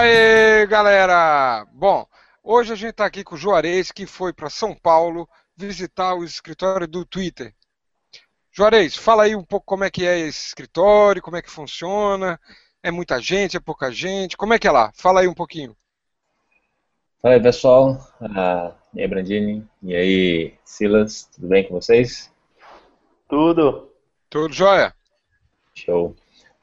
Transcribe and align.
Aê, 0.00 0.66
galera! 0.66 1.66
Bom, 1.74 2.06
hoje 2.42 2.72
a 2.72 2.74
gente 2.74 2.92
está 2.92 3.04
aqui 3.04 3.22
com 3.22 3.34
o 3.34 3.38
Juarez, 3.38 3.92
que 3.92 4.06
foi 4.06 4.32
para 4.32 4.48
São 4.48 4.74
Paulo 4.74 5.28
visitar 5.54 6.14
o 6.14 6.24
escritório 6.24 6.88
do 6.88 7.04
Twitter. 7.04 7.54
Juarez, 8.50 8.96
fala 8.96 9.24
aí 9.24 9.36
um 9.36 9.44
pouco 9.44 9.66
como 9.66 9.84
é 9.84 9.90
que 9.90 10.06
é 10.06 10.18
esse 10.18 10.46
escritório, 10.46 11.20
como 11.20 11.36
é 11.36 11.42
que 11.42 11.50
funciona, 11.50 12.40
é 12.82 12.90
muita 12.90 13.20
gente, 13.20 13.58
é 13.58 13.60
pouca 13.60 13.92
gente, 13.92 14.38
como 14.38 14.54
é 14.54 14.58
que 14.58 14.66
é 14.66 14.70
lá? 14.70 14.90
Fala 14.94 15.20
aí 15.20 15.28
um 15.28 15.34
pouquinho. 15.34 15.76
Fala 17.20 17.34
aí, 17.34 17.42
pessoal. 17.42 17.98
Ah, 18.22 18.72
e 18.94 19.02
aí, 19.02 19.06
Brandini? 19.06 19.68
E 19.82 19.94
aí, 19.94 20.54
Silas? 20.64 21.28
Tudo 21.34 21.46
bem 21.46 21.68
com 21.68 21.74
vocês? 21.74 22.32
Tudo. 23.28 23.92
Tudo 24.30 24.50
jóia. 24.50 24.94
Show. 25.74 26.16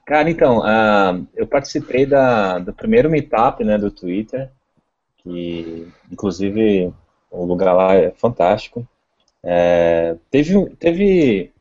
Cara, 0.07 0.29
então, 0.29 0.59
uh, 0.59 1.27
eu 1.35 1.45
participei 1.45 2.05
da, 2.05 2.59
do 2.59 2.73
primeiro 2.73 3.09
meetup 3.09 3.61
né, 3.65 3.77
do 3.77 3.91
Twitter, 3.91 4.49
que 5.17 5.85
inclusive 6.09 6.93
o 7.29 7.43
lugar 7.43 7.73
lá 7.73 7.93
é 7.93 8.11
fantástico. 8.11 8.87
É, 9.43 10.15
teve, 10.31 10.65
teve 10.77 11.51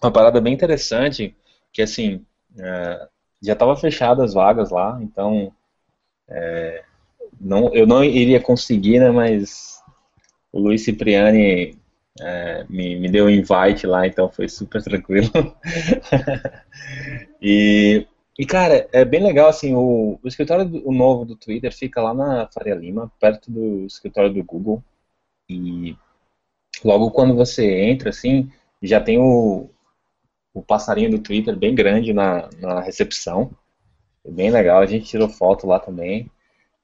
uma 0.00 0.12
parada 0.12 0.40
bem 0.40 0.54
interessante, 0.54 1.36
que 1.72 1.82
assim, 1.82 2.24
é, 2.56 3.08
já 3.42 3.54
estava 3.54 3.76
fechada 3.76 4.22
as 4.24 4.34
vagas 4.34 4.70
lá, 4.70 4.96
então 5.02 5.52
é, 6.28 6.84
não, 7.40 7.74
eu 7.74 7.86
não 7.86 8.04
iria 8.04 8.40
conseguir, 8.40 9.00
né, 9.00 9.10
mas 9.10 9.82
o 10.52 10.60
Luiz 10.60 10.84
Cipriani 10.84 11.76
é, 12.20 12.64
me, 12.68 12.96
me 12.96 13.10
deu 13.10 13.26
um 13.26 13.30
invite 13.30 13.86
lá, 13.86 14.06
então 14.06 14.30
foi 14.30 14.48
super 14.48 14.82
tranquilo. 14.82 15.30
e, 17.42 18.06
e, 18.38 18.46
cara, 18.46 18.88
é 18.92 19.04
bem 19.04 19.22
legal, 19.22 19.48
assim, 19.48 19.74
o, 19.74 20.18
o 20.22 20.28
escritório 20.28 20.64
do, 20.64 20.88
o 20.88 20.92
novo 20.92 21.24
do 21.24 21.36
Twitter 21.36 21.72
fica 21.72 22.00
lá 22.00 22.14
na 22.14 22.48
Faria 22.48 22.74
Lima, 22.74 23.10
perto 23.20 23.50
do 23.50 23.84
escritório 23.86 24.32
do 24.32 24.44
Google. 24.44 24.82
E 25.48 25.96
logo 26.84 27.10
quando 27.10 27.34
você 27.34 27.82
entra, 27.82 28.10
assim, 28.10 28.50
já 28.82 29.00
tem 29.00 29.18
o, 29.18 29.68
o 30.52 30.62
passarinho 30.62 31.10
do 31.10 31.18
Twitter 31.18 31.56
bem 31.56 31.74
grande 31.74 32.12
na, 32.12 32.48
na 32.60 32.80
recepção. 32.80 33.50
É 34.24 34.30
bem 34.30 34.50
legal, 34.50 34.80
a 34.80 34.86
gente 34.86 35.06
tirou 35.06 35.28
foto 35.28 35.66
lá 35.66 35.80
também. 35.80 36.30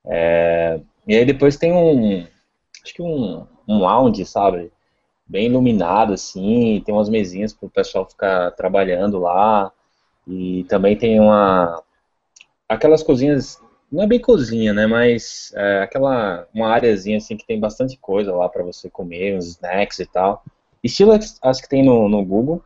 É, 0.04 0.80
e 1.06 1.16
aí 1.16 1.24
depois 1.24 1.56
tem 1.56 1.72
um, 1.72 2.26
acho 2.82 2.94
que 2.94 3.02
um, 3.02 3.46
um 3.68 3.78
lounge, 3.78 4.24
sabe? 4.24 4.72
Bem 5.30 5.46
iluminado, 5.46 6.12
assim, 6.12 6.82
tem 6.84 6.92
umas 6.92 7.08
mesinhas 7.08 7.52
para 7.52 7.66
o 7.66 7.70
pessoal 7.70 8.04
ficar 8.04 8.50
trabalhando 8.52 9.18
lá, 9.20 9.70
e 10.26 10.64
também 10.64 10.96
tem 10.96 11.20
uma, 11.20 11.80
aquelas 12.68 13.02
cozinhas, 13.02 13.62
não 13.90 14.02
é 14.02 14.06
bem 14.08 14.20
cozinha, 14.20 14.74
né, 14.74 14.88
mas 14.88 15.52
é 15.54 15.82
aquela, 15.82 16.48
uma 16.52 16.68
áreazinha, 16.68 17.18
assim, 17.18 17.36
que 17.36 17.46
tem 17.46 17.60
bastante 17.60 17.96
coisa 17.96 18.34
lá 18.34 18.48
para 18.48 18.64
você 18.64 18.90
comer, 18.90 19.36
uns 19.36 19.46
snacks 19.46 20.00
e 20.00 20.06
tal, 20.06 20.42
estilo 20.82 21.12
as 21.12 21.60
que 21.60 21.68
tem 21.68 21.84
no, 21.84 22.08
no 22.08 22.24
Google, 22.24 22.62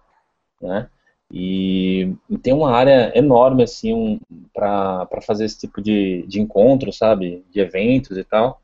né, 0.61 0.89
e, 1.31 2.15
e, 2.31 2.39
tem 2.39 2.55
uma 2.55 2.71
área 2.71 3.13
enorme, 3.15 3.63
assim, 3.63 3.93
um, 3.93 4.21
para 4.55 5.21
fazer 5.27 5.45
esse 5.45 5.59
tipo 5.59 5.83
de, 5.83 6.25
de 6.27 6.41
encontro, 6.41 6.93
sabe, 6.93 7.45
de 7.51 7.61
eventos 7.61 8.17
e 8.17 8.25
tal, 8.25 8.63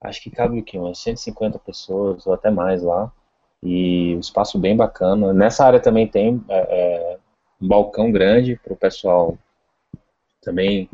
acho 0.00 0.22
que 0.22 0.30
cabe 0.30 0.58
o 0.58 0.62
quê? 0.62 0.78
Umas 0.78 0.98
150 0.98 1.58
pessoas 1.58 2.26
ou 2.26 2.32
até 2.32 2.50
mais 2.50 2.82
lá 2.82 3.12
e 3.62 4.14
um 4.16 4.20
espaço 4.20 4.58
bem 4.58 4.76
bacana. 4.76 5.32
Nessa 5.32 5.64
área 5.64 5.80
também 5.80 6.06
tem 6.06 6.42
é, 6.48 6.58
é 6.58 7.18
um 7.60 7.68
balcão 7.68 8.10
grande 8.10 8.60
para 8.62 8.72
o 8.72 8.76
pessoal 8.76 9.36
também 10.42 10.88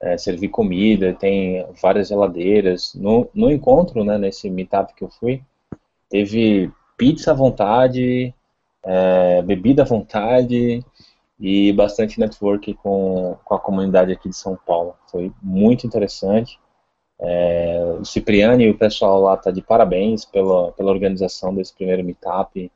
é, 0.00 0.16
servir 0.16 0.48
comida, 0.48 1.14
tem 1.14 1.66
várias 1.80 2.08
geladeiras. 2.08 2.94
No, 2.94 3.28
no 3.34 3.50
encontro, 3.50 4.04
né, 4.04 4.18
nesse 4.18 4.48
meetup 4.50 4.94
que 4.94 5.04
eu 5.04 5.10
fui, 5.10 5.42
teve 6.08 6.70
pizza 6.96 7.32
à 7.32 7.34
vontade, 7.34 8.34
é, 8.84 9.42
bebida 9.42 9.82
à 9.82 9.86
vontade 9.86 10.84
e 11.40 11.72
bastante 11.72 12.18
network 12.18 12.74
com, 12.74 13.36
com 13.44 13.54
a 13.54 13.60
comunidade 13.60 14.12
aqui 14.12 14.28
de 14.28 14.36
São 14.36 14.56
Paulo. 14.66 14.94
Foi 15.10 15.32
muito 15.42 15.86
interessante. 15.86 16.58
É, 17.20 17.96
o 18.00 18.04
Cipriani 18.04 18.64
e 18.64 18.70
o 18.70 18.78
pessoal 18.78 19.20
lá 19.20 19.36
tá 19.36 19.50
de 19.50 19.60
parabéns 19.60 20.24
pela, 20.24 20.72
pela 20.72 20.92
organização 20.92 21.54
desse 21.54 21.74
primeiro 21.74 22.04
meetup. 22.04 22.70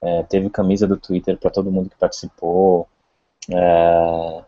É, 0.00 0.22
teve 0.24 0.50
camisa 0.50 0.86
do 0.86 0.96
Twitter 0.96 1.38
para 1.38 1.50
todo 1.50 1.70
mundo 1.70 1.90
que 1.90 1.98
participou. 1.98 2.88
É, 3.50 4.42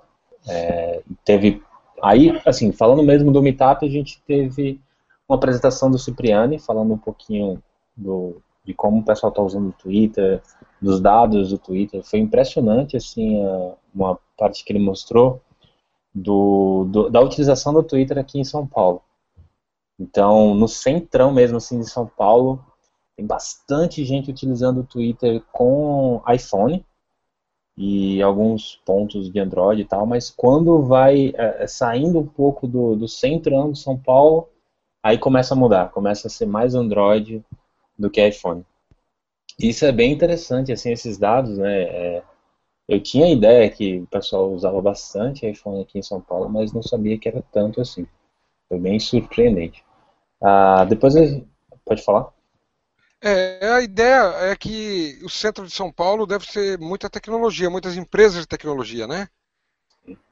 é, 0.48 1.02
teve 1.24 1.62
aí, 2.02 2.40
assim, 2.44 2.72
falando 2.72 3.02
mesmo 3.02 3.30
do 3.30 3.42
meetup, 3.42 3.84
a 3.84 3.90
gente 3.90 4.20
teve 4.26 4.80
uma 5.28 5.36
apresentação 5.36 5.90
do 5.90 5.98
Cipriani 5.98 6.58
falando 6.58 6.92
um 6.92 6.98
pouquinho 6.98 7.62
do, 7.96 8.42
de 8.64 8.74
como 8.74 9.00
o 9.00 9.04
pessoal 9.04 9.30
está 9.30 9.42
usando 9.42 9.68
o 9.68 9.72
Twitter, 9.72 10.42
dos 10.80 11.00
dados 11.00 11.50
do 11.50 11.58
Twitter. 11.58 12.02
Foi 12.02 12.18
impressionante, 12.18 12.96
assim, 12.96 13.38
uma 13.94 14.18
parte 14.36 14.64
que 14.64 14.72
ele 14.72 14.84
mostrou 14.84 15.40
do, 16.14 16.84
do, 16.90 17.10
da 17.10 17.20
utilização 17.20 17.72
do 17.72 17.82
Twitter 17.82 18.18
aqui 18.18 18.38
em 18.38 18.44
São 18.44 18.66
Paulo. 18.66 19.02
Então, 19.98 20.54
no 20.54 20.66
centrão 20.66 21.32
mesmo 21.32 21.56
assim 21.56 21.78
de 21.78 21.88
São 21.88 22.06
Paulo, 22.06 22.64
tem 23.16 23.26
bastante 23.26 24.04
gente 24.04 24.30
utilizando 24.30 24.80
o 24.80 24.84
Twitter 24.84 25.42
com 25.52 26.22
iPhone 26.28 26.84
e 27.76 28.22
alguns 28.22 28.76
pontos 28.84 29.30
de 29.30 29.40
Android 29.40 29.82
e 29.82 29.84
tal, 29.84 30.06
mas 30.06 30.30
quando 30.30 30.82
vai 30.82 31.32
é, 31.36 31.64
é, 31.64 31.66
saindo 31.66 32.20
um 32.20 32.26
pouco 32.26 32.66
do, 32.68 32.94
do 32.94 33.08
centrão 33.08 33.72
de 33.72 33.78
São 33.78 33.98
Paulo, 33.98 34.48
aí 35.02 35.18
começa 35.18 35.54
a 35.54 35.56
mudar, 35.56 35.90
começa 35.90 36.28
a 36.28 36.30
ser 36.30 36.46
mais 36.46 36.74
Android 36.74 37.44
do 37.98 38.10
que 38.10 38.26
iPhone. 38.26 38.64
Isso 39.58 39.84
é 39.84 39.92
bem 39.92 40.12
interessante, 40.12 40.72
assim, 40.72 40.90
esses 40.90 41.18
dados, 41.18 41.58
né? 41.58 41.82
É, 41.82 42.22
eu 42.88 43.00
tinha 43.00 43.26
a 43.26 43.30
ideia 43.30 43.70
que 43.70 44.00
o 44.00 44.06
pessoal 44.06 44.52
usava 44.52 44.80
bastante 44.80 45.48
iPhone 45.48 45.82
aqui 45.82 45.98
em 45.98 46.02
São 46.02 46.20
Paulo, 46.20 46.48
mas 46.48 46.72
não 46.72 46.82
sabia 46.82 47.18
que 47.18 47.28
era 47.28 47.42
tanto 47.52 47.80
assim. 47.80 48.06
Foi 48.74 48.80
bem 48.80 48.98
surpreendente. 48.98 49.84
Ah, 50.42 50.84
depois, 50.84 51.14
pode 51.84 52.02
falar? 52.02 52.26
É, 53.22 53.70
a 53.70 53.80
ideia 53.80 54.50
é 54.50 54.56
que 54.56 55.20
o 55.22 55.30
centro 55.30 55.64
de 55.64 55.72
São 55.72 55.92
Paulo 55.92 56.26
deve 56.26 56.44
ser 56.44 56.76
muita 56.80 57.08
tecnologia, 57.08 57.70
muitas 57.70 57.96
empresas 57.96 58.40
de 58.40 58.48
tecnologia, 58.48 59.06
né? 59.06 59.28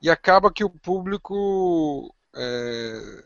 E 0.02 0.10
acaba 0.10 0.52
que 0.52 0.64
o 0.64 0.68
público 0.68 2.12
é, 2.34 3.24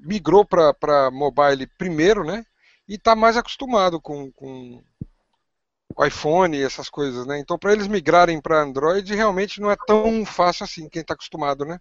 migrou 0.00 0.44
para 0.44 1.10
mobile 1.10 1.66
primeiro, 1.78 2.22
né? 2.22 2.44
E 2.86 2.96
está 2.96 3.16
mais 3.16 3.38
acostumado 3.38 3.98
com, 3.98 4.30
com 4.32 4.84
o 5.96 6.04
iPhone 6.04 6.54
e 6.54 6.62
essas 6.62 6.90
coisas, 6.90 7.26
né? 7.26 7.38
Então, 7.38 7.58
para 7.58 7.72
eles 7.72 7.88
migrarem 7.88 8.42
para 8.42 8.60
Android, 8.60 9.14
realmente 9.14 9.58
não 9.58 9.70
é 9.70 9.76
tão 9.86 10.26
fácil 10.26 10.64
assim, 10.64 10.86
quem 10.86 11.00
está 11.00 11.14
acostumado, 11.14 11.64
né? 11.64 11.80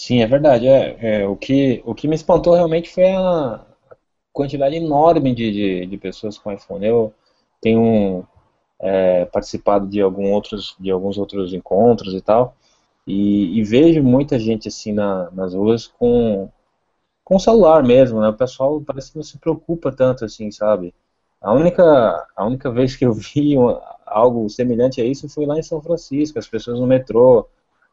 Sim, 0.00 0.20
é 0.22 0.26
verdade. 0.26 0.66
É, 0.68 1.22
é, 1.22 1.26
o, 1.26 1.36
que, 1.36 1.82
o 1.84 1.92
que 1.94 2.06
me 2.06 2.14
espantou 2.14 2.54
realmente 2.54 2.88
foi 2.88 3.10
a 3.10 3.60
quantidade 4.32 4.76
enorme 4.76 5.34
de, 5.34 5.52
de, 5.52 5.86
de 5.86 5.98
pessoas 5.98 6.38
com 6.38 6.52
iPhone. 6.52 6.86
Eu 6.86 7.14
tenho 7.60 8.26
é, 8.80 9.24
participado 9.26 9.86
de, 9.88 10.00
algum 10.00 10.32
outros, 10.32 10.76
de 10.80 10.90
alguns 10.90 11.18
outros 11.18 11.54
encontros 11.54 12.14
e 12.14 12.20
tal, 12.22 12.56
e, 13.06 13.58
e 13.58 13.64
vejo 13.64 14.02
muita 14.02 14.38
gente 14.38 14.68
assim 14.68 14.92
na, 14.92 15.30
nas 15.32 15.54
ruas 15.54 15.86
com, 15.88 16.48
com 17.24 17.38
celular 17.38 17.82
mesmo, 17.82 18.20
né? 18.20 18.28
O 18.28 18.34
pessoal 18.36 18.80
parece 18.80 19.10
que 19.12 19.16
não 19.18 19.24
se 19.24 19.38
preocupa 19.38 19.92
tanto 19.92 20.24
assim, 20.24 20.50
sabe? 20.50 20.94
A 21.40 21.52
única, 21.52 21.84
a 22.36 22.46
única 22.46 22.70
vez 22.70 22.96
que 22.96 23.04
eu 23.06 23.12
vi 23.12 23.54
algo 24.06 24.48
semelhante 24.48 25.00
a 25.00 25.04
isso 25.04 25.28
foi 25.28 25.46
lá 25.46 25.58
em 25.58 25.62
São 25.62 25.80
Francisco, 25.82 26.38
as 26.38 26.48
pessoas 26.48 26.80
no 26.80 26.86
metrô 26.86 27.46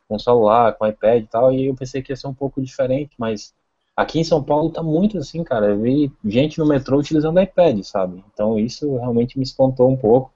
com 0.07 0.19
celular, 0.19 0.73
com 0.73 0.87
iPad 0.87 1.23
e 1.23 1.27
tal, 1.27 1.53
e 1.53 1.65
eu 1.65 1.75
pensei 1.75 2.01
que 2.01 2.11
ia 2.11 2.15
ser 2.15 2.27
um 2.27 2.33
pouco 2.33 2.61
diferente, 2.61 3.11
mas 3.17 3.53
aqui 3.95 4.19
em 4.19 4.23
São 4.23 4.43
Paulo 4.43 4.69
tá 4.69 4.83
muito 4.83 5.17
assim, 5.17 5.43
cara. 5.43 5.67
Eu 5.67 5.81
vi 5.81 6.11
gente 6.23 6.59
no 6.59 6.67
metrô 6.67 6.99
utilizando 6.99 7.41
iPad, 7.41 7.81
sabe? 7.83 8.23
Então 8.33 8.59
isso 8.59 8.97
realmente 8.97 9.37
me 9.37 9.43
espantou 9.43 9.89
um 9.89 9.97
pouco. 9.97 10.31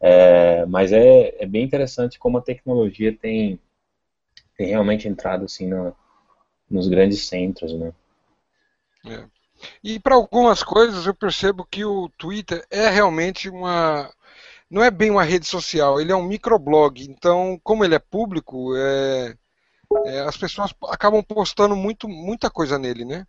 É, 0.00 0.64
mas 0.66 0.92
é, 0.92 1.34
é 1.42 1.46
bem 1.46 1.64
interessante 1.64 2.18
como 2.18 2.38
a 2.38 2.42
tecnologia 2.42 3.14
tem, 3.14 3.60
tem 4.56 4.68
realmente 4.68 5.06
entrado 5.08 5.44
assim 5.44 5.70
nos 6.70 6.88
grandes 6.88 7.26
centros, 7.26 7.74
né? 7.74 7.92
É. 9.06 9.24
E 9.84 10.00
para 10.00 10.14
algumas 10.14 10.62
coisas 10.62 11.06
eu 11.06 11.14
percebo 11.14 11.66
que 11.70 11.84
o 11.84 12.08
Twitter 12.16 12.64
é 12.70 12.88
realmente 12.88 13.50
uma 13.50 14.10
não 14.70 14.82
é 14.84 14.90
bem 14.90 15.10
uma 15.10 15.24
rede 15.24 15.46
social, 15.46 16.00
ele 16.00 16.12
é 16.12 16.16
um 16.16 16.22
microblog. 16.22 17.02
Então, 17.02 17.60
como 17.64 17.84
ele 17.84 17.94
é 17.94 17.98
público, 17.98 18.74
é, 18.76 19.36
é, 20.06 20.20
as 20.20 20.36
pessoas 20.36 20.72
acabam 20.88 21.22
postando 21.22 21.74
muito, 21.74 22.08
muita 22.08 22.48
coisa 22.50 22.78
nele, 22.78 23.04
né? 23.04 23.26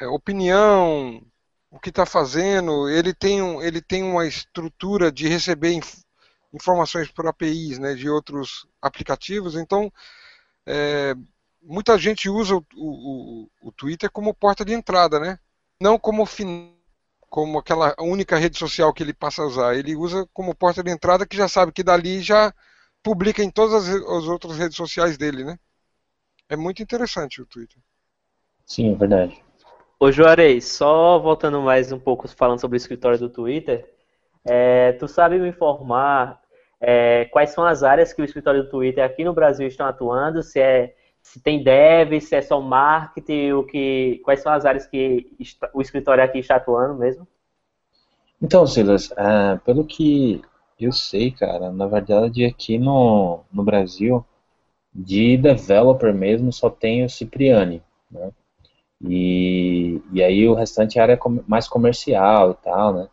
É, 0.00 0.06
opinião, 0.06 1.22
o 1.70 1.78
que 1.78 1.90
está 1.90 2.06
fazendo, 2.06 2.88
ele 2.88 3.12
tem, 3.12 3.42
um, 3.42 3.60
ele 3.62 3.82
tem 3.82 4.02
uma 4.02 4.26
estrutura 4.26 5.12
de 5.12 5.28
receber 5.28 5.72
inf, 5.72 6.02
informações 6.52 7.10
por 7.10 7.26
APIs, 7.26 7.78
né, 7.78 7.94
de 7.94 8.08
outros 8.08 8.66
aplicativos. 8.80 9.54
Então, 9.54 9.92
é, 10.66 11.14
muita 11.62 11.98
gente 11.98 12.28
usa 12.28 12.56
o, 12.56 12.64
o, 12.74 13.50
o, 13.62 13.72
Twitter 13.72 14.10
como 14.10 14.34
porta 14.34 14.64
de 14.64 14.72
entrada, 14.72 15.20
né? 15.20 15.38
Não 15.80 15.98
como 15.98 16.26
fin, 16.26 16.74
como 17.30 17.58
aquela 17.58 17.94
única 18.00 18.36
rede 18.36 18.58
social 18.58 18.92
que 18.92 19.02
ele 19.02 19.14
passa 19.14 19.42
a 19.42 19.46
usar. 19.46 19.76
Ele 19.76 19.96
usa 19.96 20.28
como 20.34 20.54
porta 20.54 20.82
de 20.82 20.90
entrada 20.90 21.26
que 21.26 21.36
já 21.36 21.48
sabe 21.48 21.72
que 21.72 21.84
dali 21.84 22.20
já 22.20 22.52
publica 23.02 23.42
em 23.42 23.50
todas 23.50 23.88
as, 23.88 23.88
as 23.88 24.24
outras 24.24 24.58
redes 24.58 24.76
sociais 24.76 25.16
dele, 25.16 25.44
né? 25.44 25.56
É 26.48 26.56
muito 26.56 26.82
interessante 26.82 27.40
o 27.40 27.46
Twitter. 27.46 27.78
Sim, 28.66 28.92
é 28.92 28.94
verdade. 28.96 29.42
Ô 29.98 30.10
Juarez, 30.10 30.66
só 30.66 31.18
voltando 31.18 31.62
mais 31.62 31.92
um 31.92 31.98
pouco 31.98 32.26
falando 32.28 32.60
sobre 32.60 32.76
o 32.76 32.78
escritório 32.78 33.18
do 33.18 33.30
Twitter, 33.30 33.88
é, 34.44 34.92
tu 34.92 35.06
sabe 35.06 35.38
me 35.38 35.48
informar 35.48 36.40
é, 36.80 37.26
quais 37.26 37.50
são 37.50 37.64
as 37.64 37.82
áreas 37.82 38.12
que 38.12 38.22
o 38.22 38.24
escritório 38.24 38.64
do 38.64 38.70
Twitter 38.70 39.04
aqui 39.04 39.22
no 39.22 39.34
Brasil 39.34 39.68
estão 39.68 39.86
atuando? 39.86 40.42
Se, 40.42 40.58
é, 40.58 40.94
se 41.22 41.40
tem 41.40 41.62
dev, 41.62 42.20
se 42.20 42.34
é 42.34 42.42
só 42.42 42.60
marketing, 42.60 43.52
o 43.52 43.64
que, 43.64 44.20
quais 44.24 44.40
são 44.40 44.52
as 44.52 44.64
áreas 44.64 44.86
que 44.86 45.30
o 45.72 45.80
escritório 45.80 46.24
aqui 46.24 46.38
está 46.38 46.56
atuando 46.56 46.94
mesmo? 46.94 47.26
Então, 48.42 48.66
Silas, 48.66 49.12
é, 49.12 49.56
pelo 49.64 49.84
que 49.84 50.42
eu 50.78 50.92
sei, 50.92 51.30
cara, 51.30 51.70
na 51.70 51.86
verdade 51.86 52.44
aqui 52.44 52.78
no, 52.78 53.40
no 53.52 53.62
Brasil, 53.62 54.24
de 54.94 55.36
developer 55.36 56.12
mesmo, 56.14 56.52
só 56.52 56.70
tem 56.70 57.04
o 57.04 57.10
Cipriani, 57.10 57.82
né? 58.10 58.30
E, 59.02 60.00
e 60.12 60.22
aí 60.22 60.46
o 60.48 60.54
restante 60.54 60.98
é 60.98 61.02
área 61.02 61.18
mais 61.46 61.66
comercial 61.68 62.50
e 62.50 62.54
tal, 62.64 62.94
né? 62.94 63.08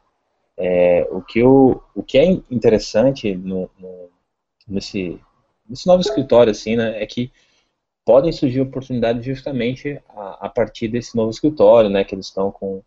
É, 0.57 1.07
o, 1.11 1.21
que 1.21 1.39
eu, 1.39 1.83
o 1.93 2.01
que 2.01 2.17
é 2.17 2.25
interessante 2.25 3.35
no, 3.35 3.69
no, 3.79 4.09
nesse, 4.67 5.19
nesse 5.69 5.85
novo 5.85 6.01
escritório, 6.01 6.51
assim, 6.51 6.75
né, 6.75 7.01
é 7.01 7.05
que 7.05 7.31
podem 8.07 8.31
surgir 8.31 8.61
oportunidades 8.61 9.25
justamente 9.25 10.01
a, 10.07 10.45
a 10.45 10.49
partir 10.49 10.87
desse 10.87 11.13
novo 11.13 11.29
escritório, 11.29 11.89
né, 11.89 12.05
que 12.05 12.15
eles 12.15 12.27
estão 12.27 12.49
com, 12.49 12.81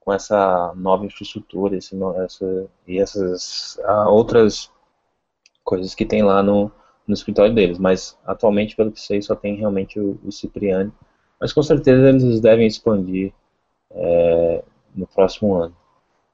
com 0.00 0.12
essa 0.12 0.74
nova 0.74 1.06
infraestrutura 1.06 1.76
esse, 1.76 1.96
essa, 2.16 2.66
e 2.84 2.98
essas 2.98 3.78
outras 4.08 4.72
coisas 5.62 5.94
que 5.94 6.04
tem 6.04 6.24
lá 6.24 6.42
no, 6.42 6.72
no 7.06 7.14
escritório 7.14 7.54
deles. 7.54 7.78
Mas 7.78 8.18
atualmente, 8.26 8.74
pelo 8.74 8.90
que 8.90 9.00
sei, 9.00 9.22
só 9.22 9.36
tem 9.36 9.54
realmente 9.54 10.00
o, 10.00 10.18
o 10.24 10.32
Cipriani. 10.32 10.92
Mas 11.40 11.52
com 11.52 11.62
certeza 11.62 12.08
eles 12.08 12.40
devem 12.40 12.66
expandir 12.66 13.32
é, 13.92 14.64
no 14.92 15.06
próximo 15.06 15.54
ano. 15.54 15.76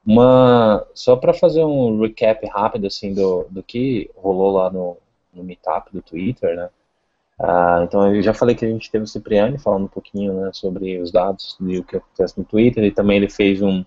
Uma, 0.03 0.83
só 0.95 1.15
para 1.15 1.31
fazer 1.31 1.63
um 1.63 2.01
recap 2.01 2.43
rápido 2.47 2.87
assim 2.87 3.13
do, 3.13 3.45
do 3.51 3.61
que 3.61 4.09
rolou 4.15 4.51
lá 4.53 4.71
no, 4.71 4.97
no 5.31 5.43
Meetup 5.43 5.91
do 5.93 6.01
Twitter, 6.01 6.55
né? 6.55 6.71
Ah, 7.39 7.81
então 7.83 8.13
eu 8.13 8.21
já 8.21 8.33
falei 8.33 8.55
que 8.55 8.65
a 8.65 8.69
gente 8.69 8.91
teve 8.91 9.03
o 9.03 9.07
Cipriani 9.07 9.57
falando 9.57 9.85
um 9.85 9.89
pouquinho 9.89 10.33
né, 10.33 10.51
sobre 10.53 10.99
os 10.99 11.11
dados 11.11 11.57
e 11.61 11.79
o 11.79 11.83
que 11.83 11.97
acontece 11.97 12.37
no 12.37 12.45
Twitter 12.45 12.83
e 12.83 12.91
também 12.91 13.17
ele 13.17 13.29
fez 13.29 13.61
um 13.61 13.83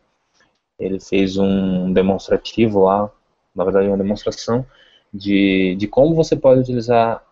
ele 0.79 0.99
fez 0.99 1.37
um 1.37 1.93
demonstrativo 1.93 2.83
lá, 2.83 3.11
na 3.55 3.63
verdade 3.63 3.87
uma 3.87 3.97
demonstração 3.97 4.67
de, 5.13 5.77
de 5.77 5.87
como 5.87 6.15
você 6.15 6.35
pode 6.35 6.61
utilizar 6.61 7.25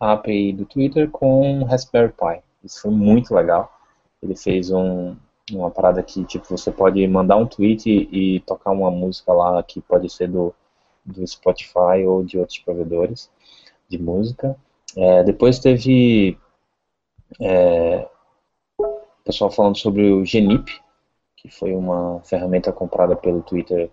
a 0.00 0.12
API 0.12 0.52
do 0.52 0.64
Twitter 0.64 1.08
com 1.10 1.64
Raspberry 1.64 2.12
Pi. 2.12 2.42
Isso 2.64 2.82
foi 2.82 2.90
muito 2.90 3.34
legal. 3.34 3.72
Ele 4.22 4.34
fez 4.34 4.70
um, 4.70 5.16
uma 5.52 5.70
parada 5.70 6.02
que 6.02 6.24
tipo 6.24 6.46
você 6.48 6.70
pode 6.70 7.06
mandar 7.06 7.36
um 7.36 7.46
tweet 7.46 7.88
e, 7.88 8.36
e 8.36 8.40
tocar 8.40 8.72
uma 8.72 8.90
música 8.90 9.32
lá 9.32 9.62
que 9.62 9.80
pode 9.80 10.10
ser 10.10 10.28
do, 10.28 10.54
do 11.04 11.26
Spotify 11.26 12.04
ou 12.06 12.24
de 12.24 12.38
outros 12.38 12.58
provedores 12.58 13.30
de 13.88 13.98
música. 13.98 14.56
É, 14.96 15.22
depois 15.22 15.58
teve 15.58 16.38
é, 17.40 18.08
pessoal 19.28 19.50
falando 19.50 19.76
sobre 19.76 20.10
o 20.10 20.24
Genip, 20.24 20.72
que 21.36 21.50
foi 21.50 21.74
uma 21.74 22.22
ferramenta 22.24 22.72
comprada 22.72 23.14
pelo 23.14 23.42
Twitter 23.42 23.90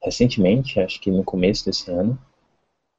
recentemente, 0.00 0.78
acho 0.78 1.00
que 1.00 1.10
no 1.10 1.24
começo 1.24 1.64
desse 1.64 1.90
ano. 1.90 2.16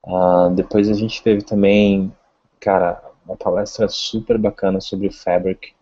Ah, 0.06 0.50
depois 0.54 0.90
a 0.90 0.94
gente 0.94 1.24
teve 1.24 1.42
também, 1.42 2.14
cara, 2.60 3.02
uma 3.26 3.38
palestra 3.38 3.88
super 3.88 4.38
bacana 4.38 4.82
sobre 4.82 5.08
o 5.08 5.12
Fabric, 5.12 5.74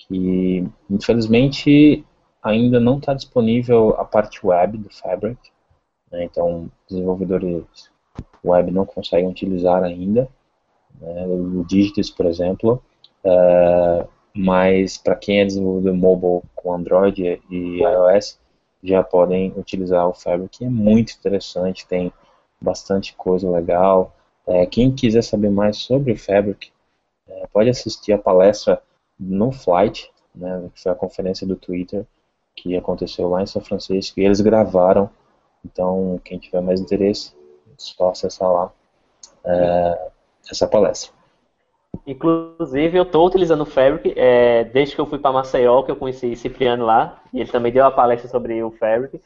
que 0.00 0.68
infelizmente 0.90 2.04
ainda 2.42 2.78
não 2.78 2.98
está 2.98 3.14
disponível 3.14 3.96
a 3.98 4.04
parte 4.04 4.46
web 4.46 4.76
do 4.76 4.90
Fabric, 4.90 5.40
né, 6.10 6.24
então 6.24 6.70
desenvolvedores 6.86 7.90
web 8.44 8.70
não 8.70 8.84
conseguem 8.84 9.30
utilizar 9.30 9.82
ainda, 9.82 10.28
né, 11.02 11.26
o 11.26 11.64
Digits, 11.64 12.10
por 12.10 12.26
exemplo, 12.26 12.82
uh, 13.24 14.08
mas 14.34 14.96
para 14.96 15.16
quem 15.16 15.40
é 15.40 15.44
desenvolvedor 15.44 15.94
mobile 15.94 16.42
com 16.54 16.72
Android 16.72 17.40
e 17.50 17.82
iOS, 17.82 18.38
já 18.82 19.02
podem 19.02 19.52
utilizar 19.56 20.08
o 20.08 20.14
Fabric, 20.14 20.64
é 20.64 20.68
muito 20.68 21.12
interessante, 21.12 21.86
tem 21.86 22.12
bastante 22.60 23.14
coisa 23.14 23.48
legal. 23.50 24.14
É, 24.46 24.66
quem 24.66 24.92
quiser 24.92 25.22
saber 25.22 25.50
mais 25.50 25.76
sobre 25.78 26.12
o 26.12 26.18
Fabric, 26.18 26.72
é, 27.28 27.46
pode 27.52 27.68
assistir 27.68 28.12
a 28.12 28.18
palestra 28.18 28.82
no 29.18 29.52
Flight, 29.52 30.10
né, 30.34 30.68
que 30.74 30.82
foi 30.82 30.90
a 30.90 30.96
conferência 30.96 31.46
do 31.46 31.54
Twitter, 31.54 32.04
que 32.56 32.76
aconteceu 32.76 33.28
lá 33.28 33.42
em 33.42 33.46
São 33.46 33.62
Francisco, 33.62 34.18
e 34.18 34.24
eles 34.24 34.40
gravaram. 34.40 35.08
Então, 35.64 36.20
quem 36.24 36.38
tiver 36.38 36.60
mais 36.60 36.80
interesse, 36.80 37.34
é 37.68 37.74
só 37.76 38.10
acessar 38.10 38.50
lá 38.50 38.72
é, 39.44 40.10
essa 40.50 40.66
palestra. 40.66 41.12
Inclusive, 42.06 42.98
eu 42.98 43.02
estou 43.02 43.26
utilizando 43.26 43.60
o 43.60 43.66
Fabric 43.66 44.12
é, 44.16 44.64
desde 44.64 44.94
que 44.94 45.00
eu 45.00 45.06
fui 45.06 45.18
para 45.18 45.32
Maceió, 45.32 45.82
que 45.82 45.90
eu 45.90 45.96
conheci 45.96 46.34
Cipriano 46.34 46.84
lá, 46.84 47.20
e 47.32 47.40
ele 47.40 47.50
também 47.50 47.70
deu 47.70 47.84
uma 47.84 47.90
palestra 47.90 48.28
sobre 48.28 48.62
o 48.62 48.70
Fabric. 48.70 49.20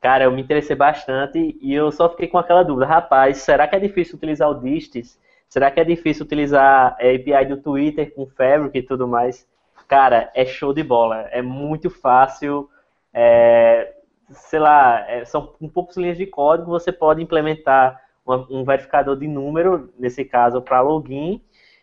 Cara, 0.00 0.24
eu 0.24 0.32
me 0.32 0.42
interessei 0.42 0.74
bastante 0.74 1.56
e 1.60 1.74
eu 1.74 1.90
só 1.92 2.08
fiquei 2.08 2.28
com 2.28 2.38
aquela 2.38 2.62
dúvida, 2.62 2.86
rapaz, 2.86 3.38
será 3.38 3.66
que 3.66 3.76
é 3.76 3.80
difícil 3.80 4.16
utilizar 4.16 4.50
o 4.50 4.54
Distis? 4.54 5.18
Será 5.48 5.70
que 5.70 5.80
é 5.80 5.84
difícil 5.84 6.24
utilizar 6.24 6.96
a 7.00 7.14
API 7.14 7.46
do 7.48 7.56
Twitter 7.56 8.12
com 8.14 8.26
Fabric 8.26 8.76
e 8.76 8.82
tudo 8.82 9.06
mais? 9.06 9.46
Cara, 9.86 10.30
é 10.34 10.44
show 10.44 10.72
de 10.72 10.82
bola. 10.82 11.28
É 11.30 11.40
muito 11.40 11.88
fácil. 11.88 12.68
É, 13.14 13.94
sei 14.30 14.58
lá, 14.58 15.08
é, 15.08 15.24
são 15.24 15.54
poucos 15.72 15.96
linhas 15.96 16.18
de 16.18 16.26
código. 16.26 16.70
Você 16.70 16.90
pode 16.90 17.22
implementar 17.22 18.00
um 18.26 18.64
verificador 18.64 19.16
de 19.16 19.28
número, 19.28 19.92
nesse 19.98 20.24
caso, 20.24 20.60
para 20.60 20.80
login 20.80 21.40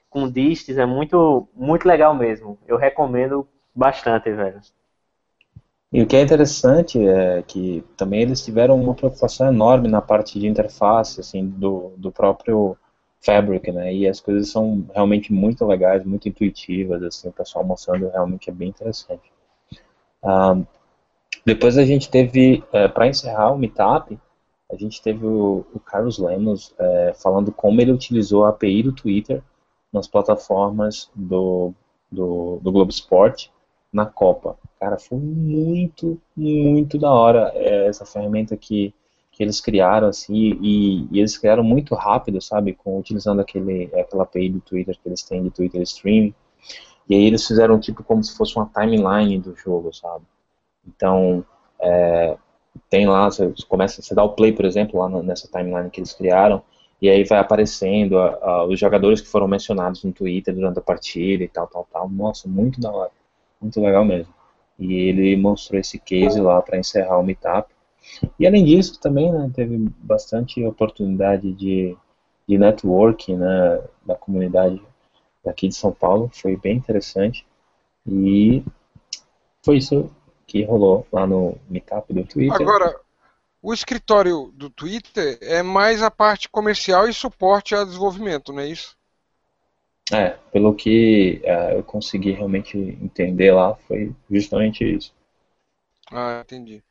com 0.10 0.30
distes. 0.30 0.78
É 0.78 0.86
muito, 0.86 1.48
muito 1.56 1.88
legal 1.88 2.14
mesmo. 2.16 2.58
Eu 2.68 2.78
recomendo 2.78 3.48
bastante, 3.74 4.32
velho. 4.32 4.60
E 5.92 6.02
o 6.02 6.08
que 6.08 6.16
é 6.16 6.22
interessante 6.22 7.08
é 7.08 7.44
que 7.44 7.84
também 7.96 8.22
eles 8.22 8.44
tiveram 8.44 8.82
uma 8.82 8.96
preocupação 8.96 9.48
enorme 9.48 9.88
na 9.88 10.02
parte 10.02 10.40
de 10.40 10.48
interface, 10.48 11.20
assim, 11.20 11.48
do, 11.48 11.94
do 11.98 12.12
próprio 12.12 12.76
Fabric, 13.22 13.72
né? 13.72 13.94
E 13.94 14.08
as 14.08 14.20
coisas 14.20 14.50
são 14.50 14.86
realmente 14.94 15.32
muito 15.32 15.64
legais, 15.66 16.04
muito 16.04 16.28
intuitivas, 16.28 17.04
assim, 17.04 17.30
o 17.30 17.32
pessoal 17.32 17.64
mostrando 17.64 18.10
realmente 18.10 18.50
é 18.50 18.54
bem 18.54 18.70
interessante. 18.70 19.32
Um, 20.24 20.66
depois 21.46 21.78
a 21.78 21.86
gente 21.86 22.10
teve, 22.10 22.64
é, 22.74 22.88
para 22.88 23.08
encerrar 23.08 23.52
o 23.52 23.58
Meetup, 23.58 24.18
a 24.74 24.78
gente 24.78 25.02
teve 25.02 25.26
o, 25.26 25.66
o 25.74 25.80
Carlos 25.80 26.18
Lemos 26.18 26.74
é, 26.80 27.14
falando 27.16 27.52
como 27.52 27.80
ele 27.80 27.92
utilizou 27.92 28.46
a 28.46 28.50
API 28.50 28.84
do 28.84 28.92
Twitter 28.92 29.44
nas 29.92 30.08
plataformas 30.08 31.10
do, 31.14 31.74
do, 32.12 32.60
do 32.62 32.72
Globo 32.72 32.92
Esporte 32.92 33.52
na 33.92 34.06
Copa. 34.06 34.58
Cara, 34.80 34.98
foi 34.98 35.20
muito, 35.20 36.20
muito 36.36 36.98
da 36.98 37.12
hora 37.12 37.52
é, 37.54 37.88
essa 37.88 38.06
ferramenta 38.06 38.58
que 38.58 38.94
que 39.34 39.42
eles 39.42 39.60
criaram 39.60 40.08
assim 40.08 40.60
e, 40.62 41.08
e, 41.12 41.20
eles 41.20 41.36
criaram 41.36 41.64
muito 41.64 41.96
rápido, 41.96 42.40
sabe, 42.40 42.74
com 42.74 43.00
utilizando 43.00 43.42
aquele 43.42 43.86
aquela 44.00 44.24
API 44.24 44.48
do 44.48 44.62
Twitter 44.62 44.96
que 44.96 45.10
eles 45.10 45.24
têm 45.24 45.44
de 45.44 45.50
Twitter 45.50 45.82
Streaming. 45.82 46.36
E 47.10 47.16
aí 47.16 47.26
eles 47.26 47.46
fizeram 47.46 47.80
tipo 47.80 48.04
como 48.04 48.24
se 48.24 48.38
fosse 48.38 48.56
uma 48.56 48.70
timeline 48.72 49.40
do 49.40 49.56
jogo, 49.56 49.92
sabe? 49.92 50.24
Então 50.88 51.44
é, 51.82 52.38
tem 52.90 53.08
lá, 53.08 53.26
você 53.26 53.54
começa, 53.68 54.02
você 54.02 54.16
dá 54.16 54.24
o 54.24 54.34
play, 54.34 54.52
por 54.52 54.66
exemplo, 54.66 55.00
lá 55.00 55.10
nessa 55.22 55.48
timeline 55.48 55.90
que 55.90 56.00
eles 56.00 56.14
criaram, 56.14 56.62
e 57.02 57.10
aí 57.10 57.24
vai 57.24 57.40
aparecendo 57.40 58.18
a, 58.18 58.40
a, 58.42 58.66
os 58.66 58.80
jogadores 58.80 59.20
que 59.22 59.28
foram 59.28 59.48
mencionados 59.48 60.04
no 60.04 60.14
Twitter 60.14 60.54
durante 60.54 60.80
a 60.80 60.82
partida 60.82 61.44
e 61.44 61.48
tal, 61.48 61.68
tal, 61.68 61.88
tal. 61.92 62.10
Nossa, 62.10 62.48
muito 62.48 62.80
da 62.80 62.92
hora, 62.92 63.12
muito 63.62 63.82
legal 63.82 64.06
mesmo. 64.06 64.34
E 64.80 64.94
ele 64.94 65.36
mostrou 65.36 65.80
esse 65.80 66.00
case 66.00 66.40
lá 66.40 66.62
para 66.62 66.80
encerrar 66.80 67.20
o 67.20 67.24
meetup. 67.24 67.70
E 68.40 68.48
além 68.48 68.64
disso, 68.64 69.00
também 69.00 69.32
né, 69.32 69.52
teve 69.54 69.78
bastante 70.00 70.64
oportunidade 70.66 71.52
de, 71.54 71.96
de 72.48 72.58
networking 72.58 73.36
né, 73.36 73.82
da 74.06 74.16
comunidade 74.16 74.82
daqui 75.44 75.68
de 75.68 75.76
São 75.76 75.92
Paulo, 75.92 76.30
foi 76.34 76.56
bem 76.56 76.78
interessante. 76.78 77.46
E 78.08 78.64
foi 79.62 79.78
isso 79.78 80.10
que 80.54 80.64
rolou 80.64 81.08
lá 81.12 81.26
no 81.26 81.58
Meetup 81.68 82.14
do 82.14 82.24
Twitter. 82.24 82.62
Agora, 82.62 82.96
o 83.60 83.74
escritório 83.74 84.54
do 84.54 84.70
Twitter 84.70 85.40
é 85.42 85.64
mais 85.64 86.04
a 86.04 86.12
parte 86.12 86.48
comercial 86.48 87.10
e 87.10 87.14
suporte 87.14 87.74
a 87.74 87.84
desenvolvimento, 87.84 88.54
não 88.54 88.60
é 88.60 88.68
isso? 88.68 88.96
É, 90.12 90.38
pelo 90.52 90.76
que 90.76 91.42
é, 91.44 91.76
eu 91.76 91.82
consegui 91.82 92.34
realmente 92.34 92.78
entender 92.78 93.52
lá, 93.52 93.74
foi 93.88 94.14
justamente 94.30 94.84
isso. 94.84 95.12
Ah, 96.12 96.42
entendi. 96.44 96.84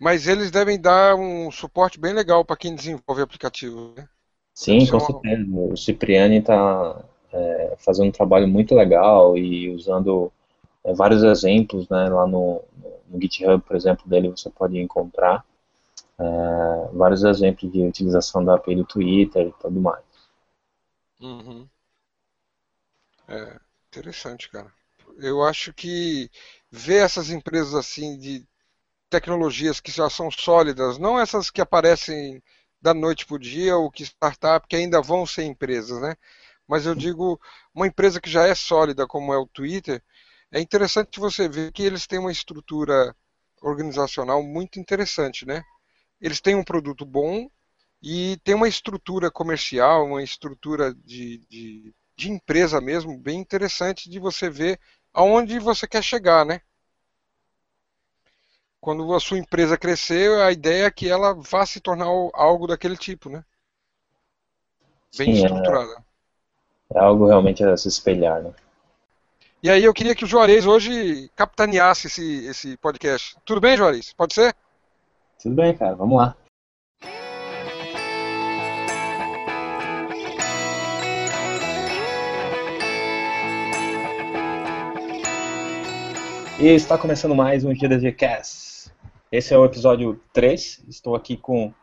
Mas 0.00 0.26
eles 0.26 0.50
devem 0.50 0.80
dar 0.80 1.14
um 1.14 1.48
suporte 1.52 2.00
bem 2.00 2.12
legal 2.12 2.44
para 2.44 2.56
quem 2.56 2.74
desenvolve 2.74 3.22
aplicativo, 3.22 3.94
né? 3.96 4.08
Sim, 4.52 4.84
com 4.88 4.98
certeza. 4.98 5.44
O 5.48 5.76
Cipriani 5.76 6.38
está 6.38 7.04
é, 7.32 7.76
fazendo 7.78 8.08
um 8.08 8.12
trabalho 8.12 8.48
muito 8.48 8.74
legal 8.74 9.38
e 9.38 9.70
usando 9.70 10.32
é, 10.86 10.94
vários 10.94 11.22
exemplos, 11.24 11.88
né? 11.88 12.08
Lá 12.08 12.26
no, 12.26 12.62
no, 13.08 13.20
GitHub, 13.20 13.62
por 13.62 13.76
exemplo, 13.76 14.08
dele 14.08 14.30
você 14.30 14.48
pode 14.48 14.78
encontrar 14.78 15.44
é, 16.18 16.88
vários 16.92 17.24
exemplos 17.24 17.70
de 17.72 17.82
utilização 17.82 18.44
da 18.44 18.54
API 18.54 18.76
do 18.76 18.84
Twitter 18.84 19.48
e 19.48 19.52
tudo 19.60 19.80
mais. 19.80 20.04
Uhum. 21.20 21.68
É, 23.28 23.58
interessante, 23.88 24.48
cara. 24.48 24.72
Eu 25.18 25.42
acho 25.42 25.72
que 25.72 26.30
ver 26.70 27.02
essas 27.04 27.30
empresas 27.30 27.74
assim 27.74 28.16
de 28.16 28.46
tecnologias 29.10 29.80
que 29.80 29.90
já 29.90 30.08
são 30.08 30.30
sólidas, 30.30 30.98
não 30.98 31.18
essas 31.18 31.50
que 31.50 31.60
aparecem 31.60 32.42
da 32.80 32.92
noite 32.94 33.26
para 33.26 33.36
o 33.36 33.38
dia 33.38 33.76
ou 33.76 33.90
que 33.90 34.04
startup 34.04 34.66
que 34.68 34.76
ainda 34.76 35.00
vão 35.00 35.26
ser 35.26 35.44
empresas, 35.44 36.00
né? 36.00 36.14
Mas 36.68 36.86
eu 36.86 36.94
digo 36.94 37.40
uma 37.74 37.86
empresa 37.86 38.20
que 38.20 38.30
já 38.30 38.46
é 38.46 38.54
sólida 38.54 39.06
como 39.06 39.32
é 39.32 39.38
o 39.38 39.46
Twitter, 39.46 40.02
é 40.52 40.60
interessante 40.60 41.20
você 41.20 41.48
ver 41.48 41.72
que 41.72 41.82
eles 41.82 42.06
têm 42.06 42.18
uma 42.18 42.32
estrutura 42.32 43.14
organizacional 43.62 44.42
muito 44.42 44.78
interessante, 44.80 45.46
né? 45.46 45.62
Eles 46.20 46.40
têm 46.40 46.54
um 46.56 46.64
produto 46.64 47.04
bom 47.06 47.48
e 48.02 48.38
tem 48.44 48.54
uma 48.54 48.68
estrutura 48.68 49.30
comercial, 49.30 50.06
uma 50.06 50.22
estrutura 50.22 50.94
de, 50.94 51.38
de 51.48 51.94
de 52.16 52.30
empresa 52.30 52.80
mesmo, 52.80 53.18
bem 53.18 53.38
interessante 53.38 54.08
de 54.08 54.18
você 54.18 54.48
ver 54.48 54.80
aonde 55.12 55.58
você 55.58 55.86
quer 55.86 56.02
chegar, 56.02 56.44
né? 56.46 56.60
Quando 58.80 59.12
a 59.12 59.20
sua 59.20 59.38
empresa 59.38 59.76
crescer, 59.76 60.30
a 60.40 60.50
ideia 60.50 60.86
é 60.86 60.90
que 60.90 61.10
ela 61.10 61.34
vá 61.34 61.66
se 61.66 61.78
tornar 61.78 62.06
algo 62.06 62.66
daquele 62.66 62.96
tipo, 62.96 63.28
né? 63.28 63.44
Bem 65.12 65.28
Sim, 65.28 65.44
é. 65.44 65.46
estruturada. 65.46 66.04
É, 66.94 66.98
é 66.98 67.00
algo 67.00 67.26
realmente 67.26 67.62
a 67.64 67.76
se 67.76 67.88
espelhar, 67.88 68.42
né? 68.42 68.52
E 69.66 69.68
aí 69.68 69.82
eu 69.82 69.92
queria 69.92 70.14
que 70.14 70.22
o 70.22 70.28
Juarez 70.28 70.64
hoje 70.64 71.28
capitaneasse 71.34 72.06
esse, 72.06 72.46
esse 72.46 72.76
podcast. 72.76 73.36
Tudo 73.44 73.60
bem, 73.60 73.76
Juarez? 73.76 74.12
Pode 74.12 74.32
ser? 74.32 74.54
Tudo 75.42 75.56
bem, 75.56 75.76
cara. 75.76 75.96
Vamos 75.96 76.18
lá. 76.18 76.36
E 86.60 86.68
está 86.68 86.96
começando 86.96 87.34
mais 87.34 87.64
um 87.64 87.74
GDG 87.74 88.12
Cast. 88.12 88.92
Esse 89.32 89.52
é 89.52 89.58
o 89.58 89.64
episódio 89.64 90.20
3. 90.32 90.84
Estou 90.86 91.16
aqui 91.16 91.36
com 91.36 91.74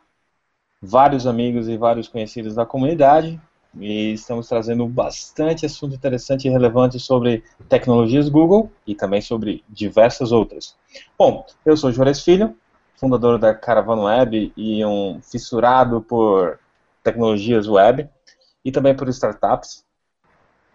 vários 0.81 1.27
amigos 1.27 1.67
e 1.67 1.75
vários 1.75 2.07
conhecidos 2.07 2.55
da 2.55 2.65
comunidade 2.65 3.41
e 3.79 4.13
estamos 4.13 4.47
trazendo 4.47 4.87
bastante 4.87 5.65
assunto 5.65 5.95
interessante 5.95 6.47
e 6.47 6.51
relevante 6.51 6.99
sobre 6.99 7.43
tecnologias 7.67 8.29
Google 8.29 8.71
e 8.85 8.93
também 8.93 9.21
sobre 9.21 9.63
diversas 9.67 10.31
outras. 10.31 10.75
Bom, 11.17 11.45
eu 11.65 11.75
sou 11.75 11.91
Juarez 11.91 12.23
Filho, 12.23 12.55
fundador 12.95 13.39
da 13.39 13.53
Caravan 13.53 14.03
Web 14.03 14.53
e 14.55 14.85
um 14.85 15.19
fissurado 15.21 16.01
por 16.01 16.59
tecnologias 17.03 17.67
web 17.67 18.07
e 18.63 18.71
também 18.71 18.95
por 18.95 19.09
startups. 19.09 19.83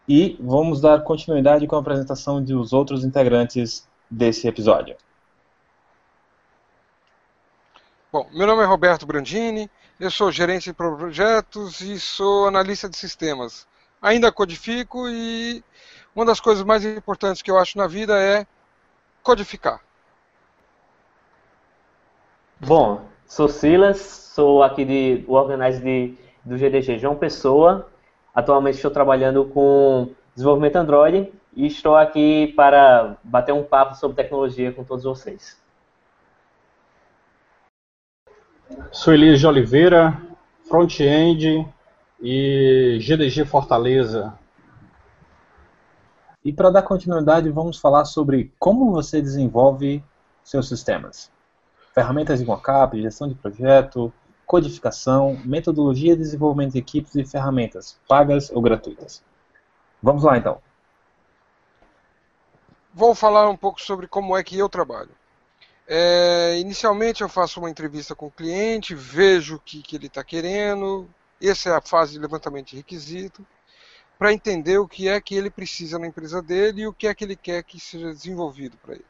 E 0.08 0.36
vamos 0.40 0.80
dar 0.80 1.02
continuidade 1.02 1.66
com 1.66 1.76
a 1.76 1.80
apresentação 1.80 2.42
dos 2.42 2.72
outros 2.72 3.04
integrantes 3.04 3.86
desse 4.10 4.48
episódio. 4.48 4.96
Bom, 8.10 8.26
meu 8.32 8.46
nome 8.46 8.62
é 8.62 8.66
Roberto 8.66 9.04
Brandini, 9.04 9.70
eu 10.00 10.10
sou 10.10 10.30
gerente 10.30 10.64
de 10.64 10.72
projetos 10.72 11.80
e 11.80 11.98
sou 11.98 12.46
analista 12.46 12.88
de 12.88 12.96
sistemas. 12.96 13.66
Ainda 14.00 14.30
codifico 14.30 15.08
e 15.08 15.62
uma 16.14 16.24
das 16.24 16.40
coisas 16.40 16.64
mais 16.64 16.84
importantes 16.84 17.42
que 17.42 17.50
eu 17.50 17.58
acho 17.58 17.76
na 17.76 17.86
vida 17.86 18.16
é 18.16 18.46
codificar. 19.22 19.80
Bom, 22.60 23.04
sou 23.26 23.48
Silas, 23.48 23.98
sou 23.98 24.62
aqui 24.62 24.84
de, 24.84 25.24
o 25.26 25.34
organizer 25.34 25.82
de, 25.82 26.18
do 26.44 26.56
GDG 26.56 26.98
João 26.98 27.16
Pessoa. 27.16 27.88
Atualmente 28.32 28.76
estou 28.76 28.90
trabalhando 28.90 29.46
com 29.46 30.12
desenvolvimento 30.34 30.76
Android 30.76 31.32
e 31.56 31.66
estou 31.66 31.96
aqui 31.96 32.52
para 32.56 33.16
bater 33.24 33.52
um 33.52 33.64
papo 33.64 33.96
sobre 33.96 34.16
tecnologia 34.16 34.70
com 34.70 34.84
todos 34.84 35.02
vocês. 35.02 35.57
Sou 38.92 39.12
Elias 39.12 39.40
de 39.40 39.46
Oliveira, 39.46 40.20
front-end 40.68 41.66
e 42.20 42.98
GDG 43.00 43.44
Fortaleza. 43.44 44.38
E 46.44 46.52
para 46.52 46.70
dar 46.70 46.82
continuidade, 46.82 47.50
vamos 47.50 47.78
falar 47.78 48.04
sobre 48.04 48.52
como 48.58 48.90
você 48.92 49.20
desenvolve 49.20 50.02
seus 50.42 50.68
sistemas. 50.68 51.30
Ferramentas 51.94 52.38
de 52.38 52.46
mockup, 52.46 53.00
gestão 53.00 53.28
de 53.28 53.34
projeto, 53.34 54.12
codificação, 54.46 55.38
metodologia 55.44 56.16
de 56.16 56.22
desenvolvimento 56.22 56.72
de 56.72 56.78
equipes 56.78 57.14
e 57.14 57.24
ferramentas, 57.24 57.98
pagas 58.08 58.50
ou 58.50 58.62
gratuitas. 58.62 59.22
Vamos 60.02 60.22
lá 60.22 60.38
então 60.38 60.60
vou 62.98 63.14
falar 63.14 63.48
um 63.48 63.56
pouco 63.56 63.80
sobre 63.80 64.08
como 64.08 64.36
é 64.36 64.42
que 64.42 64.58
eu 64.58 64.68
trabalho. 64.68 65.10
É, 65.90 66.58
inicialmente 66.58 67.22
eu 67.22 67.30
faço 67.30 67.60
uma 67.60 67.70
entrevista 67.70 68.14
com 68.14 68.26
o 68.26 68.30
cliente, 68.30 68.94
vejo 68.94 69.56
o 69.56 69.60
que, 69.60 69.82
que 69.82 69.96
ele 69.96 70.06
está 70.06 70.22
querendo, 70.22 71.08
essa 71.40 71.70
é 71.70 71.72
a 71.74 71.80
fase 71.80 72.12
de 72.12 72.18
levantamento 72.18 72.68
de 72.68 72.76
requisito, 72.76 73.46
para 74.18 74.32
entender 74.32 74.76
o 74.76 74.86
que 74.86 75.08
é 75.08 75.18
que 75.18 75.34
ele 75.34 75.48
precisa 75.48 75.98
na 75.98 76.06
empresa 76.06 76.42
dele 76.42 76.82
e 76.82 76.86
o 76.86 76.92
que 76.92 77.06
é 77.06 77.14
que 77.14 77.24
ele 77.24 77.36
quer 77.36 77.62
que 77.62 77.80
seja 77.80 78.12
desenvolvido 78.12 78.76
para 78.76 78.94
ele. 78.96 79.06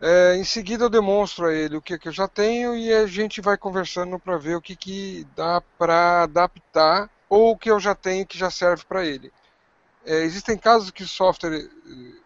É, 0.00 0.36
em 0.36 0.44
seguida 0.44 0.84
eu 0.84 0.90
demonstro 0.90 1.46
a 1.46 1.54
ele 1.54 1.76
o 1.76 1.82
que, 1.82 1.94
é 1.94 1.98
que 1.98 2.08
eu 2.08 2.12
já 2.12 2.26
tenho 2.26 2.76
e 2.76 2.92
a 2.92 3.06
gente 3.06 3.40
vai 3.40 3.56
conversando 3.56 4.18
para 4.18 4.36
ver 4.36 4.56
o 4.56 4.60
que, 4.60 4.74
que 4.74 5.26
dá 5.36 5.60
para 5.78 6.24
adaptar 6.24 7.08
ou 7.28 7.52
o 7.52 7.56
que 7.56 7.70
eu 7.70 7.78
já 7.78 7.94
tenho 7.94 8.26
que 8.26 8.36
já 8.36 8.50
serve 8.50 8.84
para 8.84 9.04
ele. 9.06 9.32
É, 10.04 10.22
existem 10.22 10.58
casos 10.58 10.90
que 10.90 11.04
o 11.04 11.08
software 11.08 11.54
eh, 11.54 12.23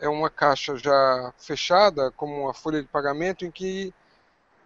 é 0.00 0.08
uma 0.08 0.30
caixa 0.30 0.76
já 0.76 1.32
fechada, 1.38 2.10
como 2.12 2.44
uma 2.44 2.54
folha 2.54 2.82
de 2.82 2.88
pagamento, 2.88 3.44
em 3.44 3.50
que 3.50 3.94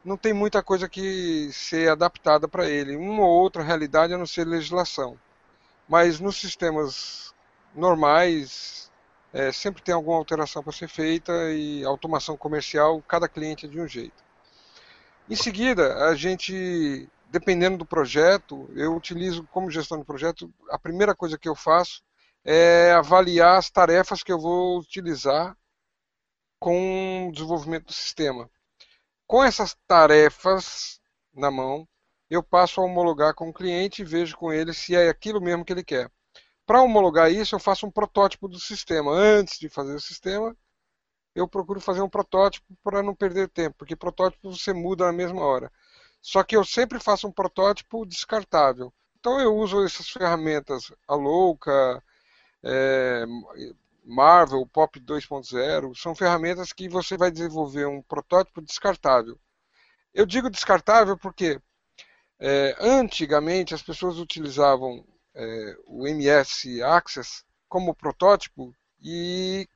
não 0.05 0.17
tem 0.17 0.33
muita 0.33 0.63
coisa 0.63 0.89
que 0.89 1.51
ser 1.53 1.91
adaptada 1.91 2.47
para 2.47 2.69
ele. 2.69 2.97
Uma 2.97 3.23
ou 3.23 3.43
outra 3.43 3.63
realidade 3.63 4.15
a 4.15 4.19
não 4.19 4.27
ser 4.27 4.47
legislação. 4.47 5.19
Mas 5.89 6.21
nos 6.21 6.37
sistemas 6.37 7.35
normais, 7.75 8.91
é, 9.33 9.51
sempre 9.51 9.83
tem 9.83 9.95
alguma 9.95 10.17
alteração 10.17 10.63
para 10.63 10.73
ser 10.73 10.89
feita 10.89 11.33
e 11.53 11.85
automação 11.85 12.37
comercial, 12.37 13.03
cada 13.03 13.29
cliente 13.29 13.67
é 13.67 13.69
de 13.69 13.81
um 13.81 13.89
jeito. 13.89 14.23
Em 15.29 15.35
seguida, 15.35 16.07
a 16.07 16.15
gente, 16.15 17.09
dependendo 17.31 17.79
do 17.79 17.85
projeto, 17.85 18.71
eu 18.77 18.95
utilizo 18.95 19.49
como 19.51 19.71
gestão 19.71 19.99
de 19.99 20.05
projeto, 20.05 20.53
a 20.71 20.79
primeira 20.79 21.15
coisa 21.15 21.37
que 21.37 21.49
eu 21.49 21.57
faço 21.57 22.03
é 22.45 22.93
avaliar 22.93 23.59
as 23.59 23.71
tarefas 23.71 24.23
que 24.23 24.33
eu 24.33 24.39
vou 24.39 24.79
utilizar 24.79 25.57
com 26.59 27.29
o 27.29 27.33
desenvolvimento 27.33 27.87
do 27.87 27.93
sistema. 27.93 28.51
Com 29.27 29.43
essas 29.43 29.77
tarefas 29.87 31.01
na 31.33 31.51
mão, 31.51 31.89
eu 32.29 32.43
passo 32.43 32.81
a 32.81 32.85
homologar 32.85 33.35
com 33.35 33.49
o 33.49 33.53
cliente 33.53 34.03
e 34.03 34.05
vejo 34.05 34.37
com 34.37 34.53
ele 34.53 34.73
se 34.75 34.95
é 34.95 35.09
aquilo 35.09 35.41
mesmo 35.41 35.65
que 35.65 35.73
ele 35.73 35.85
quer. 35.85 36.11
Para 36.67 36.83
homologar 36.83 37.31
isso, 37.31 37.55
eu 37.55 37.61
faço 37.61 37.87
um 37.87 37.91
protótipo 37.91 38.49
do 38.49 38.59
sistema. 38.59 39.11
Antes 39.13 39.59
de 39.59 39.69
fazer 39.69 39.95
o 39.95 40.01
sistema, 40.01 40.57
eu 41.35 41.49
procuro 41.49 41.81
fazer 41.81 42.01
um 42.01 42.09
protótipo 42.09 42.67
para 42.83 43.03
não 43.03 43.15
perder 43.15 43.49
tempo, 43.49 43.77
porque 43.79 43.97
protótipo 43.97 44.51
você 44.51 44.73
muda 44.73 45.07
na 45.07 45.13
mesma 45.13 45.43
hora. 45.43 45.71
Só 46.23 46.43
que 46.43 46.57
eu 46.57 46.65
sempre 46.65 46.99
faço 47.01 47.27
um 47.29 47.33
protótipo 47.33 48.07
descartável. 48.07 48.93
Então 49.19 49.41
eu 49.41 49.55
uso 49.57 49.85
essas 49.85 50.09
ferramentas, 50.09 50.93
a 51.09 51.15
Louca, 51.15 52.03
é, 52.65 53.25
Marvel, 54.05 54.67
Pop 54.67 54.99
2.0, 54.99 55.95
são 55.97 56.15
ferramentas 56.15 56.73
que 56.73 56.89
você 56.89 57.17
vai 57.17 57.31
desenvolver 57.31 57.87
um 57.87 58.03
protótipo 58.03 58.63
descartável. 58.63 59.39
Eu 60.13 60.27
digo 60.27 60.51
descartável 60.51 61.17
porque 61.19 61.61
é, 62.39 62.77
antigamente 62.81 63.75
as 63.75 63.83
pessoas 63.83 64.19
utilizavam 64.19 65.05
é, 65.35 65.77
o 65.87 66.07
MS 66.07 66.83
Access 66.83 67.45
como 67.69 67.95
protótipo 67.95 68.75
e 69.01 69.69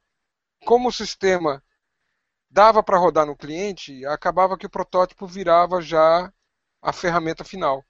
como 0.65 0.89
o 0.89 0.93
sistema 0.93 1.63
dava 2.51 2.83
para 2.83 2.99
rodar 2.99 3.27
no 3.27 3.37
cliente, 3.37 4.05
acabava 4.07 4.57
que 4.57 4.67
o 4.67 4.71
protótipo 4.71 5.27
virava 5.27 5.83
já 5.83 6.33
a 6.81 6.93
ferramenta 6.93 7.45
final. 7.45 7.85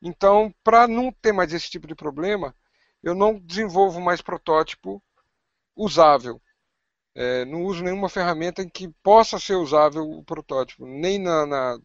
Então, 0.00 0.54
para 0.64 0.88
não 0.88 1.12
ter 1.12 1.32
mais 1.32 1.52
esse 1.52 1.70
tipo 1.70 1.86
de 1.86 1.94
problema, 1.94 2.54
eu 3.02 3.14
não 3.14 3.38
desenvolvo 3.38 4.00
mais 4.00 4.20
protótipo 4.20 5.02
usável. 5.76 6.40
É, 7.14 7.44
não 7.44 7.64
uso 7.64 7.82
nenhuma 7.82 8.08
ferramenta 8.08 8.62
em 8.62 8.68
que 8.68 8.88
possa 9.02 9.38
ser 9.38 9.56
usável 9.56 10.08
o 10.08 10.24
protótipo, 10.24 10.86
nem 10.86 11.18
na, 11.18 11.46
na 11.46 11.78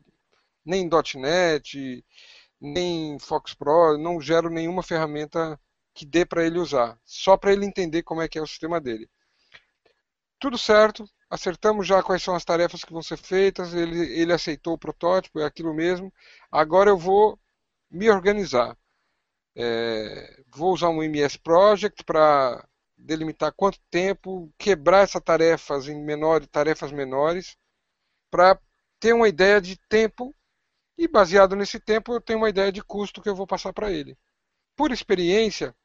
nem 0.66 0.90
.NET, 1.16 2.06
nem 2.60 3.20
Fox 3.20 3.54
Pro, 3.54 3.98
não 3.98 4.22
gero 4.22 4.50
nenhuma 4.50 4.84
ferramenta 4.84 5.60
que 5.94 6.06
dê 6.06 6.26
para 6.26 6.46
ele 6.46 6.60
usar, 6.60 6.98
só 7.04 7.38
para 7.38 7.52
ele 7.52 7.66
entender 7.66 8.04
como 8.04 8.22
é 8.22 8.28
que 8.28 8.38
é 8.38 8.42
o 8.42 8.48
sistema 8.48 8.80
dele. 8.80 9.10
Tudo 10.40 10.58
certo, 10.58 11.06
acertamos 11.30 11.88
já 11.88 12.04
quais 12.04 12.22
são 12.22 12.36
as 12.36 12.46
tarefas 12.46 12.84
que 12.84 12.94
vão 12.94 13.02
ser 13.02 13.18
feitas, 13.18 13.74
ele, 13.74 14.00
ele 14.20 14.34
aceitou 14.34 14.74
o 14.74 14.78
protótipo, 14.78 15.40
é 15.40 15.46
aquilo 15.46 15.74
mesmo. 15.74 16.14
Agora 16.52 16.90
eu 16.90 16.98
vou 16.98 17.40
me 17.90 18.10
organizar. 18.10 18.78
É, 19.56 20.44
vou 20.54 20.74
usar 20.74 20.90
um 20.90 21.04
MS 21.04 21.38
Project 21.40 22.04
para 22.04 22.68
delimitar 22.98 23.54
quanto 23.54 23.80
tempo, 23.92 24.52
quebrar 24.58 25.04
essas 25.04 25.22
tarefas 25.22 25.88
em 25.88 26.04
tarefas 26.52 26.92
menores, 26.92 27.58
para 28.32 28.60
ter 29.00 29.14
uma 29.14 29.28
ideia 29.28 29.62
de 29.62 29.78
tempo 29.90 30.34
e 30.98 31.08
baseado 31.08 31.56
nesse 31.56 31.80
tempo 31.80 32.14
eu 32.14 32.22
tenho 32.22 32.40
uma 32.40 32.50
ideia 32.50 32.72
de 32.72 32.82
custo 32.84 33.22
que 33.22 33.30
eu 33.30 33.36
vou 33.36 33.48
passar 33.48 33.74
para 33.74 33.92
ele. 33.92 34.18
Por 34.76 34.92
experiência, 34.92 35.76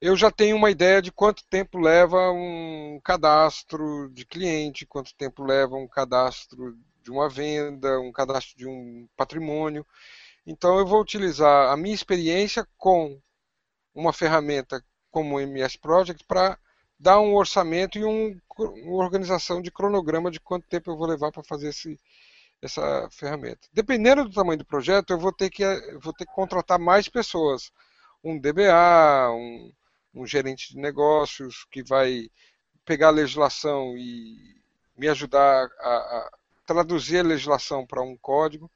eu 0.00 0.16
já 0.16 0.30
tenho 0.30 0.56
uma 0.56 0.70
ideia 0.70 1.00
de 1.00 1.10
quanto 1.10 1.46
tempo 1.46 1.78
leva 1.78 2.30
um 2.30 3.00
cadastro 3.02 4.10
de 4.12 4.26
cliente, 4.26 4.86
quanto 4.86 5.14
tempo 5.14 5.42
leva 5.42 5.76
um 5.76 5.88
cadastro 5.88 6.76
de 7.02 7.10
uma 7.10 7.28
venda, 7.28 8.00
um 8.00 8.12
cadastro 8.12 8.56
de 8.56 8.66
um 8.66 9.08
patrimônio. 9.16 9.86
Então 10.46 10.78
eu 10.78 10.86
vou 10.86 11.00
utilizar 11.00 11.72
a 11.72 11.76
minha 11.76 11.94
experiência 11.94 12.66
com 12.76 13.20
uma 13.94 14.12
ferramenta 14.12 14.84
como 15.10 15.36
o 15.36 15.40
MS 15.40 15.78
Project 15.78 16.24
para 16.24 16.58
dar 16.98 17.20
um 17.20 17.34
orçamento 17.34 17.98
e 17.98 18.04
um, 18.04 18.38
uma 18.58 19.04
organização 19.04 19.62
de 19.62 19.70
cronograma 19.70 20.30
de 20.30 20.40
quanto 20.40 20.68
tempo 20.68 20.90
eu 20.90 20.96
vou 20.96 21.06
levar 21.06 21.30
para 21.32 21.42
fazer 21.44 21.68
esse, 21.68 21.98
essa 22.60 23.08
ferramenta. 23.10 23.68
Dependendo 23.72 24.24
do 24.24 24.32
tamanho 24.32 24.58
do 24.58 24.64
projeto, 24.64 25.10
eu 25.10 25.18
vou 25.18 25.32
ter 25.32 25.50
que, 25.50 25.64
vou 26.02 26.12
ter 26.12 26.26
que 26.26 26.32
contratar 26.32 26.78
mais 26.78 27.08
pessoas. 27.08 27.70
Um 28.22 28.38
DBA, 28.38 29.30
um, 29.30 29.72
um 30.14 30.26
gerente 30.26 30.72
de 30.72 30.78
negócios 30.78 31.66
que 31.70 31.82
vai 31.82 32.28
pegar 32.84 33.08
a 33.08 33.12
legislação 33.12 33.96
e 33.96 34.56
me 34.96 35.08
ajudar 35.08 35.68
a, 35.80 35.90
a 35.90 36.30
traduzir 36.66 37.18
a 37.18 37.22
legislação 37.22 37.86
para 37.86 38.02
um 38.02 38.16
código. 38.16 38.70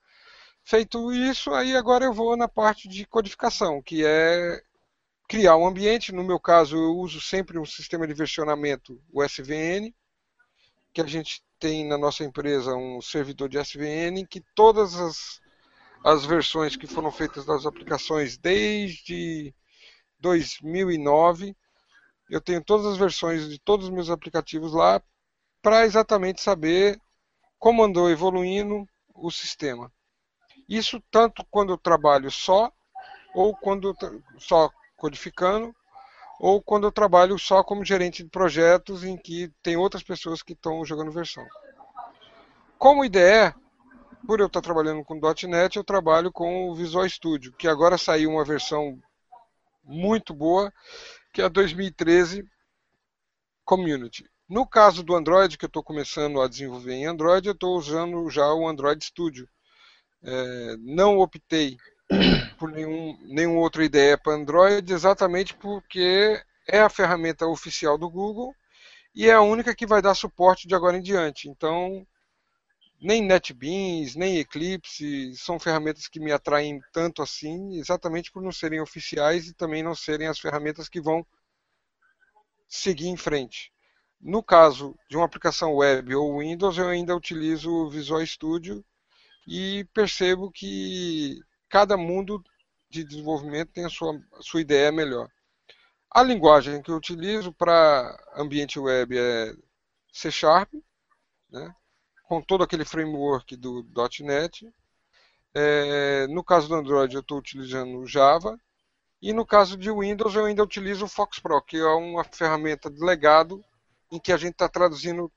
Feito 0.69 1.11
isso, 1.15 1.55
aí 1.55 1.75
agora 1.75 2.05
eu 2.05 2.13
vou 2.13 2.37
na 2.37 2.47
parte 2.47 2.89
de 2.89 3.07
codificação, 3.07 3.81
que 3.81 4.05
é 4.05 4.61
criar 5.27 5.57
um 5.57 5.67
ambiente. 5.67 6.13
No 6.13 6.23
meu 6.23 6.39
caso, 6.39 6.77
eu 6.77 6.95
uso 6.99 7.23
sempre 7.23 7.59
um 7.59 7.65
sistema 7.65 8.07
de 8.07 8.13
versionamento, 8.13 9.03
o 9.11 9.25
SVN, 9.25 9.91
que 10.93 11.01
a 11.01 11.07
gente 11.07 11.43
tem 11.59 11.89
na 11.89 11.97
nossa 11.97 12.23
empresa 12.23 12.77
um 12.77 13.01
servidor 13.01 13.49
de 13.49 13.57
SVN, 13.57 14.27
que 14.29 14.43
todas 14.55 14.95
as, 14.97 15.41
as 16.05 16.27
versões 16.27 16.77
que 16.77 16.87
foram 16.87 17.11
feitas 17.11 17.47
das 17.47 17.65
aplicações 17.65 18.37
desde 18.37 19.55
2009, 20.21 21.57
eu 22.29 22.43
tenho 22.43 22.63
todas 22.63 22.85
as 22.85 22.99
versões 22.99 23.49
de 23.49 23.59
todos 23.59 23.87
os 23.87 23.91
meus 23.91 24.11
aplicativos 24.11 24.75
lá 24.75 25.03
para 25.63 25.87
exatamente 25.87 26.43
saber 26.43 27.01
como 27.59 27.83
andou 27.83 28.11
evoluindo 28.11 28.87
o 29.15 29.31
sistema. 29.31 29.91
Isso 30.69 31.03
tanto 31.11 31.45
quando 31.51 31.73
eu 31.73 31.79
trabalho 31.79 32.31
só, 32.31 32.71
ou 33.35 33.57
quando 33.57 33.97
só 34.39 34.71
codificando, 34.97 35.75
ou 36.39 36.63
quando 36.63 36.87
eu 36.87 36.93
trabalho 36.93 37.39
só 37.39 37.65
como 37.65 37.85
gerente 37.85 38.23
de 38.23 38.29
projetos 38.29 39.03
em 39.03 39.17
que 39.17 39.51
tem 39.63 39.77
outras 39.77 40.03
pessoas 40.03 40.43
que 40.43 40.53
estão 40.53 40.85
jogando 40.85 41.11
versão. 41.11 41.47
Como 42.77 43.05
IDE, 43.05 43.55
por 44.27 44.41
eu 44.41 44.47
estar 44.47 44.61
trabalhando 44.61 45.05
com 45.05 45.19
.NET, 45.49 45.77
eu 45.77 45.85
trabalho 45.85 46.31
com 46.31 46.69
o 46.69 46.75
Visual 46.75 47.09
Studio, 47.09 47.53
que 47.53 47.67
agora 47.67 47.97
saiu 47.97 48.31
uma 48.31 48.45
versão 48.45 49.01
muito 49.83 50.35
boa, 50.35 50.73
que 51.33 51.41
é 51.41 51.45
a 51.45 51.49
2013 51.49 52.45
Community. 53.65 54.25
No 54.49 54.67
caso 54.67 55.03
do 55.03 55.15
Android, 55.15 55.59
que 55.59 55.65
eu 55.65 55.69
estou 55.69 55.83
começando 55.83 56.41
a 56.41 56.49
desenvolver 56.49 56.93
em 56.93 57.07
Android, 57.07 57.49
eu 57.49 57.55
estou 57.55 57.77
usando 57.77 58.29
já 58.31 58.53
o 58.53 58.69
Android 58.69 59.05
Studio 59.05 59.49
é, 60.23 60.77
não 60.79 61.19
optei 61.19 61.77
por 62.59 62.71
nenhum, 62.71 63.17
nenhuma 63.23 63.61
outra 63.61 63.85
ideia 63.85 64.19
para 64.19 64.35
Android, 64.35 64.93
exatamente 64.93 65.55
porque 65.55 66.43
é 66.67 66.81
a 66.81 66.89
ferramenta 66.89 67.47
oficial 67.47 67.97
do 67.97 68.11
Google 68.11 68.55
e 69.15 69.29
é 69.29 69.33
a 69.33 69.41
única 69.41 69.75
que 69.75 69.87
vai 69.87 70.03
dar 70.03 70.15
suporte 70.15 70.67
de 70.67 70.75
agora 70.75 70.97
em 70.97 71.03
diante. 71.03 71.49
Então, 71.49 72.07
nem 73.01 73.23
NetBeans, 73.23 74.17
nem 74.17 74.39
Eclipse 74.39 75.35
são 75.37 75.59
ferramentas 75.59 76.09
que 76.09 76.21
me 76.21 76.33
atraem 76.33 76.81
tanto 76.93 77.23
assim, 77.23 77.79
exatamente 77.79 78.33
por 78.33 78.43
não 78.43 78.53
serem 78.53 78.81
oficiais 78.81 79.47
e 79.47 79.55
também 79.55 79.83
não 79.83 79.95
serem 79.95 80.27
as 80.27 80.39
ferramentas 80.39 80.89
que 80.89 81.01
vão 81.01 81.25
seguir 82.69 83.09
em 83.09 83.17
frente. 83.17 83.73
No 84.21 84.43
caso 84.43 84.97
de 85.09 85.17
uma 85.17 85.25
aplicação 85.25 85.77
web 85.77 86.15
ou 86.15 86.41
Windows, 86.41 86.77
eu 86.77 86.89
ainda 86.89 87.15
utilizo 87.15 87.71
o 87.71 87.89
Visual 87.89 88.25
Studio 88.27 88.85
e 89.49 89.85
percebo 89.95 90.51
que 90.51 91.41
cada 91.71 91.97
mundo 91.97 92.45
de 92.91 93.03
desenvolvimento 93.03 93.73
tem 93.73 93.87
a 93.87 93.89
sua, 93.89 94.15
a 94.35 94.43
sua 94.43 94.61
ideia 94.61 94.93
melhor. 94.93 95.29
A 96.11 96.23
linguagem 96.23 96.83
que 96.83 96.91
eu 96.91 96.97
utilizo 96.97 97.53
para 97.53 98.15
ambiente 98.37 98.79
web 98.79 99.17
é 99.17 99.55
C 100.13 100.31
Sharp, 100.31 100.73
né, 101.51 101.75
com 102.25 102.43
todo 102.43 102.63
aquele 102.63 102.85
framework 102.85 103.57
do 103.57 103.87
.NET. 104.21 104.71
É, 105.55 106.27
no 106.29 106.45
caso 106.45 106.69
do 106.69 106.75
Android 106.75 107.15
eu 107.15 107.23
estou 107.23 107.39
utilizando 107.39 108.07
Java. 108.07 108.59
E 109.21 109.33
no 109.33 109.45
caso 109.45 109.77
de 109.77 109.91
Windows 109.91 110.35
eu 110.35 110.45
ainda 110.45 110.63
utilizo 110.63 111.07
o 111.07 111.09
Fox 111.09 111.41
Pro, 111.41 111.61
que 111.63 111.77
é 111.77 111.87
uma 111.87 112.23
ferramenta 112.23 112.91
de 112.91 113.03
legado 113.03 113.65
em 114.13 114.21
que 114.21 114.33
a 114.33 114.37
gente 114.37 114.53
está 114.53 114.69
traduzindo 114.69 115.33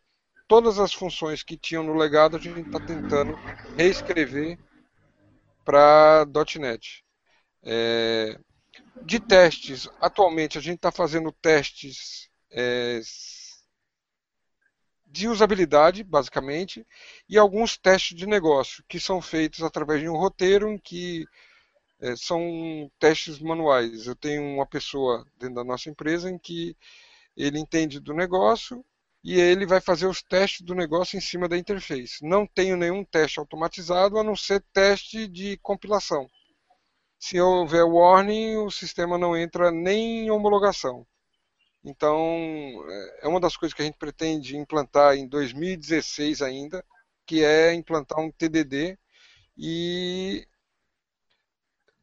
todas 0.47 0.79
as 0.79 0.93
funções 0.93 1.43
que 1.43 1.57
tinham 1.57 1.83
no 1.83 1.93
legado 1.93 2.37
a 2.37 2.39
gente 2.39 2.61
está 2.61 2.79
tentando 2.79 3.33
reescrever 3.77 4.57
para 5.63 6.25
.NET. 6.59 7.03
É, 7.63 8.39
de 9.03 9.19
testes, 9.19 9.87
atualmente 9.99 10.57
a 10.57 10.61
gente 10.61 10.77
está 10.77 10.91
fazendo 10.91 11.31
testes 11.31 12.29
é, 12.51 12.99
de 15.05 15.27
usabilidade, 15.27 16.03
basicamente, 16.03 16.85
e 17.27 17.37
alguns 17.37 17.77
testes 17.77 18.17
de 18.17 18.25
negócio, 18.25 18.83
que 18.87 18.99
são 18.99 19.21
feitos 19.21 19.61
através 19.61 20.01
de 20.01 20.09
um 20.09 20.15
roteiro 20.15 20.69
em 20.69 20.77
que 20.77 21.25
é, 21.99 22.15
são 22.15 22.89
testes 22.99 23.39
manuais. 23.39 24.07
Eu 24.07 24.15
tenho 24.15 24.41
uma 24.43 24.65
pessoa 24.65 25.25
dentro 25.37 25.55
da 25.55 25.63
nossa 25.63 25.89
empresa 25.89 26.29
em 26.29 26.37
que 26.37 26.75
ele 27.35 27.59
entende 27.59 27.99
do 27.99 28.13
negócio 28.13 28.83
e 29.23 29.39
ele 29.39 29.65
vai 29.65 29.79
fazer 29.79 30.07
os 30.07 30.21
testes 30.21 30.61
do 30.61 30.73
negócio 30.73 31.17
em 31.17 31.21
cima 31.21 31.47
da 31.47 31.57
interface. 31.57 32.25
Não 32.25 32.47
tenho 32.47 32.75
nenhum 32.75 33.03
teste 33.03 33.39
automatizado 33.39 34.17
a 34.17 34.23
não 34.23 34.35
ser 34.35 34.63
teste 34.73 35.27
de 35.27 35.57
compilação. 35.57 36.27
Se 37.19 37.39
houver 37.39 37.85
warning, 37.85 38.57
o 38.57 38.71
sistema 38.71 39.17
não 39.17 39.37
entra 39.37 39.71
nem 39.71 40.25
em 40.25 40.31
homologação. 40.31 41.05
Então, 41.83 42.17
é 43.21 43.27
uma 43.27 43.39
das 43.39 43.55
coisas 43.55 43.75
que 43.75 43.81
a 43.81 43.85
gente 43.85 43.97
pretende 43.97 44.57
implantar 44.57 45.15
em 45.15 45.27
2016 45.27 46.41
ainda, 46.41 46.83
que 47.25 47.43
é 47.43 47.73
implantar 47.73 48.19
um 48.19 48.31
TDD 48.31 48.97
e 49.57 50.47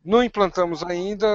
não 0.04 0.22
implantamos 0.22 0.82
ainda 0.82 1.26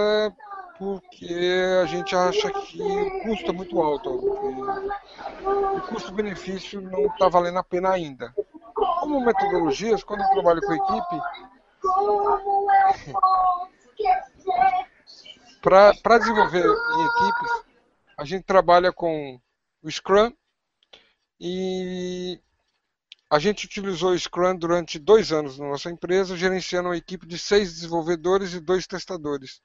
porque 0.77 1.81
a 1.81 1.85
gente 1.85 2.15
acha 2.15 2.51
que 2.51 2.81
o 2.81 3.23
custo 3.23 3.51
é 3.51 3.53
muito 3.53 3.81
alto. 3.81 4.09
O 4.09 5.81
custo-benefício 5.87 6.81
não 6.81 7.05
está 7.05 7.29
valendo 7.29 7.59
a 7.59 7.63
pena 7.63 7.91
ainda. 7.91 8.33
Como 8.73 9.23
metodologias, 9.23 10.03
quando 10.03 10.21
eu 10.21 10.29
trabalho 10.29 10.61
com 10.61 10.71
a 10.71 10.75
equipe, 10.75 11.21
para 15.61 16.17
desenvolver 16.17 16.65
em 16.65 17.05
equipes, 17.05 17.51
a 18.17 18.25
gente 18.25 18.43
trabalha 18.43 18.91
com 18.91 19.39
o 19.81 19.91
Scrum 19.91 20.33
e 21.39 22.39
a 23.29 23.39
gente 23.39 23.65
utilizou 23.65 24.11
o 24.11 24.19
Scrum 24.19 24.55
durante 24.55 24.99
dois 24.99 25.31
anos 25.31 25.57
na 25.57 25.67
nossa 25.67 25.89
empresa, 25.89 26.37
gerenciando 26.37 26.89
uma 26.89 26.97
equipe 26.97 27.25
de 27.25 27.37
seis 27.37 27.73
desenvolvedores 27.73 28.53
e 28.53 28.59
dois 28.59 28.85
testadores. 28.87 29.61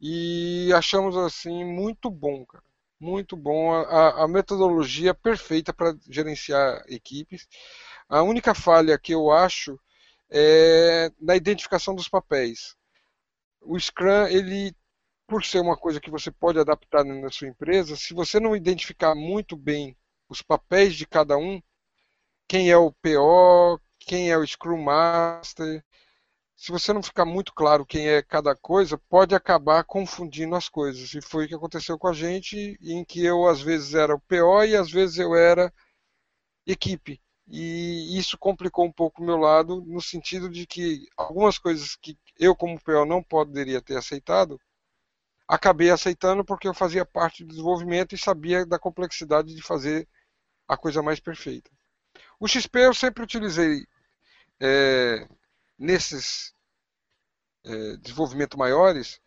E 0.00 0.72
achamos 0.74 1.16
assim 1.16 1.64
muito 1.64 2.10
bom, 2.10 2.44
cara. 2.46 2.64
Muito 3.00 3.36
bom. 3.36 3.72
A, 3.72 4.24
a 4.24 4.28
metodologia 4.28 5.14
perfeita 5.14 5.72
para 5.72 5.96
gerenciar 6.08 6.84
equipes. 6.88 7.46
A 8.08 8.22
única 8.22 8.54
falha 8.54 8.98
que 8.98 9.12
eu 9.12 9.30
acho 9.30 9.78
é 10.30 11.10
na 11.20 11.36
identificação 11.36 11.94
dos 11.94 12.08
papéis. 12.08 12.76
O 13.60 13.78
Scrum 13.78 14.26
ele 14.28 14.74
por 15.26 15.44
ser 15.44 15.60
uma 15.60 15.76
coisa 15.76 16.00
que 16.00 16.10
você 16.10 16.30
pode 16.30 16.58
adaptar 16.58 17.04
na 17.04 17.30
sua 17.30 17.48
empresa, 17.48 17.96
se 17.96 18.14
você 18.14 18.38
não 18.38 18.54
identificar 18.54 19.14
muito 19.14 19.56
bem 19.56 19.96
os 20.28 20.40
papéis 20.40 20.94
de 20.94 21.06
cada 21.06 21.36
um, 21.36 21.60
quem 22.48 22.70
é 22.70 22.76
o 22.76 22.92
PO, 22.92 23.80
quem 23.98 24.30
é 24.30 24.38
o 24.38 24.46
Scrum 24.46 24.82
Master, 24.82 25.84
se 26.56 26.72
você 26.72 26.92
não 26.92 27.02
ficar 27.02 27.26
muito 27.26 27.52
claro 27.52 27.84
quem 27.84 28.08
é 28.08 28.22
cada 28.22 28.56
coisa, 28.56 28.96
pode 28.96 29.34
acabar 29.34 29.84
confundindo 29.84 30.56
as 30.56 30.68
coisas. 30.68 31.12
E 31.14 31.20
foi 31.20 31.44
o 31.44 31.48
que 31.48 31.54
aconteceu 31.54 31.98
com 31.98 32.08
a 32.08 32.12
gente, 32.14 32.78
em 32.80 33.04
que 33.04 33.24
eu 33.24 33.46
às 33.46 33.60
vezes 33.60 33.94
era 33.94 34.14
o 34.14 34.20
PO 34.20 34.64
e 34.64 34.74
às 34.74 34.90
vezes 34.90 35.18
eu 35.18 35.36
era 35.36 35.72
equipe. 36.66 37.20
E 37.46 38.18
isso 38.18 38.38
complicou 38.38 38.86
um 38.86 38.92
pouco 38.92 39.22
o 39.22 39.26
meu 39.26 39.36
lado, 39.36 39.82
no 39.86 40.00
sentido 40.00 40.48
de 40.48 40.66
que 40.66 41.06
algumas 41.16 41.58
coisas 41.58 41.94
que 41.96 42.18
eu, 42.38 42.56
como 42.56 42.80
PO, 42.80 43.04
não 43.04 43.22
poderia 43.22 43.80
ter 43.82 43.96
aceitado, 43.96 44.58
acabei 45.46 45.90
aceitando 45.90 46.44
porque 46.44 46.66
eu 46.66 46.74
fazia 46.74 47.04
parte 47.04 47.44
do 47.44 47.50
desenvolvimento 47.50 48.14
e 48.14 48.18
sabia 48.18 48.66
da 48.66 48.78
complexidade 48.78 49.54
de 49.54 49.62
fazer 49.62 50.08
a 50.66 50.76
coisa 50.76 51.02
mais 51.02 51.20
perfeita. 51.20 51.70
O 52.40 52.48
XP 52.48 52.78
eu 52.80 52.94
sempre 52.94 53.22
utilizei 53.22 53.86
é, 54.60 55.28
nesses 55.78 56.54
é, 57.64 57.96
desenvolvimento 57.96 58.58
maiores, 58.58 59.20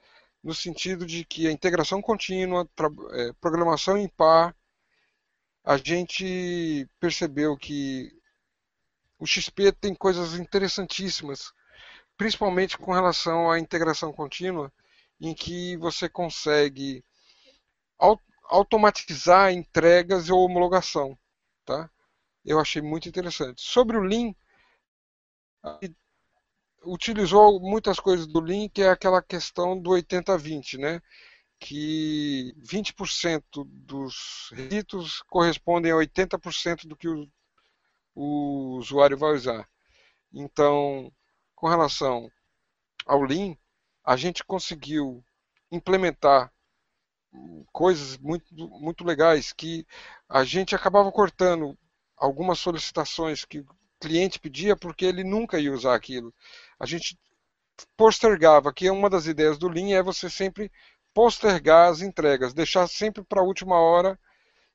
no 0.44 0.54
sentido 0.54 1.06
de 1.06 1.26
que 1.26 1.48
a 1.48 1.52
integração 1.52 2.02
contínua, 2.02 2.68
é, 3.12 3.34
programação 3.34 3.98
em 3.98 4.08
par, 4.08 4.56
a 5.64 5.78
gente 5.78 6.90
percebeu 7.00 7.58
que 7.58 8.12
o 9.20 9.26
XP 9.26 9.74
tem 9.74 9.94
coisas 9.94 10.36
interessantíssimas, 10.36 11.52
principalmente 12.18 12.78
com 12.78 12.94
relação 12.94 13.52
à 13.52 13.60
integração 13.60 14.14
contínua, 14.14 14.72
em 15.20 15.34
que 15.34 15.76
você 15.78 16.08
consegue 16.08 17.04
automatizar 18.46 19.52
entregas 19.52 20.30
ou 20.30 20.46
homologação. 20.46 21.18
Tá? 21.66 21.90
Eu 22.46 22.60
achei 22.60 22.82
muito 22.82 23.10
interessante. 23.10 23.62
Sobre 23.62 23.98
o 23.98 24.02
Lean, 24.02 24.34
utilizou 26.86 27.60
muitas 27.60 28.00
coisas 28.00 28.28
do 28.28 28.40
Lean, 28.40 28.70
que 28.70 28.82
é 28.82 28.90
aquela 28.90 29.22
questão 29.22 29.80
do 29.80 29.92
80-20, 29.92 30.78
né? 30.78 31.02
que 31.60 32.54
20% 32.58 33.44
dos 33.68 34.50
ritos 34.54 35.22
correspondem 35.24 35.92
a 35.92 35.96
80% 35.96 36.88
do 36.88 36.96
que 36.96 37.08
o, 37.08 37.28
o 38.16 38.78
usuário 38.78 39.18
vai 39.18 39.34
usar. 39.34 39.70
Então, 40.34 41.12
com 41.56 41.68
relação 41.68 42.32
ao 43.06 43.22
Lean, 43.22 43.56
a 44.04 44.16
gente 44.16 44.44
conseguiu 44.44 45.24
implementar 45.72 46.52
coisas 47.72 48.18
muito, 48.18 48.56
muito 48.56 49.04
legais 49.04 49.52
que 49.54 49.86
a 50.28 50.44
gente 50.44 50.74
acabava 50.74 51.12
cortando 51.12 51.78
algumas 52.18 52.60
solicitações 52.60 53.46
que 53.46 53.60
o 53.60 53.68
cliente 54.00 54.40
pedia 54.40 54.76
porque 54.76 55.06
ele 55.06 55.24
nunca 55.24 55.60
ia 55.60 55.74
usar 55.74 55.94
aquilo. 55.94 56.34
A 56.80 56.86
gente 56.86 57.18
postergava, 57.98 58.74
que 58.74 58.90
uma 58.90 59.10
das 59.10 59.26
ideias 59.26 59.58
do 59.58 59.68
Lean 59.68 59.98
é 59.98 60.04
você 60.04 60.30
sempre 60.30 60.72
postergar 61.14 61.90
as 61.90 62.02
entregas, 62.02 62.54
deixar 62.54 62.88
sempre 62.88 63.24
para 63.24 63.42
a 63.42 63.44
última 63.44 63.76
hora 63.80 64.20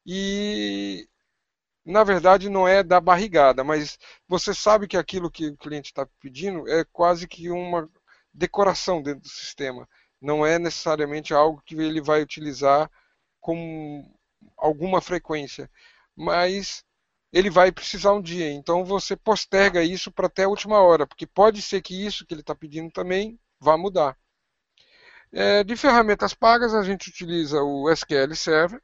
e 0.07 1.09
na 1.85 2.03
verdade 2.05 2.49
não 2.49 2.67
é 2.67 2.83
da 2.83 3.01
barrigada, 3.01 3.63
mas 3.65 3.99
você 4.29 4.55
sabe 4.55 4.89
que 4.89 4.97
aquilo 4.97 5.31
que 5.31 5.49
o 5.49 5.57
cliente 5.57 5.87
está 5.87 6.07
pedindo 6.21 6.69
é 6.69 6.85
quase 6.85 7.29
que 7.29 7.51
uma 7.51 7.89
decoração 8.33 9.03
dentro 9.03 9.23
do 9.23 9.29
sistema. 9.29 9.89
Não 10.21 10.45
é 10.45 10.59
necessariamente 10.59 11.33
algo 11.35 11.63
que 11.65 11.75
ele 11.77 12.01
vai 12.01 12.23
utilizar 12.23 12.91
com 13.41 14.11
alguma 14.57 15.01
frequência, 15.01 15.71
mas 16.17 16.85
ele 17.35 17.51
vai 17.51 17.73
precisar 17.73 18.13
um 18.13 18.23
dia. 18.23 18.53
Então 18.53 18.85
você 18.85 19.17
posterga 19.17 19.83
isso 19.83 20.13
para 20.13 20.29
até 20.29 20.45
a 20.45 20.49
última 20.49 20.79
hora, 20.81 21.05
porque 21.05 21.27
pode 21.27 21.61
ser 21.61 21.83
que 21.83 22.07
isso 22.07 22.25
que 22.25 22.33
ele 22.33 22.43
está 22.43 22.55
pedindo 22.55 22.93
também 22.93 23.39
vá 23.59 23.77
mudar. 23.77 24.17
É, 25.33 25.65
de 25.65 25.77
ferramentas 25.77 26.33
pagas, 26.33 26.73
a 26.73 26.85
gente 26.85 27.09
utiliza 27.11 27.61
o 27.61 27.91
SQL 27.91 28.37
Server, 28.37 28.81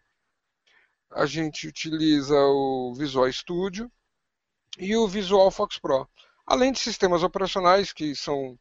a 1.12 1.26
gente 1.26 1.68
utiliza 1.68 2.34
o 2.34 2.92
Visual 2.92 3.32
Studio 3.32 3.90
e 4.76 4.96
o 4.96 5.06
Visual 5.06 5.48
Fox 5.52 5.78
Pro. 5.78 6.08
Além 6.44 6.72
de 6.72 6.80
sistemas 6.80 7.22
operacionais 7.22 7.92
que 7.92 8.16
são 8.16 8.58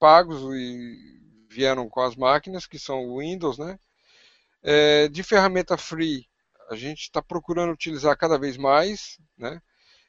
pagos 0.00 0.42
e 0.52 1.46
vieram 1.48 1.88
com 1.88 2.00
as 2.00 2.16
máquinas, 2.16 2.66
que 2.66 2.78
são 2.78 3.04
o 3.06 3.20
Windows, 3.20 3.56
né? 3.56 3.78
É, 4.60 5.06
de 5.06 5.22
ferramenta 5.22 5.76
free, 5.76 6.28
a 6.68 6.76
gente 6.76 7.02
está 7.02 7.22
procurando 7.22 7.72
utilizar 7.72 8.16
cada 8.16 8.38
vez 8.38 8.56
mais, 8.56 9.18
né? 9.36 9.60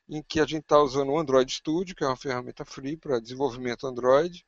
Em 0.08 0.22
que 0.22 0.40
a 0.40 0.46
gente 0.46 0.64
está 0.64 0.80
usando 0.80 1.12
o 1.12 1.20
Android 1.20 1.52
Studio, 1.52 1.96
que 1.96 2.04
é 2.04 2.08
uma 2.08 2.18
ferramenta 2.18 2.66
free 2.66 2.98
para 2.98 3.20
desenvolvimento 3.20 3.88
Android. 3.88 4.46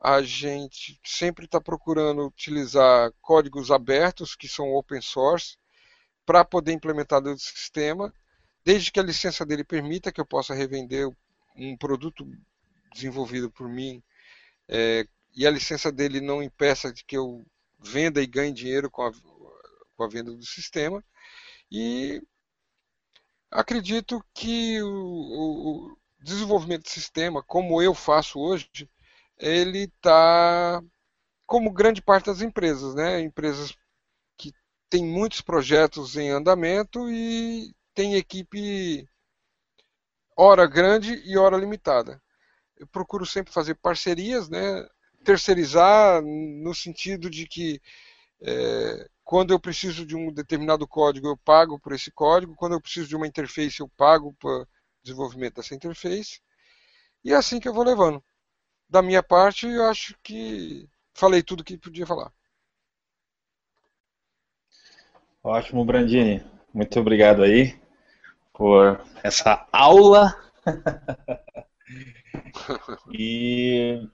A 0.00 0.20
gente 0.22 1.00
sempre 1.04 1.46
está 1.46 1.60
procurando 1.60 2.26
utilizar 2.26 3.12
códigos 3.20 3.70
abertos, 3.70 4.34
que 4.34 4.48
são 4.48 4.74
open 4.74 5.00
source, 5.00 5.56
para 6.26 6.44
poder 6.44 6.72
implementar 6.72 7.22
no 7.22 7.38
sistema, 7.38 8.12
desde 8.64 8.90
que 8.90 9.00
a 9.00 9.02
licença 9.02 9.46
dele 9.46 9.64
permita 9.64 10.12
que 10.12 10.20
eu 10.20 10.26
possa 10.26 10.54
revender 10.54 11.08
um 11.56 11.76
produto 11.76 12.26
desenvolvido 12.92 13.50
por 13.50 13.68
mim 13.68 14.02
é, 14.68 15.06
e 15.34 15.46
a 15.46 15.50
licença 15.50 15.92
dele 15.92 16.20
não 16.20 16.42
impeça 16.42 16.92
de 16.92 17.04
que 17.04 17.16
eu 17.16 17.46
venda 17.78 18.20
e 18.20 18.26
ganhe 18.26 18.52
dinheiro 18.52 18.90
com 18.90 19.02
a, 19.02 19.12
com 19.96 20.02
a 20.02 20.08
venda 20.08 20.32
do 20.32 20.44
sistema. 20.44 21.04
E 21.70 22.22
acredito 23.50 24.24
que 24.34 24.82
o, 24.82 24.88
o 24.88 25.98
desenvolvimento 26.20 26.84
de 26.84 26.90
sistema, 26.90 27.42
como 27.42 27.82
eu 27.82 27.94
faço 27.94 28.38
hoje, 28.38 28.68
ele 29.38 29.84
está 29.84 30.82
como 31.46 31.72
grande 31.72 32.02
parte 32.02 32.26
das 32.26 32.40
empresas, 32.40 32.94
né? 32.94 33.20
Empresas 33.20 33.74
que 34.36 34.52
têm 34.90 35.04
muitos 35.04 35.40
projetos 35.40 36.16
em 36.16 36.30
andamento 36.30 37.10
e 37.10 37.74
tem 37.94 38.14
equipe 38.14 39.08
hora 40.36 40.66
grande 40.66 41.14
e 41.24 41.36
hora 41.38 41.56
limitada 41.56 42.20
eu 42.78 42.86
procuro 42.86 43.24
sempre 43.24 43.52
fazer 43.52 43.74
parcerias, 43.76 44.48
né? 44.48 44.86
terceirizar 45.24 46.22
no 46.22 46.74
sentido 46.74 47.28
de 47.28 47.46
que 47.46 47.80
é, 48.40 49.08
quando 49.26 49.52
eu 49.52 49.58
preciso 49.58 50.06
de 50.06 50.14
um 50.14 50.32
determinado 50.32 50.86
código, 50.86 51.26
eu 51.26 51.36
pago 51.36 51.80
por 51.80 51.92
esse 51.92 52.12
código, 52.12 52.54
quando 52.54 52.74
eu 52.74 52.80
preciso 52.80 53.08
de 53.08 53.16
uma 53.16 53.26
interface, 53.26 53.80
eu 53.80 53.88
pago 53.88 54.32
para 54.38 54.64
desenvolvimento 55.02 55.56
dessa 55.56 55.74
interface, 55.74 56.40
e 57.24 57.32
é 57.32 57.34
assim 57.34 57.58
que 57.58 57.68
eu 57.68 57.74
vou 57.74 57.82
levando. 57.82 58.22
Da 58.88 59.02
minha 59.02 59.24
parte, 59.24 59.66
eu 59.66 59.84
acho 59.86 60.16
que 60.22 60.88
falei 61.12 61.42
tudo 61.42 61.64
que 61.64 61.76
podia 61.76 62.06
falar. 62.06 62.32
Ótimo, 65.42 65.84
Brandini. 65.84 66.46
Muito 66.72 67.00
obrigado 67.00 67.42
aí 67.42 67.76
por 68.52 69.04
essa 69.24 69.66
aula. 69.72 70.40
e 73.10 74.08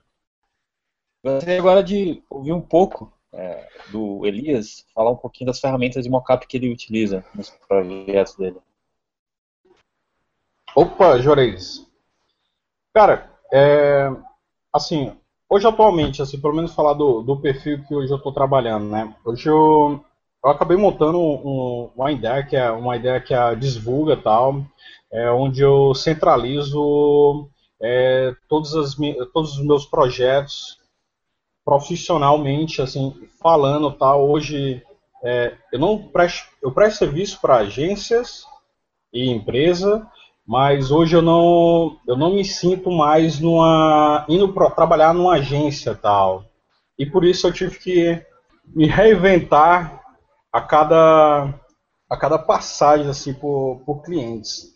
gostaria 1.23 1.59
agora 1.59 1.83
de 1.83 2.23
ouvir 2.31 2.51
um 2.51 2.61
pouco 2.61 3.13
é, 3.33 3.67
do 3.91 4.25
Elias 4.25 4.85
falar 4.93 5.11
um 5.11 5.15
pouquinho 5.15 5.47
das 5.47 5.59
ferramentas 5.59 6.03
de 6.03 6.09
mockup 6.09 6.45
que 6.45 6.57
ele 6.57 6.71
utiliza 6.71 7.25
nos 7.33 7.49
projetos 7.49 8.35
dele. 8.35 8.57
Opa, 10.75 11.19
Juarez. 11.19 11.85
Cara, 12.93 13.31
é, 13.51 14.09
assim, 14.71 15.15
hoje 15.49 15.67
atualmente, 15.67 16.21
assim, 16.21 16.39
pelo 16.39 16.55
menos 16.55 16.73
falar 16.73 16.93
do, 16.93 17.21
do 17.21 17.39
perfil 17.39 17.83
que 17.83 17.93
hoje 17.93 18.11
eu 18.11 18.17
estou 18.17 18.31
trabalhando, 18.31 18.85
né? 18.85 19.15
Hoje 19.25 19.49
eu, 19.49 20.03
eu 20.43 20.49
acabei 20.49 20.77
montando 20.77 21.19
um, 21.19 21.91
uma 21.95 22.11
ideia 22.11 22.45
que 22.45 22.55
é 22.55 22.71
uma 22.71 22.95
ideia 22.95 23.19
que 23.19 23.33
é 23.33 23.37
a 23.37 23.53
Desvulga 23.53 24.17
tal, 24.17 24.63
é, 25.11 25.29
onde 25.31 25.61
eu 25.61 25.93
centralizo 25.93 27.47
é, 27.81 28.35
todos, 28.47 28.75
as, 28.75 28.95
todos 29.33 29.57
os 29.57 29.65
meus 29.65 29.85
projetos 29.85 30.82
profissionalmente, 31.65 32.81
assim, 32.81 33.13
falando, 33.41 33.91
tá? 33.91 34.15
Hoje 34.15 34.83
é, 35.23 35.55
eu 35.71 35.79
não 35.79 35.97
presto, 35.97 36.47
eu 36.61 36.71
presto 36.71 36.99
serviço 36.99 37.39
para 37.41 37.57
agências 37.57 38.45
e 39.13 39.29
empresa, 39.29 40.05
mas 40.45 40.91
hoje 40.91 41.15
eu 41.15 41.21
não, 41.21 41.97
eu 42.07 42.17
não 42.17 42.33
me 42.33 42.43
sinto 42.43 42.91
mais 42.91 43.39
numa 43.39 44.25
indo 44.27 44.51
pra, 44.51 44.69
trabalhar 44.69 45.13
numa 45.13 45.35
agência 45.35 45.95
tal. 45.95 46.43
E 46.99 47.05
por 47.05 47.23
isso 47.23 47.47
eu 47.47 47.53
tive 47.53 47.79
que 47.79 48.25
me 48.67 48.87
reinventar 48.87 50.01
a 50.51 50.61
cada 50.61 51.53
a 52.09 52.17
cada 52.17 52.37
passagem 52.37 53.07
assim 53.07 53.33
por, 53.33 53.81
por 53.85 54.03
clientes 54.03 54.73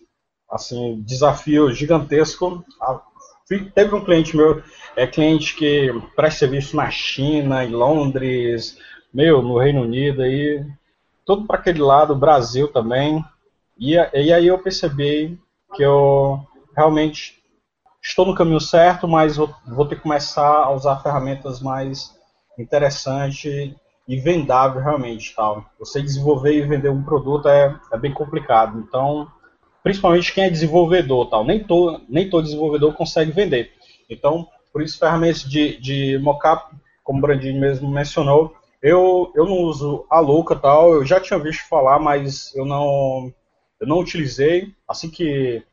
assim, 0.49 1.01
desafio 1.05 1.71
gigantesco. 1.73 2.63
Teve 3.47 3.95
um 3.95 4.03
cliente 4.03 4.35
meu, 4.35 4.61
é 4.95 5.07
cliente 5.07 5.55
que 5.55 5.89
presta 6.15 6.39
serviço 6.39 6.75
na 6.75 6.91
China, 6.91 7.63
em 7.63 7.69
Londres, 7.69 8.77
meu, 9.13 9.41
no 9.41 9.57
Reino 9.57 9.83
Unido 9.83 10.21
aí, 10.21 10.65
todo 11.25 11.47
para 11.47 11.57
aquele 11.57 11.81
lado, 11.81 12.15
Brasil 12.15 12.67
também. 12.67 13.23
E, 13.79 13.93
e 13.93 14.33
aí 14.33 14.47
eu 14.47 14.59
percebi 14.59 15.39
que 15.75 15.83
eu 15.83 16.45
realmente 16.75 17.41
estou 18.01 18.25
no 18.25 18.35
caminho 18.35 18.59
certo, 18.59 19.07
mas 19.07 19.37
vou, 19.37 19.53
vou 19.65 19.85
ter 19.85 19.95
que 19.95 20.01
começar 20.01 20.63
a 20.63 20.71
usar 20.71 21.01
ferramentas 21.01 21.61
mais 21.61 22.15
interessantes 22.59 23.73
e 24.07 24.19
vendável 24.19 24.81
realmente, 24.81 25.33
tal. 25.35 25.65
Você 25.79 26.01
desenvolver 26.01 26.53
e 26.53 26.61
vender 26.61 26.89
um 26.89 27.03
produto 27.03 27.47
é, 27.47 27.77
é 27.91 27.97
bem 27.97 28.13
complicado. 28.13 28.79
Então, 28.79 29.27
principalmente 29.83 30.33
quem 30.33 30.45
é 30.45 30.49
desenvolvedor, 30.49 31.29
tal. 31.29 31.43
Nem 31.43 31.63
todo, 31.63 32.01
nem 32.09 32.29
todo 32.29 32.43
desenvolvedor 32.43 32.93
consegue 32.93 33.31
vender. 33.31 33.71
Então, 34.09 34.47
por 34.71 34.81
isso 34.81 34.99
ferramentas 34.99 35.43
de, 35.43 35.77
de 35.79 36.17
mockup, 36.19 36.75
como 37.03 37.19
o 37.19 37.21
Brandinho 37.21 37.59
mesmo 37.59 37.89
mencionou, 37.89 38.55
eu, 38.81 39.31
eu 39.35 39.45
não 39.45 39.57
uso 39.63 40.05
a 40.09 40.19
louca 40.19 40.55
tal. 40.55 40.93
Eu 40.93 41.05
já 41.05 41.19
tinha 41.19 41.39
visto 41.39 41.67
falar, 41.67 41.99
mas 41.99 42.53
eu 42.55 42.65
não 42.65 43.33
eu 43.79 43.87
não 43.87 43.99
utilizei. 43.99 44.73
Assim 44.87 45.09
que 45.09 45.63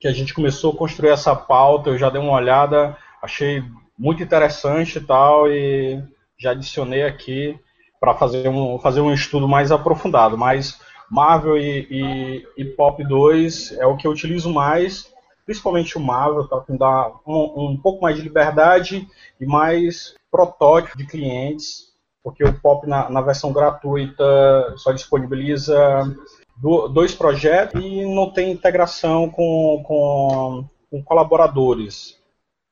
que 0.00 0.06
a 0.06 0.12
gente 0.12 0.32
começou 0.32 0.72
a 0.72 0.76
construir 0.76 1.10
essa 1.10 1.34
pauta, 1.34 1.90
eu 1.90 1.98
já 1.98 2.08
dei 2.08 2.20
uma 2.20 2.34
olhada, 2.34 2.96
achei 3.20 3.64
muito 3.98 4.22
interessante 4.22 4.98
e 4.98 5.00
tal 5.00 5.50
e 5.50 6.00
já 6.38 6.52
adicionei 6.52 7.02
aqui 7.02 7.58
para 7.98 8.14
fazer 8.14 8.48
um, 8.48 8.78
fazer 8.78 9.00
um 9.00 9.12
estudo 9.12 9.48
mais 9.48 9.72
aprofundado. 9.72 10.38
Mas 10.38 10.80
Marvel 11.10 11.56
e, 11.56 11.86
e, 11.90 12.46
e, 12.56 12.64
Pop 12.64 13.02
2 13.02 13.72
é 13.72 13.86
o 13.86 13.96
que 13.96 14.06
eu 14.06 14.10
utilizo 14.10 14.52
mais, 14.52 15.12
principalmente 15.46 15.96
o 15.96 16.00
Marvel, 16.00 16.46
tá, 16.46 16.60
que 16.60 16.72
me 16.72 16.78
dá 16.78 17.12
um, 17.26 17.70
um 17.70 17.76
pouco 17.76 18.02
mais 18.02 18.16
de 18.16 18.22
liberdade 18.22 19.08
e 19.40 19.46
mais 19.46 20.14
protótipo 20.30 20.98
de 20.98 21.06
clientes, 21.06 21.88
porque 22.22 22.44
o 22.44 22.60
Pop 22.60 22.86
na, 22.86 23.08
na 23.08 23.20
versão 23.20 23.52
gratuita 23.52 24.74
só 24.76 24.92
disponibiliza 24.92 26.04
do, 26.56 26.88
dois 26.88 27.14
projetos 27.14 27.82
e 27.82 28.04
não 28.04 28.30
tem 28.30 28.50
integração 28.50 29.30
com, 29.30 29.82
com, 29.86 30.68
com 30.90 31.02
colaboradores. 31.02 32.18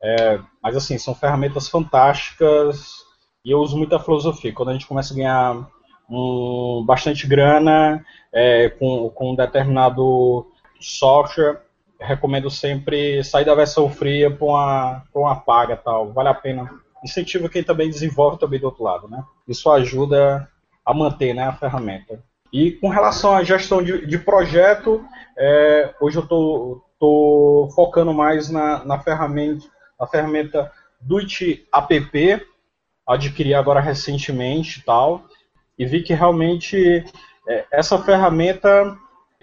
É, 0.02 0.38
mas 0.62 0.76
assim, 0.76 0.98
são 0.98 1.14
ferramentas 1.14 1.68
fantásticas 1.68 3.06
e 3.44 3.50
eu 3.50 3.60
uso 3.60 3.78
muita 3.78 3.98
filosofia. 3.98 4.52
Quando 4.52 4.70
a 4.70 4.72
gente 4.72 4.86
começa 4.86 5.14
a 5.14 5.16
ganhar 5.16 5.68
um, 6.08 6.84
bastante 6.86 7.26
grana 7.26 8.04
é, 8.32 8.68
com, 8.68 9.10
com 9.10 9.32
um 9.32 9.34
determinado 9.34 10.46
software, 10.80 11.62
recomendo 12.00 12.50
sempre 12.50 13.24
sair 13.24 13.44
da 13.44 13.54
versão 13.54 13.90
fria 13.90 14.30
para 14.30 14.46
uma, 14.46 15.02
uma 15.14 15.36
paga 15.36 15.76
tal. 15.76 16.12
Vale 16.12 16.28
a 16.28 16.34
pena. 16.34 16.70
Incentiva 17.04 17.48
quem 17.48 17.62
também 17.62 17.88
desenvolve 17.88 18.38
também 18.38 18.58
do 18.58 18.66
outro 18.66 18.82
lado, 18.82 19.08
né? 19.08 19.22
Isso 19.46 19.70
ajuda 19.70 20.48
a 20.84 20.94
manter 20.94 21.34
né, 21.34 21.44
a 21.44 21.52
ferramenta. 21.52 22.22
E 22.52 22.72
com 22.72 22.88
relação 22.88 23.36
à 23.36 23.42
gestão 23.42 23.82
de, 23.82 24.06
de 24.06 24.18
projeto, 24.18 25.04
é, 25.36 25.94
hoje 26.00 26.16
eu 26.16 26.22
estou 26.22 27.70
focando 27.74 28.14
mais 28.14 28.48
na, 28.48 28.84
na 28.84 28.98
ferramenta, 28.98 29.66
na 29.98 30.06
ferramenta 30.06 30.72
do 31.00 31.18
App, 31.18 32.46
adquiri 33.06 33.54
agora 33.54 33.80
recentemente 33.80 34.82
tal, 34.84 35.24
e 35.78 35.84
vi 35.84 36.02
que 36.02 36.14
realmente 36.14 37.04
é, 37.48 37.64
essa 37.70 37.98
ferramenta 37.98 38.96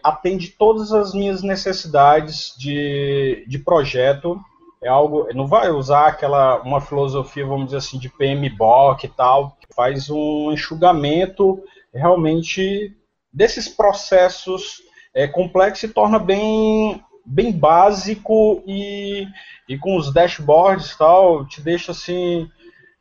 atende 0.03 0.49
todas 0.49 0.91
as 0.91 1.13
minhas 1.13 1.41
necessidades 1.41 2.53
de, 2.57 3.45
de 3.47 3.59
projeto. 3.59 4.39
É 4.81 4.89
algo, 4.89 5.27
não 5.33 5.47
vai 5.47 5.69
usar 5.69 6.07
aquela 6.07 6.61
uma 6.61 6.81
filosofia, 6.81 7.45
vamos 7.45 7.65
dizer 7.65 7.77
assim, 7.77 7.97
de 7.97 8.09
PMBOK 8.09 9.05
e 9.05 9.09
tal. 9.09 9.57
Faz 9.73 10.09
um 10.09 10.51
enxugamento 10.51 11.63
realmente 11.93 12.93
desses 13.31 13.69
processos 13.69 14.81
é, 15.13 15.27
complexos 15.27 15.89
e 15.89 15.93
torna 15.93 16.19
bem 16.19 17.01
bem 17.25 17.53
básico 17.53 18.61
e, 18.67 19.25
e 19.69 19.77
com 19.77 19.95
os 19.95 20.13
dashboards 20.13 20.91
e 20.91 20.97
tal, 20.97 21.45
te 21.45 21.61
deixa 21.61 21.93
assim 21.93 22.49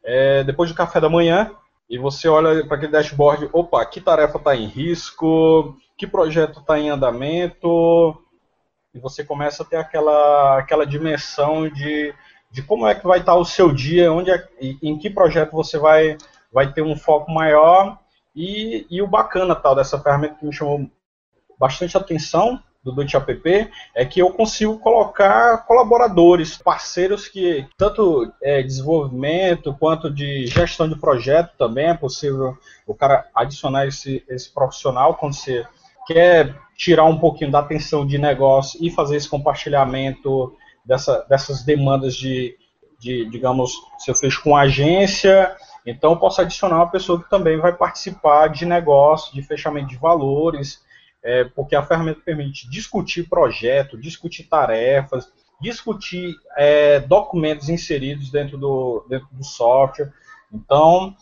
é, 0.05 0.45
depois 0.45 0.71
do 0.71 0.77
café 0.77 1.01
da 1.01 1.09
manhã, 1.09 1.51
e 1.93 1.99
você 1.99 2.27
olha 2.27 2.65
para 2.67 2.79
aquele 2.79 2.91
dashboard, 2.91 3.51
opa, 3.53 3.85
que 3.85 4.01
tarefa 4.01 4.39
está 4.39 4.57
em 4.57 4.65
risco, 4.65 5.77
que 5.95 6.07
projeto 6.07 6.61
está 6.61 6.79
em 6.79 6.89
andamento, 6.89 8.17
e 8.95 8.99
você 8.99 9.23
começa 9.23 9.63
a 9.63 9.67
ter 9.67 9.77
aquela, 9.77 10.59
aquela 10.59 10.87
dimensão 10.87 11.69
de, 11.69 12.15
de 12.51 12.63
como 12.63 12.87
é 12.87 12.95
que 12.95 13.07
vai 13.07 13.19
estar 13.19 13.33
tá 13.35 13.39
o 13.39 13.45
seu 13.45 13.71
dia, 13.71 14.11
onde 14.11 14.31
é, 14.31 14.43
em 14.83 14.99
que 14.99 15.11
projeto 15.11 15.53
você 15.53 15.79
vai, 15.79 16.17
vai 16.51 16.73
ter 16.73 16.81
um 16.81 16.97
foco 16.97 17.31
maior, 17.31 17.99
e, 18.35 18.87
e 18.91 19.03
o 19.03 19.07
bacana 19.07 19.55
tal 19.55 19.75
dessa 19.75 20.01
ferramenta 20.01 20.37
que 20.37 20.47
me 20.47 20.53
chamou 20.53 20.91
bastante 21.59 21.95
atenção 21.95 22.59
do 22.83 22.91
Dutch 22.91 23.15
App 23.15 23.71
é 23.95 24.05
que 24.05 24.21
eu 24.21 24.31
consigo 24.31 24.79
colocar 24.79 25.59
colaboradores, 25.67 26.57
parceiros 26.57 27.29
que 27.29 27.67
tanto 27.77 28.33
é, 28.43 28.63
desenvolvimento 28.63 29.75
quanto 29.79 30.11
de 30.11 30.47
gestão 30.47 30.89
de 30.89 30.99
projeto 30.99 31.57
também 31.57 31.87
é 31.87 31.95
possível 31.95 32.57
o 32.87 32.95
cara 32.95 33.29
adicionar 33.35 33.87
esse, 33.87 34.25
esse 34.29 34.53
profissional 34.53 35.15
quando 35.15 35.35
você 35.35 35.65
quer 36.07 36.57
tirar 36.77 37.05
um 37.05 37.19
pouquinho 37.19 37.53
da 37.53 37.61
atenção 37.61 38.05
de 38.05 38.19
negócio 38.19 38.79
e 38.83 38.91
fazer 38.91 39.17
esse 39.17 39.29
compartilhamento 39.29 40.53
dessa, 40.85 41.25
dessas 41.29 41.63
demandas 41.63 42.15
de, 42.17 42.57
de, 42.99 43.25
digamos, 43.31 43.73
se 43.99 44.11
eu 44.11 44.15
fecho 44.17 44.43
com 44.43 44.57
agência, 44.57 45.55
então 45.87 46.13
eu 46.13 46.17
posso 46.17 46.41
adicionar 46.41 46.77
uma 46.77 46.91
pessoa 46.91 47.23
que 47.23 47.31
também 47.31 47.59
vai 47.59 47.73
participar 47.73 48.49
de 48.49 48.67
negócio, 48.67 49.33
de 49.33 49.43
fechamento 49.43 49.89
de 49.89 49.97
valores, 49.97 50.83
é, 51.23 51.45
porque 51.45 51.77
a 51.77 51.83
ferramenta 51.83 52.21
permite 52.25 52.69
discutir 52.69 53.29
projeto, 53.29 53.97
discutir 53.97 54.45
tarefas, 54.45 55.31
discutir 55.61 56.35
é, 56.57 56.99
documentos 57.01 57.69
inseridos 57.69 58.31
dentro 58.31 58.59
do, 58.59 59.07
dentro 59.09 59.29
do 59.31 59.45
software. 59.45 60.13
Então, 60.53 61.15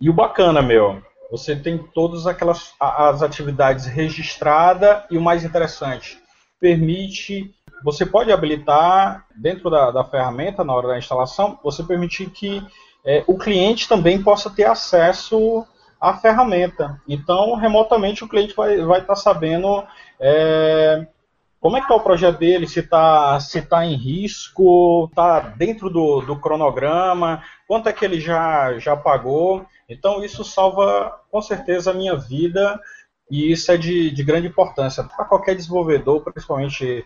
e 0.00 0.10
o 0.10 0.12
bacana, 0.12 0.60
meu, 0.60 1.00
você 1.30 1.54
tem 1.54 1.78
todas 1.78 2.26
aquelas 2.26 2.74
as 2.78 3.22
atividades 3.22 3.86
registradas 3.86 5.04
e 5.10 5.16
o 5.16 5.22
mais 5.22 5.44
interessante, 5.44 6.18
permite, 6.60 7.54
você 7.84 8.04
pode 8.04 8.32
habilitar 8.32 9.26
dentro 9.36 9.70
da, 9.70 9.90
da 9.90 10.04
ferramenta, 10.04 10.64
na 10.64 10.74
hora 10.74 10.88
da 10.88 10.98
instalação, 10.98 11.58
você 11.62 11.82
permitir 11.82 12.30
que 12.30 12.62
é, 13.04 13.22
o 13.26 13.36
cliente 13.36 13.88
também 13.88 14.22
possa 14.22 14.48
ter 14.50 14.64
acesso 14.64 15.66
a 16.00 16.14
ferramenta. 16.14 17.00
Então, 17.08 17.54
remotamente, 17.54 18.24
o 18.24 18.28
cliente 18.28 18.54
vai 18.54 18.74
estar 18.74 18.86
vai 18.86 19.00
tá 19.02 19.16
sabendo 19.16 19.84
é, 20.20 21.06
como 21.60 21.76
é 21.76 21.80
que 21.80 21.86
está 21.86 21.94
o 21.94 22.00
projeto 22.00 22.38
dele, 22.38 22.66
se 22.66 22.80
está 22.80 23.40
se 23.40 23.62
tá 23.62 23.84
em 23.84 23.94
risco, 23.94 25.06
está 25.10 25.40
dentro 25.40 25.88
do, 25.88 26.20
do 26.20 26.36
cronograma, 26.38 27.42
quanto 27.66 27.88
é 27.88 27.92
que 27.92 28.04
ele 28.04 28.20
já, 28.20 28.78
já 28.78 28.96
pagou. 28.96 29.64
Então, 29.88 30.22
isso 30.24 30.44
salva, 30.44 31.20
com 31.30 31.40
certeza, 31.40 31.90
a 31.90 31.94
minha 31.94 32.16
vida 32.16 32.80
e 33.30 33.50
isso 33.50 33.70
é 33.72 33.76
de, 33.76 34.10
de 34.10 34.22
grande 34.22 34.46
importância 34.46 35.02
para 35.02 35.24
qualquer 35.24 35.54
desenvolvedor, 35.54 36.22
principalmente 36.22 37.04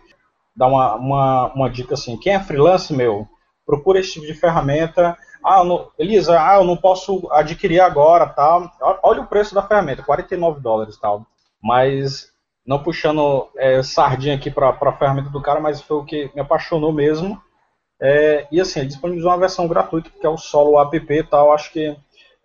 dar 0.55 0.67
uma, 0.67 0.95
uma, 0.95 1.53
uma 1.53 1.69
dica 1.69 1.93
assim, 1.93 2.17
quem 2.17 2.33
é 2.33 2.39
freelance, 2.39 2.93
meu, 2.93 3.27
procura 3.69 3.99
esse 3.99 4.13
tipo 4.13 4.25
de 4.25 4.33
ferramenta, 4.33 5.15
ah, 5.43 5.63
não, 5.63 5.91
Elisa, 5.97 6.41
ah, 6.41 6.57
eu 6.57 6.63
não 6.63 6.75
posso 6.75 7.29
adquirir 7.31 7.79
agora, 7.79 8.25
tal. 8.25 8.71
Olha 9.03 9.21
o 9.21 9.27
preço 9.27 9.53
da 9.53 9.61
ferramenta, 9.61 10.01
49 10.01 10.59
dólares, 10.59 10.97
tal. 10.97 11.27
Mas 11.61 12.33
não 12.65 12.81
puxando 12.81 13.47
é, 13.55 13.83
sardinha 13.83 14.35
aqui 14.35 14.49
para 14.49 14.69
a 14.69 14.97
ferramenta 14.97 15.29
do 15.29 15.41
cara, 15.41 15.59
mas 15.59 15.81
foi 15.81 15.97
o 15.97 16.03
que 16.03 16.31
me 16.33 16.41
apaixonou 16.41 16.91
mesmo. 16.91 17.39
É, 18.01 18.47
e 18.51 18.59
assim, 18.59 18.79
ele 18.79 18.87
disponibilizou 18.87 19.31
uma 19.31 19.37
versão 19.37 19.67
gratuita, 19.67 20.09
que 20.09 20.25
é 20.25 20.29
o 20.29 20.37
Solo 20.37 20.79
app 20.81 21.23
tal. 21.29 21.53
Acho 21.53 21.71
que 21.71 21.95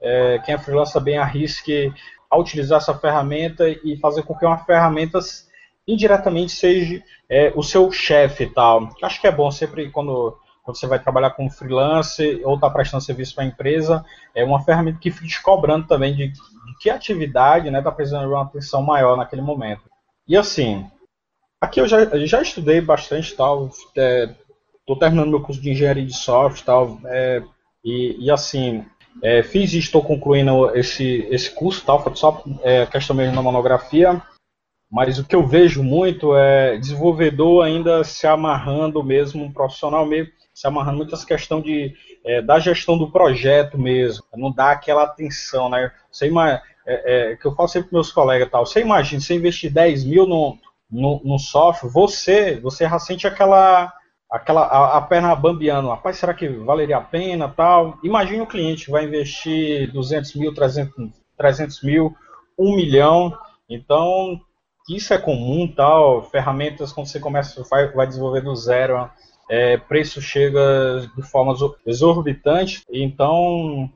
é, 0.03 0.39
quem 0.45 0.55
é 0.55 0.59
freelancer 0.59 1.01
bem 1.01 1.17
arrisque 1.17 1.91
a 2.31 2.37
utilizar 2.37 2.79
essa 2.79 2.95
ferramenta 2.95 3.67
e 3.69 3.97
fazer 3.97 4.25
com 4.25 4.37
que 4.37 4.45
uma 4.45 4.59
ferramenta 4.59 5.19
indiretamente 5.87 6.53
seja 6.53 7.03
é, 7.31 7.51
o 7.57 7.63
seu 7.63 7.91
chefe 7.91 8.47
tal. 8.47 8.91
Acho 9.03 9.21
que 9.21 9.27
é 9.27 9.33
bom 9.33 9.51
sempre 9.51 9.91
quando 9.91 10.37
quando 10.65 10.79
você 10.79 10.87
vai 10.87 10.99
trabalhar 10.99 11.31
como 11.31 11.51
freelancer 11.51 12.41
ou 12.43 12.55
está 12.55 12.71
prestando 12.71 13.05
serviço 13.05 13.35
para 13.35 13.45
a 13.45 13.47
empresa, 13.47 14.05
é 14.35 14.43
uma 14.43 14.65
ferramenta 14.65 14.99
que 14.99 15.11
fica 15.11 15.29
te 15.29 15.43
cobrando 15.43 15.87
também 15.87 16.15
de, 16.15 16.29
de 16.29 16.79
que 16.81 16.89
atividade 16.89 17.67
está 17.67 17.79
né, 17.79 17.85
tá 17.85 17.93
precisando 17.93 18.23
de 18.23 18.33
uma 18.33 18.43
atenção 18.43 18.83
maior 18.83 19.15
naquele 19.15 19.43
momento. 19.43 19.83
E 20.27 20.35
assim, 20.37 20.87
aqui 21.61 21.81
eu 21.81 21.87
já, 21.87 22.07
já 22.27 22.41
estudei 22.41 22.81
bastante 22.81 23.35
tal, 23.37 23.67
estou 23.67 23.95
é, 23.95 24.99
terminando 24.99 25.29
meu 25.29 25.43
curso 25.43 25.61
de 25.61 25.71
engenharia 25.71 26.07
de 26.07 26.17
software 26.17 26.65
tal, 26.65 26.99
é, 27.05 27.43
e, 27.85 28.17
e, 28.25 28.31
assim, 28.31 28.87
é, 29.23 29.43
fiz 29.43 29.75
e 29.75 29.79
estou 29.79 30.03
concluindo 30.03 30.75
esse, 30.75 31.29
esse 31.31 31.51
curso 31.51 31.85
tal, 31.85 32.03
Photoshop, 32.03 32.43
é, 32.63 32.87
questão 32.87 33.15
mesmo 33.15 33.37
na 33.37 33.43
monografia, 33.43 34.23
mas 34.91 35.19
o 35.19 35.25
que 35.25 35.35
eu 35.35 35.47
vejo 35.47 35.83
muito 35.83 36.37
é 36.37 36.77
desenvolvedor 36.77 37.65
ainda 37.65 38.05
se 38.05 38.27
amarrando 38.27 39.03
mesmo, 39.03 39.45
um 39.45 39.53
profissional 39.53 40.07
mesmo, 40.07 40.33
se 40.53 40.67
amarrando 40.67 40.99
muito 40.99 41.15
essa 41.15 41.27
questão 41.27 41.61
de, 41.61 41.95
é, 42.25 42.41
da 42.41 42.59
gestão 42.61 42.97
do 42.97 43.11
projeto 43.11 43.77
mesmo, 43.77 44.25
não 44.37 44.53
dá 44.53 44.71
aquela 44.71 45.03
atenção, 45.03 45.69
né? 45.69 45.91
Você 46.11 46.31
é, 46.87 47.33
é, 47.33 47.37
que 47.37 47.47
eu 47.47 47.55
falo 47.55 47.69
sempre 47.69 47.89
para 47.91 47.97
meus 47.97 48.13
colegas 48.13 48.49
tal, 48.51 48.65
você 48.65 48.81
imagina, 48.81 49.21
você 49.21 49.35
investir 49.35 49.73
10 49.73 50.05
mil 50.05 50.27
no, 50.27 50.59
no, 50.91 51.21
no 51.25 51.39
software, 51.39 51.91
você, 51.91 52.61
você 52.61 52.89
já 52.89 52.99
sente 52.99 53.27
aquela, 53.27 53.93
aquela 54.31 54.63
a, 54.63 54.99
a 54.99 55.01
perna 55.01 55.35
bambeando, 55.35 55.89
rapaz, 55.89 56.19
será 56.19 56.33
que 56.33 56.47
valeria 56.49 56.99
a 56.99 57.01
pena 57.01 57.49
tal? 57.49 57.99
Imagine 58.03 58.43
o 58.43 58.47
cliente 58.47 58.91
vai 58.91 59.05
investir 59.05 59.91
200 59.93 60.35
mil, 60.37 60.55
300, 60.55 60.95
300 61.37 61.83
mil, 61.83 62.15
1 62.59 62.77
milhão, 62.77 63.37
então 63.69 64.41
isso 64.89 65.15
é 65.15 65.19
comum 65.19 65.67
tal, 65.67 66.23
ferramentas 66.25 66.93
quando 66.93 67.07
você 67.07 67.21
começa, 67.21 67.63
vai, 67.71 67.89
vai 67.93 68.07
desenvolver 68.07 68.43
do 68.43 68.55
zero, 68.55 69.11
é, 69.51 69.77
preço 69.77 70.21
chega 70.21 71.09
de 71.17 71.23
forma 71.23 71.55
exorbitante, 71.87 72.83
então, 72.91 73.91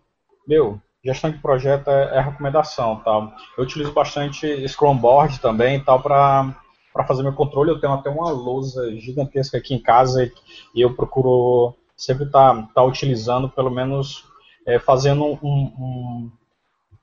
meu, 0.46 0.80
gestão 1.04 1.30
de 1.30 1.38
projeto 1.38 1.88
é, 1.88 2.16
é 2.16 2.20
recomendação, 2.20 3.00
tal. 3.04 3.32
Eu 3.56 3.64
utilizo 3.64 3.92
bastante 3.92 4.66
Scrum 4.68 4.96
Board 4.96 5.40
também, 5.40 5.82
tal, 5.82 6.00
para 6.00 6.54
para 6.98 7.06
fazer 7.06 7.22
meu 7.22 7.32
controle. 7.32 7.70
Eu 7.70 7.80
tenho 7.80 7.92
até 7.92 8.10
uma 8.10 8.30
lousa 8.30 8.90
gigantesca 8.96 9.56
aqui 9.56 9.72
em 9.72 9.78
casa 9.78 10.30
e 10.74 10.80
eu 10.80 10.94
procuro 10.94 11.74
sempre 11.96 12.24
estar 12.24 12.54
tá, 12.54 12.68
tá 12.74 12.82
utilizando, 12.82 13.48
pelo 13.48 13.70
menos 13.70 14.24
é, 14.66 14.80
fazendo 14.80 15.24
um, 15.24 15.38
um, 15.40 16.32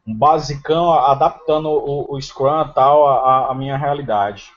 um, 0.05 0.13
basicão, 0.13 0.91
adaptando 0.91 1.69
o, 1.69 2.13
o 2.13 2.21
Scrum 2.21 2.71
tal 2.73 3.07
à, 3.07 3.51
à 3.51 3.55
minha 3.55 3.77
realidade. 3.77 4.51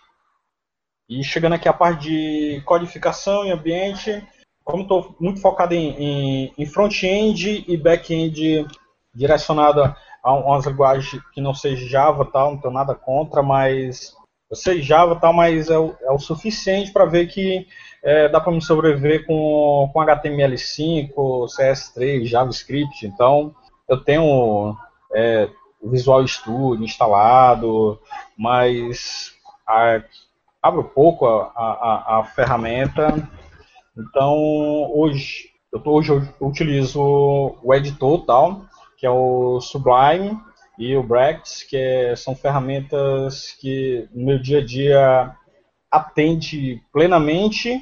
E 1.09 1.25
chegando 1.25 1.55
aqui 1.55 1.69
a 1.69 1.73
parte 1.73 2.03
de 2.03 2.61
codificação 2.67 3.45
em 3.45 3.51
ambiente, 3.51 4.23
como 4.63 4.83
estou 4.83 5.17
muito 5.19 5.41
focado 5.41 5.75
em, 5.75 5.91
em, 5.97 6.55
em 6.59 6.67
front-end 6.67 7.65
e 7.67 7.77
back-end 7.77 8.67
direcionado 9.15 9.83
a 10.23 10.33
umas 10.35 10.67
linguagens 10.67 11.23
que 11.33 11.41
não 11.41 11.55
seja 11.55 11.89
Java 11.89 12.25
tal, 12.27 12.53
não 12.53 12.61
tenho 12.61 12.75
nada 12.75 12.95
contra, 12.95 13.43
mas 13.43 14.15
eu 14.51 14.57
sei 14.57 14.83
Java 14.83 15.17
tal, 15.17 15.33
mas 15.33 15.71
é 15.71 15.79
o, 15.79 15.95
é 16.03 16.11
o 16.11 16.19
suficiente 16.19 16.93
para 16.93 17.07
ver 17.07 17.27
que 17.27 17.67
é, 18.03 18.29
dá 18.29 18.41
para 18.41 18.53
me 18.53 18.63
sobreviver 18.63 19.27
com, 19.27 19.91
com 19.93 20.01
HTML5, 20.01 21.13
CS3, 21.47 22.25
JavaScript. 22.27 23.07
Então, 23.07 23.55
eu 23.89 24.03
tenho 24.03 24.77
é, 25.14 25.49
Visual 25.83 26.27
Studio 26.27 26.85
instalado, 26.85 27.99
mas 28.37 29.33
a, 29.66 30.03
abro 30.62 30.85
pouco 30.85 31.27
a, 31.27 31.53
a, 31.57 32.18
a 32.18 32.25
ferramenta. 32.25 33.29
Então, 33.97 34.37
hoje 34.94 35.51
eu, 35.73 35.81
tô, 35.81 35.92
hoje 35.92 36.12
eu 36.12 36.23
utilizo 36.40 37.01
o 37.01 37.75
editor 37.75 38.25
tal, 38.25 38.62
que 38.97 39.07
é 39.07 39.11
o 39.11 39.61
Sublime 39.61 40.38
e 40.79 40.97
o 40.97 41.03
Brax, 41.03 41.62
que 41.62 41.77
é, 41.77 42.16
são 42.16 42.35
ferramentas 42.35 43.53
que 43.61 44.09
no 44.14 44.27
meu 44.27 44.38
dia 44.38 44.59
a 44.59 44.64
dia 44.64 45.37
atende 45.90 46.83
plenamente. 46.92 47.81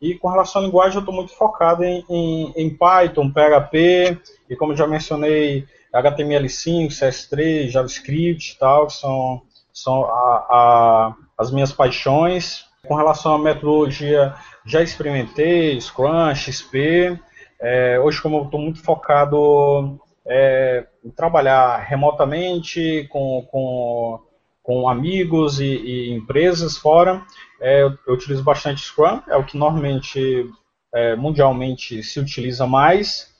E 0.00 0.14
com 0.14 0.28
relação 0.28 0.62
à 0.62 0.64
linguagem, 0.64 0.96
eu 0.96 1.00
estou 1.00 1.14
muito 1.14 1.32
focado 1.34 1.84
em, 1.84 2.04
em, 2.08 2.52
em, 2.56 2.70
Python, 2.70 3.32
PHP, 3.32 4.18
e 4.48 4.54
como 4.54 4.76
já 4.76 4.86
mencionei, 4.86 5.66
HTML5, 5.94 6.88
CS3, 6.88 7.68
JavaScript 7.70 8.52
e 8.52 8.58
tal, 8.58 8.90
são, 8.90 9.42
são 9.72 10.04
a, 10.04 10.46
a 10.50 11.14
as 11.38 11.52
minhas 11.52 11.72
paixões. 11.72 12.66
Com 12.86 12.94
relação 12.94 13.34
à 13.34 13.38
metodologia, 13.38 14.34
já 14.64 14.82
experimentei 14.82 15.80
Scrum, 15.80 16.34
XP. 16.34 17.18
É, 17.60 17.98
hoje, 18.00 18.20
como 18.20 18.38
eu 18.38 18.44
estou 18.44 18.60
muito 18.60 18.82
focado 18.82 19.98
é, 20.26 20.86
em 21.04 21.10
trabalhar 21.10 21.78
remotamente 21.78 23.06
com, 23.10 23.46
com, 23.50 24.20
com 24.62 24.88
amigos 24.88 25.60
e, 25.60 25.64
e 25.64 26.12
empresas 26.12 26.76
fora, 26.76 27.22
é, 27.60 27.82
eu, 27.82 27.96
eu, 28.06 28.14
utilizo 28.14 28.42
bastante 28.42 28.80
Scrum, 28.80 29.20
é 29.28 29.36
o 29.36 29.44
que 29.44 29.56
normalmente, 29.56 30.48
é, 30.94 31.16
mundialmente, 31.16 32.02
se 32.02 32.20
utiliza 32.20 32.66
mais. 32.66 33.34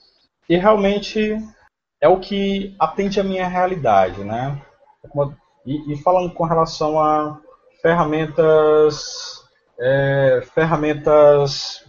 E 0.48 0.56
realmente 0.56 1.36
é 2.00 2.08
o 2.08 2.20
que 2.20 2.74
atende 2.78 3.20
a 3.20 3.24
minha 3.24 3.46
realidade, 3.46 4.22
né? 4.22 4.60
E, 5.66 5.92
e 5.92 5.96
falando 5.98 6.32
com 6.32 6.44
relação 6.44 7.00
a 7.00 7.40
ferramentas, 7.82 9.44
é, 9.78 10.42
ferramentas 10.54 11.84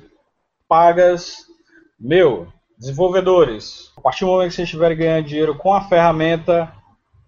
pagas. 0.67 1.47
Meu, 1.99 2.47
desenvolvedores, 2.77 3.91
a 3.97 4.01
partir 4.01 4.23
do 4.23 4.31
momento 4.31 4.49
que 4.49 4.55
vocês 4.55 4.67
estiverem 4.67 4.97
ganhando 4.97 5.27
dinheiro 5.27 5.57
com 5.57 5.73
a 5.73 5.81
ferramenta, 5.81 6.71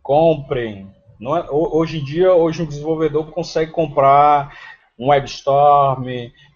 comprem. 0.02 0.90
É, 1.22 1.52
hoje 1.52 2.00
em 2.00 2.04
dia, 2.04 2.34
hoje 2.34 2.64
um 2.64 2.66
desenvolvedor 2.66 3.32
consegue 3.32 3.72
comprar 3.72 4.58
um 4.98 5.10
WebStorm, 5.10 6.06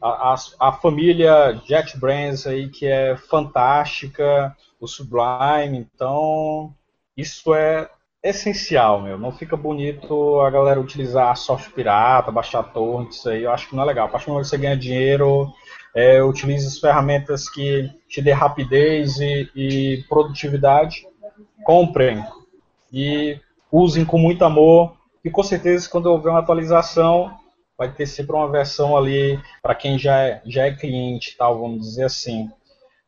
a, 0.02 0.34
a, 0.34 0.36
a 0.60 0.72
família 0.72 1.60
JetBrains 1.68 2.46
aí 2.46 2.70
que 2.70 2.86
é 2.86 3.18
fantástica, 3.18 4.56
o 4.80 4.88
Sublime, 4.88 5.78
então 5.78 6.74
isso 7.16 7.54
é 7.54 7.90
essencial, 8.22 9.02
meu. 9.02 9.18
Não 9.18 9.32
fica 9.32 9.56
bonito 9.56 10.40
a 10.42 10.50
galera 10.50 10.80
utilizar 10.80 11.36
software 11.38 11.74
pirata, 11.74 12.32
baixar 12.32 12.64
torrent, 12.64 13.12
isso 13.12 13.30
aí 13.30 13.44
eu 13.44 13.52
acho 13.52 13.70
que 13.70 13.76
não 13.76 13.84
é 13.84 13.86
legal. 13.86 14.08
A 14.08 14.10
partir 14.10 14.26
do 14.26 14.32
momento 14.32 14.46
que 14.46 14.50
você 14.50 14.58
ganha 14.58 14.76
dinheiro, 14.76 15.52
é, 15.96 16.22
utilize 16.24 16.68
as 16.68 16.80
ferramentas 16.80 17.48
que 17.48 17.90
te 18.10 18.22
dê 18.22 18.32
rapidez 18.32 19.18
e, 19.20 19.50
e 19.56 20.04
produtividade, 20.10 21.08
comprem 21.64 22.24
e 22.92 23.40
usem 23.72 24.04
com 24.04 24.18
muito 24.18 24.44
amor. 24.44 24.98
E 25.24 25.30
com 25.30 25.44
certeza, 25.44 25.90
quando 25.90 26.08
houver 26.08 26.30
uma 26.30 26.40
atualização, 26.40 27.36
vai 27.78 27.92
ter 27.92 28.06
sempre 28.06 28.36
uma 28.36 28.50
versão 28.50 28.96
ali 28.98 29.40
para 29.62 29.76
quem 29.76 29.98
já 29.98 30.22
é, 30.22 30.42
já 30.46 30.66
é 30.66 30.72
cliente, 30.72 31.36
tal, 31.38 31.60
vamos 31.60 31.82
dizer 31.82 32.06
assim. 32.06 32.50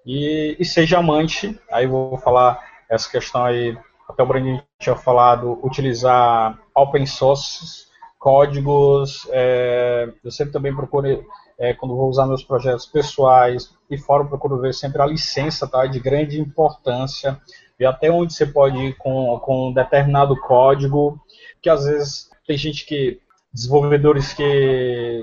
E, 0.08 0.56
e 0.58 0.64
seja 0.64 1.00
amante, 1.00 1.60
aí 1.70 1.86
vou 1.86 2.18
falar 2.18 2.58
essa 2.90 3.12
questão 3.12 3.44
aí 3.44 3.78
até 4.08 4.24
o 4.24 4.26
Brandon 4.26 4.62
tinha 4.80 4.96
falado, 4.96 5.60
utilizar 5.62 6.58
open 6.74 7.06
source, 7.06 7.88
códigos. 8.18 9.28
É, 9.32 10.10
eu 10.24 10.32
sempre 10.32 10.54
também 10.54 10.74
procuro, 10.74 11.26
é, 11.60 11.74
quando 11.74 11.96
vou 11.96 12.10
usar 12.10 12.26
meus 12.26 12.42
projetos 12.42 12.86
pessoais 12.86 13.70
e 13.90 13.98
fora, 13.98 14.24
procuro 14.24 14.62
ver 14.62 14.74
sempre 14.74 15.02
a 15.02 15.06
licença, 15.06 15.68
tá? 15.68 15.86
De 15.86 16.00
grande 16.00 16.40
importância. 16.40 17.38
E 17.78 17.86
até 17.86 18.10
onde 18.10 18.34
você 18.34 18.46
pode 18.46 18.78
ir 18.78 18.98
com, 18.98 19.38
com 19.44 19.70
um 19.70 19.74
determinado 19.74 20.40
código, 20.40 21.20
que 21.62 21.70
às 21.70 21.86
vezes 21.86 22.30
tem 22.48 22.58
gente 22.58 22.86
que, 22.86 23.20
desenvolvedores 23.54 24.34
que 24.34 25.22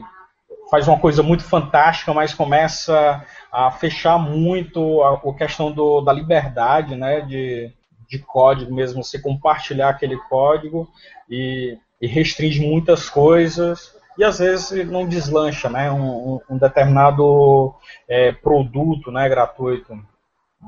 faz 0.74 0.88
uma 0.88 0.98
coisa 0.98 1.22
muito 1.22 1.44
fantástica, 1.44 2.12
mas 2.12 2.34
começa 2.34 3.24
a 3.52 3.70
fechar 3.70 4.18
muito 4.18 5.04
a, 5.04 5.14
a 5.14 5.34
questão 5.34 5.70
do, 5.70 6.00
da 6.00 6.12
liberdade, 6.12 6.96
né, 6.96 7.20
de, 7.20 7.70
de 8.08 8.18
código 8.18 8.74
mesmo, 8.74 9.04
você 9.04 9.20
compartilhar 9.20 9.90
aquele 9.90 10.16
código 10.28 10.88
e, 11.30 11.78
e 12.00 12.08
restringe 12.08 12.60
muitas 12.60 13.08
coisas 13.08 13.94
e 14.18 14.24
às 14.24 14.40
vezes 14.40 14.84
não 14.90 15.06
deslancha 15.06 15.70
né, 15.70 15.92
um, 15.92 16.40
um 16.50 16.58
determinado 16.58 17.72
é, 18.08 18.32
produto 18.32 19.12
né, 19.12 19.28
gratuito. 19.28 19.96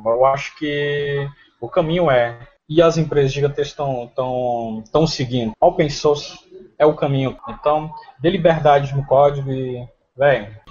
Eu 0.04 0.24
acho 0.24 0.56
que 0.56 1.28
o 1.60 1.68
caminho 1.68 2.08
é, 2.08 2.38
e 2.68 2.80
as 2.80 2.96
empresas 2.96 3.32
gigantescas 3.32 3.88
estão, 4.06 4.82
estão 4.84 5.04
seguindo, 5.04 5.52
open 5.60 5.90
source 5.90 6.38
é 6.78 6.86
o 6.86 6.94
caminho. 6.94 7.36
Então, 7.48 7.92
dê 8.20 8.30
liberdade 8.30 8.94
no 8.94 9.04
código 9.04 9.50
e, 9.50 9.88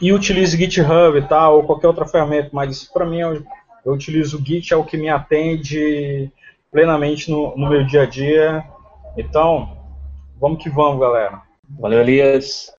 e 0.02 0.12
utilize 0.12 0.58
GitHub 0.58 1.18
e 1.18 1.28
tal, 1.28 1.58
ou 1.58 1.64
qualquer 1.64 1.88
outra 1.88 2.08
ferramenta, 2.08 2.50
mas 2.52 2.84
para 2.86 3.06
mim 3.06 3.20
eu, 3.20 3.44
eu 3.86 3.94
utilizo 3.94 4.38
o 4.38 4.44
Git, 4.44 4.74
é 4.74 4.78
o 4.78 4.84
que 4.84 4.98
me 4.98 5.10
atende 5.10 6.32
plenamente 6.72 7.30
no, 7.30 7.56
no 7.56 7.70
meu 7.70 7.86
dia 7.86 8.04
a 8.04 8.06
dia. 8.06 8.66
Então, 9.16 9.78
vamos 10.40 10.62
que 10.62 10.70
vamos, 10.70 11.00
galera. 11.00 11.42
Valeu, 11.70 12.02
Elias. 12.02 12.74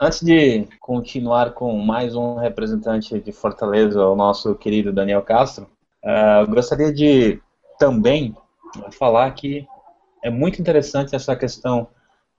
Antes 0.00 0.22
de 0.22 0.66
continuar 0.80 1.52
com 1.52 1.78
mais 1.78 2.14
um 2.14 2.36
representante 2.36 3.18
de 3.20 3.32
Fortaleza, 3.32 4.04
o 4.06 4.16
nosso 4.16 4.54
querido 4.54 4.92
Daniel 4.92 5.22
Castro, 5.22 5.70
uh, 6.04 6.50
gostaria 6.50 6.92
de 6.92 7.40
também 7.78 8.36
falar 8.98 9.30
que 9.32 9.66
é 10.22 10.30
muito 10.30 10.60
interessante 10.60 11.14
essa 11.14 11.36
questão 11.36 11.88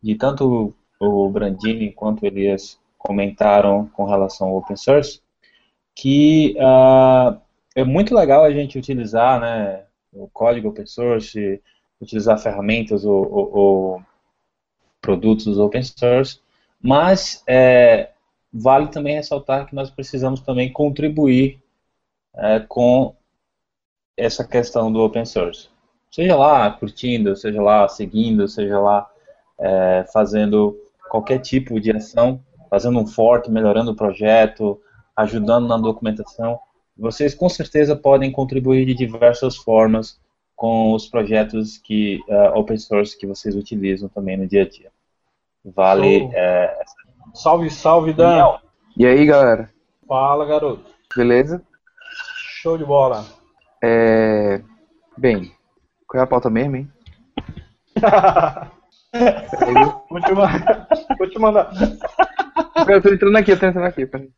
de 0.02 0.16
tanto 0.16 0.74
o 1.00 1.30
Brandini 1.30 1.92
quanto 1.92 2.24
o 2.24 2.26
Elias 2.26 2.80
comentaram 2.98 3.88
com 3.88 4.06
relação 4.06 4.50
ao 4.50 4.58
open 4.58 4.76
source, 4.76 5.22
que 5.96 6.56
uh, 6.58 7.40
é 7.76 7.84
muito 7.84 8.16
legal 8.16 8.44
a 8.44 8.52
gente 8.52 8.78
utilizar 8.78 9.40
né, 9.40 9.84
o 10.12 10.28
código 10.28 10.70
open 10.70 10.86
source, 10.86 11.62
utilizar 12.02 12.40
ferramentas 12.40 13.06
ou, 13.06 13.32
ou, 13.32 13.58
ou 13.58 14.02
produtos 15.02 15.58
open 15.58 15.84
source, 15.84 16.40
mas 16.82 17.44
é, 17.48 18.10
vale 18.52 18.88
também 18.88 19.16
ressaltar 19.16 19.68
que 19.68 19.76
nós 19.76 19.90
precisamos 19.90 20.42
também 20.42 20.72
contribuir 20.72 21.60
é, 22.36 22.60
com 22.60 23.16
essa 24.16 24.48
questão 24.48 24.92
do 24.92 25.00
open 25.00 25.26
source. 25.26 25.70
Seja 26.12 26.36
lá 26.36 26.72
curtindo, 26.72 27.36
seja 27.36 27.62
lá 27.62 27.88
seguindo, 27.88 28.48
seja 28.48 28.80
lá 28.80 29.10
é, 29.60 30.06
fazendo 30.12 30.78
qualquer 31.10 31.40
tipo 31.40 31.80
de 31.80 31.92
ação, 31.92 32.42
fazendo 32.70 33.00
um 33.00 33.08
fork, 33.08 33.50
melhorando 33.50 33.92
o 33.92 33.96
projeto, 33.96 34.80
ajudando 35.16 35.68
na 35.68 35.78
documentação. 35.78 36.60
Vocês 36.98 37.34
com 37.34 37.50
certeza 37.50 37.96
podem 37.96 38.32
contribuir 38.32 38.86
de 38.86 38.94
diversas 38.94 39.56
formas 39.56 40.20
com 40.56 40.94
os 40.94 41.08
projetos 41.08 41.78
que 41.78 42.20
uh, 42.28 42.58
open 42.58 42.78
source 42.78 43.18
que 43.18 43.28
vocês 43.28 43.56
utilizam 43.56 44.10
também 44.10 44.38
no 44.38 44.48
dia 44.48 44.64
a 44.64 44.70
dia. 44.70 44.92
Vale. 45.64 46.30
É... 46.34 46.76
Salve, 47.34 47.70
salve, 47.70 48.14
Dan. 48.14 48.58
E 48.96 49.06
aí, 49.06 49.26
galera? 49.26 49.70
Fala, 50.08 50.46
garoto. 50.46 50.90
Beleza? 51.16 51.62
Show 52.62 52.78
de 52.78 52.86
bola. 52.86 53.26
É... 53.84 54.62
Bem, 55.18 55.52
qual 56.08 56.22
é 56.22 56.24
a 56.24 56.28
pauta 56.28 56.50
mesmo, 56.50 56.78
hein? 56.78 56.92
mandar, 60.10 60.87
vou 61.18 61.30
te 61.30 61.40
mandar. 61.40 61.72
Eu 62.88 63.02
tô 63.02 63.10
entrando 63.10 63.36
aqui, 63.38 63.52
eu 63.52 63.60
tô 63.60 63.66
entrando 63.66 63.86
aqui. 63.86 64.06
Peraí. 64.06 64.30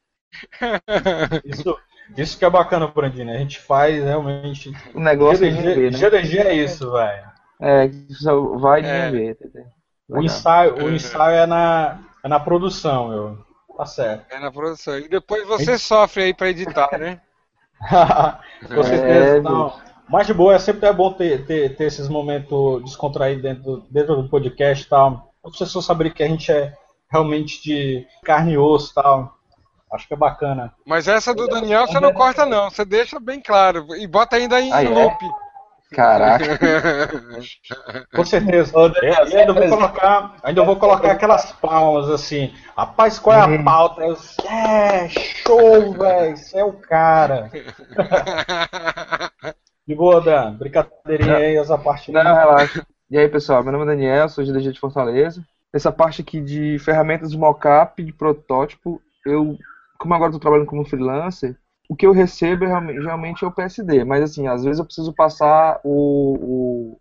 Isso, 1.46 1.78
isso 2.18 2.38
que 2.38 2.46
é 2.46 2.50
bacana, 2.50 2.88
Brandino. 2.88 3.32
A 3.32 3.38
gente 3.38 3.60
faz 3.60 4.04
realmente. 4.04 4.72
O 4.94 5.00
negócio 5.00 5.46
GDG, 5.46 5.68
é 5.68 5.76
ver, 5.76 5.92
né? 5.92 5.98
GDG 5.98 6.38
é 6.40 6.54
isso, 6.54 6.92
velho. 6.92 7.30
É, 7.62 7.90
vai 8.60 8.82
É. 8.86 9.12
ver. 9.12 9.38
O 10.08 10.22
ensaio, 10.22 10.76
o 10.86 10.90
ensaio 10.90 11.36
é, 11.36 11.46
na, 11.46 12.00
é 12.24 12.28
na 12.28 12.40
produção, 12.40 13.10
meu. 13.10 13.38
Tá 13.78 13.86
certo. 13.86 14.26
É 14.34 14.40
na 14.40 14.52
produção. 14.52 14.98
E 14.98 15.08
depois 15.08 15.48
você 15.48 15.78
sofre 15.78 16.24
aí 16.24 16.34
pra 16.34 16.50
editar, 16.50 16.98
né? 16.98 17.22
Com 18.68 18.84
certeza. 18.84 19.38
É, 19.38 19.42
não. 19.42 19.74
Mas 20.10 20.26
de 20.26 20.34
boa, 20.34 20.56
é 20.56 20.60
sempre 20.60 20.88
é 20.90 20.94
bom 20.94 21.14
ter, 21.14 21.46
ter, 21.46 21.76
ter 21.76 21.84
esses 21.86 22.10
momentos 22.10 22.84
descontraídos 22.84 23.44
dentro, 23.44 23.86
dentro 23.92 24.16
do 24.16 24.28
podcast 24.28 24.84
e 24.84 24.90
tal. 24.90 25.29
As 25.46 25.58
pessoas 25.58 25.86
saberem 25.86 26.12
que 26.12 26.24
a 26.24 26.28
gente 26.28 26.52
é 26.52 26.74
realmente 27.12 27.62
de 27.64 28.06
carne 28.24 28.54
e 28.54 28.58
osso 28.58 28.92
e 28.92 28.94
tal. 28.96 29.36
Acho 29.92 30.08
que 30.08 30.14
é 30.14 30.18
bacana. 30.18 30.72
Mas 30.86 31.08
essa 31.08 31.34
do 31.34 31.48
Daniel 31.48 31.88
você 31.88 32.00
não 32.00 32.14
corta 32.14 32.46
não, 32.46 32.70
você 32.70 32.86
deixa 32.86 33.20
bem 33.20 33.42
claro. 33.42 33.88
E 33.96 34.06
bota 34.06 34.36
ainda 34.36 34.62
em 34.62 34.72
Ah, 34.72 34.84
é? 34.84 34.90
loop. 34.90 35.18
Caraca. 35.92 36.46
Com 38.16 38.24
certeza. 38.24 38.72
E 39.32 39.36
ainda 39.36 39.54
vou 39.54 39.68
colocar, 39.70 40.36
ainda 40.44 40.64
vou 40.64 40.76
colocar 40.76 41.12
aquelas 41.12 41.52
palmas 41.54 42.08
assim. 42.12 42.54
Rapaz, 42.78 43.18
qual 43.18 43.36
é 43.36 43.56
a 43.56 43.64
pauta? 43.64 44.04
Eu, 44.04 44.16
é, 44.46 45.10
show, 45.10 45.92
velho. 45.94 46.38
Você 46.38 46.60
é 46.60 46.64
o 46.64 46.74
cara. 46.74 47.50
De 49.88 49.96
boa, 49.96 50.22
Dan. 50.22 50.54
Brincadeirinha 50.54 51.38
aí, 51.38 51.58
essa 51.58 51.76
parte. 51.76 52.12
Não, 52.12 52.22
relaxa. 52.22 52.86
E 53.10 53.18
aí, 53.18 53.28
pessoal, 53.28 53.64
meu 53.64 53.72
nome 53.72 53.86
é 53.86 53.88
Daniel, 53.88 54.30
sou 54.30 54.44
de 54.44 54.54
DG 54.54 54.72
de 54.72 54.80
Fortaleza. 54.80 55.44
Essa 55.74 55.92
parte 55.92 56.22
aqui 56.22 56.40
de 56.42 56.78
ferramentas 56.80 57.32
de 57.32 57.38
mockup, 57.38 58.04
de 58.04 58.14
protótipo, 58.14 59.02
eu, 59.26 59.58
como 59.98 60.14
agora 60.14 60.30
estou 60.30 60.40
trabalhando 60.40 60.68
como 60.68 60.86
freelancer, 60.86 61.58
o 61.90 61.96
que 61.96 62.06
eu 62.06 62.12
recebo 62.12 62.66
é 62.66 62.94
geralmente 63.02 63.44
é 63.44 63.48
o 63.48 63.52
PSD, 63.52 64.04
mas 64.04 64.24
assim, 64.24 64.48
às 64.48 64.64
vezes 64.64 64.80
eu 64.80 64.86
preciso 64.86 65.14
passar 65.14 65.80
o, 65.84 66.94
o- 66.94 67.00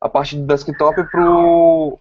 a 0.00 0.08
parte 0.08 0.36
de 0.36 0.42
desktop 0.44 1.04
pro 1.10 1.98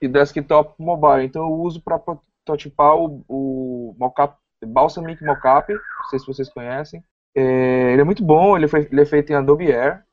e 0.00 0.08
desktop 0.08 0.74
mobile, 0.78 1.24
então 1.24 1.42
eu 1.42 1.52
uso 1.52 1.80
para 1.82 1.98
prototipar 1.98 2.96
o, 2.96 3.24
o 3.28 3.94
mockup, 3.98 4.36
Balsamic 4.66 5.22
Mockup, 5.24 5.72
não 5.72 6.04
sei 6.10 6.18
se 6.18 6.26
vocês 6.26 6.48
conhecem. 6.48 7.02
É, 7.34 7.92
ele 7.92 8.00
é 8.00 8.04
muito 8.04 8.24
bom, 8.24 8.56
ele, 8.56 8.68
foi, 8.68 8.88
ele 8.90 9.00
é 9.00 9.06
feito 9.06 9.30
em 9.30 9.34
Adobe 9.36 9.72
Air, 9.72 10.04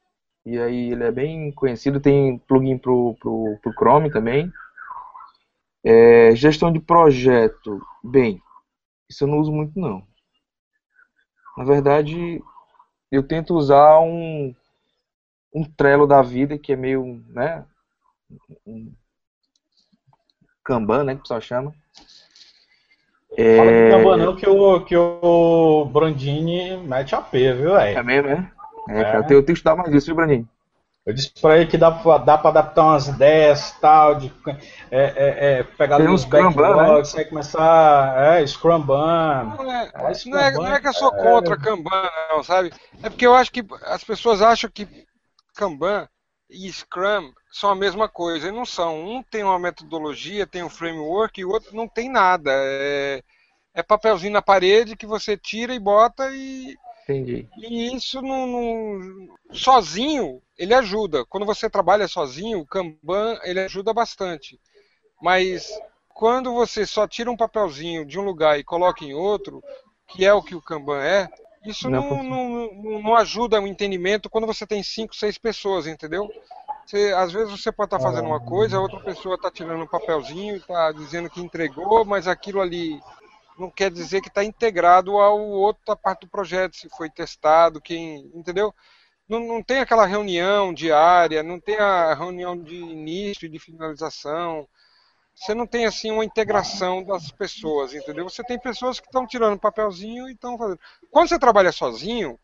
e 0.45 0.57
aí 0.59 0.91
ele 0.91 1.03
é 1.03 1.11
bem 1.11 1.51
conhecido, 1.51 1.99
tem 1.99 2.37
plugin 2.39 2.77
pro, 2.77 3.15
pro, 3.19 3.57
pro 3.61 3.73
Chrome 3.73 4.11
também. 4.11 4.51
É, 5.83 6.35
gestão 6.35 6.71
de 6.71 6.79
projeto, 6.79 7.79
bem, 8.03 8.41
isso 9.09 9.23
eu 9.23 9.27
não 9.27 9.39
uso 9.39 9.51
muito 9.51 9.79
não. 9.79 10.03
Na 11.57 11.63
verdade, 11.63 12.41
eu 13.11 13.23
tento 13.23 13.55
usar 13.55 13.99
um, 13.99 14.55
um 15.53 15.63
Trello 15.63 16.07
da 16.07 16.21
vida, 16.21 16.57
que 16.57 16.73
é 16.73 16.75
meio, 16.75 17.23
né, 17.27 17.65
um 18.65 18.93
Kanban, 20.63 21.03
né, 21.03 21.13
que 21.13 21.19
o 21.19 21.23
pessoal 21.23 21.41
chama. 21.41 21.73
É, 23.37 23.57
Fala 23.57 23.71
de 23.71 23.91
Kanban 23.91 24.17
não 24.17 24.35
que 24.35 24.47
o, 24.47 24.85
que 24.85 24.95
o 24.95 25.85
Brandini 25.85 26.77
mete 26.77 27.15
a 27.15 27.21
P, 27.21 27.53
viu, 27.53 27.77
é 27.77 27.93
velho? 27.93 28.05
mesmo, 28.05 28.29
né? 28.29 28.51
É, 28.93 28.99
É. 28.99 29.03
cara, 29.03 29.17
eu 29.19 29.23
tenho, 29.23 29.37
eu 29.39 29.43
tenho 29.43 29.45
que 29.45 29.51
estudar 29.53 29.75
mais 29.75 29.93
isso, 29.93 30.07
viu, 30.07 30.15
Brandinho? 30.15 30.47
Eu 31.03 31.13
disse 31.13 31.31
pra 31.41 31.57
ele 31.57 31.65
que 31.65 31.79
dá 31.79 31.89
pra, 31.91 32.19
dá 32.19 32.37
pra 32.37 32.51
adaptar 32.51 32.83
umas 32.83 33.07
ideias 33.07 33.71
tal, 33.81 34.15
de 34.15 34.31
é, 34.91 35.01
é, 35.01 35.59
é, 35.59 35.63
pegar 35.63 35.97
Tem 35.97 36.07
uns 36.07 36.21
Scrum 36.21 36.53
backlogs, 36.53 37.15
aí 37.15 37.25
começar, 37.25 38.37
é, 38.39 38.45
Scrum 38.45 38.81
Ban. 38.81 39.55
Não 39.57 39.71
é, 39.71 39.91
Mas 39.99 40.25
não 40.25 40.37
é- 40.37 40.51
não 40.51 40.67
é 40.67 40.79
que 40.79 40.87
eu 40.87 40.93
sou 40.93 41.11
contra 41.11 41.57
Kanban, 41.57 42.09
não, 42.29 42.43
sabe? 42.43 42.71
É 43.01 43.09
porque 43.09 43.25
eu 43.25 43.33
acho 43.33 43.51
que 43.51 43.65
as 43.85 44.03
pessoas 44.03 44.43
acham 44.43 44.69
que 44.69 44.87
Kanban 45.55 46.07
e 46.47 46.71
Scrum 46.71 47.33
são 47.51 47.71
a 47.71 47.75
mesma 47.75 48.07
coisa, 48.07 48.49
e 48.49 48.51
não 48.51 48.65
são. 48.65 48.99
Um 49.03 49.23
tem 49.23 49.43
uma 49.43 49.57
metodologia, 49.57 50.45
tem 50.45 50.61
um 50.63 50.69
framework, 50.69 51.41
e 51.41 51.45
o 51.45 51.49
outro 51.49 51.75
não 51.75 51.87
tem 51.87 52.09
nada. 52.11 52.51
É, 52.53 53.23
é 53.73 53.81
papelzinho 53.81 54.33
na 54.33 54.41
parede 54.41 54.95
que 54.95 55.07
você 55.07 55.35
tira 55.35 55.73
e 55.73 55.79
bota 55.79 56.29
e, 56.31 56.77
Entendi. 57.03 57.47
e 57.57 57.95
isso 57.95 58.21
não, 58.21 58.47
não- 58.47 59.27
sozinho 59.51 60.41
ele 60.57 60.73
ajuda. 60.73 61.25
Quando 61.25 61.45
você 61.45 61.69
trabalha 61.69 62.07
sozinho, 62.07 62.59
o 62.59 62.65
Kanban 62.65 63.39
ele 63.43 63.59
ajuda 63.59 63.93
bastante. 63.93 64.59
Mas 65.21 65.69
quando 66.09 66.53
você 66.53 66.85
só 66.85 67.07
tira 67.07 67.31
um 67.31 67.37
papelzinho 67.37 68.05
de 68.05 68.19
um 68.19 68.23
lugar 68.23 68.59
e 68.59 68.63
coloca 68.63 69.03
em 69.05 69.13
outro, 69.13 69.63
que 70.07 70.25
é 70.25 70.33
o 70.33 70.43
que 70.43 70.55
o 70.55 70.61
Kanban 70.61 71.01
é, 71.03 71.29
isso 71.65 71.89
Não 71.89 72.01
não, 72.01 72.09
funciona. 72.09 72.29
não, 72.29 72.73
não, 72.73 73.01
não 73.03 73.15
ajuda 73.15 73.61
o 73.61 73.67
entendimento 73.67 74.29
quando 74.29 74.47
você 74.47 74.65
tem 74.65 74.83
cinco, 74.83 75.15
seis 75.15 75.37
pessoas, 75.37 75.87
entendeu? 75.87 76.29
Você, 76.85 77.13
às 77.15 77.31
vezes 77.31 77.51
você 77.51 77.71
pode 77.71 77.87
estar 77.87 77.99
fazendo 77.99 78.25
uma 78.27 78.39
coisa, 78.39 78.77
a 78.77 78.81
outra 78.81 78.99
pessoa 78.99 79.35
está 79.35 79.51
tirando 79.51 79.83
um 79.83 79.87
papelzinho 79.87 80.55
e 80.55 80.57
está 80.57 80.91
dizendo 80.91 81.29
que 81.29 81.41
entregou, 81.41 82.03
mas 82.05 82.27
aquilo 82.27 82.59
ali 82.61 82.99
não 83.57 83.69
quer 83.69 83.91
dizer 83.91 84.21
que 84.21 84.27
está 84.27 84.43
integrado 84.43 85.17
ao 85.17 85.39
outra 85.39 85.95
parte 85.95 86.21
do 86.21 86.29
projeto, 86.29 86.75
se 86.75 86.89
foi 86.89 87.09
testado, 87.09 87.81
quem. 87.81 88.31
Entendeu? 88.33 88.73
Não, 89.27 89.39
não 89.39 89.63
tem 89.63 89.79
aquela 89.79 90.05
reunião 90.05 90.73
diária, 90.73 91.43
não 91.43 91.59
tem 91.59 91.77
a 91.77 92.13
reunião 92.13 92.57
de 92.57 92.75
início 92.75 93.45
e 93.45 93.49
de 93.49 93.59
finalização. 93.59 94.67
Você 95.33 95.53
não 95.53 95.65
tem 95.65 95.85
assim 95.85 96.11
uma 96.11 96.25
integração 96.25 97.03
das 97.03 97.31
pessoas, 97.31 97.93
entendeu? 97.93 98.29
Você 98.29 98.43
tem 98.43 98.59
pessoas 98.59 98.99
que 98.99 99.07
estão 99.07 99.25
tirando 99.25 99.59
papelzinho 99.59 100.27
e 100.27 100.33
estão 100.33 100.57
fazendo. 100.57 100.79
Quando 101.09 101.29
você 101.29 101.39
trabalha 101.39 101.71
sozinho, 101.71 102.37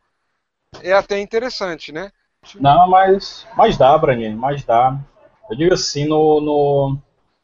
é 0.81 0.93
até 0.93 1.19
interessante, 1.19 1.91
né? 1.91 2.11
Não, 2.55 2.89
mas, 2.89 3.45
mas 3.55 3.77
dá, 3.77 3.97
Brandini, 3.97 4.35
mas 4.35 4.63
dá. 4.63 4.97
Eu 5.49 5.55
digo 5.55 5.73
assim, 5.73 6.05
no, 6.05 6.41
no 6.41 6.97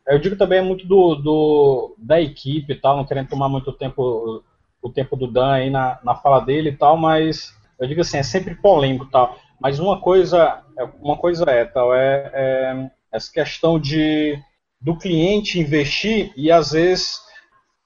eu 0.07 0.19
digo 0.19 0.35
também 0.35 0.61
muito 0.61 0.85
do, 0.85 1.15
do 1.15 1.95
da 1.97 2.19
equipe 2.21 2.73
e 2.73 2.75
tal, 2.75 2.97
não 2.97 3.05
querendo 3.05 3.29
tomar 3.29 3.49
muito 3.49 3.71
tempo 3.71 4.43
o 4.81 4.89
tempo 4.89 5.15
do 5.15 5.27
Dan 5.27 5.51
aí 5.53 5.69
na, 5.69 5.99
na 6.03 6.13
fala 6.13 6.41
dele 6.41 6.69
e 6.69 6.75
tal, 6.75 6.97
mas 6.97 7.55
eu 7.79 7.87
digo 7.87 8.01
assim, 8.01 8.17
é 8.17 8.23
sempre 8.23 8.53
polêmico 8.55 9.05
e 9.05 9.11
tal. 9.11 9.39
Mas 9.59 9.79
uma 9.79 9.99
coisa, 10.01 10.61
uma 10.99 11.17
coisa 11.17 11.49
é, 11.49 11.63
tal, 11.63 11.95
é, 11.95 12.31
é 12.33 12.89
essa 13.11 13.31
questão 13.31 13.79
de 13.79 14.37
do 14.81 14.97
cliente 14.97 15.57
investir 15.57 16.33
e 16.35 16.51
às 16.51 16.71
vezes 16.73 17.21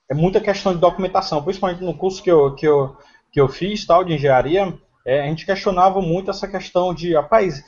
é 0.10 0.16
muita 0.16 0.42
questão 0.42 0.74
de 0.74 0.80
documentação, 0.80 1.44
principalmente 1.44 1.84
no 1.84 1.96
curso 1.96 2.24
que 2.24 2.32
eu, 2.32 2.56
que 2.56 2.68
eu, 2.68 2.98
que 3.32 3.40
eu 3.40 3.48
fiz, 3.48 3.86
tal, 3.86 4.04
de 4.04 4.14
engenharia, 4.14 4.74
é, 5.06 5.22
a 5.22 5.26
gente 5.26 5.46
questionava 5.46 6.02
muito 6.02 6.32
essa 6.32 6.48
questão 6.48 6.94
de, 6.94 7.14
rapaz, 7.14 7.64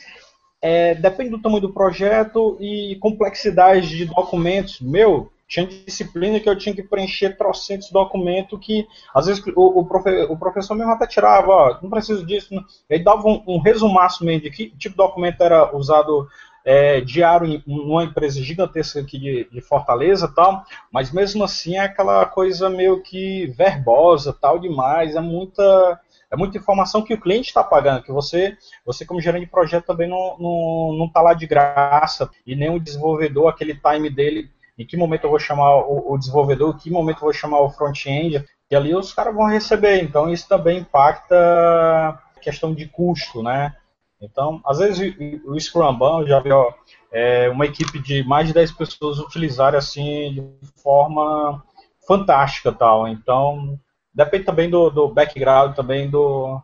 é, 0.62 0.96
depende 0.96 1.30
do 1.30 1.42
tamanho 1.42 1.62
do 1.62 1.74
projeto 1.74 2.58
e 2.60 2.98
complexidade 3.00 3.90
de 3.90 4.06
documentos. 4.06 4.80
Meu, 4.82 5.32
tinha 5.48 5.66
disciplina 5.66 6.40
que 6.40 6.48
eu 6.48 6.58
tinha 6.58 6.76
que 6.76 6.84
preencher 6.84 7.38
trocentos 7.38 7.92
documentos 7.92 8.60
que, 8.62 8.88
às 9.14 9.26
vezes, 9.26 9.44
o, 9.56 9.80
o, 9.80 9.86
profe, 9.86 10.10
o 10.30 10.38
professor 10.38 10.76
mesmo 10.76 10.92
até 10.92 11.08
tirava, 11.08 11.52
ó, 11.52 11.78
não 11.82 11.90
preciso 11.90 12.26
disso. 12.26 12.54
Não. 12.54 12.64
Ele 12.90 13.04
dava 13.04 13.28
um, 13.28 13.42
um 13.48 13.60
resumaço 13.60 14.24
meio 14.24 14.40
de 14.40 14.52
que 14.52 14.70
tipo 14.72 14.92
de 14.92 14.96
documento 14.96 15.42
era 15.42 15.76
usado 15.76 16.28
é, 16.64 17.02
diário 17.02 17.48
em 17.48 17.64
uma 17.66 18.04
empresa 18.04 18.44
gigantesca 18.44 19.00
aqui 19.00 19.18
de, 19.18 19.50
de 19.50 19.62
Fortaleza 19.62 20.32
tal, 20.36 20.64
mas 20.92 21.12
mesmo 21.12 21.44
assim 21.44 21.78
é 21.78 21.80
aquela 21.80 22.26
coisa 22.26 22.70
meio 22.70 23.02
que 23.02 23.48
verbosa, 23.48 24.32
tal 24.40 24.60
demais, 24.60 25.16
é 25.16 25.22
muita 25.22 26.00
é 26.32 26.36
muita 26.36 26.58
informação 26.58 27.02
que 27.02 27.14
o 27.14 27.20
cliente 27.20 27.48
está 27.48 27.64
pagando, 27.64 28.04
que 28.04 28.12
você, 28.12 28.56
você 28.86 29.06
como 29.06 29.22
gerente 29.22 29.46
de 29.46 29.52
projeto 29.52 29.86
também 29.86 30.08
não 30.08 30.32
está 30.32 30.44
não, 30.44 30.96
não 30.98 31.10
tá 31.10 31.22
lá 31.22 31.34
de 31.34 31.48
graça, 31.48 32.30
e 32.46 32.56
nem 32.56 32.70
o 32.70 32.80
desenvolvedor, 32.80 33.48
aquele 33.48 33.76
time 33.76 34.10
dele 34.10 34.50
em 34.78 34.86
que 34.86 34.96
momento 34.96 35.26
eu 35.26 35.30
vou 35.30 35.40
chamar 35.40 35.76
o, 35.78 36.14
o 36.14 36.18
desenvolvedor, 36.18 36.74
em 36.74 36.78
que 36.78 36.90
momento 36.90 37.18
eu 37.18 37.24
vou 37.24 37.34
chamar 37.34 37.60
o 37.60 37.70
front-end, 37.70 38.46
e 38.72 38.76
ali 38.76 38.96
os 38.96 39.12
caras 39.12 39.36
vão 39.36 39.46
receber. 39.46 40.02
Então 40.02 40.32
isso 40.32 40.48
também 40.48 40.80
impacta 40.80 41.36
a 41.36 42.40
questão 42.40 42.74
de 42.74 42.88
custo, 42.88 43.44
né? 43.44 43.76
Então, 44.22 44.62
às 44.66 44.80
vezes 44.80 45.16
o 45.46 45.60
Scrum 45.60 45.98
Ban, 45.98 46.26
já 46.26 46.40
vi 46.40 46.52
ó, 46.52 46.74
é, 47.12 47.50
uma 47.50 47.66
equipe 47.66 48.00
de 48.00 48.24
mais 48.24 48.48
de 48.48 48.54
10 48.54 48.74
pessoas 48.74 49.18
utilizarem 49.20 49.78
assim 49.78 50.34
de 50.34 50.82
forma 50.82 51.64
fantástica 52.06 52.72
tal. 52.72 53.08
Então, 53.08 53.80
depende 54.20 54.44
também 54.44 54.70
do, 54.70 54.90
do 54.90 55.08
background, 55.08 55.76
também 55.76 56.10
do 56.10 56.62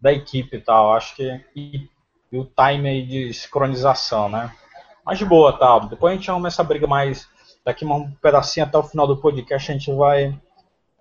da 0.00 0.12
equipe 0.12 0.56
e 0.56 0.60
tal. 0.60 0.94
Acho 0.94 1.16
que 1.16 1.44
e, 1.54 1.88
e 2.32 2.38
o 2.38 2.44
time 2.44 3.04
de 3.04 3.34
sincronização, 3.34 4.28
né? 4.28 4.52
Mas 5.04 5.18
de 5.18 5.24
boa, 5.24 5.52
tal. 5.52 5.88
Depois 5.88 6.12
a 6.12 6.16
gente 6.16 6.30
arruma 6.30 6.48
essa 6.48 6.62
briga 6.62 6.86
mais 6.86 7.28
daqui 7.64 7.84
um 7.84 8.10
pedacinho 8.22 8.64
até 8.64 8.78
o 8.78 8.82
final 8.82 9.06
do 9.06 9.16
podcast 9.16 9.70
a 9.70 9.74
gente 9.74 9.92
vai 9.92 10.38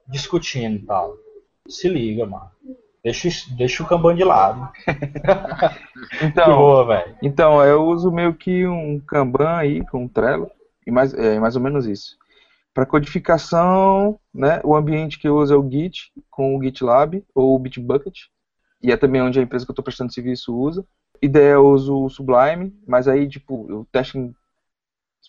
discutindo, 0.08 0.86
tal. 0.86 1.16
Se 1.68 1.88
liga, 1.88 2.26
mano. 2.26 2.50
Deixa, 3.04 3.30
deixa 3.56 3.84
o 3.84 3.88
Kanban 3.88 4.16
de 4.16 4.24
lado. 4.24 4.70
então, 6.22 6.58
boa, 6.58 7.06
então, 7.22 7.64
eu 7.64 7.86
uso 7.86 8.12
meio 8.12 8.34
que 8.34 8.68
um 8.68 9.00
Kanban 9.00 9.56
aí 9.56 9.86
com 9.86 10.04
um 10.04 10.08
Trello, 10.08 10.52
e 10.86 10.92
mais, 10.92 11.14
é, 11.14 11.40
mais 11.40 11.56
ou 11.56 11.62
menos 11.62 11.86
isso. 11.86 12.19
Para 12.80 12.86
codificação, 12.86 14.18
né, 14.34 14.62
o 14.64 14.74
ambiente 14.74 15.20
que 15.20 15.28
eu 15.28 15.36
uso 15.36 15.54
é 15.54 15.58
o 15.58 15.70
Git, 15.70 16.14
com 16.30 16.56
o 16.56 16.64
GitLab 16.64 17.22
ou 17.36 17.54
o 17.54 17.60
Bitbucket, 17.60 18.18
e 18.82 18.90
é 18.90 18.96
também 18.96 19.22
onde 19.22 19.38
a 19.38 19.44
empresa 19.44 19.66
que 19.66 19.70
eu 19.70 19.74
estou 19.74 19.84
prestando 19.84 20.14
serviço 20.14 20.56
usa. 20.56 20.88
Ideia 21.22 21.56
eu 21.56 21.68
uso 21.68 22.06
o 22.06 22.10
Sublime, 22.10 22.74
mas 22.88 23.10
aí, 23.10 23.28
tipo, 23.28 23.70
eu 23.70 23.86
testo 23.92 24.18
em 24.18 24.34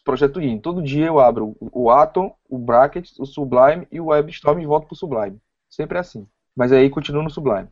projeto 0.05 0.41
IN. 0.41 0.61
Todo 0.61 0.81
dia 0.81 1.07
eu 1.07 1.19
abro 1.19 1.57
o 1.61 1.91
Atom, 1.91 2.33
o 2.49 2.57
Bracket, 2.57 3.11
o 3.19 3.27
Sublime 3.27 3.85
e 3.91 4.01
o 4.01 4.07
WebStorm 4.07 4.61
e 4.61 4.67
volto 4.67 4.87
para 4.87 4.95
o 4.95 4.97
Sublime. 4.97 5.43
Sempre 5.69 5.99
é 5.99 6.03
assim. 6.03 6.29
Mas 6.55 6.71
aí 6.71 6.89
continuo 6.89 7.25
no 7.25 7.31
Sublime. 7.31 7.69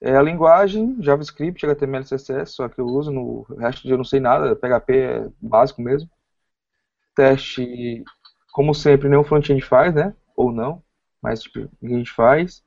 É 0.00 0.16
a 0.16 0.22
linguagem, 0.22 0.96
JavaScript, 1.02 1.66
HTML, 1.66 2.04
CSS, 2.04 2.52
só 2.52 2.68
que 2.68 2.80
eu 2.80 2.86
uso, 2.86 3.10
no 3.10 3.42
resto 3.58 3.88
eu 3.88 3.96
não 3.96 4.04
sei 4.04 4.20
nada, 4.20 4.54
PHP 4.54 4.96
é 4.96 5.28
básico 5.42 5.82
mesmo. 5.82 6.08
Teste, 7.16 8.04
como 8.56 8.74
sempre, 8.74 9.06
nenhum 9.06 9.22
front-end 9.22 9.60
faz, 9.60 9.94
né? 9.94 10.14
Ou 10.34 10.50
não, 10.50 10.82
mas 11.20 11.42
tipo, 11.42 11.70
a 11.82 11.86
gente 11.86 12.10
faz. 12.10 12.64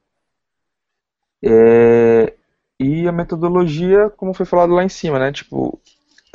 É, 1.43 2.37
e 2.79 3.07
a 3.07 3.11
metodologia, 3.11 4.07
como 4.11 4.31
foi 4.31 4.45
falado 4.45 4.71
lá 4.71 4.83
em 4.83 4.89
cima, 4.89 5.17
né? 5.17 5.31
Tipo, 5.31 5.81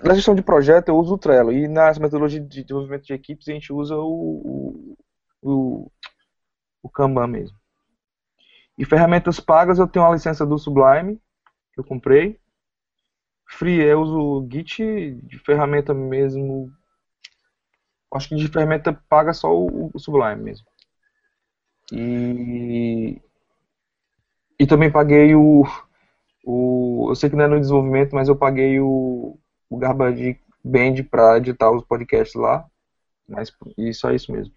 na 0.02 0.12
gestão 0.12 0.34
de 0.34 0.42
projeto 0.42 0.88
eu 0.88 0.96
uso 0.96 1.14
o 1.14 1.18
Trello 1.18 1.52
e 1.52 1.68
nas 1.68 2.00
metodologias 2.00 2.42
de 2.48 2.64
desenvolvimento 2.64 3.05
de 3.05 3.14
equipes 3.14 3.46
a 3.46 3.52
gente 3.52 3.72
usa 3.72 3.94
o, 3.96 4.96
o, 5.40 5.88
o, 6.82 6.88
Kanban 6.90 7.28
mesmo. 7.28 7.57
E 8.76 8.84
ferramentas 8.84 9.38
pagas 9.38 9.78
eu 9.78 9.86
tenho 9.86 10.05
a 10.05 10.12
licença 10.12 10.44
do 10.44 10.59
Sublime, 10.59 11.22
que 11.72 11.78
eu 11.78 11.84
comprei. 11.84 12.40
Free 13.46 13.80
eu 13.80 14.00
uso 14.00 14.18
o 14.18 14.48
Git, 14.50 14.82
de 15.22 15.38
ferramenta 15.38 15.94
mesmo. 15.94 16.72
Acho 18.14 18.28
que 18.28 18.36
de 18.36 18.46
ferramenta 18.46 18.92
paga 19.08 19.32
só 19.32 19.52
o, 19.52 19.90
o 19.92 19.98
Sublime 19.98 20.40
mesmo. 20.40 20.64
E, 21.92 23.20
e 24.58 24.66
também 24.66 24.90
paguei 24.90 25.34
o, 25.34 25.64
o. 26.44 27.08
Eu 27.10 27.16
sei 27.16 27.28
que 27.28 27.34
não 27.34 27.44
é 27.44 27.48
no 27.48 27.60
desenvolvimento, 27.60 28.14
mas 28.14 28.28
eu 28.28 28.36
paguei 28.36 28.78
o, 28.78 29.36
o 29.68 29.76
Garbage 29.76 30.40
Band 30.64 31.02
para 31.10 31.38
editar 31.38 31.72
os 31.72 31.84
podcasts 31.84 32.40
lá. 32.40 32.64
Mas 33.28 33.52
e 33.76 33.92
só 33.92 34.12
isso 34.12 34.30
mesmo. 34.30 34.54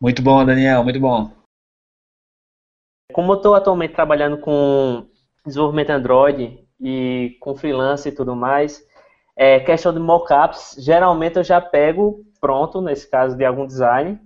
Muito 0.00 0.22
bom, 0.22 0.44
Daniel, 0.44 0.84
muito 0.84 1.00
bom. 1.00 1.32
Como 3.12 3.32
eu 3.32 3.36
estou 3.36 3.54
atualmente 3.54 3.94
trabalhando 3.94 4.38
com 4.38 5.08
desenvolvimento 5.44 5.90
Android 5.90 6.64
e 6.80 7.36
com 7.40 7.56
freelance 7.56 8.08
e 8.08 8.12
tudo 8.12 8.36
mais, 8.36 8.86
é, 9.36 9.60
questão 9.60 9.92
de 9.92 9.98
mockups, 9.98 10.76
geralmente 10.78 11.36
eu 11.36 11.44
já 11.44 11.60
pego 11.60 12.24
pronto, 12.40 12.80
nesse 12.80 13.08
caso 13.10 13.36
de 13.36 13.44
algum 13.44 13.66
design, 13.66 14.20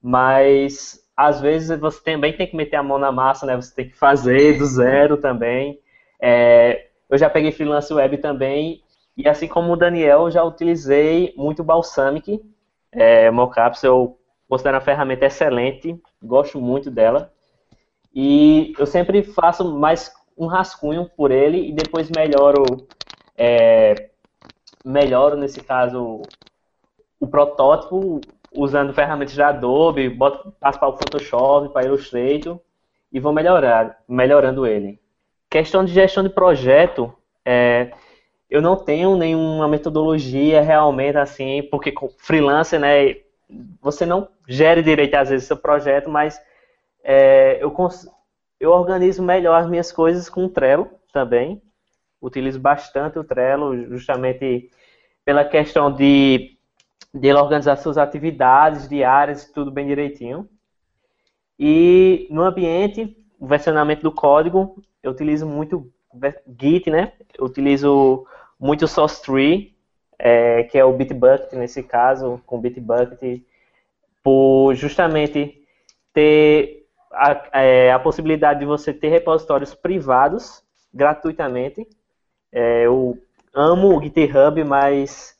mas 0.00 1.00
às 1.16 1.40
vezes 1.40 1.78
você 1.80 2.02
também 2.02 2.36
tem 2.36 2.46
que 2.46 2.56
meter 2.56 2.76
a 2.76 2.82
mão 2.82 2.98
na 2.98 3.10
massa, 3.10 3.44
né? 3.46 3.56
Você 3.56 3.74
tem 3.74 3.88
que 3.88 3.96
fazer 3.96 4.58
do 4.58 4.66
zero 4.66 5.16
também. 5.16 5.80
É, 6.20 6.86
eu 7.08 7.18
já 7.18 7.28
peguei 7.28 7.50
freelance 7.50 7.92
web 7.92 8.18
também, 8.18 8.82
e 9.16 9.28
assim 9.28 9.48
como 9.48 9.72
o 9.72 9.76
Daniel, 9.76 10.30
já 10.30 10.44
utilizei 10.44 11.34
muito 11.36 11.64
Balsamic. 11.64 12.40
É, 12.92 13.30
mockups 13.30 13.82
eu 13.82 14.18
considero 14.48 14.76
uma 14.76 14.82
ferramenta 14.82 15.26
excelente, 15.26 16.00
gosto 16.22 16.60
muito 16.60 16.90
dela. 16.90 17.32
E 18.14 18.74
eu 18.78 18.86
sempre 18.86 19.22
faço 19.22 19.64
mais 19.76 20.12
um 20.36 20.46
rascunho 20.46 21.10
por 21.16 21.30
ele 21.30 21.68
e 21.68 21.72
depois 21.72 22.10
melhoro, 22.10 22.64
é, 23.36 24.10
melhoro 24.86 25.36
nesse 25.36 25.60
caso, 25.60 26.22
o 27.18 27.26
protótipo 27.26 28.20
usando 28.54 28.92
ferramentas 28.92 29.34
de 29.34 29.42
Adobe, 29.42 30.08
boto, 30.08 30.52
passo 30.60 30.78
para 30.78 30.88
o 30.88 30.96
Photoshop, 30.96 31.70
para 31.70 31.86
Illustrator 31.86 32.60
e 33.12 33.18
vou 33.18 33.32
melhorar, 33.32 33.98
melhorando 34.08 34.66
ele. 34.66 35.00
Questão 35.50 35.84
de 35.84 35.92
gestão 35.92 36.22
de 36.22 36.30
projeto, 36.30 37.12
é, 37.44 37.92
eu 38.48 38.62
não 38.62 38.76
tenho 38.76 39.16
nenhuma 39.16 39.68
metodologia 39.68 40.62
realmente 40.62 41.18
assim, 41.18 41.62
porque 41.64 41.92
freelancer, 42.18 42.78
né, 42.78 43.16
você 43.80 44.06
não 44.06 44.28
gere 44.46 44.82
direito 44.82 45.14
às 45.14 45.30
vezes 45.30 45.46
seu 45.46 45.56
projeto, 45.56 46.08
mas 46.08 46.40
é, 47.02 47.58
eu, 47.60 47.74
eu 48.60 48.70
organizo 48.70 49.22
melhor 49.22 49.60
as 49.60 49.68
minhas 49.68 49.90
coisas 49.90 50.28
com 50.28 50.44
o 50.44 50.48
Trello 50.48 50.88
também. 51.12 51.60
Utilizo 52.26 52.58
bastante 52.58 53.18
o 53.18 53.24
Trello, 53.24 53.88
justamente 53.88 54.68
pela 55.24 55.44
questão 55.44 55.92
de, 55.92 56.56
de 57.14 57.28
ele 57.28 57.38
organizar 57.38 57.76
suas 57.76 57.96
atividades 57.96 58.88
diárias, 58.88 59.50
tudo 59.52 59.70
bem 59.70 59.86
direitinho. 59.86 60.48
E 61.58 62.26
no 62.30 62.42
ambiente, 62.42 63.16
o 63.38 63.46
versionamento 63.46 64.02
do 64.02 64.10
código, 64.10 64.82
eu 65.02 65.12
utilizo 65.12 65.46
muito 65.46 65.92
Git, 66.60 66.90
né? 66.90 67.12
Eu 67.38 67.44
utilizo 67.44 68.26
muito 68.58 68.86
o 68.86 68.88
SourceTree, 68.88 69.76
é, 70.18 70.64
que 70.64 70.76
é 70.76 70.84
o 70.84 70.92
Bitbucket 70.92 71.52
nesse 71.52 71.82
caso, 71.82 72.40
com 72.44 72.60
Bitbucket, 72.60 73.42
por 74.22 74.74
justamente 74.74 75.62
ter 76.12 76.86
a, 77.12 77.60
é, 77.60 77.92
a 77.92 77.98
possibilidade 77.98 78.60
de 78.60 78.66
você 78.66 78.92
ter 78.92 79.08
repositórios 79.08 79.74
privados 79.74 80.64
gratuitamente. 80.92 81.86
É, 82.58 82.86
eu 82.86 83.18
amo 83.54 83.94
o 83.94 84.02
GitHub, 84.02 84.64
mas 84.64 85.36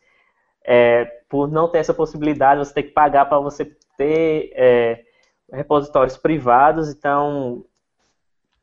é, 0.62 1.06
por 1.30 1.50
não 1.50 1.66
ter 1.66 1.78
essa 1.78 1.94
possibilidade, 1.94 2.58
você 2.58 2.74
tem 2.74 2.82
que 2.82 2.90
pagar 2.90 3.24
para 3.24 3.38
você 3.38 3.64
ter 3.96 4.52
é, 4.54 5.02
repositórios 5.50 6.18
privados. 6.18 6.90
Então, 6.90 7.64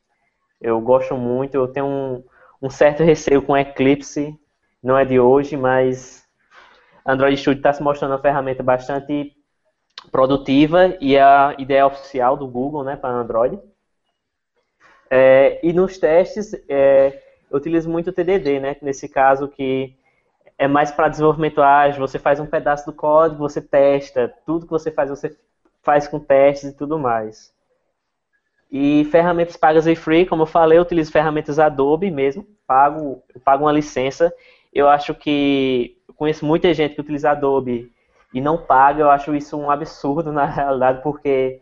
Eu 0.61 0.81
gosto 0.81 1.16
muito, 1.16 1.55
eu 1.55 1.68
tenho 1.68 1.87
um, 1.87 2.24
um 2.62 2.70
certo 2.70 3.03
receio 3.03 3.43
com 3.43 3.57
Eclipse, 3.57 4.39
não 4.83 4.97
é 4.97 5.05
de 5.05 5.20
hoje, 5.20 5.57
mas 5.57 6.27
Android 7.05 7.37
Studio 7.37 7.59
está 7.59 7.72
se 7.72 7.83
mostrando 7.83 8.12
uma 8.12 8.22
ferramenta 8.22 8.62
bastante 8.62 9.37
produtiva 10.11 10.97
e 11.01 11.18
a 11.18 11.55
ideia 11.59 11.87
oficial 11.87 12.37
do 12.37 12.47
Google 12.47 12.85
né, 12.85 12.97
para 12.97 13.14
Android. 13.14 13.59
É, 15.11 15.61
e 15.62 15.72
nos 15.72 15.99
testes, 15.99 16.53
é, 16.68 17.22
eu 17.51 17.59
utilizo 17.59 17.89
muito 17.89 18.11
o 18.11 18.12
TDD, 18.12 18.61
né, 18.61 18.77
nesse 18.83 19.09
caso 19.09 19.49
que 19.49 19.97
é 20.59 20.66
mais 20.66 20.91
para 20.91 21.09
desenvolvimento 21.09 21.61
ágil, 21.61 22.01
você 22.01 22.18
faz 22.18 22.41
um 22.41 22.47
pedaço 22.47 22.87
do 22.87 22.93
código, 22.93 23.39
você 23.39 23.61
testa, 23.61 24.33
tudo 24.47 24.64
que 24.64 24.70
você 24.70 24.91
faz, 24.91 25.11
você 25.11 25.37
faz 25.83 26.09
com 26.09 26.18
testes 26.18 26.70
e 26.70 26.77
tudo 26.77 26.99
mais. 26.99 27.55
E 28.71 29.05
ferramentas 29.07 29.57
pagas 29.57 29.87
e 29.87 29.95
free, 29.95 30.27
como 30.27 30.43
eu 30.43 30.47
falei, 30.47 30.79
eu 30.79 30.83
utilizo 30.83 31.12
ferramentas 31.12 31.59
Adobe 31.59 32.11
mesmo, 32.11 32.47
pago, 32.67 33.23
pago 33.45 33.64
uma 33.64 33.73
licença. 33.73 34.33
Eu 34.73 34.89
acho 34.89 35.14
que 35.14 35.97
conheço 36.17 36.45
muita 36.45 36.73
gente 36.75 36.95
que 36.95 37.01
utiliza 37.01 37.31
Adobe 37.31 37.93
e 38.35 38.41
não 38.41 38.59
paga, 38.59 39.03
eu 39.03 39.11
acho 39.11 39.35
isso 39.35 39.57
um 39.57 39.71
absurdo 39.71 40.31
na 40.33 40.45
realidade, 40.45 41.03
porque 41.03 41.61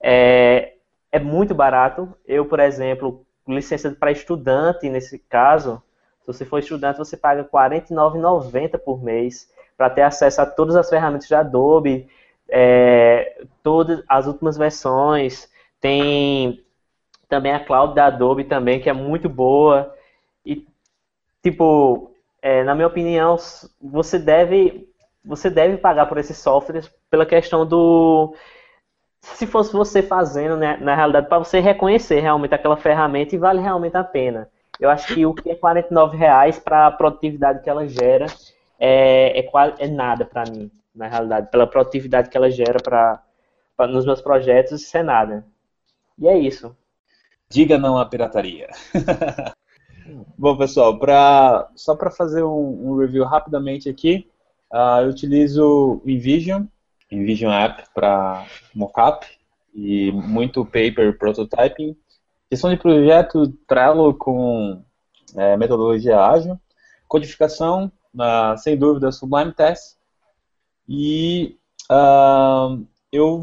é, 0.00 0.74
é 1.10 1.18
muito 1.18 1.54
barato. 1.54 2.14
Eu, 2.26 2.46
por 2.46 2.60
exemplo, 2.60 3.24
licença 3.46 3.90
para 3.90 4.12
estudante, 4.12 4.88
nesse 4.88 5.18
caso, 5.18 5.82
se 6.20 6.26
você 6.26 6.44
for 6.44 6.58
estudante, 6.58 6.98
você 6.98 7.16
paga 7.16 7.42
R$ 7.42 7.48
49,90 7.48 8.78
por 8.78 9.02
mês 9.02 9.50
para 9.76 9.90
ter 9.90 10.02
acesso 10.02 10.40
a 10.40 10.46
todas 10.46 10.76
as 10.76 10.88
ferramentas 10.88 11.26
de 11.28 11.34
Adobe, 11.34 12.08
é, 12.48 13.42
todas 13.62 14.02
as 14.08 14.26
últimas 14.26 14.56
versões. 14.56 15.48
Tem 15.84 16.64
também 17.28 17.52
a 17.52 17.62
cloud 17.62 17.94
da 17.94 18.06
Adobe 18.06 18.44
também, 18.44 18.80
que 18.80 18.88
é 18.88 18.92
muito 18.94 19.28
boa. 19.28 19.94
E, 20.42 20.66
tipo, 21.42 22.10
é, 22.40 22.64
na 22.64 22.74
minha 22.74 22.86
opinião, 22.86 23.36
você 23.82 24.18
deve, 24.18 24.88
você 25.22 25.50
deve 25.50 25.76
pagar 25.76 26.06
por 26.06 26.16
esses 26.16 26.38
softwares 26.38 26.90
pela 27.10 27.26
questão 27.26 27.66
do 27.66 28.34
se 29.20 29.46
fosse 29.46 29.74
você 29.74 30.02
fazendo, 30.02 30.56
né, 30.56 30.78
na 30.80 30.94
realidade, 30.94 31.28
para 31.28 31.38
você 31.38 31.60
reconhecer 31.60 32.20
realmente 32.20 32.54
aquela 32.54 32.78
ferramenta 32.78 33.34
e 33.34 33.38
vale 33.38 33.60
realmente 33.60 33.94
a 33.94 34.04
pena. 34.04 34.48
Eu 34.80 34.88
acho 34.88 35.12
que 35.14 35.26
o 35.26 35.34
que 35.34 35.50
é 35.50 35.52
R$ 35.52 36.16
reais 36.16 36.58
para 36.58 36.86
a 36.86 36.90
produtividade 36.90 37.62
que 37.62 37.68
ela 37.68 37.86
gera 37.86 38.24
é, 38.80 39.38
é, 39.38 39.50
é 39.80 39.86
nada 39.86 40.24
para 40.24 40.50
mim, 40.50 40.70
na 40.94 41.08
realidade. 41.08 41.50
Pela 41.50 41.66
produtividade 41.66 42.30
que 42.30 42.38
ela 42.38 42.50
gera 42.50 42.78
pra, 42.82 43.22
nos 43.86 44.06
meus 44.06 44.22
projetos, 44.22 44.80
isso 44.80 44.96
é 44.96 45.02
nada. 45.02 45.44
E 46.18 46.28
é 46.28 46.38
isso. 46.38 46.76
Diga 47.48 47.78
não 47.78 47.98
à 47.98 48.06
pirataria. 48.06 48.68
Bom, 50.36 50.56
pessoal, 50.56 50.98
pra, 50.98 51.70
só 51.76 51.94
para 51.94 52.10
fazer 52.10 52.42
um, 52.42 52.90
um, 52.90 52.96
review 52.98 53.24
rapidamente 53.24 53.88
aqui, 53.88 54.28
uh, 54.72 55.00
eu 55.02 55.08
utilizo 55.08 56.02
o 56.04 56.08
InVision, 56.08 56.64
InVision 57.10 57.52
App 57.52 57.84
para 57.94 58.46
mockup 58.74 59.26
e 59.74 60.12
muito 60.12 60.64
paper 60.64 61.16
prototyping. 61.18 61.96
Questão 62.50 62.70
de 62.70 62.76
projeto 62.76 63.48
Trello 63.66 64.14
com 64.14 64.84
é, 65.36 65.56
metodologia 65.56 66.20
ágil. 66.20 66.60
Codificação, 67.08 67.90
uh, 68.14 68.56
sem 68.58 68.76
dúvida, 68.76 69.10
Sublime 69.12 69.52
Tests. 69.52 69.96
E 70.88 71.56
uh, 71.90 72.84
eu 73.10 73.42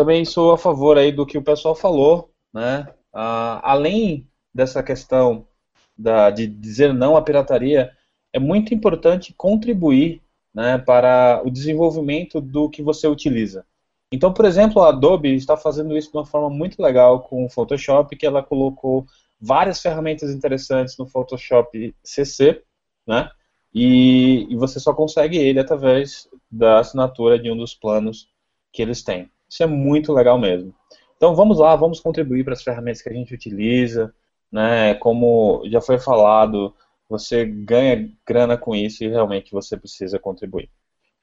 também 0.00 0.24
sou 0.24 0.52
a 0.52 0.56
favor 0.56 0.96
aí 0.96 1.12
do 1.12 1.26
que 1.26 1.36
o 1.36 1.42
pessoal 1.42 1.74
falou, 1.74 2.32
né? 2.54 2.88
Uh, 3.12 3.60
além 3.62 4.26
dessa 4.52 4.82
questão 4.82 5.46
da, 5.94 6.30
de 6.30 6.46
dizer 6.46 6.94
não 6.94 7.18
à 7.18 7.22
pirataria, 7.22 7.92
é 8.32 8.38
muito 8.38 8.72
importante 8.72 9.34
contribuir 9.36 10.22
né, 10.54 10.78
para 10.78 11.42
o 11.44 11.50
desenvolvimento 11.50 12.40
do 12.40 12.70
que 12.70 12.82
você 12.82 13.06
utiliza. 13.06 13.66
Então, 14.10 14.32
por 14.32 14.46
exemplo, 14.46 14.82
a 14.82 14.88
Adobe 14.88 15.34
está 15.34 15.54
fazendo 15.54 15.94
isso 15.94 16.10
de 16.10 16.16
uma 16.16 16.24
forma 16.24 16.48
muito 16.48 16.82
legal 16.82 17.20
com 17.20 17.44
o 17.44 17.50
Photoshop, 17.50 18.16
que 18.16 18.26
ela 18.26 18.42
colocou 18.42 19.04
várias 19.38 19.82
ferramentas 19.82 20.30
interessantes 20.30 20.96
no 20.96 21.06
Photoshop 21.06 21.94
CC, 22.02 22.62
né? 23.06 23.30
E, 23.74 24.46
e, 24.48 24.56
você 24.56 24.80
só 24.80 24.94
consegue 24.94 25.36
ele 25.36 25.60
através 25.60 26.26
da 26.50 26.78
assinatura 26.78 27.38
de 27.38 27.50
um 27.50 27.56
dos 27.56 27.74
planos 27.74 28.28
que 28.72 28.80
eles 28.80 29.02
têm. 29.02 29.30
Isso 29.50 29.62
é 29.62 29.66
muito 29.66 30.12
legal 30.12 30.38
mesmo. 30.38 30.72
Então 31.16 31.34
vamos 31.34 31.58
lá, 31.58 31.74
vamos 31.74 32.00
contribuir 32.00 32.44
para 32.44 32.54
as 32.54 32.62
ferramentas 32.62 33.02
que 33.02 33.08
a 33.08 33.12
gente 33.12 33.34
utiliza, 33.34 34.14
né? 34.50 34.94
Como 34.94 35.62
já 35.66 35.80
foi 35.80 35.98
falado, 35.98 36.74
você 37.08 37.44
ganha 37.44 38.10
grana 38.26 38.56
com 38.56 38.74
isso 38.74 39.04
e 39.04 39.08
realmente 39.08 39.52
você 39.52 39.76
precisa 39.76 40.18
contribuir. 40.18 40.70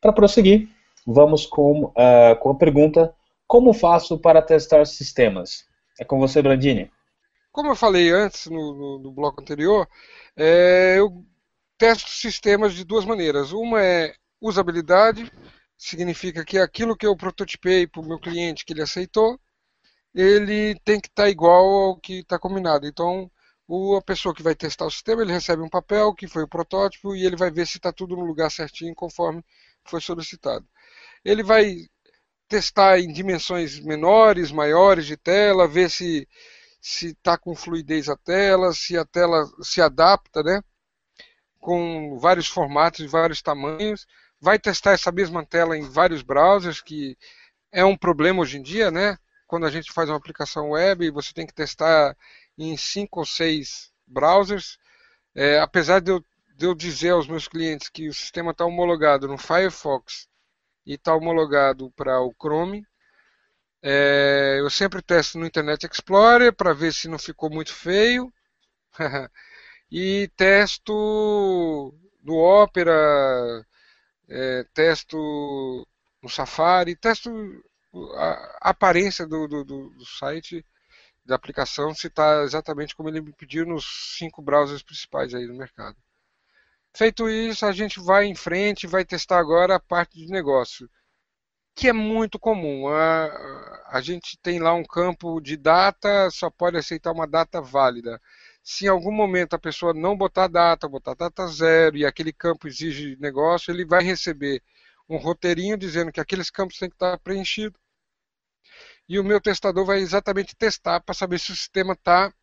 Para 0.01 0.13
prosseguir, 0.13 0.69
vamos 1.05 1.45
com, 1.45 1.85
uh, 1.85 2.35
com 2.39 2.51
a 2.51 2.55
pergunta: 2.55 3.15
como 3.47 3.73
faço 3.73 4.19
para 4.19 4.41
testar 4.41 4.85
sistemas? 4.85 5.65
É 5.99 6.03
com 6.03 6.19
você, 6.19 6.41
Brandini. 6.41 6.91
Como 7.51 7.69
eu 7.71 7.75
falei 7.75 8.11
antes 8.11 8.45
no, 8.47 8.75
no, 8.75 8.99
no 8.99 9.11
bloco 9.11 9.41
anterior, 9.41 9.87
é, 10.35 10.95
eu 10.99 11.25
testo 11.75 12.09
sistemas 12.09 12.73
de 12.75 12.83
duas 12.83 13.03
maneiras. 13.03 13.51
Uma 13.51 13.81
é 13.81 14.13
usabilidade, 14.39 15.31
significa 15.77 16.43
que 16.43 16.57
aquilo 16.57 16.97
que 16.97 17.05
eu 17.05 17.15
prototipei 17.15 17.87
para 17.87 18.01
o 18.01 18.07
meu 18.07 18.19
cliente 18.19 18.65
que 18.65 18.73
ele 18.73 18.81
aceitou, 18.81 19.39
ele 20.13 20.75
tem 20.83 20.99
que 20.99 21.07
estar 21.07 21.23
tá 21.23 21.29
igual 21.29 21.65
ao 21.65 21.99
que 21.99 22.19
está 22.19 22.39
combinado. 22.39 22.87
Então, 22.87 23.31
o, 23.67 23.95
a 23.95 24.01
pessoa 24.01 24.33
que 24.33 24.43
vai 24.43 24.55
testar 24.55 24.85
o 24.85 24.91
sistema, 24.91 25.21
ele 25.21 25.33
recebe 25.33 25.61
um 25.61 25.69
papel 25.69 26.13
que 26.13 26.27
foi 26.27 26.43
o 26.43 26.47
protótipo 26.47 27.15
e 27.15 27.25
ele 27.25 27.35
vai 27.35 27.51
ver 27.51 27.67
se 27.67 27.77
está 27.77 27.91
tudo 27.93 28.15
no 28.15 28.25
lugar 28.25 28.51
certinho 28.51 28.95
conforme 28.95 29.43
foi 29.85 30.01
solicitado. 30.01 30.67
Ele 31.23 31.43
vai 31.43 31.75
testar 32.47 32.99
em 32.99 33.11
dimensões 33.11 33.79
menores, 33.79 34.51
maiores 34.51 35.05
de 35.05 35.17
tela, 35.17 35.67
ver 35.67 35.89
se 35.91 36.27
se 36.79 37.07
está 37.07 37.37
com 37.37 37.55
fluidez 37.55 38.07
a 38.07 38.15
tela, 38.15 38.73
se 38.73 38.97
a 38.97 39.03
tela 39.05 39.45
se 39.61 39.81
adapta, 39.81 40.41
né? 40.43 40.61
com 41.59 42.17
vários 42.17 42.47
formatos 42.47 43.01
e 43.01 43.07
vários 43.07 43.41
tamanhos. 43.41 44.07
Vai 44.39 44.59
testar 44.59 44.91
essa 44.91 45.11
mesma 45.11 45.45
tela 45.45 45.77
em 45.77 45.81
vários 45.89 46.21
browsers, 46.21 46.81
que 46.81 47.17
é 47.71 47.83
um 47.83 47.97
problema 47.97 48.41
hoje 48.41 48.57
em 48.57 48.61
dia, 48.61 48.91
né? 48.91 49.17
Quando 49.47 49.65
a 49.65 49.71
gente 49.71 49.91
faz 49.91 50.09
uma 50.09 50.17
aplicação 50.17 50.71
web, 50.71 51.09
você 51.11 51.33
tem 51.33 51.47
que 51.47 51.53
testar 51.53 52.15
em 52.57 52.75
cinco 52.77 53.19
ou 53.19 53.25
seis 53.25 53.91
browsers. 54.05 54.77
É, 55.35 55.59
apesar 55.59 55.99
de 56.01 56.11
eu, 56.11 56.23
de 56.55 56.65
eu 56.65 56.75
dizer 56.75 57.11
aos 57.11 57.27
meus 57.27 57.47
clientes 57.47 57.89
que 57.89 58.09
o 58.09 58.13
sistema 58.13 58.51
está 58.51 58.65
homologado 58.65 59.27
no 59.27 59.37
Firefox 59.37 60.27
e 60.85 60.95
está 60.95 61.15
homologado 61.15 61.91
para 61.91 62.21
o 62.21 62.33
Chrome, 62.33 62.85
é, 63.81 64.57
eu 64.59 64.69
sempre 64.69 65.01
testo 65.01 65.37
no 65.37 65.45
Internet 65.45 65.85
Explorer 65.85 66.53
para 66.53 66.73
ver 66.73 66.93
se 66.93 67.07
não 67.07 67.19
ficou 67.19 67.49
muito 67.49 67.73
feio. 67.73 68.31
e 69.91 70.29
testo 70.35 71.93
no 72.23 72.35
Opera, 72.35 73.65
é, 74.29 74.65
testo 74.73 75.87
no 76.21 76.29
Safari, 76.29 76.95
testo 76.95 77.31
a 78.15 78.69
aparência 78.69 79.25
do, 79.25 79.47
do, 79.47 79.63
do 79.63 80.05
site, 80.05 80.65
da 81.25 81.35
aplicação, 81.35 81.93
se 81.93 82.07
está 82.07 82.43
exatamente 82.43 82.95
como 82.95 83.09
ele 83.09 83.21
me 83.21 83.33
pediu 83.33 83.65
nos 83.65 84.15
cinco 84.17 84.41
browsers 84.41 84.83
principais 84.83 85.33
aí 85.33 85.47
do 85.47 85.53
mercado. 85.53 85.97
Feito 86.93 87.29
isso, 87.29 87.65
a 87.65 87.71
gente 87.71 87.99
vai 87.99 88.25
em 88.25 88.35
frente, 88.35 88.87
vai 88.87 89.05
testar 89.05 89.37
agora 89.39 89.75
a 89.75 89.79
parte 89.79 90.17
de 90.17 90.31
negócio, 90.31 90.89
que 91.75 91.87
é 91.87 91.93
muito 91.93 92.39
comum. 92.39 92.87
A, 92.87 93.83
a 93.89 94.01
gente 94.01 94.37
tem 94.41 94.59
lá 94.59 94.73
um 94.73 94.83
campo 94.83 95.39
de 95.41 95.57
data, 95.57 96.29
só 96.31 96.49
pode 96.49 96.77
aceitar 96.77 97.11
uma 97.11 97.27
data 97.27 97.61
válida 97.61 98.19
se 98.69 98.83
em 98.83 98.89
algum 98.89 99.13
momento 99.13 99.53
a 99.53 99.59
pessoa 99.59 99.93
não 99.93 100.17
botar 100.17 100.49
data, 100.49 100.89
botar 100.89 101.13
data 101.13 101.47
zero 101.47 101.95
e 101.95 102.05
aquele 102.05 102.33
campo 102.33 102.67
exige 102.67 103.15
negócio, 103.17 103.71
ele 103.71 103.85
vai 103.85 104.03
receber 104.03 104.61
um 105.07 105.15
roteirinho 105.15 105.77
dizendo 105.77 106.11
que 106.11 106.19
aqueles 106.19 106.49
campos 106.49 106.77
têm 106.77 106.89
que 106.89 106.95
estar 106.95 107.17
preenchidos. 107.19 107.79
E 109.07 109.17
o 109.17 109.23
meu 109.23 109.39
testador 109.39 109.85
vai 109.85 109.99
exatamente 109.99 110.53
testar 110.53 110.99
para 110.99 111.15
saber 111.15 111.39
se 111.39 111.53
o 111.53 111.55
sistema 111.55 111.93
está 111.93 112.33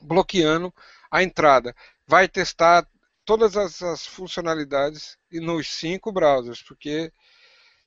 bloqueando 0.00 0.74
a 1.08 1.22
entrada. 1.22 1.76
Vai 2.08 2.26
testar 2.26 2.84
todas 3.24 3.56
as, 3.56 3.80
as 3.82 4.04
funcionalidades 4.04 5.16
nos 5.30 5.68
cinco 5.68 6.10
browsers, 6.10 6.60
porque 6.60 7.12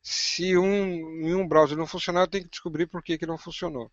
se 0.02 0.58
um, 0.58 1.28
em 1.28 1.36
um 1.36 1.46
browser 1.46 1.78
não 1.78 1.88
funcionar, 1.88 2.22
eu 2.22 2.28
tenho 2.28 2.46
que 2.46 2.52
descobrir 2.52 2.88
por 2.88 3.04
que, 3.04 3.18
que 3.18 3.26
não 3.26 3.38
funcionou. 3.38 3.91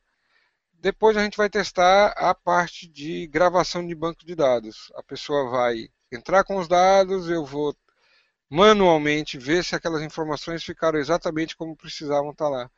Depois 0.81 1.15
a 1.15 1.23
gente 1.23 1.37
vai 1.37 1.51
testar 1.51 2.09
a 2.17 2.35
parte 2.35 2.89
de 2.89 3.27
gravação 3.27 3.87
de 3.87 3.95
banco 3.95 4.25
de 4.25 4.35
dados. 4.35 4.91
A 4.97 5.03
pessoa 5.03 5.51
vai 5.51 5.91
entrar 6.11 6.43
com 6.43 6.57
os 6.57 6.67
dados, 6.67 7.29
eu 7.29 7.45
vou 7.45 7.77
manualmente 8.49 9.39
ver 9.39 9.63
se 9.63 9.77
aquelas 9.77 10.03
informações 10.03 10.65
ficaram 10.65 10.99
exatamente 10.99 11.55
como 11.55 11.77
precisavam 11.77 12.31
estar 12.31 12.49
lá. 12.49 12.71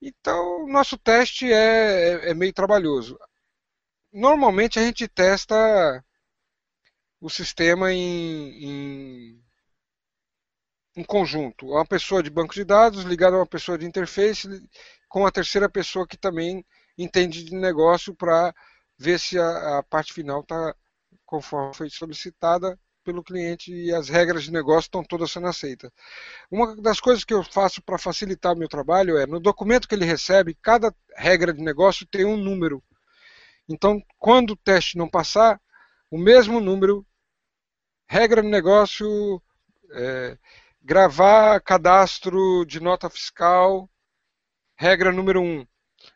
Então, 0.00 0.66
nosso 0.66 0.96
teste 0.96 1.52
é, 1.52 2.28
é, 2.28 2.30
é 2.30 2.34
meio 2.34 2.52
trabalhoso. 2.52 3.18
Normalmente 4.12 4.78
a 4.78 4.82
gente 4.82 5.06
testa 5.06 6.04
o 7.20 7.28
sistema 7.28 7.92
em, 7.92 8.64
em, 8.64 9.44
em 10.96 11.04
conjunto. 11.04 11.66
Uma 11.68 11.86
pessoa 11.86 12.22
de 12.22 12.30
banco 12.30 12.54
de 12.54 12.64
dados 12.64 13.04
ligada 13.04 13.36
a 13.36 13.40
uma 13.40 13.46
pessoa 13.46 13.76
de 13.76 13.86
interface 13.86 14.48
com 15.08 15.26
a 15.26 15.30
terceira 15.30 15.68
pessoa 15.68 16.06
que 16.06 16.16
também 16.16 16.64
entende 17.02 17.44
de 17.44 17.54
negócio 17.54 18.14
para 18.14 18.54
ver 18.98 19.18
se 19.18 19.38
a, 19.38 19.78
a 19.78 19.82
parte 19.82 20.12
final 20.12 20.40
está 20.40 20.74
conforme 21.26 21.74
foi 21.74 21.90
solicitada 21.90 22.78
pelo 23.02 23.22
cliente 23.22 23.72
e 23.72 23.92
as 23.92 24.08
regras 24.08 24.44
de 24.44 24.52
negócio 24.52 24.86
estão 24.86 25.02
todas 25.02 25.30
sendo 25.30 25.46
aceitas. 25.48 25.90
Uma 26.50 26.76
das 26.76 27.00
coisas 27.00 27.24
que 27.24 27.34
eu 27.34 27.42
faço 27.42 27.82
para 27.82 27.98
facilitar 27.98 28.52
o 28.54 28.58
meu 28.58 28.68
trabalho 28.68 29.18
é, 29.18 29.26
no 29.26 29.40
documento 29.40 29.88
que 29.88 29.94
ele 29.94 30.04
recebe, 30.04 30.56
cada 30.62 30.94
regra 31.16 31.52
de 31.52 31.62
negócio 31.62 32.06
tem 32.06 32.24
um 32.24 32.36
número. 32.36 32.82
Então, 33.68 34.00
quando 34.18 34.50
o 34.52 34.56
teste 34.56 34.96
não 34.96 35.08
passar, 35.08 35.60
o 36.10 36.18
mesmo 36.18 36.60
número, 36.60 37.06
regra 38.06 38.42
de 38.42 38.48
negócio, 38.48 39.42
é, 39.94 40.38
gravar 40.82 41.60
cadastro 41.60 42.64
de 42.66 42.80
nota 42.80 43.08
fiscal, 43.08 43.88
regra 44.76 45.12
número 45.12 45.40
1. 45.40 45.44
Um, 45.44 45.66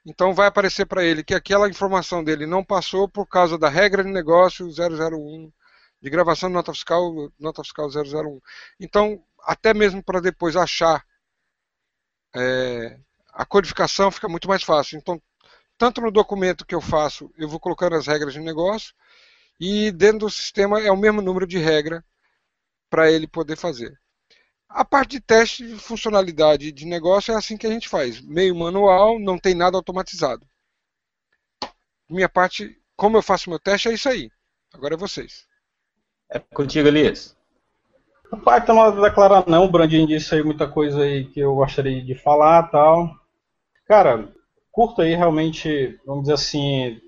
Então 0.06 0.32
vai 0.32 0.46
aparecer 0.46 0.86
para 0.86 1.04
ele 1.04 1.24
que 1.24 1.34
aquela 1.34 1.68
informação 1.68 2.22
dele 2.22 2.46
não 2.46 2.64
passou 2.64 3.08
por 3.08 3.26
causa 3.26 3.58
da 3.58 3.68
regra 3.68 4.04
de 4.04 4.10
negócio 4.10 4.68
001, 4.68 5.52
de 6.00 6.10
gravação 6.10 6.48
de 6.48 6.54
nota 6.54 6.72
fiscal, 6.72 7.12
nota 7.38 7.64
fiscal 7.64 7.88
001. 7.88 8.40
Então, 8.78 9.20
até 9.42 9.74
mesmo 9.74 10.00
para 10.02 10.20
depois 10.20 10.54
achar 10.54 11.04
é, 12.36 13.00
a 13.32 13.44
codificação 13.44 14.12
fica 14.12 14.28
muito 14.28 14.46
mais 14.46 14.62
fácil. 14.62 14.96
Então, 14.96 15.20
tanto 15.76 16.00
no 16.00 16.12
documento 16.12 16.64
que 16.64 16.74
eu 16.74 16.80
faço, 16.80 17.28
eu 17.36 17.48
vou 17.48 17.58
colocando 17.58 17.96
as 17.96 18.06
regras 18.06 18.32
de 18.34 18.40
negócio, 18.40 18.94
e 19.58 19.90
dentro 19.90 20.20
do 20.20 20.30
sistema 20.30 20.80
é 20.80 20.90
o 20.90 20.96
mesmo 20.96 21.20
número 21.20 21.46
de 21.46 21.58
regra 21.58 22.04
para 22.88 23.10
ele 23.10 23.26
poder 23.26 23.56
fazer. 23.56 23.98
A 24.68 24.84
parte 24.84 25.12
de 25.12 25.20
teste 25.20 25.66
de 25.66 25.76
funcionalidade 25.76 26.72
de 26.72 26.84
negócio 26.84 27.32
é 27.32 27.36
assim 27.36 27.56
que 27.56 27.66
a 27.66 27.70
gente 27.70 27.88
faz, 27.88 28.20
meio 28.20 28.54
manual, 28.54 29.18
não 29.18 29.38
tem 29.38 29.54
nada 29.54 29.76
automatizado. 29.76 30.46
Minha 32.08 32.28
parte, 32.28 32.76
como 32.96 33.16
eu 33.16 33.22
faço 33.22 33.48
meu 33.50 33.58
teste, 33.58 33.88
é 33.88 33.94
isso 33.94 34.08
aí. 34.08 34.30
Agora 34.74 34.94
é 34.94 34.98
vocês. 34.98 35.46
É 36.30 36.38
contigo, 36.38 36.88
Elias. 36.88 37.36
O 38.30 38.36
Python 38.36 38.74
não 38.74 39.00
declarar 39.00 39.44
não, 39.46 39.64
o 39.64 39.70
Brandinho 39.70 40.06
disse 40.06 40.34
aí 40.34 40.42
muita 40.42 40.68
coisa 40.68 41.02
aí 41.02 41.26
que 41.26 41.40
eu 41.40 41.54
gostaria 41.54 42.02
de 42.04 42.14
falar 42.14 42.64
tal. 42.64 43.08
Cara, 43.86 44.32
curto 44.72 45.00
aí 45.00 45.14
realmente, 45.14 45.98
vamos 46.04 46.22
dizer 46.22 46.34
assim, 46.34 47.00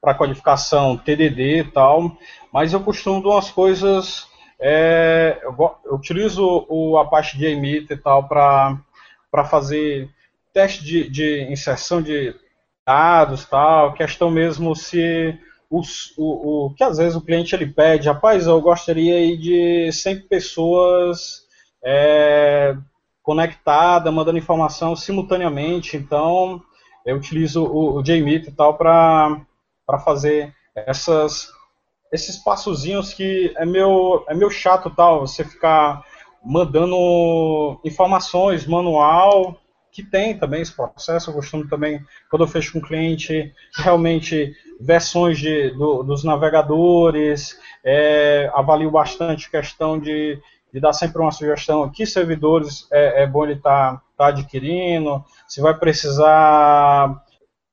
para 0.00 0.14
codificação 0.14 0.96
TDD 0.96 1.60
e 1.60 1.64
tal, 1.70 2.16
mas 2.52 2.72
eu 2.72 2.82
costumo 2.82 3.22
dar 3.22 3.30
umas 3.30 3.50
coisas 3.50 4.26
é, 4.60 5.38
eu, 5.42 5.54
eu, 5.84 5.94
utilizo 5.94 6.66
o 6.68 6.98
Apache 6.98 7.38
JMeter 7.38 7.96
e 7.96 8.00
tal 8.00 8.26
para 8.26 9.44
fazer 9.44 10.10
teste 10.52 10.84
de, 10.84 11.08
de, 11.08 11.42
inserção 11.52 12.02
de 12.02 12.34
dados 12.84 13.44
tal, 13.44 13.92
questão 13.92 14.30
mesmo 14.30 14.74
se 14.74 15.38
os, 15.70 16.14
o, 16.16 16.66
o, 16.66 16.74
que 16.74 16.82
às 16.82 16.96
vezes 16.96 17.14
o 17.14 17.20
cliente 17.20 17.54
ele 17.54 17.66
pede, 17.66 18.08
rapaz, 18.08 18.46
eu 18.46 18.60
gostaria 18.60 19.36
de 19.36 19.92
100 19.92 20.22
pessoas 20.22 21.46
é, 21.84 22.74
conectadas, 23.22 24.12
mandando 24.12 24.38
informação 24.38 24.96
simultaneamente, 24.96 25.96
então 25.96 26.60
eu 27.04 27.16
utilizo 27.16 27.64
o, 27.64 27.98
o 27.98 28.02
JMeter 28.02 28.48
e 28.48 28.56
tal 28.56 28.76
para 28.76 29.44
fazer 30.04 30.52
essas 30.74 31.48
esses 32.12 32.36
passozinhos 32.38 33.12
que 33.12 33.52
é 33.56 33.64
meu, 33.64 34.24
é 34.28 34.34
meu 34.34 34.50
chato 34.50 34.90
tal, 34.90 35.20
você 35.20 35.44
ficar 35.44 36.02
mandando 36.44 37.80
informações, 37.84 38.66
manual, 38.66 39.60
que 39.90 40.02
tem 40.02 40.38
também 40.38 40.62
esse 40.62 40.74
processo, 40.74 41.30
eu 41.30 41.34
costumo 41.34 41.68
também, 41.68 42.00
quando 42.30 42.44
eu 42.44 42.48
fecho 42.48 42.72
com 42.72 42.78
o 42.78 42.82
cliente, 42.82 43.52
realmente 43.74 44.54
versões 44.80 45.38
de, 45.38 45.70
do, 45.70 46.02
dos 46.02 46.22
navegadores, 46.24 47.58
é, 47.84 48.50
avalio 48.54 48.90
bastante 48.90 49.50
questão 49.50 49.98
de, 49.98 50.40
de 50.72 50.80
dar 50.80 50.92
sempre 50.92 51.20
uma 51.20 51.32
sugestão, 51.32 51.90
que 51.90 52.06
servidores 52.06 52.86
é, 52.92 53.24
é 53.24 53.26
bom 53.26 53.44
ele 53.44 53.54
estar 53.54 53.94
tá, 53.94 54.02
tá 54.16 54.26
adquirindo, 54.28 55.24
se 55.48 55.60
vai 55.60 55.76
precisar 55.76 57.24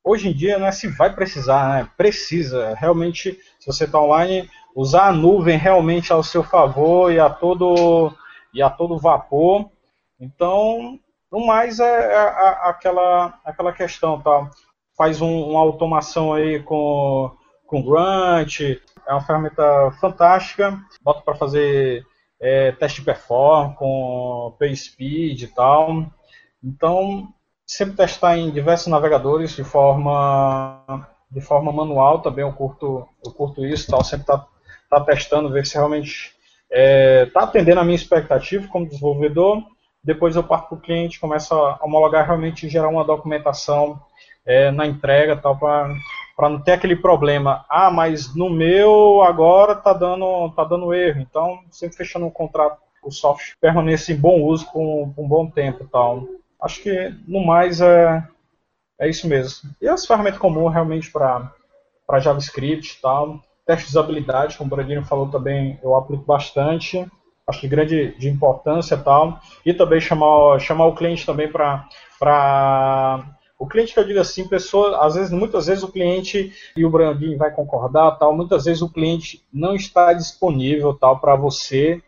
hoje 0.05 0.29
em 0.29 0.33
dia 0.33 0.59
não 0.59 0.67
é 0.67 0.71
se 0.71 0.88
vai 0.88 1.13
precisar, 1.13 1.69
né? 1.69 1.89
Precisa. 1.97 2.75
Realmente, 2.75 3.38
se 3.66 3.74
você 3.74 3.86
está 3.86 3.99
online, 3.99 4.47
usar 4.76 5.07
a 5.07 5.11
nuvem 5.11 5.57
realmente 5.57 6.13
ao 6.13 6.22
seu 6.22 6.43
favor 6.43 7.11
e 7.11 7.20
a 7.20 7.30
todo, 7.30 8.13
e 8.53 8.61
a 8.61 8.70
todo 8.70 8.99
vapor. 8.99 9.72
Então, 10.20 10.99
no 11.32 11.47
mais 11.47 11.80
é, 11.80 11.84
é, 11.84 12.16
é 12.16 12.70
aquela, 12.70 13.39
aquela 13.43 13.74
questão, 13.74 14.22
tá? 14.22 14.51
Faz 14.95 15.20
um, 15.20 15.49
uma 15.49 15.59
automação 15.59 16.32
aí 16.34 16.61
com, 16.61 17.32
com 17.66 17.82
Grunt, 17.82 18.61
é 18.61 19.11
uma 19.11 19.22
ferramenta 19.22 19.91
fantástica. 19.99 20.80
Bota 21.01 21.22
para 21.22 21.36
fazer 21.36 22.05
é, 22.39 22.72
teste 22.74 22.99
de 22.99 23.05
performance 23.05 23.76
com 23.78 24.55
PaySpeed 24.59 25.41
e 25.41 25.47
tal. 25.47 26.05
Então, 26.63 27.30
sempre 27.66 27.95
testar 27.95 28.38
em 28.38 28.51
diversos 28.51 28.88
navegadores 28.88 29.55
de 29.55 29.63
forma 29.63 31.07
de 31.36 31.41
forma 31.41 31.71
manual 31.71 32.21
também 32.21 32.43
eu 32.43 32.53
curto 32.53 33.05
eu 33.23 33.31
curto 33.31 33.65
isso 33.65 33.91
tal 33.91 34.03
sempre 34.03 34.25
tá, 34.25 34.45
tá 34.89 35.01
testando 35.01 35.51
ver 35.51 35.65
se 35.65 35.75
realmente 35.75 36.33
está 36.71 37.41
é, 37.41 37.43
atendendo 37.43 37.81
a 37.81 37.83
minha 37.83 37.95
expectativa 37.95 38.67
como 38.69 38.88
desenvolvedor. 38.88 39.61
Depois 40.03 40.36
eu 40.36 40.43
parto 40.43 40.69
para 40.69 40.77
o 40.77 40.81
cliente 40.81 41.19
começo 41.19 41.53
a 41.53 41.79
homologar 41.83 42.25
realmente 42.25 42.69
gerar 42.69 42.88
uma 42.88 43.03
documentação 43.03 43.99
é, 44.45 44.71
na 44.71 44.88
entrega 44.88 45.36
tal 45.36 45.57
para 45.57 46.49
não 46.49 46.61
ter 46.61 46.73
aquele 46.73 46.95
problema 46.95 47.65
ah 47.69 47.91
mas 47.91 48.36
no 48.36 48.49
meu 48.49 49.21
agora 49.21 49.75
tá 49.75 49.93
dando 49.93 50.49
tá 50.51 50.63
dando 50.63 50.93
erro 50.93 51.19
então 51.19 51.59
sempre 51.71 51.97
fechando 51.97 52.25
um 52.25 52.31
contrato 52.31 52.77
o 53.05 53.11
software 53.11 53.55
permanece 53.61 54.13
em 54.13 54.17
bom 54.17 54.41
uso 54.41 54.65
por, 54.71 55.13
por 55.15 55.23
um 55.23 55.27
bom 55.27 55.49
tempo 55.49 55.88
tal. 55.91 56.23
Acho 56.61 56.81
que 56.81 57.13
no 57.27 57.45
mais 57.45 57.79
é, 57.79 58.23
é 58.99 59.09
isso 59.09 59.27
mesmo. 59.27 59.69
E 59.81 59.87
as 59.87 60.05
ferramentas 60.05 60.39
comuns 60.39 60.73
realmente 60.73 61.11
para 61.11 61.51
JavaScript 62.19 62.97
e 62.97 63.01
tal. 63.01 63.41
Teste 63.65 63.85
de 63.85 63.89
usabilidade, 63.89 64.57
como 64.57 64.71
o 64.71 64.75
Bradinho 64.75 65.03
falou 65.03 65.29
também, 65.29 65.79
eu 65.83 65.95
aplico 65.95 66.23
bastante. 66.23 67.05
Acho 67.47 67.59
que 67.59 67.67
grande 67.67 68.17
de 68.17 68.29
importância 68.29 68.95
e 68.95 68.99
tal. 69.03 69.39
E 69.65 69.73
também 69.73 69.99
chamar, 69.99 70.59
chamar 70.59 70.85
o 70.85 70.95
cliente 70.95 71.25
também 71.25 71.51
para 71.51 71.87
o 73.57 73.67
cliente 73.67 73.93
que 73.93 73.99
eu 73.99 74.05
digo 74.05 74.19
assim, 74.19 74.47
pessoa, 74.47 75.05
às 75.05 75.15
vezes, 75.15 75.31
muitas 75.31 75.67
vezes 75.67 75.83
o 75.83 75.91
cliente 75.91 76.53
e 76.75 76.85
o 76.85 76.89
Brandinho 76.89 77.37
vai 77.37 77.51
concordar, 77.51 78.11
tal, 78.17 78.35
muitas 78.35 78.65
vezes 78.65 78.81
o 78.81 78.91
cliente 78.91 79.45
não 79.51 79.75
está 79.75 80.11
disponível 80.11 80.93
tal 80.93 81.19
para 81.19 81.35
você 81.35 82.01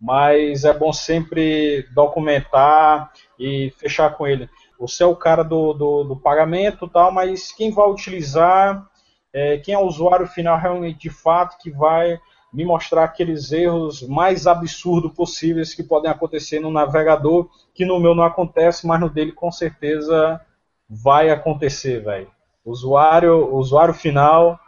mas 0.00 0.64
é 0.64 0.72
bom 0.72 0.92
sempre 0.92 1.86
documentar 1.94 3.12
e 3.38 3.72
fechar 3.76 4.10
com 4.10 4.26
ele. 4.26 4.48
Você 4.78 5.02
é 5.02 5.06
o 5.06 5.16
cara 5.16 5.42
do, 5.42 5.72
do, 5.72 6.04
do 6.04 6.16
pagamento 6.16 6.88
tal, 6.88 7.10
mas 7.12 7.52
quem 7.52 7.70
vai 7.70 7.88
utilizar, 7.88 8.86
é, 9.32 9.58
quem 9.58 9.74
é 9.74 9.78
o 9.78 9.86
usuário 9.86 10.26
final 10.26 10.58
realmente 10.58 10.98
de 10.98 11.10
fato 11.10 11.58
que 11.58 11.70
vai 11.70 12.18
me 12.52 12.64
mostrar 12.64 13.04
aqueles 13.04 13.52
erros 13.52 14.02
mais 14.02 14.46
absurdos 14.46 15.12
possíveis 15.12 15.74
que 15.74 15.82
podem 15.82 16.10
acontecer 16.10 16.60
no 16.60 16.70
navegador, 16.70 17.50
que 17.74 17.84
no 17.84 18.00
meu 18.00 18.14
não 18.14 18.24
acontece, 18.24 18.86
mas 18.86 18.98
no 18.98 19.10
dele 19.10 19.32
com 19.32 19.50
certeza 19.52 20.40
vai 20.88 21.30
acontecer, 21.30 22.02
velho. 22.02 22.30
Usuário, 22.64 23.54
usuário 23.54 23.94
final 23.94 24.58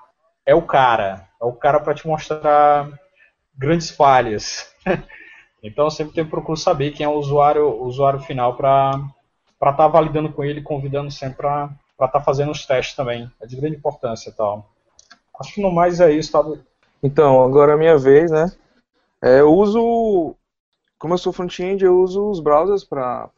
é 0.45 0.55
o 0.55 0.63
cara, 0.63 1.29
é 1.41 1.45
o 1.45 1.53
cara 1.53 1.81
para 1.81 1.95
te 1.95 2.07
mostrar 2.07 2.91
grandes 3.57 3.91
falhas. 3.91 4.73
Então 5.61 5.91
sempre 5.91 6.15
tenho 6.15 6.29
procuro 6.29 6.57
saber 6.57 6.93
quem 6.93 7.05
é 7.05 7.09
o 7.09 7.19
usuário, 7.19 7.83
usuário 7.83 8.21
final 8.21 8.57
para 8.57 8.93
estar 9.61 9.73
tá 9.73 9.89
validando 9.89 10.33
com 10.33 10.45
ele, 10.45 10.63
convidando 10.63 11.11
sempre 11.11 11.39
para 11.39 11.71
estar 11.93 12.09
tá 12.09 12.21
fazendo 12.21 12.53
os 12.53 12.65
testes 12.65 12.95
também. 12.97 13.31
É 13.41 13.47
de 13.47 13.57
grande 13.57 13.77
importância 13.77 14.33
tal. 14.37 14.71
Acho 15.39 15.55
que 15.55 15.63
no 15.63 15.71
mais 15.71 16.01
é 16.01 16.11
isso, 16.13 16.33
tá? 16.33 16.45
Então, 17.03 17.43
agora 17.43 17.73
é 17.73 17.77
minha 17.77 17.97
vez, 17.97 18.31
né? 18.31 18.53
É, 19.23 19.41
eu 19.41 19.53
uso, 19.53 20.35
como 20.99 21.15
eu 21.15 21.19
sou 21.19 21.33
front-end, 21.33 21.85
eu 21.85 22.01
uso 22.01 22.29
os 22.29 22.41
browsers 22.41 22.85
para 22.85 23.31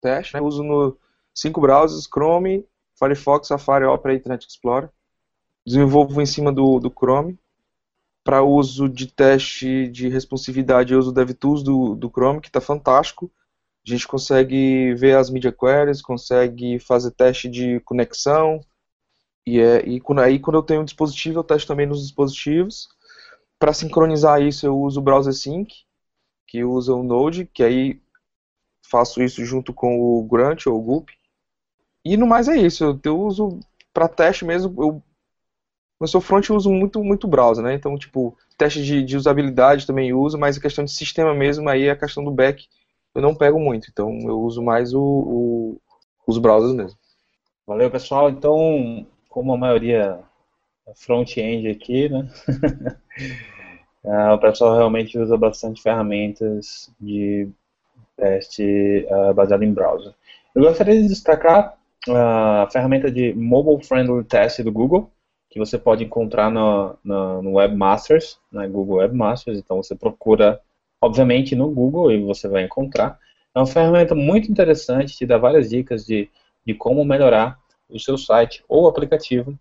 teste. 0.00 0.34
Né? 0.34 0.40
Eu 0.40 0.44
uso 0.44 0.62
no 0.62 0.96
cinco 1.34 1.60
browsers, 1.60 2.06
Chrome, 2.06 2.66
Firefox, 2.98 3.48
Safari, 3.48 3.84
Opera 3.84 4.14
e 4.14 4.16
Internet 4.18 4.46
Explorer. 4.46 4.90
Desenvolvo 5.66 6.20
em 6.20 6.26
cima 6.26 6.52
do, 6.52 6.78
do 6.78 6.90
Chrome 6.90 7.38
para 8.22 8.42
uso 8.42 8.88
de 8.88 9.06
teste 9.06 9.88
de 9.88 10.08
responsividade, 10.08 10.92
eu 10.92 10.98
uso 10.98 11.10
o 11.10 11.12
DevTools 11.12 11.62
do, 11.62 11.94
do 11.94 12.10
Chrome, 12.10 12.40
que 12.40 12.48
está 12.48 12.60
fantástico. 12.60 13.30
A 13.90 13.96
gente 13.96 14.06
consegue 14.06 14.94
ver 14.94 15.16
as 15.16 15.30
media 15.30 15.50
queries, 15.50 16.00
consegue 16.00 16.78
fazer 16.78 17.10
teste 17.10 17.48
de 17.48 17.80
conexão. 17.80 18.60
E, 19.44 19.58
é, 19.58 19.84
e 19.84 20.00
aí, 20.22 20.38
quando 20.38 20.56
eu 20.56 20.62
tenho 20.62 20.82
um 20.82 20.84
dispositivo, 20.84 21.40
eu 21.40 21.44
testo 21.44 21.66
também 21.66 21.86
nos 21.86 22.02
dispositivos. 22.02 22.88
Para 23.58 23.72
sincronizar 23.72 24.40
isso, 24.40 24.64
eu 24.64 24.78
uso 24.78 25.00
o 25.00 25.02
Browser 25.02 25.34
Sync, 25.34 25.74
que 26.46 26.62
usa 26.62 26.94
o 26.94 27.02
Node, 27.02 27.46
que 27.46 27.64
aí 27.64 28.00
faço 28.88 29.20
isso 29.22 29.44
junto 29.44 29.72
com 29.72 30.00
o 30.00 30.22
Grunt 30.22 30.66
ou 30.66 30.78
o 30.78 30.82
Gulp. 30.82 31.08
E 32.04 32.16
no 32.16 32.26
mais 32.26 32.48
é 32.48 32.56
isso, 32.56 32.84
eu, 32.84 33.00
eu 33.04 33.20
uso 33.20 33.58
para 33.92 34.08
teste 34.08 34.44
mesmo, 34.44 34.72
eu 34.82 35.02
no 36.00 36.08
seu 36.08 36.20
front 36.20 36.48
eu 36.48 36.56
uso 36.56 36.70
muito, 36.70 37.04
muito 37.04 37.28
browser, 37.28 37.62
né? 37.62 37.74
Então, 37.74 37.98
tipo, 37.98 38.36
teste 38.56 38.82
de, 38.82 39.02
de 39.02 39.16
usabilidade 39.16 39.86
também 39.86 40.14
uso, 40.14 40.38
mas 40.38 40.56
a 40.56 40.60
questão 40.60 40.84
de 40.84 40.92
sistema 40.92 41.34
mesmo, 41.34 41.68
aí 41.68 41.84
é 41.84 41.90
a 41.90 41.96
questão 41.96 42.24
do 42.24 42.30
back 42.30 42.66
eu 43.14 43.22
não 43.22 43.34
pego 43.34 43.58
muito. 43.58 43.88
Então, 43.90 44.18
eu 44.22 44.40
uso 44.40 44.62
mais 44.62 44.94
o, 44.94 45.02
o, 45.02 45.80
os 46.26 46.38
browsers 46.38 46.74
mesmo. 46.74 46.98
Valeu, 47.66 47.90
pessoal. 47.90 48.30
Então, 48.30 49.06
como 49.28 49.52
a 49.52 49.58
maioria 49.58 50.20
é 50.86 50.94
front-end 50.94 51.68
aqui, 51.68 52.08
né? 52.08 52.28
uh, 54.04 54.32
o 54.34 54.38
pessoal 54.38 54.76
realmente 54.76 55.18
usa 55.18 55.36
bastante 55.36 55.82
ferramentas 55.82 56.92
de 57.00 57.48
teste 58.16 59.06
uh, 59.08 59.32
baseado 59.34 59.62
em 59.62 59.72
browser. 59.72 60.12
Eu 60.54 60.62
gostaria 60.62 61.00
de 61.00 61.08
destacar 61.08 61.78
a 62.08 62.68
ferramenta 62.70 63.10
de 63.10 63.32
Mobile 63.34 63.84
Friendly 63.84 64.24
Test 64.24 64.62
do 64.62 64.72
Google, 64.72 65.10
que 65.50 65.58
você 65.58 65.76
pode 65.76 66.04
encontrar 66.04 66.50
no, 66.50 66.96
no, 67.04 67.42
no 67.42 67.52
Webmasters, 67.54 68.38
na 68.50 68.62
né, 68.62 68.68
Google 68.68 68.98
Webmasters. 68.98 69.58
Então 69.58 69.82
você 69.82 69.94
procura, 69.94 70.60
obviamente, 71.00 71.54
no 71.54 71.70
Google 71.70 72.12
e 72.12 72.22
você 72.22 72.48
vai 72.48 72.64
encontrar. 72.64 73.18
É 73.54 73.58
uma 73.58 73.66
ferramenta 73.66 74.14
muito 74.14 74.50
interessante, 74.50 75.16
te 75.16 75.26
dá 75.26 75.38
várias 75.38 75.70
dicas 75.70 76.04
de, 76.04 76.30
de 76.64 76.74
como 76.74 77.04
melhorar 77.04 77.58
o 77.88 77.98
seu 77.98 78.16
site 78.16 78.62
ou 78.68 78.86
aplicativo 78.86 79.58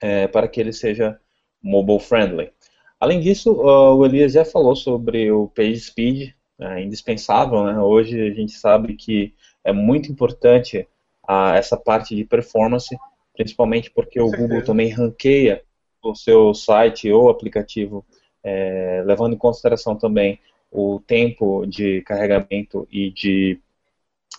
é, 0.00 0.26
para 0.28 0.48
que 0.48 0.60
ele 0.60 0.72
seja 0.72 1.18
mobile 1.62 2.00
friendly. 2.00 2.52
Além 3.00 3.20
disso, 3.20 3.52
uh, 3.52 3.94
o 3.94 4.04
Elias 4.04 4.32
já 4.32 4.44
falou 4.44 4.74
sobre 4.74 5.30
o 5.30 5.48
page 5.48 5.80
speed, 5.80 6.32
é 6.60 6.82
indispensável. 6.82 7.64
Né? 7.64 7.78
Hoje 7.78 8.20
a 8.20 8.34
gente 8.34 8.52
sabe 8.52 8.94
que 8.94 9.34
é 9.64 9.72
muito 9.72 10.10
importante 10.10 10.86
uh, 11.28 11.54
essa 11.54 11.76
parte 11.76 12.14
de 12.16 12.24
performance, 12.24 12.96
principalmente 13.34 13.90
porque 13.90 14.20
o 14.20 14.30
Google 14.30 14.64
também 14.64 14.90
ranqueia 14.90 15.62
o 16.02 16.14
seu 16.14 16.52
site 16.54 17.10
ou 17.10 17.28
aplicativo, 17.28 18.04
é, 18.48 19.02
levando 19.04 19.34
em 19.34 19.38
consideração 19.38 19.94
também 19.94 20.38
o 20.70 21.00
tempo 21.06 21.66
de 21.66 22.02
carregamento 22.02 22.86
e 22.90 23.10
de 23.10 23.60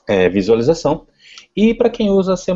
é, 0.07 0.29
visualização. 0.29 1.05
E 1.55 1.73
para 1.73 1.89
quem 1.89 2.09
usa 2.09 2.35
C++ 2.35 2.51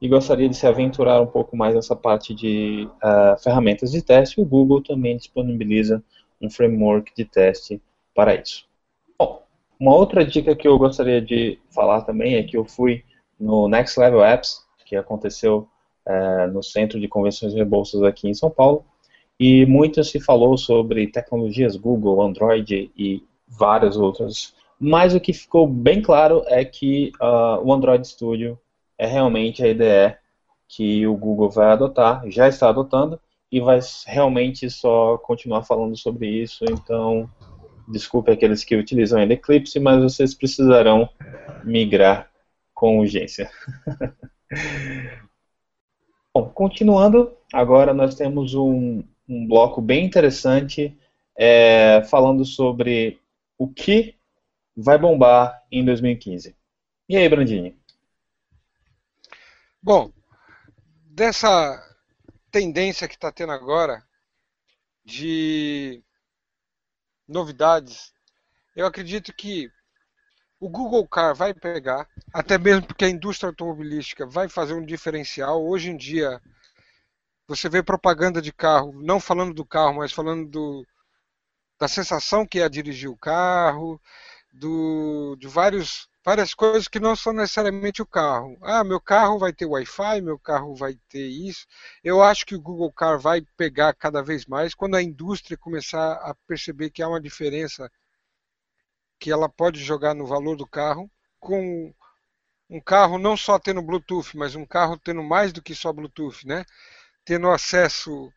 e 0.00 0.08
gostaria 0.08 0.48
de 0.48 0.56
se 0.56 0.66
aventurar 0.66 1.20
um 1.20 1.26
pouco 1.26 1.56
mais 1.56 1.74
nessa 1.74 1.94
parte 1.94 2.34
de 2.34 2.88
uh, 2.96 3.40
ferramentas 3.42 3.90
de 3.90 4.02
teste, 4.02 4.40
o 4.40 4.44
Google 4.44 4.82
também 4.82 5.16
disponibiliza 5.16 6.02
um 6.40 6.50
framework 6.50 7.12
de 7.16 7.24
teste 7.24 7.80
para 8.14 8.34
isso. 8.34 8.66
Bom, 9.18 9.42
uma 9.78 9.94
outra 9.94 10.24
dica 10.24 10.54
que 10.54 10.68
eu 10.68 10.78
gostaria 10.78 11.22
de 11.22 11.58
falar 11.70 12.02
também 12.02 12.34
é 12.34 12.42
que 12.42 12.56
eu 12.56 12.64
fui 12.64 13.02
no 13.40 13.68
Next 13.68 13.98
Level 13.98 14.22
Apps, 14.22 14.62
que 14.84 14.94
aconteceu 14.94 15.68
uh, 16.06 16.52
no 16.52 16.62
Centro 16.62 17.00
de 17.00 17.08
Convenções 17.08 17.54
e 17.54 17.64
Bolsas 17.64 18.02
aqui 18.02 18.28
em 18.28 18.34
São 18.34 18.50
Paulo, 18.50 18.84
e 19.38 19.66
muito 19.66 20.02
se 20.04 20.20
falou 20.20 20.56
sobre 20.56 21.06
tecnologias 21.08 21.76
Google, 21.76 22.22
Android 22.22 22.90
e 22.96 23.22
várias 23.48 23.96
outras. 23.96 24.54
Mas 24.78 25.14
o 25.14 25.20
que 25.20 25.32
ficou 25.32 25.66
bem 25.66 26.02
claro 26.02 26.42
é 26.46 26.64
que 26.64 27.12
uh, 27.20 27.60
o 27.64 27.72
Android 27.72 28.06
Studio 28.06 28.58
é 28.98 29.06
realmente 29.06 29.62
a 29.62 29.68
IDE 29.68 30.16
que 30.68 31.06
o 31.06 31.16
Google 31.16 31.50
vai 31.50 31.66
adotar, 31.66 32.22
já 32.28 32.48
está 32.48 32.68
adotando 32.68 33.20
e 33.50 33.60
vai 33.60 33.78
realmente 34.06 34.68
só 34.70 35.16
continuar 35.18 35.62
falando 35.62 35.96
sobre 35.96 36.28
isso. 36.28 36.64
Então, 36.68 37.30
desculpe 37.88 38.30
aqueles 38.32 38.64
que 38.64 38.76
utilizam 38.76 39.20
ainda 39.20 39.34
Eclipse, 39.34 39.78
mas 39.78 40.02
vocês 40.02 40.34
precisarão 40.34 41.08
migrar 41.62 42.30
com 42.74 42.98
urgência. 42.98 43.50
Bom, 46.34 46.48
continuando, 46.48 47.32
agora 47.52 47.94
nós 47.94 48.16
temos 48.16 48.54
um, 48.54 49.04
um 49.28 49.46
bloco 49.46 49.80
bem 49.80 50.04
interessante 50.04 50.96
é, 51.36 52.02
falando 52.10 52.44
sobre 52.44 53.20
o 53.58 53.68
que 53.68 54.16
vai 54.76 54.98
bombar 54.98 55.62
em 55.70 55.84
2015. 55.84 56.54
E 57.08 57.16
aí, 57.16 57.28
Brandini? 57.28 57.76
Bom, 59.82 60.10
dessa 61.06 61.82
tendência 62.50 63.08
que 63.08 63.14
está 63.14 63.30
tendo 63.30 63.52
agora 63.52 64.02
de 65.04 66.02
novidades, 67.28 68.12
eu 68.74 68.86
acredito 68.86 69.32
que 69.34 69.70
o 70.58 70.68
Google 70.68 71.06
Car 71.06 71.34
vai 71.34 71.52
pegar, 71.52 72.08
até 72.32 72.56
mesmo 72.56 72.86
porque 72.86 73.04
a 73.04 73.10
indústria 73.10 73.50
automobilística 73.50 74.26
vai 74.26 74.48
fazer 74.48 74.72
um 74.72 74.84
diferencial. 74.84 75.62
Hoje 75.62 75.90
em 75.90 75.96
dia, 75.96 76.40
você 77.46 77.68
vê 77.68 77.82
propaganda 77.82 78.40
de 78.40 78.52
carro, 78.52 78.92
não 79.02 79.20
falando 79.20 79.54
do 79.54 79.64
carro, 79.64 79.94
mas 79.96 80.12
falando 80.12 80.48
do, 80.48 80.86
da 81.78 81.88
sensação 81.88 82.46
que 82.46 82.60
é 82.60 82.68
dirigir 82.68 83.10
o 83.10 83.16
carro, 83.16 84.00
do, 84.52 85.36
de 85.36 85.48
vários, 85.48 86.08
várias 86.24 86.54
coisas 86.54 86.88
que 86.88 87.00
não 87.00 87.16
são 87.16 87.32
necessariamente 87.32 88.00
o 88.00 88.06
carro. 88.06 88.56
Ah, 88.62 88.84
meu 88.84 89.00
carro 89.00 89.38
vai 89.38 89.52
ter 89.52 89.66
Wi-Fi, 89.66 90.20
meu 90.20 90.38
carro 90.38 90.74
vai 90.74 90.94
ter 91.08 91.26
isso. 91.26 91.66
Eu 92.02 92.22
acho 92.22 92.46
que 92.46 92.54
o 92.54 92.60
Google 92.60 92.92
Car 92.92 93.18
vai 93.18 93.42
pegar 93.56 93.92
cada 93.94 94.22
vez 94.22 94.46
mais 94.46 94.74
quando 94.74 94.94
a 94.94 95.02
indústria 95.02 95.56
começar 95.58 96.14
a 96.14 96.34
perceber 96.46 96.90
que 96.90 97.02
há 97.02 97.08
uma 97.08 97.20
diferença 97.20 97.90
que 99.18 99.30
ela 99.30 99.48
pode 99.48 99.82
jogar 99.82 100.14
no 100.14 100.26
valor 100.26 100.56
do 100.56 100.66
carro 100.66 101.10
com 101.40 101.92
um 102.70 102.80
carro 102.80 103.18
não 103.18 103.36
só 103.36 103.58
tendo 103.58 103.82
Bluetooth, 103.82 104.36
mas 104.36 104.54
um 104.54 104.64
carro 104.66 104.98
tendo 104.98 105.22
mais 105.22 105.52
do 105.52 105.62
que 105.62 105.74
só 105.74 105.92
Bluetooth, 105.92 106.46
né? 106.46 106.64
Tendo 107.24 107.50
acesso 107.50 108.32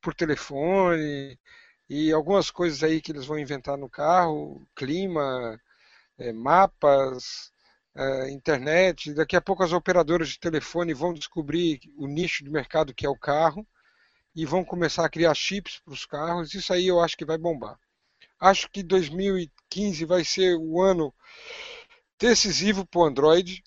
por 0.00 0.14
telefone 0.14 1.38
e 1.88 2.12
algumas 2.12 2.50
coisas 2.50 2.82
aí 2.82 3.00
que 3.00 3.12
eles 3.12 3.26
vão 3.26 3.38
inventar 3.38 3.76
no 3.76 3.88
carro, 3.88 4.66
clima, 4.74 5.60
é, 6.18 6.32
mapas, 6.32 7.52
é, 7.94 8.30
internet. 8.30 9.12
Daqui 9.14 9.36
a 9.36 9.40
pouco 9.40 9.62
as 9.62 9.72
operadoras 9.72 10.28
de 10.28 10.38
telefone 10.38 10.94
vão 10.94 11.12
descobrir 11.12 11.80
o 11.96 12.06
nicho 12.06 12.44
de 12.44 12.50
mercado 12.50 12.94
que 12.94 13.06
é 13.06 13.08
o 13.08 13.18
carro 13.18 13.66
e 14.34 14.46
vão 14.46 14.64
começar 14.64 15.04
a 15.04 15.10
criar 15.10 15.34
chips 15.34 15.80
para 15.84 15.94
os 15.94 16.06
carros. 16.06 16.54
Isso 16.54 16.72
aí 16.72 16.86
eu 16.86 17.00
acho 17.00 17.16
que 17.16 17.24
vai 17.24 17.36
bombar. 17.36 17.78
Acho 18.38 18.70
que 18.70 18.82
2015 18.82 20.04
vai 20.04 20.24
ser 20.24 20.56
o 20.56 20.80
ano 20.80 21.12
decisivo 22.18 22.86
para 22.86 23.00
o 23.00 23.04
Android. 23.04 23.62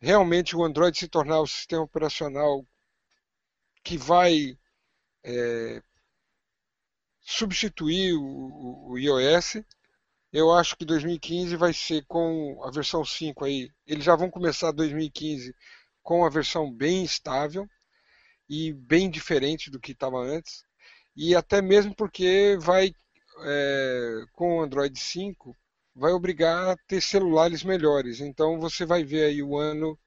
Realmente 0.00 0.56
o 0.56 0.64
Android 0.64 0.98
se 0.98 1.08
tornar 1.08 1.40
o 1.40 1.46
sistema 1.46 1.82
operacional 1.82 2.64
que 3.88 3.96
vai 3.96 4.54
é, 5.24 5.82
substituir 7.22 8.12
o, 8.12 8.90
o, 8.90 8.98
iOS. 8.98 9.62
Eu 10.30 10.52
acho 10.52 10.76
que 10.76 10.84
2015 10.84 11.56
vai 11.56 11.72
ser 11.72 12.04
com 12.06 12.62
a 12.64 12.70
versão 12.70 13.02
5 13.02 13.46
aí. 13.46 13.70
Eles 13.86 14.04
já 14.04 14.14
vão 14.14 14.30
começar 14.30 14.72
2015 14.72 15.54
com 16.02 16.22
a 16.22 16.28
versão 16.28 16.70
bem 16.70 17.02
estável 17.02 17.66
e 18.46 18.74
bem 18.74 19.08
diferente 19.08 19.70
do 19.70 19.80
que 19.80 19.92
estava 19.92 20.18
antes. 20.18 20.64
E 21.16 21.34
até 21.34 21.62
mesmo 21.62 21.94
porque 21.94 22.58
vai 22.60 22.92
é, 23.42 24.24
com 24.34 24.58
o 24.58 24.60
Android 24.60 25.00
5 25.00 25.56
vai 25.94 26.12
obrigar 26.12 26.72
a 26.72 26.76
ter 26.86 27.00
celulares 27.00 27.64
melhores. 27.64 28.20
Então 28.20 28.60
você 28.60 28.84
vai 28.84 29.02
ver 29.02 29.24
aí 29.24 29.42
o 29.42 29.56
ano 29.56 29.98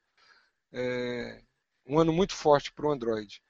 é, 0.71 1.41
um 1.87 1.97
ano 1.97 2.13
muito 2.13 2.35
forte 2.35 2.71
para 2.71 2.85
o 2.85 2.91
Android. 2.91 3.41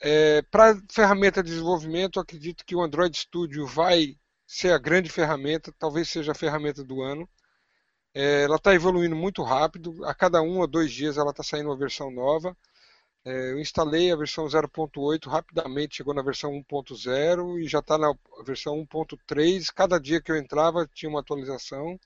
É, 0.00 0.42
Para 0.42 0.80
ferramenta 0.90 1.42
de 1.42 1.50
desenvolvimento, 1.50 2.20
acredito 2.20 2.64
que 2.64 2.76
o 2.76 2.82
Android 2.82 3.16
Studio 3.16 3.66
vai 3.66 4.16
ser 4.46 4.72
a 4.72 4.78
grande 4.78 5.10
ferramenta, 5.10 5.74
talvez 5.78 6.08
seja 6.08 6.32
a 6.32 6.34
ferramenta 6.34 6.84
do 6.84 7.02
ano. 7.02 7.28
É, 8.14 8.44
ela 8.44 8.56
está 8.56 8.74
evoluindo 8.74 9.16
muito 9.16 9.42
rápido, 9.42 10.04
a 10.06 10.14
cada 10.14 10.42
um 10.42 10.60
ou 10.60 10.66
dois 10.66 10.92
dias 10.92 11.18
ela 11.18 11.30
está 11.30 11.42
saindo 11.42 11.70
uma 11.70 11.76
versão 11.78 12.10
nova. 12.10 12.56
É, 13.24 13.52
eu 13.52 13.60
instalei 13.60 14.12
a 14.12 14.16
versão 14.16 14.46
0.8, 14.46 15.28
rapidamente 15.28 15.96
chegou 15.96 16.14
na 16.14 16.22
versão 16.22 16.52
1.0 16.52 17.60
e 17.60 17.68
já 17.68 17.80
está 17.80 17.98
na 17.98 18.14
versão 18.44 18.76
1.3. 18.86 19.72
Cada 19.74 20.00
dia 20.00 20.20
que 20.22 20.32
eu 20.32 20.36
entrava 20.36 20.88
tinha 20.94 21.10
uma 21.10 21.20
atualização. 21.20 21.98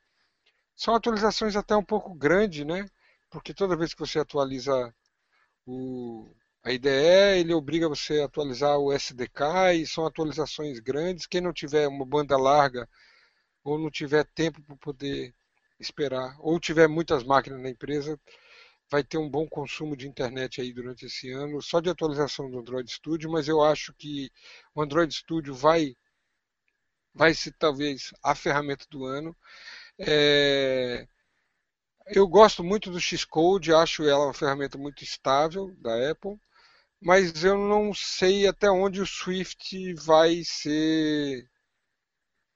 São 0.76 0.94
atualizações 0.94 1.56
até 1.56 1.76
um 1.76 1.84
pouco 1.84 2.14
grandes, 2.14 2.66
né? 2.66 2.86
Porque 3.30 3.54
toda 3.54 3.76
vez 3.76 3.94
que 3.94 4.00
você 4.00 4.18
atualiza 4.18 4.94
o, 5.66 6.34
a 6.62 6.72
IDE 6.72 6.88
ele 7.38 7.54
obriga 7.54 7.88
você 7.88 8.20
a 8.20 8.26
atualizar 8.26 8.78
o 8.78 8.92
SDK 8.92 9.74
e 9.76 9.86
são 9.86 10.06
atualizações 10.06 10.78
grandes. 10.78 11.26
Quem 11.26 11.40
não 11.40 11.52
tiver 11.52 11.88
uma 11.88 12.04
banda 12.04 12.36
larga 12.36 12.88
ou 13.64 13.78
não 13.78 13.90
tiver 13.90 14.24
tempo 14.34 14.62
para 14.62 14.76
poder 14.76 15.34
esperar, 15.78 16.36
ou 16.40 16.60
tiver 16.60 16.88
muitas 16.88 17.24
máquinas 17.24 17.60
na 17.62 17.70
empresa, 17.70 18.18
vai 18.90 19.04
ter 19.04 19.18
um 19.18 19.30
bom 19.30 19.46
consumo 19.48 19.96
de 19.96 20.08
internet 20.08 20.60
aí 20.60 20.72
durante 20.72 21.06
esse 21.06 21.30
ano, 21.30 21.62
só 21.62 21.80
de 21.80 21.88
atualização 21.90 22.50
do 22.50 22.58
Android 22.58 22.90
Studio, 22.90 23.30
mas 23.30 23.48
eu 23.48 23.62
acho 23.62 23.94
que 23.94 24.30
o 24.74 24.82
Android 24.82 25.14
Studio 25.14 25.54
vai 25.54 25.96
vai 27.14 27.34
ser 27.34 27.52
talvez 27.58 28.12
a 28.22 28.34
ferramenta 28.34 28.86
do 28.90 29.04
ano. 29.04 29.36
É... 29.98 31.06
Eu 32.06 32.26
gosto 32.28 32.62
muito 32.64 32.90
do 32.90 33.00
Xcode, 33.00 33.72
acho 33.72 34.04
ela 34.04 34.26
uma 34.26 34.34
ferramenta 34.34 34.76
muito 34.78 35.04
estável 35.04 35.74
da 35.78 36.10
Apple 36.10 36.38
mas 37.00 37.44
eu 37.44 37.56
não 37.58 37.94
sei 37.94 38.46
até 38.46 38.70
onde 38.70 39.00
o 39.00 39.06
Swift 39.06 39.94
vai 39.94 40.42
ser 40.44 41.48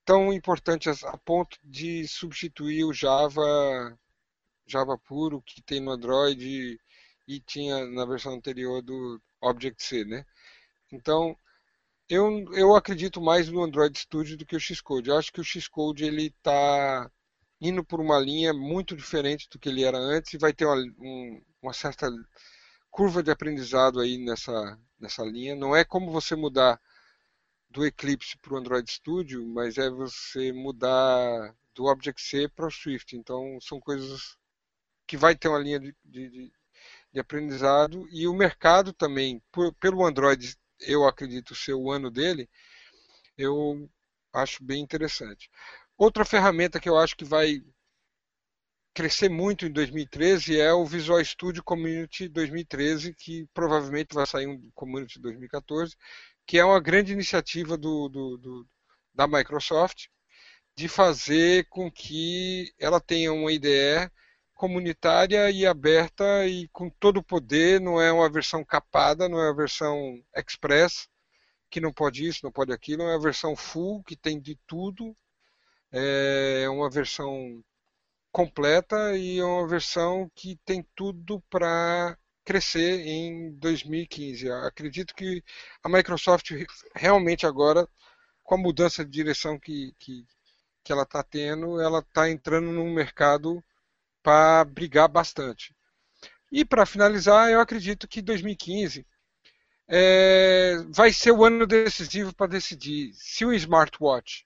tão 0.05 0.33
importante 0.33 0.89
a 0.91 1.17
ponto 1.19 1.59
de 1.63 2.07
substituir 2.07 2.85
o 2.85 2.93
Java 2.93 3.99
Java 4.67 4.99
puro 4.99 5.43
que 5.43 5.63
tem 5.63 5.81
no 5.81 5.93
Android 5.93 6.79
e 7.29 7.41
tinha 7.41 7.87
na 7.87 8.05
versão 8.05 8.35
anterior 8.35 8.83
do 8.83 9.21
Object-C, 9.41 10.05
né? 10.05 10.25
Então, 10.93 11.37
eu, 12.09 12.45
eu 12.55 12.75
acredito 12.77 13.21
mais 13.21 13.49
no 13.49 13.63
Android 13.63 13.99
Studio 13.99 14.37
do 14.37 14.47
que 14.47 14.57
o 14.57 14.61
Xcode. 14.61 15.11
Eu 15.11 15.19
acho 15.19 15.33
que 15.33 15.41
o 15.41 15.45
Xcode 15.45 16.05
ele 16.05 16.27
está 16.27 17.11
indo 17.61 17.85
por 17.85 18.01
uma 18.01 18.19
linha 18.19 18.53
muito 18.53 18.97
diferente 18.97 19.49
do 19.51 19.59
que 19.59 19.69
ele 19.69 19.85
era 19.85 19.99
antes 19.99 20.35
e 20.35 20.39
vai 20.39 20.53
ter 20.53 20.67
uma, 20.67 20.77
um, 20.77 21.43
uma 21.63 21.73
certa 21.73 22.11
curva 22.95 23.25
de 23.25 23.31
aprendizado 23.33 23.99
aí 23.99 24.17
nessa, 24.19 24.79
nessa 25.01 25.25
linha. 25.25 25.57
Não 25.57 25.75
é 25.75 25.85
como 25.85 26.13
você 26.13 26.37
mudar 26.37 26.81
do 27.69 27.85
Eclipse 27.85 28.39
para 28.39 28.55
o 28.55 28.57
Android 28.57 28.89
Studio, 28.89 29.45
mas 29.49 29.79
é 29.79 29.91
você 29.91 30.53
mudar 30.53 31.57
do 31.75 31.87
Object-C 31.87 32.49
para 32.51 32.69
o 32.69 32.71
Swift. 32.71 33.17
Então, 33.17 33.59
são 33.61 33.81
coisas 33.81 34.39
que 35.09 35.17
vai 35.17 35.35
ter 35.35 35.49
uma 35.49 35.59
linha 35.59 35.81
de, 35.81 35.93
de, 36.05 36.53
de 37.13 37.19
aprendizado 37.21 38.07
e 38.13 38.29
o 38.29 38.33
mercado 38.33 38.93
também, 38.93 39.43
por, 39.51 39.75
pelo 39.75 40.07
Android, 40.07 40.57
eu 40.79 41.05
acredito 41.05 41.53
ser 41.53 41.75
o 41.75 41.91
ano 41.91 42.13
dele, 42.13 42.49
eu 43.37 43.91
acho 44.33 44.63
bem 44.63 44.81
interessante. 44.81 45.51
Outra 45.99 46.25
ferramenta 46.25 46.79
que 46.79 46.89
eu 46.89 46.97
acho 46.97 47.17
que 47.17 47.25
vai 47.25 47.61
crescer 48.95 49.29
muito 49.29 49.67
em 49.67 49.73
2013 49.73 50.61
é 50.61 50.73
o 50.73 50.87
Visual 50.87 51.23
Studio 51.25 51.65
Community 51.65 52.29
2013, 52.29 53.13
que 53.13 53.47
provavelmente 53.53 54.15
vai 54.15 54.25
sair 54.25 54.47
um 54.47 54.71
Community 54.73 55.21
2014, 55.21 55.97
que 56.47 56.59
é 56.59 56.65
uma 56.65 56.81
grande 56.81 57.13
iniciativa 57.13 57.77
do, 57.77 58.09
do, 58.09 58.37
do, 58.39 58.69
da 59.13 59.27
Microsoft 59.27 60.07
de 60.77 60.89
fazer 60.89 61.67
com 61.69 61.91
que 61.91 62.73
ela 62.79 63.01
tenha 63.01 63.33
uma 63.33 63.53
IDE 63.53 64.11
comunitária 64.55 65.51
e 65.51 65.67
aberta 65.67 66.47
e 66.47 66.69
com 66.69 66.89
todo 66.89 67.19
o 67.19 67.23
poder, 67.23 67.81
não 67.81 68.01
é 68.01 68.13
uma 68.13 68.31
versão 68.31 68.65
capada, 68.65 69.29
não 69.29 69.41
é 69.41 69.49
uma 69.49 69.57
versão 69.57 70.23
express, 70.37 71.09
que 71.69 71.81
não 71.81 71.93
pode 71.93 72.27
isso, 72.27 72.41
não 72.45 72.53
pode 72.53 72.73
aquilo, 72.73 73.03
é 73.03 73.07
uma 73.07 73.21
versão 73.21 73.57
full, 73.57 74.03
que 74.05 74.17
tem 74.17 74.41
de 74.41 74.57
tudo, 74.67 75.17
é 75.93 76.69
uma 76.69 76.89
versão 76.89 77.63
completa 78.35 79.17
e 79.17 79.39
é 79.39 79.45
uma 79.45 79.69
versão 79.69 80.29
que 80.35 80.57
tem 80.65 80.85
tudo 80.97 81.41
para 81.49 82.19
crescer 82.45 83.07
em 83.07 83.53
2015. 83.59 84.51
acredito 84.51 85.15
que 85.15 85.41
a 85.85 85.89
Microsoft 85.89 86.51
realmente 86.97 87.47
agora, 87.47 87.89
com 88.43 88.57
a 88.57 88.59
mudança 88.59 89.05
de 89.05 89.11
direção 89.13 89.57
que, 89.57 89.95
que, 90.01 90.27
que 90.83 90.93
ela 90.93 91.05
está 91.05 91.23
tendo, 91.23 91.81
ela 91.81 92.01
está 92.01 92.29
entrando 92.29 92.73
num 92.73 92.93
mercado 92.93 93.65
para 94.21 94.65
brigar 94.65 95.09
bastante. 95.09 95.73
E 96.51 96.65
para 96.65 96.85
finalizar, 96.85 97.51
eu 97.53 97.61
acredito 97.61 98.09
que 98.09 98.21
2015 98.21 99.07
é, 99.87 100.75
vai 100.89 101.13
ser 101.13 101.31
o 101.31 101.45
ano 101.45 101.69
decisivo 101.69 102.35
para 102.35 102.51
decidir 102.51 103.13
se 103.15 103.45
o 103.45 103.53
smartwatch 103.53 104.45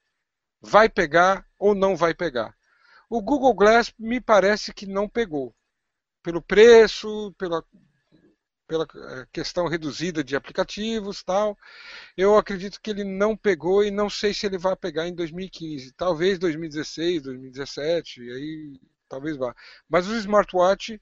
vai 0.60 0.90
pegar 0.90 1.46
ou 1.58 1.74
não 1.74 1.96
vai 1.96 2.12
pegar. 2.12 2.57
O 3.08 3.22
Google 3.22 3.54
Glass 3.54 3.92
me 3.98 4.20
parece 4.20 4.72
que 4.72 4.86
não 4.86 5.08
pegou. 5.08 5.54
Pelo 6.22 6.42
preço, 6.42 7.34
pela, 7.38 7.64
pela 8.66 8.84
é, 8.84 9.26
questão 9.32 9.66
reduzida 9.66 10.22
de 10.22 10.36
aplicativos 10.36 11.22
tal. 11.22 11.56
Eu 12.16 12.36
acredito 12.36 12.80
que 12.80 12.90
ele 12.90 13.04
não 13.04 13.34
pegou 13.34 13.82
e 13.82 13.90
não 13.90 14.10
sei 14.10 14.34
se 14.34 14.44
ele 14.44 14.58
vai 14.58 14.76
pegar 14.76 15.08
em 15.08 15.14
2015. 15.14 15.92
Talvez 15.92 16.38
2016, 16.38 17.22
2017, 17.22 18.20
aí 18.20 18.80
talvez 19.08 19.36
vá. 19.38 19.54
Mas 19.88 20.06
o 20.06 20.14
smartwatch, 20.16 21.00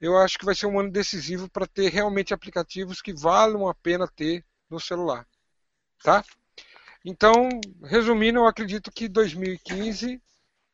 eu 0.00 0.16
acho 0.16 0.38
que 0.38 0.44
vai 0.44 0.54
ser 0.54 0.66
um 0.66 0.78
ano 0.78 0.90
decisivo 0.90 1.50
para 1.50 1.66
ter 1.66 1.90
realmente 1.90 2.32
aplicativos 2.32 3.02
que 3.02 3.12
valham 3.12 3.68
a 3.68 3.74
pena 3.74 4.06
ter 4.06 4.44
no 4.70 4.78
celular, 4.78 5.26
tá? 6.02 6.24
Então, 7.04 7.48
resumindo, 7.82 8.38
eu 8.38 8.46
acredito 8.46 8.90
que 8.92 9.08
2015 9.08 10.22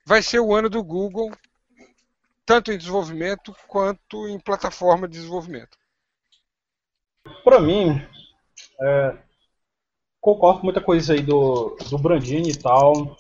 vai 0.07 0.23
ser 0.23 0.39
o 0.39 0.55
ano 0.55 0.71
do 0.71 0.83
Google, 0.85 1.33
tanto 2.47 2.71
em 2.71 2.79
desenvolvimento 2.79 3.55
quanto 3.67 4.29
em 4.29 4.39
plataforma 4.39 5.09
de 5.09 5.19
desenvolvimento. 5.19 5.77
Para 7.43 7.61
mim, 7.61 8.01
é, 8.81 9.17
concordo 10.21 10.61
com 10.61 10.67
muita 10.67 10.81
coisa 10.81 11.13
aí 11.13 11.23
do, 11.23 11.77
do 11.91 11.99
Brandini 11.99 12.51
e 12.51 12.57
tal. 12.57 13.17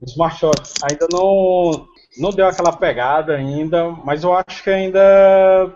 O 0.00 0.04
Smartwatch 0.04 0.74
ainda 0.82 1.06
não, 1.12 1.86
não 2.18 2.30
deu 2.30 2.48
aquela 2.48 2.72
pegada 2.72 3.36
ainda, 3.36 3.88
mas 4.04 4.24
eu 4.24 4.34
acho 4.34 4.64
que 4.64 4.70
ainda, 4.70 5.72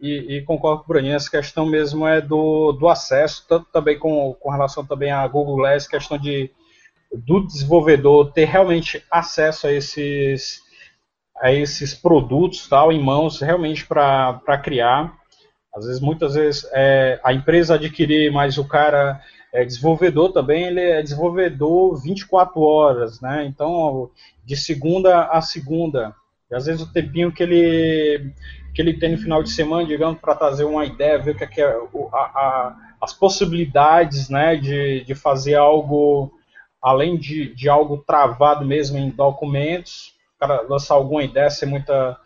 e, 0.00 0.38
e 0.38 0.44
concordo 0.44 0.78
com 0.78 0.86
o 0.86 0.88
Bruninho, 0.88 1.14
essa 1.14 1.30
questão 1.30 1.64
mesmo 1.64 2.08
é 2.08 2.20
do, 2.20 2.72
do 2.72 2.88
acesso, 2.88 3.46
tanto 3.48 3.66
também 3.70 3.96
com, 3.96 4.34
com 4.34 4.50
relação 4.50 4.84
também 4.84 5.12
à 5.12 5.24
Google 5.28 5.58
Glass, 5.58 5.86
questão 5.86 6.18
de 6.18 6.50
do 7.12 7.46
desenvolvedor 7.46 8.32
ter 8.32 8.44
realmente 8.44 9.04
acesso 9.10 9.66
a 9.66 9.72
esses 9.72 10.60
a 11.40 11.52
esses 11.52 11.94
produtos 11.94 12.68
tal 12.68 12.92
em 12.92 13.02
mãos 13.02 13.40
realmente 13.40 13.86
para 13.86 14.60
criar 14.62 15.12
às 15.74 15.86
vezes 15.86 16.00
muitas 16.00 16.34
vezes 16.34 16.68
é, 16.72 17.20
a 17.24 17.32
empresa 17.32 17.74
adquirir 17.74 18.30
mas 18.32 18.58
o 18.58 18.66
cara 18.66 19.20
é 19.52 19.64
desenvolvedor 19.64 20.32
também, 20.32 20.64
ele 20.64 20.80
é 20.80 21.02
desenvolvedor 21.02 22.00
24 22.00 22.60
horas, 22.60 23.20
né? 23.20 23.44
Então, 23.46 24.10
de 24.44 24.56
segunda 24.56 25.24
a 25.24 25.40
segunda. 25.40 26.14
E 26.50 26.54
às 26.54 26.66
vezes 26.66 26.80
o 26.80 26.92
tempinho 26.92 27.32
que 27.32 27.42
ele, 27.42 28.32
que 28.74 28.80
ele 28.80 28.94
tem 28.94 29.12
no 29.12 29.18
final 29.18 29.42
de 29.42 29.50
semana, 29.50 29.86
digamos, 29.86 30.20
para 30.20 30.36
trazer 30.36 30.64
uma 30.64 30.84
ideia, 30.84 31.18
ver 31.18 31.34
o 31.34 31.36
que 31.36 31.60
é, 31.60 31.64
é 31.64 31.76
a, 32.12 32.16
a, 32.16 32.76
as 33.00 33.12
possibilidades, 33.12 34.28
né, 34.28 34.56
de, 34.56 35.04
de 35.04 35.14
fazer 35.14 35.56
algo, 35.56 36.32
além 36.82 37.16
de, 37.16 37.54
de 37.54 37.68
algo 37.68 37.98
travado 37.98 38.64
mesmo 38.64 38.98
em 38.98 39.10
documentos, 39.10 40.14
para 40.38 40.62
lançar 40.62 40.94
alguma 40.94 41.22
ideia, 41.22 41.50
ser 41.50 41.66
muita, 41.66 42.16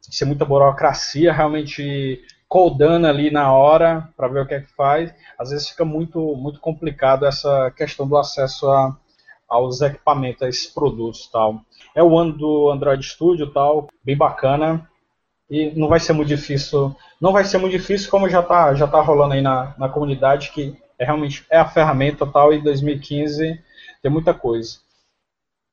ser 0.00 0.24
muita 0.24 0.44
burocracia, 0.44 1.32
realmente 1.32 2.22
codando 2.48 3.06
ali 3.06 3.30
na 3.30 3.52
hora 3.52 4.08
para 4.16 4.28
ver 4.28 4.40
o 4.40 4.46
que 4.46 4.54
é 4.54 4.60
que 4.60 4.72
faz. 4.74 5.14
Às 5.38 5.50
vezes 5.50 5.68
fica 5.68 5.84
muito, 5.84 6.34
muito 6.34 6.58
complicado 6.60 7.26
essa 7.26 7.70
questão 7.72 8.08
do 8.08 8.16
acesso 8.16 8.70
a, 8.70 8.96
aos 9.46 9.82
equipamentos, 9.82 10.42
a 10.42 10.48
esses 10.48 10.66
produtos 10.66 11.28
tal. 11.30 11.60
É 11.94 12.02
o 12.02 12.18
ano 12.18 12.32
do 12.32 12.70
Android 12.70 13.04
Studio 13.04 13.52
tal, 13.52 13.88
bem 14.02 14.16
bacana. 14.16 14.88
E 15.50 15.70
não 15.78 15.88
vai 15.88 15.98
ser 15.98 16.12
muito 16.12 16.28
difícil, 16.28 16.94
não 17.18 17.32
vai 17.32 17.42
ser 17.42 17.56
muito 17.56 17.72
difícil 17.72 18.10
como 18.10 18.28
já 18.28 18.40
está 18.40 18.74
já 18.74 18.86
tá 18.86 19.00
rolando 19.00 19.32
aí 19.32 19.40
na, 19.40 19.74
na 19.78 19.88
comunidade, 19.88 20.50
que 20.52 20.76
é 20.98 21.06
realmente 21.06 21.46
é 21.50 21.58
a 21.58 21.64
ferramenta 21.64 22.26
tal, 22.26 22.52
e 22.52 22.60
2015 22.60 23.58
tem 24.02 24.10
muita 24.10 24.34
coisa. 24.34 24.78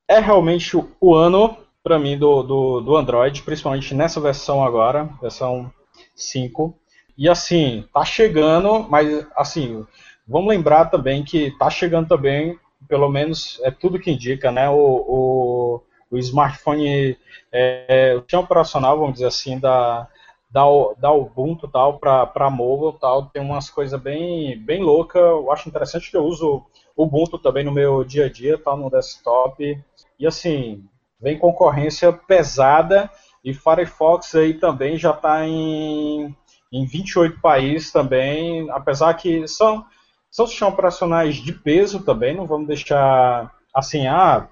É 0.07 0.19
realmente 0.19 0.77
o, 0.99 1.15
ano, 1.15 1.57
para 1.83 1.97
mim, 1.97 2.17
do, 2.17 2.43
do, 2.43 2.81
do 2.81 2.95
Android, 2.95 3.41
principalmente 3.41 3.93
nessa 3.93 4.19
versão 4.19 4.63
agora, 4.63 5.09
versão 5.21 5.71
5. 6.15 6.77
E 7.17 7.29
assim, 7.29 7.85
tá 7.93 8.03
chegando, 8.03 8.85
mas 8.89 9.25
assim, 9.35 9.85
vamos 10.27 10.49
lembrar 10.49 10.85
também 10.85 11.23
que 11.23 11.51
tá 11.57 11.69
chegando 11.69 12.07
também, 12.07 12.59
pelo 12.87 13.09
menos 13.09 13.59
é 13.63 13.71
tudo 13.71 13.99
que 13.99 14.11
indica, 14.11 14.51
né? 14.51 14.69
O, 14.69 14.75
o, 14.75 15.83
o 16.11 16.17
smartphone, 16.17 17.17
é, 17.51 18.13
o 18.15 18.19
sistema 18.19 18.43
operacional, 18.43 18.97
vamos 18.97 19.13
dizer 19.13 19.27
assim, 19.27 19.59
da, 19.59 20.07
da, 20.49 20.63
da 20.97 21.11
Ubuntu 21.11 21.67
tal 21.67 21.99
para 21.99 22.49
mobile 22.49 22.97
tal, 22.99 23.25
tem 23.27 23.41
umas 23.41 23.69
coisas 23.69 23.99
bem, 23.99 24.57
bem 24.57 24.81
loucas. 24.81 25.21
Eu 25.21 25.51
acho 25.51 25.67
interessante 25.67 26.11
que 26.11 26.17
eu 26.17 26.23
uso 26.23 26.65
Ubuntu 26.95 27.37
também 27.37 27.63
no 27.63 27.71
meu 27.71 28.03
dia 28.03 28.25
a 28.25 28.29
dia, 28.29 28.57
tá 28.57 28.75
no 28.75 28.89
desktop. 28.89 29.77
E 30.19 30.25
assim, 30.27 30.83
vem 31.19 31.37
concorrência 31.37 32.11
pesada. 32.13 33.09
E 33.43 33.53
Firefox 33.53 34.33
aí 34.35 34.55
também 34.55 34.97
já 34.97 35.11
está 35.11 35.45
em, 35.45 36.35
em 36.71 36.85
28 36.85 37.39
países 37.39 37.91
também, 37.91 38.69
apesar 38.71 39.13
que 39.13 39.47
são, 39.47 39.85
são 40.31 40.47
sistemas 40.47 40.73
operacionais 40.73 41.35
de 41.35 41.53
peso 41.53 42.03
também, 42.03 42.35
não 42.35 42.47
vamos 42.47 42.67
deixar 42.67 43.53
assim, 43.73 44.07
ah, 44.07 44.47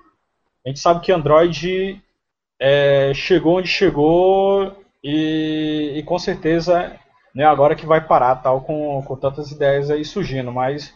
a 0.66 0.70
gente 0.70 0.80
sabe 0.80 1.02
que 1.02 1.12
Android 1.12 2.02
é, 2.60 3.14
chegou 3.14 3.58
onde 3.58 3.68
chegou 3.68 4.76
e, 5.04 5.94
e 5.96 6.04
com 6.04 6.20
certeza 6.20 6.96
né, 7.34 7.44
agora 7.46 7.76
que 7.76 7.86
vai 7.86 8.00
parar 8.00 8.36
tal 8.38 8.62
com, 8.62 9.02
com 9.04 9.16
tantas 9.16 9.52
ideias 9.52 9.90
aí 9.90 10.06
surgindo, 10.06 10.52
mas 10.52 10.94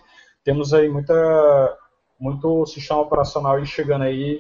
temos 0.48 0.74
aí 0.74 0.88
muita 0.88 1.78
muito 2.18 2.66
sistema 2.66 3.02
operacional 3.02 3.64
chegando 3.66 4.04
aí 4.04 4.40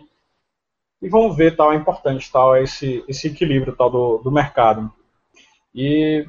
e 1.01 1.09
vamos 1.09 1.35
ver 1.35 1.57
tal 1.57 1.73
é 1.73 1.75
importante 1.75 2.31
tal 2.31 2.55
esse 2.55 3.03
esse 3.09 3.27
equilíbrio 3.27 3.75
tal 3.75 3.89
do, 3.89 4.17
do 4.19 4.31
mercado. 4.31 4.89
E 5.75 6.25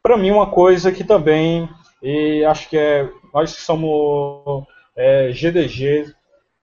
para 0.00 0.16
mim 0.16 0.30
uma 0.30 0.48
coisa 0.52 0.92
que 0.92 1.02
também 1.02 1.68
e 2.00 2.44
acho 2.44 2.68
que 2.68 2.78
é 2.78 3.10
nós 3.34 3.52
que 3.56 3.60
somos 3.60 4.64
é, 4.96 5.32
GDG 5.32 6.14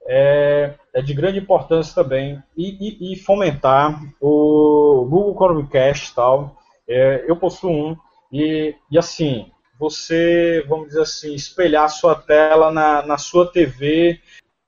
é, 0.08 0.76
é, 0.94 1.02
de 1.02 1.14
grande 1.14 1.40
importância 1.40 1.94
também 1.94 2.42
e, 2.56 3.10
e, 3.10 3.14
e 3.14 3.16
fomentar 3.18 4.02
o 4.22 5.06
Google 5.10 5.36
Chromecast 5.36 6.16
tal. 6.16 6.56
É, 6.88 7.26
eu 7.28 7.36
possuo 7.36 7.70
um 7.70 7.98
e, 8.32 8.74
e 8.90 8.98
assim 8.98 9.52
você 9.78 10.66
vamos 10.68 10.88
dizer 10.88 11.02
assim 11.02 11.34
espelhar 11.34 11.90
sua 11.90 12.16
tela 12.16 12.72
na, 12.72 13.06
na 13.06 13.18
sua 13.18 13.52
TV 13.52 14.22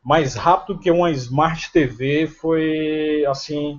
mais 0.04 0.36
rápido 0.36 0.80
que 0.80 0.90
uma 0.90 1.12
Smart 1.12 1.72
TV 1.72 2.28
foi 2.28 3.26
assim 3.26 3.78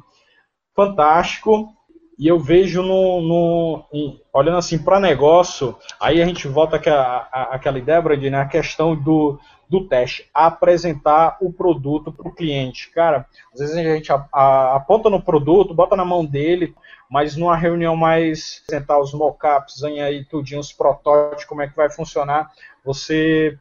fantástico. 0.74 1.74
E 2.18 2.26
eu 2.26 2.38
vejo 2.38 2.82
no, 2.82 3.20
no 3.20 3.84
em, 3.92 4.20
olhando 4.32 4.58
assim 4.58 4.76
para 4.76 4.98
negócio, 4.98 5.76
aí 6.00 6.20
a 6.20 6.26
gente 6.26 6.48
volta 6.48 6.76
àquela 6.76 7.78
ideia, 7.78 8.02
Brand, 8.02 8.22
né, 8.24 8.40
a 8.40 8.48
questão 8.48 8.96
do, 8.96 9.38
do 9.68 9.86
teste, 9.86 10.28
apresentar 10.34 11.36
o 11.40 11.52
produto 11.52 12.10
para 12.10 12.28
o 12.28 12.34
cliente. 12.34 12.90
Cara, 12.90 13.24
às 13.52 13.60
vezes 13.60 13.76
a 13.76 13.82
gente 13.82 14.12
a, 14.12 14.26
a, 14.32 14.76
aponta 14.76 15.08
no 15.08 15.22
produto, 15.22 15.72
bota 15.72 15.94
na 15.94 16.04
mão 16.04 16.24
dele, 16.24 16.74
mas 17.08 17.36
numa 17.36 17.56
reunião 17.56 17.94
mais 17.94 18.62
apresentar 18.64 18.98
os 18.98 19.14
mockups, 19.14 19.84
aí 19.84 20.24
tudinho, 20.24 20.60
os 20.60 20.72
protótipos, 20.72 21.44
como 21.44 21.62
é 21.62 21.68
que 21.68 21.76
vai 21.76 21.88
funcionar, 21.88 22.50
você 22.84 23.56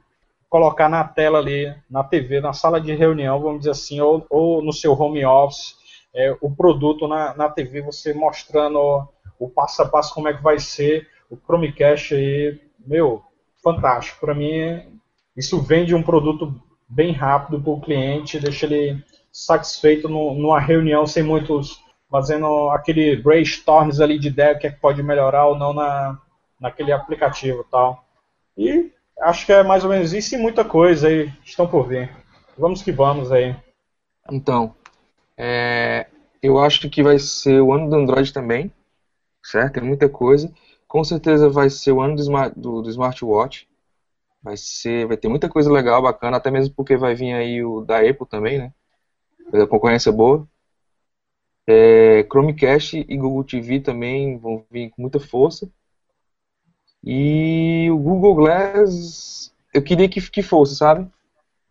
colocar 0.49 0.89
na 0.89 1.03
tela 1.03 1.39
ali, 1.39 1.73
na 1.89 2.03
TV, 2.03 2.39
na 2.39 2.53
sala 2.53 2.79
de 2.79 2.95
reunião, 2.95 3.39
vamos 3.39 3.59
dizer 3.59 3.71
assim, 3.71 3.99
ou, 3.99 4.25
ou 4.29 4.63
no 4.63 4.73
seu 4.73 4.93
home 4.99 5.23
office, 5.25 5.75
é, 6.17 6.35
o 6.41 6.49
produto 6.49 7.07
na, 7.07 7.35
na 7.35 7.47
TV, 7.47 7.81
você 7.81 8.11
mostrando 8.11 9.07
o 9.37 9.47
passo 9.47 9.83
a 9.83 9.85
passo 9.85 10.15
como 10.15 10.27
é 10.27 10.33
que 10.33 10.41
vai 10.41 10.57
ser, 10.57 11.07
o 11.29 11.37
Chromecast 11.37 12.15
aí, 12.15 12.59
meu, 12.85 13.21
fantástico. 13.63 14.19
Para 14.19 14.33
mim, 14.33 14.99
isso 15.35 15.61
vende 15.61 15.93
um 15.93 16.01
produto 16.01 16.59
bem 16.89 17.11
rápido 17.11 17.61
para 17.61 17.71
o 17.71 17.79
cliente, 17.79 18.39
deixa 18.39 18.65
ele 18.65 19.03
satisfeito 19.31 20.09
no, 20.09 20.33
numa 20.33 20.59
reunião 20.59 21.05
sem 21.05 21.21
muitos 21.21 21.79
fazendo 22.09 22.69
aquele 22.71 23.17
brainstorms 23.17 24.01
ali 24.01 24.17
de 24.17 24.29
ideia, 24.29 24.55
o 24.55 24.59
que 24.59 24.65
é 24.65 24.71
que 24.71 24.79
pode 24.79 25.03
melhorar 25.03 25.45
ou 25.45 25.55
não 25.55 25.71
na, 25.71 26.17
naquele 26.59 26.91
aplicativo 26.91 27.63
tal. 27.69 28.03
E 28.57 28.91
acho 29.21 29.45
que 29.45 29.53
é 29.53 29.61
mais 29.61 29.83
ou 29.83 29.89
menos 29.91 30.13
isso 30.13 30.33
e 30.33 30.37
muita 30.39 30.65
coisa 30.65 31.09
aí 31.09 31.31
estão 31.45 31.67
por 31.67 31.87
vir. 31.87 32.09
Vamos 32.57 32.81
que 32.81 32.91
vamos 32.91 33.31
aí. 33.31 33.55
Então, 34.31 34.73
é, 35.37 36.07
eu 36.41 36.59
acho 36.59 36.89
que 36.89 37.03
vai 37.03 37.19
ser 37.19 37.61
o 37.61 37.71
ano 37.73 37.89
do 37.89 37.95
Android 37.95 38.33
também, 38.33 38.71
certo? 39.43 39.75
Tem 39.75 39.83
muita 39.83 40.09
coisa. 40.09 40.51
Com 40.87 41.03
certeza 41.03 41.49
vai 41.49 41.69
ser 41.69 41.91
o 41.91 42.01
ano 42.01 42.15
do, 42.15 42.21
smart, 42.21 42.59
do, 42.59 42.81
do 42.81 42.89
smartwatch. 42.89 43.67
Vai 44.41 44.57
ser, 44.57 45.07
vai 45.07 45.17
ter 45.17 45.27
muita 45.27 45.49
coisa 45.49 45.71
legal, 45.71 46.01
bacana, 46.01 46.37
até 46.37 46.51
mesmo 46.51 46.73
porque 46.75 46.97
vai 46.97 47.15
vir 47.15 47.33
aí 47.33 47.63
o 47.63 47.81
da 47.81 47.99
Apple 47.99 48.27
também, 48.27 48.57
né? 48.57 48.73
A 49.53 49.67
concorrência 49.67 50.11
boa. 50.11 50.47
É, 51.67 52.23
Chromecast 52.23 52.97
e 52.97 53.17
Google 53.17 53.43
TV 53.43 53.81
também 53.81 54.37
vão 54.37 54.65
vir 54.71 54.89
com 54.89 55.01
muita 55.01 55.19
força. 55.19 55.69
E 57.03 57.89
o 57.91 57.97
Google 57.97 58.35
Glass, 58.35 59.53
eu 59.73 59.81
queria 59.83 60.09
que, 60.09 60.21
que 60.29 60.41
fosse, 60.41 60.75
sabe? 60.75 61.09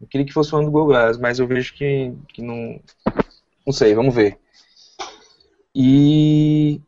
Eu 0.01 0.07
queria 0.07 0.27
que 0.27 0.33
fosse 0.33 0.55
o 0.55 0.59
ano 0.59 0.67
do 0.67 0.73
Google 0.73 0.89
Glass, 0.89 1.19
mas 1.19 1.39
eu 1.39 1.47
vejo 1.47 1.75
que, 1.75 2.12
que 2.29 2.43
não, 2.43 2.81
não 3.67 3.73
sei, 3.73 3.95
vamos 3.95 4.14
ver. 4.14 4.39
E 5.75 6.81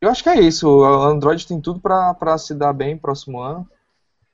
eu 0.00 0.10
acho 0.10 0.22
que 0.22 0.28
é 0.28 0.40
isso. 0.40 0.68
O 0.68 0.84
Android 0.84 1.46
tem 1.46 1.60
tudo 1.60 1.80
para 1.80 2.36
se 2.36 2.54
dar 2.54 2.72
bem 2.72 2.98
próximo 2.98 3.40
ano. 3.40 3.68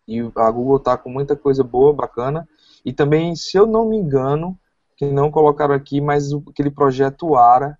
E 0.08 0.20
a 0.34 0.50
Google 0.50 0.78
está 0.78 0.96
com 0.96 1.10
muita 1.10 1.36
coisa 1.36 1.62
boa, 1.62 1.92
bacana. 1.92 2.48
E 2.84 2.92
também, 2.92 3.36
se 3.36 3.56
eu 3.56 3.66
não 3.66 3.88
me 3.88 3.96
engano, 3.96 4.58
que 4.96 5.06
não 5.06 5.30
colocaram 5.30 5.74
aqui, 5.74 6.00
mas 6.00 6.32
aquele 6.48 6.70
projeto 6.70 7.36
ARA, 7.36 7.78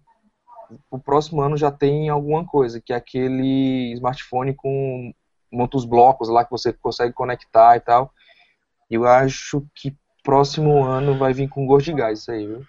o 0.90 0.98
próximo 0.98 1.40
ano 1.40 1.56
já 1.56 1.72
tem 1.72 2.08
alguma 2.08 2.46
coisa, 2.46 2.80
que 2.80 2.92
é 2.92 2.96
aquele 2.96 3.92
smartphone 3.94 4.54
com 4.54 5.12
muitos 5.50 5.84
blocos 5.84 6.28
lá 6.28 6.44
que 6.44 6.50
você 6.50 6.72
consegue 6.72 7.12
conectar 7.12 7.76
e 7.76 7.80
tal. 7.80 8.12
Eu 8.88 9.04
acho 9.04 9.66
que 9.74 9.96
próximo 10.22 10.84
ano 10.84 11.18
vai 11.18 11.32
vir 11.32 11.48
com 11.48 11.66
gosto 11.66 11.86
de 11.86 11.94
gás 11.94 12.20
isso 12.20 12.30
aí, 12.30 12.46
viu? 12.46 12.64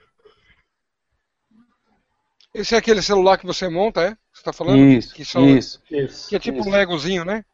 Esse 2.54 2.76
é 2.76 2.78
aquele 2.78 3.02
celular 3.02 3.38
que 3.38 3.46
você 3.46 3.70
monta, 3.70 4.02
é? 4.02 4.18
Você 4.34 4.44
tá 4.44 4.52
falando? 4.52 4.78
Isso, 4.78 5.14
que 5.14 5.24
são, 5.24 5.46
isso. 5.48 5.82
Que 6.28 6.36
é 6.36 6.40
tipo 6.40 6.60
isso. 6.60 6.70
um 6.70 6.72
Legozinho, 6.72 7.24
né? 7.24 7.46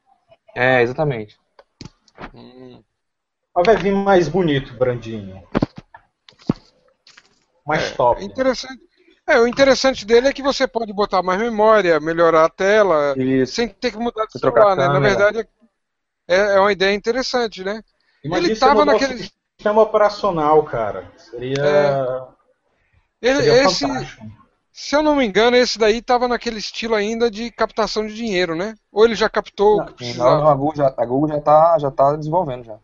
É, 0.55 0.81
exatamente. 0.81 1.37
Hum. 2.33 2.83
Mas 3.55 3.65
vai 3.65 3.77
vir 3.77 3.93
mais 3.93 4.27
bonito, 4.27 4.73
Brandinho. 4.73 5.43
Mais 7.65 7.91
É, 7.91 7.95
top. 7.95 8.23
interessante. 8.23 8.81
É, 9.27 9.39
o 9.39 9.47
interessante 9.47 10.05
dele 10.05 10.29
é 10.29 10.33
que 10.33 10.41
você 10.41 10.67
pode 10.67 10.93
botar 10.93 11.21
mais 11.21 11.39
memória, 11.39 11.99
melhorar 11.99 12.45
a 12.45 12.49
tela, 12.49 13.13
Isso. 13.17 13.53
sem 13.55 13.67
ter 13.67 13.91
que 13.91 13.97
mudar 13.97 14.25
de 14.25 14.31
Você 14.31 14.39
celular, 14.39 14.75
né? 14.75 14.87
Na 14.87 14.99
verdade, 14.99 15.47
é, 16.27 16.35
é 16.55 16.59
uma 16.59 16.71
ideia 16.71 16.93
interessante, 16.95 17.63
né? 17.63 17.83
Imagina 18.23 18.47
ele 18.47 18.55
se 18.55 18.61
tava 18.61 18.85
no 18.85 18.91
nosso 18.91 19.01
naquele- 19.03 19.29
sistema 19.57 19.81
operacional, 19.81 20.63
cara. 20.63 21.11
Seria, 21.17 22.33
Ele, 23.21 23.43
seria 23.43 23.63
esse, 23.65 23.85
fantástico. 23.85 24.46
Se 24.77 24.95
eu 24.95 25.03
não 25.03 25.15
me 25.15 25.25
engano, 25.25 25.57
esse 25.57 25.77
daí 25.77 26.01
tava 26.01 26.27
naquele 26.27 26.59
estilo 26.59 26.95
ainda 26.95 27.29
de 27.29 27.51
captação 27.51 28.07
de 28.07 28.13
dinheiro, 28.15 28.55
né? 28.55 28.75
Ou 28.91 29.03
ele 29.03 29.15
já 29.15 29.29
captou 29.29 29.79
o 29.79 29.83
que 29.83 29.93
Não, 29.93 29.93
precisava? 29.93 30.49
a 30.49 30.55
Google 30.55 30.75
já, 30.75 30.93
a 30.97 31.05
Google 31.05 31.29
já 31.29 31.39
tá, 31.41 31.79
já 31.79 31.89
tá 31.91 32.15
desenvolvendo 32.15 32.63
já. 32.65 32.79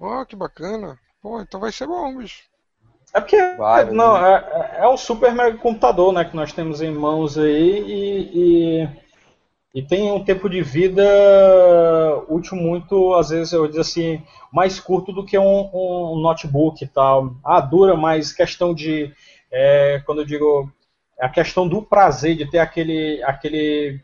Ó, 0.00 0.24
que 0.24 0.36
bacana. 0.36 0.98
Pô, 1.20 1.40
então 1.40 1.58
vai 1.60 1.72
ser 1.72 1.86
bom, 1.86 2.16
bicho. 2.16 2.42
É 3.14 3.20
porque 3.20 3.36
Vai, 3.56 3.84
não, 3.92 4.16
é, 4.16 4.34
é- 4.80 4.84
é 4.84 4.88
um 4.88 4.96
super 4.96 5.32
mega 5.34 5.58
computador 5.58 6.12
né, 6.12 6.24
que 6.24 6.36
nós 6.36 6.52
temos 6.52 6.82
em 6.82 6.92
mãos 6.92 7.38
aí 7.38 7.80
e, 7.80 8.82
e, 8.84 8.88
e 9.76 9.82
tem 9.82 10.12
um 10.12 10.24
tempo 10.24 10.48
de 10.50 10.62
vida 10.62 11.02
útil 12.28 12.56
muito, 12.56 13.14
às 13.14 13.30
vezes 13.30 13.52
eu 13.52 13.66
digo 13.66 13.80
assim, 13.80 14.22
mais 14.52 14.80
curto 14.80 15.12
do 15.12 15.24
que 15.24 15.38
um, 15.38 15.70
um 15.74 16.20
notebook 16.20 16.82
e 16.84 16.88
tal. 16.88 17.34
Ah, 17.44 17.60
dura, 17.60 17.96
mas 17.96 18.32
questão 18.32 18.74
de. 18.74 19.12
é, 19.50 20.02
quando 20.06 20.22
eu 20.22 20.26
digo. 20.26 20.70
A 21.20 21.28
questão 21.28 21.66
do 21.68 21.80
prazer 21.82 22.36
de 22.36 22.50
ter 22.50 22.58
aquele, 22.58 23.22
aquele 23.22 24.00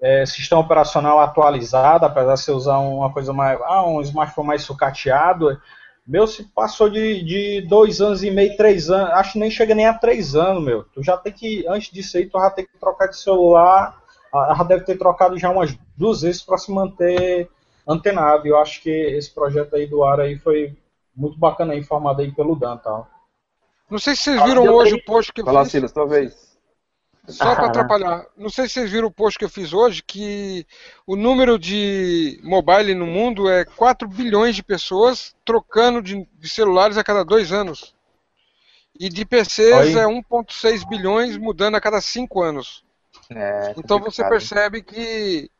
é, 0.00 0.24
sistema 0.26 0.60
operacional 0.60 1.20
atualizado, 1.20 2.04
apesar 2.04 2.34
de 2.34 2.40
você 2.40 2.52
usar 2.52 2.78
uma 2.78 3.12
coisa 3.12 3.32
mais. 3.32 3.58
Ah, 3.62 3.86
um 3.86 4.00
smartphone 4.00 4.48
mais 4.48 4.62
sucateado. 4.62 5.60
Meu, 6.06 6.26
se 6.26 6.44
passou 6.44 6.88
de, 6.88 7.22
de 7.24 7.60
dois 7.62 8.00
anos 8.00 8.22
e 8.22 8.30
meio, 8.30 8.56
três 8.56 8.90
anos, 8.90 9.12
acho 9.14 9.32
que 9.32 9.38
nem 9.40 9.50
chega 9.50 9.74
nem 9.74 9.86
a 9.86 9.94
três 9.94 10.36
anos, 10.36 10.62
meu. 10.62 10.84
Tu 10.84 11.02
já 11.02 11.16
tem 11.16 11.32
que, 11.32 11.66
antes 11.68 11.90
disso 11.90 12.16
aí, 12.16 12.26
tu 12.26 12.38
já 12.38 12.50
tem 12.50 12.64
que 12.64 12.78
trocar 12.78 13.08
de 13.08 13.18
celular, 13.18 14.00
ah, 14.32 14.54
já 14.56 14.64
deve 14.64 14.84
ter 14.84 14.96
trocado 14.96 15.36
já 15.36 15.50
umas 15.50 15.76
duas 15.96 16.22
vezes 16.22 16.42
para 16.42 16.58
se 16.58 16.70
manter 16.70 17.50
antenado. 17.88 18.46
E 18.46 18.50
eu 18.50 18.58
acho 18.58 18.82
que 18.82 18.90
esse 18.90 19.34
projeto 19.34 19.74
aí 19.74 19.86
do 19.86 20.04
ar 20.04 20.20
aí 20.20 20.36
foi 20.36 20.76
muito 21.14 21.38
bacana 21.38 21.72
aí, 21.72 21.80
informado 21.80 22.22
aí 22.22 22.30
pelo 22.30 22.54
Dan, 22.54 22.76
tá? 22.76 23.04
Não 23.90 23.98
sei 23.98 24.14
se 24.14 24.22
vocês 24.22 24.42
viram 24.42 24.64
hoje 24.66 24.94
o 24.94 25.04
post 25.04 25.32
que 25.32 25.40
eu 25.40 25.44
Fala, 25.44 25.62
fiz. 25.62 25.72
Silas, 25.72 25.92
tua 25.92 26.06
vez. 26.06 26.45
Só 27.28 27.54
para 27.54 27.64
Ah, 27.64 27.68
atrapalhar. 27.68 28.26
Não 28.36 28.48
sei 28.48 28.66
se 28.68 28.74
vocês 28.74 28.90
viram 28.90 29.08
o 29.08 29.12
post 29.12 29.38
que 29.38 29.44
eu 29.44 29.48
fiz 29.48 29.72
hoje, 29.72 30.02
que 30.02 30.66
o 31.06 31.16
número 31.16 31.58
de 31.58 32.40
mobile 32.44 32.94
no 32.94 33.06
mundo 33.06 33.48
é 33.48 33.64
4 33.64 34.08
bilhões 34.08 34.54
de 34.54 34.62
pessoas 34.62 35.34
trocando 35.44 36.00
de, 36.00 36.24
de 36.38 36.48
celulares 36.48 36.96
a 36.96 37.04
cada 37.04 37.24
dois 37.24 37.52
anos. 37.52 37.94
E 38.98 39.08
de 39.08 39.24
PCs 39.26 39.74
Aí. 39.74 39.94
é 39.98 40.04
1,6 40.06 40.88
bilhões 40.88 41.36
mudando 41.36 41.74
a 41.74 41.80
cada 41.80 42.00
5 42.00 42.42
anos. 42.42 42.84
É, 43.30 43.74
Então 43.76 43.98
você 43.98 44.22
percebe 44.28 44.82
que 44.82 45.50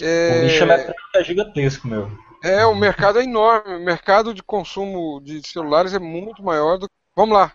O 0.00 0.04
é, 0.04 0.40
lixo 0.44 0.64
eletrônico 0.64 1.00
é 1.14 1.24
gigantesco, 1.24 1.86
meu. 1.86 2.10
é, 2.42 2.64
o 2.66 2.74
mercado 2.74 3.20
é 3.20 3.24
enorme. 3.24 3.76
O 3.76 3.84
mercado 3.84 4.32
de 4.34 4.42
consumo 4.42 5.20
de 5.20 5.46
celulares 5.46 5.92
é 5.94 5.98
muito 5.98 6.42
maior 6.42 6.78
do 6.78 6.88
que. 6.88 6.94
Vamos 7.14 7.36
lá. 7.36 7.52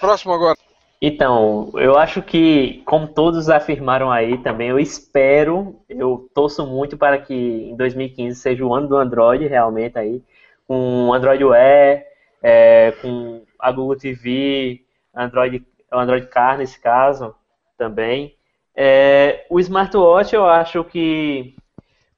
Próximo 0.00 0.32
agora. 0.32 0.56
Então, 1.00 1.70
eu 1.74 1.98
acho 1.98 2.22
que, 2.22 2.82
como 2.86 3.06
todos 3.06 3.50
afirmaram 3.50 4.10
aí 4.10 4.38
também, 4.38 4.68
eu 4.68 4.78
espero, 4.78 5.78
eu 5.88 6.28
torço 6.34 6.66
muito 6.66 6.96
para 6.96 7.18
que 7.18 7.34
em 7.34 7.76
2015 7.76 8.40
seja 8.40 8.64
o 8.64 8.74
ano 8.74 8.88
do 8.88 8.96
Android, 8.96 9.46
realmente 9.46 9.98
aí, 9.98 10.22
com 10.66 11.12
Android 11.12 11.44
Wear, 11.44 12.02
é, 12.42 12.92
com 13.02 13.42
a 13.58 13.70
Google 13.70 13.96
TV, 13.96 14.82
Android, 15.14 15.62
Android 15.92 16.26
Car 16.28 16.56
nesse 16.56 16.80
caso 16.80 17.34
também. 17.76 18.34
É, 18.74 19.46
o 19.50 19.60
smartwatch 19.60 20.34
eu 20.34 20.46
acho 20.46 20.82
que 20.84 21.54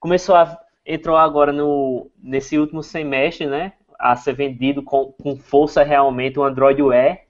começou 0.00 0.34
a 0.34 0.58
entrou 0.86 1.16
agora 1.16 1.52
no 1.52 2.10
nesse 2.20 2.58
último 2.58 2.82
semestre, 2.82 3.46
né, 3.46 3.74
a 3.98 4.16
ser 4.16 4.32
vendido 4.32 4.82
com, 4.82 5.12
com 5.12 5.36
força 5.36 5.82
realmente 5.82 6.38
o 6.38 6.44
Android 6.44 6.82
Wear 6.82 7.27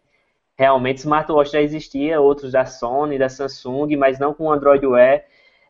realmente 0.59 0.99
smartwatch 0.99 1.53
já 1.53 1.61
existia, 1.63 2.21
outros 2.21 2.53
da 2.53 2.67
Sony, 2.67 3.19
da 3.19 3.29
Samsung, 3.29 3.97
mas 3.97 4.19
não 4.19 4.35
com 4.35 4.51
Android 4.53 4.85
Wear. 4.87 5.25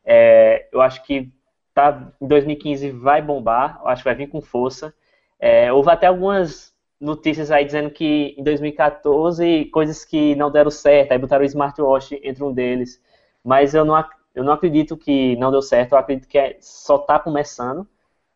É, 0.05 0.66
eu 0.73 0.81
acho 0.81 1.05
que 1.05 1.31
tá, 1.74 2.10
em 2.20 2.27
2015 2.27 2.90
vai 2.90 3.20
bombar, 3.20 3.81
acho 3.85 4.02
que 4.02 4.09
vai 4.09 4.15
vir 4.15 4.28
com 4.28 4.40
força. 4.40 4.94
É, 5.39 5.73
houve 5.73 5.90
até 5.90 6.06
algumas 6.06 6.74
notícias 7.01 7.51
aí 7.51 7.65
dizendo 7.65 7.90
que 7.90 8.35
em 8.36 8.43
2014 8.43 9.66
coisas 9.66 10.05
que 10.05 10.35
não 10.35 10.51
deram 10.51 10.70
certo, 10.70 11.12
aí 11.12 11.19
botaram 11.19 11.43
o 11.43 11.47
smartwatch 11.47 12.19
entre 12.24 12.43
um 12.43 12.52
deles. 12.52 13.01
Mas 13.44 13.74
eu 13.74 13.85
não, 13.85 14.02
eu 14.35 14.43
não 14.43 14.52
acredito 14.55 14.97
que 14.97 15.36
não 15.36 15.51
deu 15.51 15.62
certo, 15.62 15.93
eu 15.93 15.98
acredito 15.98 16.27
que 16.28 16.39
é- 16.39 16.56
só 16.60 16.97
está 16.97 17.19
começando. 17.19 17.86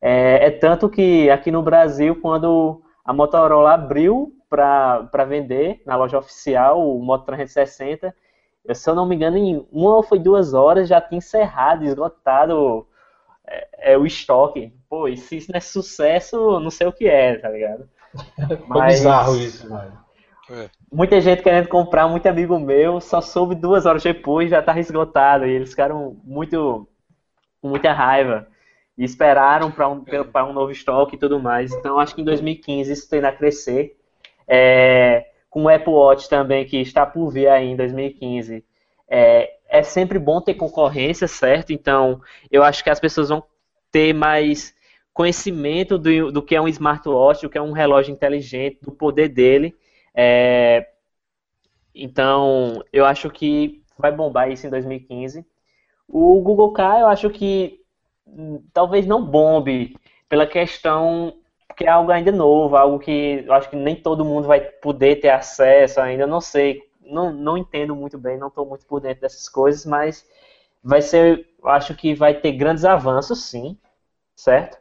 É, 0.01 0.47
é 0.47 0.51
tanto 0.51 0.89
que 0.89 1.31
aqui 1.31 1.51
no 1.51 1.63
Brasil, 1.63 2.21
quando 2.21 2.83
a 3.05 3.13
Motorola 3.13 3.73
abriu 3.75 4.35
para 4.53 5.25
vender 5.25 5.81
na 5.87 5.97
loja 5.97 6.19
oficial 6.19 6.87
o 6.87 7.03
Moto 7.03 7.25
360, 7.25 8.15
eu, 8.65 8.75
se 8.75 8.89
eu 8.89 8.95
não 8.95 9.07
me 9.07 9.17
engano, 9.17 9.39
em 9.39 9.67
uma 9.73 9.97
ou 9.97 10.03
foi 10.03 10.19
duas 10.19 10.53
horas 10.53 10.89
já 10.89 11.01
tinha 11.01 11.19
encerrado, 11.19 11.85
esgotado 11.85 12.87
é, 13.47 13.93
é, 13.93 13.99
o 13.99 14.05
estoque. 14.05 14.73
Pô, 14.91 15.09
e 15.09 15.17
se 15.17 15.39
isso 15.39 15.51
não 15.51 15.57
é 15.57 15.61
sucesso, 15.61 16.61
não 16.61 16.71
sei 16.71 16.87
o 16.87 16.93
que 16.93 17.09
é, 17.09 17.37
tá 17.39 17.49
ligado? 17.49 17.89
Foi 18.69 18.83
bizarro 18.83 19.37
isso, 19.37 19.69
mano. 19.71 19.99
É. 20.51 20.69
Muita 20.93 21.19
gente 21.21 21.43
querendo 21.43 21.69
comprar, 21.69 22.07
muito 22.09 22.27
amigo 22.27 22.59
meu, 22.59 23.01
só 23.01 23.23
soube 23.23 23.55
duas 23.55 23.87
horas 23.87 24.03
depois, 24.03 24.51
já 24.51 24.63
tava 24.63 24.81
esgotado. 24.81 25.47
E 25.47 25.51
eles 25.51 25.71
ficaram 25.71 26.17
muito 26.23 26.87
com 27.61 27.69
muita 27.69 27.93
raiva. 27.93 28.47
E 28.99 29.05
esperaram 29.05 29.71
para 29.71 29.89
um, 29.89 30.05
pra 30.31 30.45
um 30.45 30.53
novo 30.53 30.71
estoque 30.71 31.17
e 31.17 31.19
tudo 31.19 31.41
mais. 31.41 31.73
Então 31.73 31.99
acho 31.99 32.15
que 32.15 32.21
em 32.21 32.25
2015 32.25 32.93
isso 32.93 33.09
tende 33.09 33.25
a 33.25 33.33
crescer. 33.33 33.97
É, 34.55 35.25
com 35.49 35.63
o 35.65 35.69
Apple 35.69 35.93
Watch 35.93 36.29
também, 36.29 36.67
que 36.67 36.77
está 36.79 37.07
por 37.07 37.31
vir 37.31 37.49
aí 37.49 37.69
em 37.69 37.77
2015. 37.77 38.63
É, 39.09 39.51
é 39.69 39.83
sempre 39.83 40.19
bom 40.19 40.43
ter 40.43 40.55
concorrência, 40.55 41.27
certo? 41.27 41.73
Então 41.73 42.21
eu 42.51 42.63
acho 42.63 42.85
que 42.85 42.91
as 42.91 43.01
pessoas 43.01 43.31
vão 43.31 43.43
ter 43.91 44.13
mais 44.13 44.75
conhecimento 45.15 45.99
do, 45.99 46.31
do 46.31 46.43
que 46.43 46.55
é 46.55 46.61
um 46.61 46.69
smartwatch, 46.69 47.43
do 47.43 47.51
que 47.51 47.57
é 47.57 47.63
um 47.63 47.73
relógio 47.73 48.13
inteligente, 48.13 48.79
do 48.83 48.93
poder 48.93 49.29
dele. 49.29 49.75
É, 50.15 50.87
então, 51.95 52.83
eu 52.93 53.05
acho 53.05 53.31
que 53.31 53.83
vai 53.99 54.13
bombar 54.13 54.51
isso 54.51 54.67
em 54.67 54.71
2015. 54.71 55.47
O 56.09 56.41
Google 56.41 56.73
Car, 56.73 57.01
eu 57.01 57.07
acho 57.07 57.31
que 57.31 57.81
hum, 58.27 58.63
talvez 58.73 59.07
não 59.07 59.25
bombe 59.25 59.97
pela 60.29 60.47
questão 60.47 61.35
que 61.77 61.85
é 61.85 61.89
algo 61.89 62.11
ainda 62.11 62.33
novo, 62.33 62.77
algo 62.77 62.99
que 62.99 63.45
eu 63.47 63.53
acho 63.53 63.71
que 63.71 63.77
nem 63.77 63.97
todo 63.97 64.25
mundo 64.25 64.47
vai 64.47 64.61
poder 64.61 65.17
ter 65.21 65.31
acesso 65.31 66.01
ainda, 66.01 66.27
não 66.27 66.41
sei, 66.41 66.83
não, 67.01 67.33
não 67.33 67.57
entendo 67.57 67.95
muito 67.95 68.19
bem, 68.19 68.39
não 68.39 68.49
estou 68.49 68.67
muito 68.67 68.87
por 68.87 69.01
dentro 69.01 69.23
dessas 69.23 69.49
coisas, 69.49 69.87
mas 69.87 70.27
vai 70.83 71.03
ser, 71.03 71.47
acho 71.65 71.95
que 71.95 72.15
vai 72.15 72.35
ter 72.35 72.53
grandes 72.53 72.85
avanços, 72.85 73.45
sim, 73.45 73.77
certo? 74.35 74.79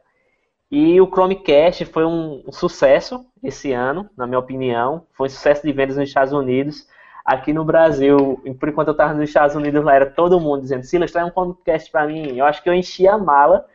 E 0.71 1.01
o 1.01 1.07
Chromecast 1.07 1.83
foi 1.85 2.05
um, 2.05 2.43
um, 2.47 2.51
sucesso 2.51 3.25
esse 3.43 3.73
ano, 3.73 4.09
na 4.15 4.25
minha 4.25 4.39
opinião. 4.39 5.05
Foi 5.11 5.27
um 5.27 5.29
sucesso 5.29 5.61
de 5.67 5.73
vendas 5.73 5.97
nos 5.97 6.07
Estados 6.07 6.31
Unidos. 6.31 6.87
Aqui 7.25 7.51
no 7.51 7.65
Brasil, 7.65 8.41
por 8.57 8.69
enquanto 8.69 8.87
eu 8.87 8.93
estava 8.93 9.13
nos 9.13 9.27
Estados 9.27 9.53
Unidos, 9.53 9.83
lá 9.83 9.95
era 9.95 10.05
todo 10.05 10.39
mundo 10.39 10.61
dizendo, 10.61 10.83
Silas, 10.85 11.11
traz 11.11 11.27
um 11.27 11.31
Chromecast 11.31 11.91
para 11.91 12.07
mim. 12.07 12.37
Eu 12.37 12.45
acho 12.45 12.63
que 12.63 12.69
eu 12.69 12.73
enchi 12.73 13.05
a 13.05 13.17
mala 13.17 13.65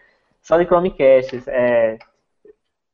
só 0.40 0.56
de 0.56 0.64
Chromecasts. 0.64 1.47
É, 1.48 1.98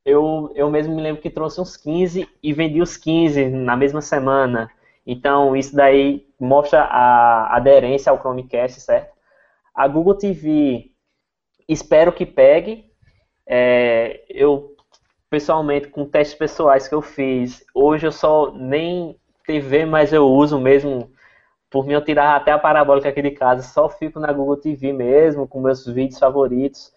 eu, 0.04 0.50
eu 0.54 0.70
mesmo 0.70 0.94
me 0.94 1.02
lembro 1.02 1.22
que 1.22 1.30
trouxe 1.30 1.60
uns 1.60 1.76
15 1.76 2.28
e 2.42 2.52
vendi 2.52 2.80
os 2.80 2.96
15 2.96 3.48
na 3.48 3.76
mesma 3.76 4.00
semana. 4.00 4.70
Então, 5.06 5.56
isso 5.56 5.74
daí 5.74 6.26
mostra 6.38 6.82
a 6.82 7.56
aderência 7.56 8.10
ao 8.10 8.18
Chromecast, 8.18 8.80
certo? 8.80 9.12
A 9.74 9.86
Google 9.88 10.14
TV, 10.14 10.90
espero 11.68 12.12
que 12.12 12.26
pegue, 12.26 12.84
é, 13.46 14.22
eu, 14.28 14.76
pessoalmente, 15.30 15.88
com 15.88 16.04
testes 16.04 16.36
pessoais 16.36 16.88
que 16.88 16.94
eu 16.94 17.02
fiz, 17.02 17.64
hoje 17.74 18.06
eu 18.06 18.12
só 18.12 18.52
nem 18.52 19.16
TV, 19.46 19.84
mas 19.84 20.12
eu 20.12 20.26
uso 20.26 20.58
mesmo. 20.60 21.10
Por 21.70 21.86
mim, 21.86 21.94
eu 21.94 22.04
tirar 22.04 22.36
até 22.36 22.52
a 22.52 22.58
parabólica 22.58 23.08
aqui 23.08 23.22
de 23.22 23.30
casa, 23.30 23.62
só 23.62 23.88
fico 23.88 24.20
na 24.20 24.32
Google 24.32 24.58
TV 24.58 24.92
mesmo, 24.92 25.48
com 25.48 25.60
meus 25.60 25.86
vídeos 25.86 26.18
favoritos, 26.18 26.92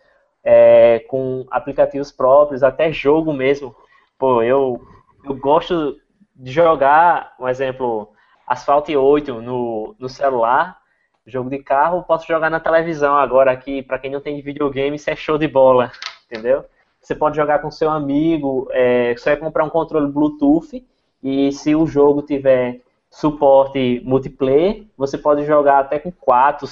é, 0.45 0.99
com 1.09 1.45
aplicativos 1.51 2.11
próprios, 2.11 2.63
até 2.63 2.91
jogo 2.91 3.33
mesmo. 3.33 3.75
Pô, 4.17 4.41
eu, 4.41 4.79
eu 5.25 5.35
gosto 5.35 5.97
de 6.33 6.51
jogar, 6.51 7.33
um 7.39 7.49
exemplo, 7.49 8.09
Asphalt 8.47 8.87
8 8.89 9.41
no, 9.41 9.95
no 9.99 10.07
celular, 10.07 10.77
jogo 11.25 11.49
de 11.49 11.57
carro, 11.59 12.03
posso 12.03 12.27
jogar 12.27 12.49
na 12.49 12.59
televisão 12.59 13.17
agora 13.17 13.51
aqui, 13.51 13.81
para 13.81 13.97
quem 13.97 14.11
não 14.11 14.21
tem 14.21 14.41
videogame, 14.41 14.95
isso 14.95 15.09
é 15.09 15.15
show 15.15 15.37
de 15.37 15.47
bola 15.47 15.91
entendeu? 16.29 16.65
Você 17.01 17.15
pode 17.15 17.35
jogar 17.35 17.59
com 17.59 17.69
seu 17.69 17.89
amigo, 17.89 18.67
é, 18.71 19.15
você 19.15 19.31
vai 19.31 19.37
comprar 19.37 19.63
um 19.63 19.69
controle 19.69 20.11
Bluetooth 20.11 20.85
e 21.23 21.51
se 21.51 21.75
o 21.75 21.85
jogo 21.85 22.21
tiver 22.21 22.81
suporte 23.09 24.01
multiplayer, 24.03 24.83
você 24.97 25.17
pode 25.17 25.45
jogar 25.45 25.79
até 25.79 25.99
com 25.99 26.11
quatro, 26.11 26.67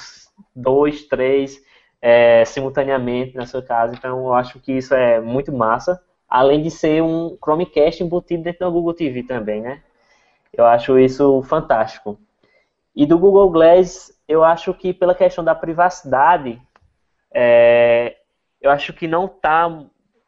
dois, 0.54 1.04
três 1.04 1.62
é, 2.06 2.44
simultaneamente 2.44 3.34
na 3.34 3.46
sua 3.46 3.62
casa. 3.62 3.94
Então 3.94 4.18
eu 4.18 4.34
acho 4.34 4.60
que 4.60 4.72
isso 4.72 4.92
é 4.92 5.18
muito 5.22 5.50
massa. 5.50 5.98
Além 6.28 6.60
de 6.60 6.70
ser 6.70 7.02
um 7.02 7.38
Chromecast 7.42 8.02
embutido 8.02 8.42
dentro 8.42 8.60
da 8.60 8.68
Google 8.68 8.92
TV 8.92 9.22
também, 9.22 9.62
né? 9.62 9.80
Eu 10.52 10.66
acho 10.66 10.98
isso 10.98 11.42
fantástico. 11.44 12.18
E 12.94 13.06
do 13.06 13.18
Google 13.18 13.48
Glass, 13.50 14.12
eu 14.28 14.44
acho 14.44 14.74
que 14.74 14.92
pela 14.92 15.14
questão 15.14 15.42
da 15.42 15.54
privacidade, 15.54 16.60
é, 17.32 18.16
eu 18.60 18.70
acho 18.70 18.92
que 18.92 19.08
não 19.08 19.24
está 19.24 19.86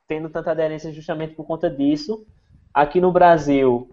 tendo 0.09 0.31
tanta 0.31 0.53
aderência 0.53 0.90
justamente 0.90 1.35
por 1.35 1.47
conta 1.47 1.69
disso. 1.69 2.27
Aqui 2.73 3.03
no 3.03 3.12
Brasil, 3.12 3.90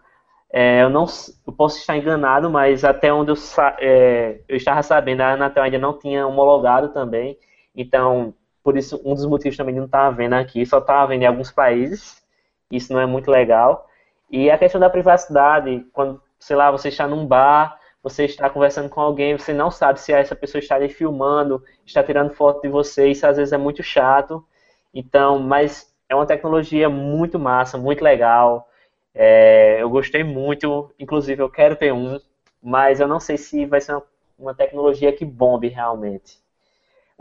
é, 0.53 0.83
eu 0.83 0.89
não 0.89 1.05
eu 1.45 1.51
posso 1.51 1.79
estar 1.79 1.97
enganado, 1.97 2.49
mas 2.49 2.85
até 2.85 3.11
onde 3.13 3.31
eu, 3.31 3.35
é, 3.79 4.39
eu 4.47 4.55
estava 4.55 4.81
sabendo, 4.81 5.19
a 5.19 5.33
Anatel 5.33 5.63
ainda 5.63 5.77
não 5.77 5.99
tinha 5.99 6.25
homologado 6.25 6.87
também. 6.93 7.37
Então, 7.75 8.33
por 8.63 8.77
isso, 8.77 9.01
um 9.03 9.13
dos 9.13 9.25
motivos 9.25 9.57
também 9.57 9.73
de 9.73 9.79
não 9.79 9.87
estar 9.87 10.09
vendo 10.11 10.33
aqui, 10.33 10.65
só 10.65 10.79
estava 10.79 11.07
vendo 11.07 11.23
em 11.23 11.25
alguns 11.25 11.51
países. 11.51 12.23
Isso 12.71 12.93
não 12.93 12.99
é 12.99 13.05
muito 13.05 13.29
legal. 13.29 13.87
E 14.29 14.49
a 14.49 14.57
questão 14.57 14.79
da 14.79 14.89
privacidade, 14.89 15.85
quando, 15.93 16.21
sei 16.39 16.55
lá, 16.55 16.71
você 16.71 16.89
está 16.89 17.07
num 17.07 17.25
bar, 17.25 17.77
você 18.01 18.25
está 18.25 18.49
conversando 18.49 18.89
com 18.89 18.99
alguém, 19.01 19.37
você 19.37 19.53
não 19.53 19.71
sabe 19.71 19.99
se 19.99 20.11
essa 20.11 20.35
pessoa 20.35 20.59
está 20.59 20.75
ali 20.75 20.89
filmando, 20.89 21.63
está 21.85 22.03
tirando 22.03 22.33
foto 22.33 22.61
de 22.61 22.67
você, 22.67 23.07
isso 23.09 23.25
às 23.25 23.37
vezes 23.37 23.53
é 23.53 23.57
muito 23.57 23.81
chato. 23.83 24.45
Então, 24.93 25.39
mas 25.39 25.93
é 26.09 26.15
uma 26.15 26.25
tecnologia 26.25 26.89
muito 26.89 27.39
massa, 27.39 27.77
muito 27.77 28.03
legal. 28.03 28.67
É, 29.15 29.81
eu 29.81 29.89
gostei 29.89 30.23
muito, 30.23 30.91
inclusive 30.99 31.41
eu 31.41 31.49
quero 31.49 31.75
ter 31.75 31.93
um, 31.93 32.19
mas 32.61 32.99
eu 32.99 33.07
não 33.07 33.19
sei 33.19 33.37
se 33.37 33.65
vai 33.65 33.81
ser 33.81 33.93
uma, 33.93 34.03
uma 34.37 34.55
tecnologia 34.55 35.13
que 35.13 35.25
bombe 35.25 35.67
realmente. 35.69 36.42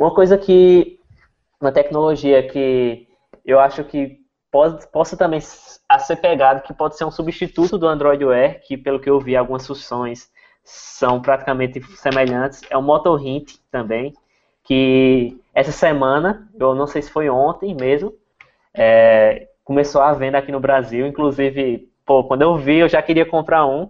Uma 0.03 0.13
coisa 0.13 0.37
que, 0.37 0.99
uma 1.61 1.71
tecnologia 1.71 2.43
que 2.43 3.07
eu 3.45 3.61
acho 3.61 3.85
que 3.85 4.19
pode, 4.51 4.85
possa 4.89 5.17
também 5.17 5.39
ser 5.41 6.17
pegado, 6.17 6.63
que 6.63 6.75
pode 6.75 6.97
ser 6.97 7.05
um 7.05 7.11
substituto 7.13 7.79
do 7.79 7.87
Android 7.87 8.25
Wear, 8.25 8.61
que 8.67 8.77
pelo 8.77 8.99
que 8.99 9.09
eu 9.09 9.21
vi 9.21 9.37
algumas 9.37 9.65
funções 9.65 10.29
são 10.65 11.23
praticamente 11.23 11.81
semelhantes. 11.95 12.63
É 12.69 12.77
o 12.77 12.83
MotoHint 12.83 13.59
também, 13.71 14.13
que 14.65 15.41
essa 15.55 15.71
semana, 15.71 16.51
eu 16.59 16.75
não 16.75 16.89
sei 16.89 17.01
se 17.01 17.09
foi 17.13 17.31
ontem 17.31 17.73
mesmo, 17.73 18.13
é, 18.75 19.51
começou 19.63 20.03
a 20.03 20.13
venda 20.13 20.37
aqui 20.37 20.51
no 20.51 20.59
Brasil. 20.59 21.07
Inclusive, 21.07 21.89
pô, 22.05 22.25
quando 22.25 22.43
eu 22.43 22.57
vi, 22.57 22.79
eu 22.79 22.89
já 22.89 23.01
queria 23.01 23.25
comprar 23.25 23.67
um, 23.67 23.89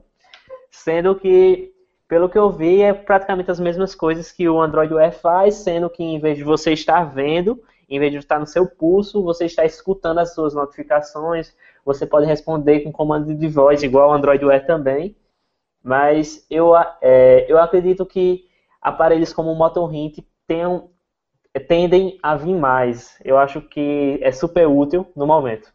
sendo 0.70 1.14
que, 1.14 1.71
pelo 2.12 2.28
que 2.28 2.36
eu 2.36 2.50
vi, 2.50 2.82
é 2.82 2.92
praticamente 2.92 3.50
as 3.50 3.58
mesmas 3.58 3.94
coisas 3.94 4.30
que 4.30 4.46
o 4.46 4.60
Android 4.60 4.92
Wear 4.92 5.12
faz, 5.12 5.54
sendo 5.54 5.88
que 5.88 6.04
em 6.04 6.18
vez 6.18 6.36
de 6.36 6.44
você 6.44 6.70
estar 6.70 7.04
vendo, 7.04 7.58
em 7.88 7.98
vez 7.98 8.12
de 8.12 8.18
estar 8.18 8.38
no 8.38 8.46
seu 8.46 8.66
pulso, 8.66 9.22
você 9.22 9.46
está 9.46 9.64
escutando 9.64 10.18
as 10.18 10.34
suas 10.34 10.52
notificações, 10.52 11.56
você 11.82 12.04
pode 12.04 12.26
responder 12.26 12.80
com 12.80 12.92
comando 12.92 13.34
de 13.34 13.48
voz, 13.48 13.82
igual 13.82 14.10
o 14.10 14.12
Android 14.12 14.44
Wear 14.44 14.66
também. 14.66 15.16
Mas 15.82 16.44
eu, 16.50 16.74
é, 17.00 17.46
eu 17.48 17.58
acredito 17.58 18.04
que 18.04 18.44
aparelhos 18.82 19.32
como 19.32 19.50
o 19.50 19.56
MotoHint 19.56 20.18
tenham, 20.46 20.90
tendem 21.66 22.18
a 22.22 22.36
vir 22.36 22.54
mais. 22.54 23.18
Eu 23.24 23.38
acho 23.38 23.62
que 23.62 24.18
é 24.20 24.30
super 24.32 24.66
útil 24.66 25.10
no 25.16 25.26
momento. 25.26 25.72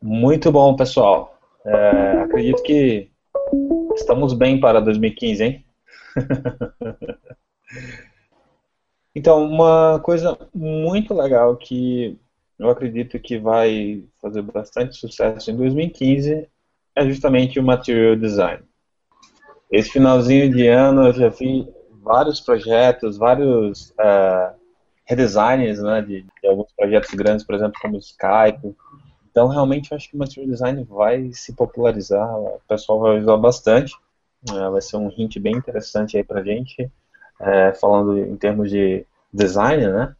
Muito 0.00 0.52
bom, 0.52 0.76
pessoal. 0.76 1.36
É, 1.64 2.20
acredito 2.20 2.62
que 2.62 3.10
estamos 3.96 4.32
bem 4.32 4.60
para 4.60 4.80
2015, 4.80 5.44
hein? 5.44 5.64
então, 9.14 9.44
uma 9.44 10.00
coisa 10.00 10.36
muito 10.54 11.12
legal 11.14 11.56
que 11.56 12.18
eu 12.58 12.70
acredito 12.70 13.18
que 13.18 13.38
vai 13.38 14.04
fazer 14.20 14.42
bastante 14.42 14.96
sucesso 14.96 15.50
em 15.50 15.56
2015 15.56 16.48
é 16.94 17.06
justamente 17.06 17.58
o 17.60 17.62
material 17.62 18.16
design. 18.16 18.62
Esse 19.70 19.90
finalzinho 19.90 20.50
de 20.50 20.66
ano 20.66 21.08
eu 21.08 21.12
já 21.12 21.28
vi 21.28 21.68
vários 22.02 22.40
projetos, 22.40 23.18
vários 23.18 23.90
uh, 23.90 24.54
redesigns 25.04 25.82
né, 25.82 26.00
de, 26.00 26.22
de, 26.22 26.48
alguns 26.48 26.72
projetos 26.74 27.10
grandes, 27.10 27.44
por 27.44 27.54
exemplo, 27.54 27.74
como 27.82 27.96
o 27.96 27.98
Skype. 27.98 28.74
Então, 29.36 29.48
realmente, 29.48 29.92
eu 29.92 29.96
acho 29.98 30.08
que 30.08 30.16
o 30.16 30.18
material 30.18 30.50
design 30.50 30.82
vai 30.84 31.30
se 31.30 31.52
popularizar, 31.52 32.26
o 32.38 32.58
pessoal 32.66 33.00
vai 33.00 33.20
usar 33.20 33.36
bastante. 33.36 33.94
Uh, 34.50 34.72
vai 34.72 34.80
ser 34.80 34.96
um 34.96 35.12
hint 35.14 35.38
bem 35.38 35.54
interessante 35.54 36.16
aí 36.16 36.24
pra 36.24 36.42
gente, 36.42 36.84
uh, 37.38 37.78
falando 37.78 38.18
em 38.18 38.34
termos 38.34 38.70
de 38.70 39.04
design, 39.30 39.86
né? 39.88 40.16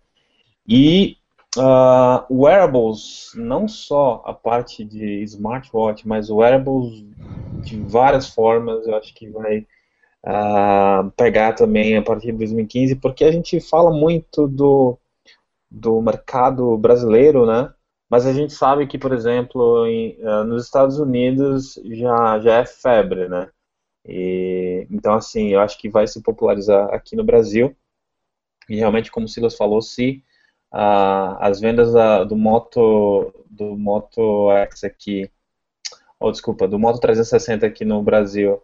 E 0.68 1.16
Uh, 1.58 2.20
wearables, 2.28 3.32
não 3.34 3.66
só 3.66 4.22
a 4.26 4.34
parte 4.34 4.84
de 4.84 5.22
smartwatch, 5.22 6.06
mas 6.06 6.28
wearables 6.28 7.02
de 7.62 7.80
várias 7.80 8.28
formas, 8.28 8.86
eu 8.86 8.94
acho 8.94 9.14
que 9.14 9.30
vai 9.30 9.66
uh, 10.26 11.10
pegar 11.16 11.54
também 11.54 11.96
a 11.96 12.02
partir 12.02 12.26
de 12.26 12.36
2015, 12.36 12.96
porque 12.96 13.24
a 13.24 13.32
gente 13.32 13.58
fala 13.58 13.90
muito 13.90 14.46
do, 14.46 14.98
do 15.70 15.98
mercado 16.02 16.76
brasileiro, 16.76 17.46
né? 17.46 17.72
Mas 18.08 18.26
a 18.26 18.32
gente 18.32 18.52
sabe 18.52 18.86
que, 18.86 18.98
por 18.98 19.12
exemplo, 19.12 19.86
em, 19.86 20.16
uh, 20.22 20.44
nos 20.44 20.64
Estados 20.64 20.98
Unidos 20.98 21.78
já, 21.84 22.38
já 22.40 22.58
é 22.58 22.66
febre, 22.66 23.28
né? 23.28 23.50
E, 24.04 24.86
então, 24.90 25.14
assim, 25.14 25.48
eu 25.48 25.60
acho 25.60 25.78
que 25.78 25.88
vai 25.88 26.06
se 26.06 26.22
popularizar 26.22 26.92
aqui 26.94 27.16
no 27.16 27.24
Brasil. 27.24 27.76
E 28.68 28.76
realmente, 28.76 29.10
como 29.10 29.26
o 29.26 29.28
Silas 29.28 29.56
falou, 29.56 29.82
se 29.82 30.22
uh, 30.72 31.36
as 31.40 31.60
vendas 31.60 31.92
da, 31.92 32.24
do 32.24 32.36
Moto 32.36 33.32
do 33.50 33.76
Moto 33.76 34.50
X 34.52 34.84
aqui, 34.84 35.30
ou 36.20 36.28
oh, 36.28 36.32
desculpa, 36.32 36.68
do 36.68 36.78
Moto 36.78 37.00
360 37.00 37.66
aqui 37.66 37.84
no 37.84 38.02
Brasil 38.02 38.62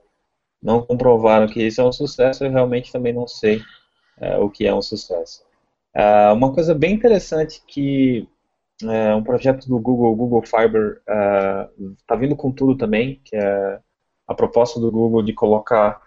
não 0.63 0.85
comprovaram 0.85 1.49
que 1.49 1.63
isso 1.63 1.81
é 1.81 1.85
um 1.85 1.93
sucesso, 1.93 2.45
eu 2.45 2.51
realmente 2.51 2.93
também 2.93 3.13
não 3.13 3.27
sei 3.27 3.61
é, 4.19 4.39
o 4.39 4.49
que 4.49 4.67
é 4.67 4.75
um 4.75 4.83
sucesso. 4.83 5.43
Uh, 5.95 6.33
uma 6.35 6.53
coisa 6.55 6.75
bem 6.75 6.95
interessante 6.95 7.63
que 7.67 8.29
é, 8.85 9.15
um 9.15 9.23
projeto 9.23 9.69
do 9.69 9.79
Google, 9.79 10.15
Google 10.15 10.43
Fiber, 10.43 11.01
está 12.01 12.15
uh, 12.15 12.19
vindo 12.19 12.37
com 12.37 12.51
tudo 12.51 12.77
também, 12.77 13.21
que 13.25 13.37
é 13.37 13.81
a 14.27 14.35
proposta 14.35 14.81
do 14.81 14.91
Google 14.91 15.23
de 15.23 15.33
colocar 15.33 16.01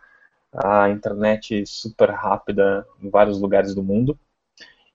a 0.54 0.90
internet 0.90 1.66
super 1.66 2.10
rápida 2.10 2.86
em 3.02 3.10
vários 3.10 3.40
lugares 3.40 3.76
do 3.76 3.84
mundo. 3.84 4.18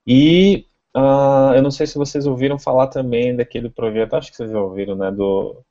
E 0.05 0.65
uh, 0.95 1.53
eu 1.55 1.61
não 1.61 1.71
sei 1.71 1.85
se 1.85 1.97
vocês 1.97 2.25
ouviram 2.25 2.57
falar 2.57 2.87
também 2.87 3.35
daquele 3.35 3.69
projeto, 3.69 4.15
acho 4.15 4.31
que 4.31 4.37
vocês 4.37 4.51
já 4.51 4.59
ouviram, 4.59 4.95
né, 4.95 5.11
do, 5.11 5.61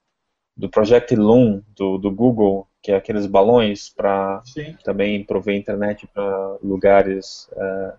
do 0.56 0.68
Project 0.68 1.14
Loom 1.16 1.62
do, 1.76 1.98
do 1.98 2.10
Google, 2.10 2.68
que 2.82 2.92
é 2.92 2.96
aqueles 2.96 3.26
balões 3.26 3.88
para 3.90 4.42
também 4.84 5.24
prover 5.24 5.56
internet 5.56 6.06
para 6.06 6.56
lugares. 6.62 7.48
Uh, 7.52 7.92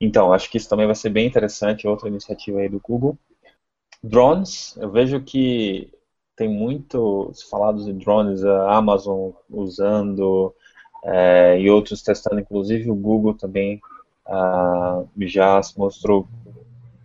então, 0.00 0.32
acho 0.32 0.50
que 0.50 0.58
isso 0.58 0.68
também 0.68 0.86
vai 0.86 0.94
ser 0.94 1.10
bem 1.10 1.26
interessante, 1.26 1.88
outra 1.88 2.08
iniciativa 2.08 2.60
aí 2.60 2.68
do 2.68 2.80
Google. 2.80 3.18
Drones, 4.06 4.76
eu 4.76 4.90
vejo 4.90 5.18
que 5.22 5.90
tem 6.36 6.46
muito 6.46 7.32
falados 7.50 7.88
em 7.88 7.96
drones, 7.96 8.44
a 8.44 8.76
Amazon 8.76 9.30
usando 9.48 10.54
é, 11.02 11.58
e 11.58 11.70
outros 11.70 12.02
testando, 12.02 12.38
inclusive 12.38 12.90
o 12.90 12.94
Google 12.94 13.32
também 13.32 13.80
uh, 14.26 15.08
já 15.22 15.62
se 15.62 15.78
mostrou 15.78 16.28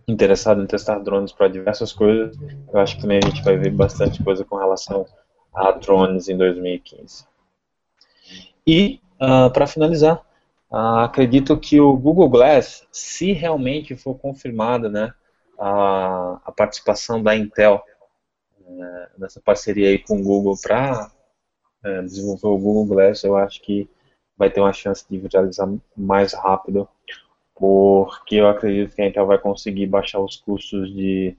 interessado 0.06 0.62
em 0.62 0.66
testar 0.66 0.98
drones 0.98 1.32
para 1.32 1.48
diversas 1.48 1.90
coisas. 1.90 2.36
Eu 2.70 2.78
acho 2.78 2.96
que 2.96 3.00
também 3.00 3.18
a 3.22 3.26
gente 3.26 3.42
vai 3.42 3.56
ver 3.56 3.70
bastante 3.70 4.22
coisa 4.22 4.44
com 4.44 4.56
relação 4.56 5.06
a 5.54 5.70
drones 5.72 6.28
em 6.28 6.36
2015. 6.36 7.24
E, 8.66 9.00
ah, 9.18 9.48
para 9.48 9.66
finalizar, 9.66 10.20
uh, 10.70 10.98
acredito 10.98 11.56
que 11.56 11.80
o 11.80 11.96
Google 11.96 12.28
Glass, 12.28 12.86
se 12.92 13.32
realmente 13.32 13.96
for 13.96 14.16
confirmada 14.16 14.90
né, 14.90 15.14
a, 15.60 16.40
a 16.44 16.52
participação 16.52 17.22
da 17.22 17.36
Intel 17.36 17.82
uh, 18.62 19.18
nessa 19.18 19.40
parceria 19.40 19.88
aí 19.88 19.98
com 19.98 20.18
o 20.18 20.22
Google 20.22 20.56
para 20.60 21.12
uh, 21.84 22.02
desenvolver 22.02 22.46
o 22.46 22.58
Google 22.58 22.86
Glass, 22.86 23.22
eu 23.22 23.36
acho 23.36 23.60
que 23.60 23.88
vai 24.36 24.50
ter 24.50 24.60
uma 24.60 24.72
chance 24.72 25.04
de 25.08 25.18
viralizar 25.18 25.68
mais 25.94 26.32
rápido, 26.32 26.88
porque 27.54 28.36
eu 28.36 28.48
acredito 28.48 28.94
que 28.94 29.02
a 29.02 29.06
Intel 29.06 29.26
vai 29.26 29.38
conseguir 29.38 29.86
baixar 29.86 30.18
os 30.18 30.36
custos 30.36 30.90
de, 30.94 31.36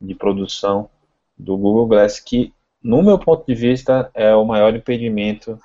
de 0.00 0.14
produção 0.14 0.88
do 1.36 1.56
Google 1.56 1.86
Glass, 1.86 2.18
que 2.18 2.54
no 2.82 3.02
meu 3.02 3.18
ponto 3.18 3.44
de 3.46 3.54
vista, 3.54 4.10
é 4.14 4.34
o 4.34 4.44
maior 4.44 4.74
impedimento 4.74 5.58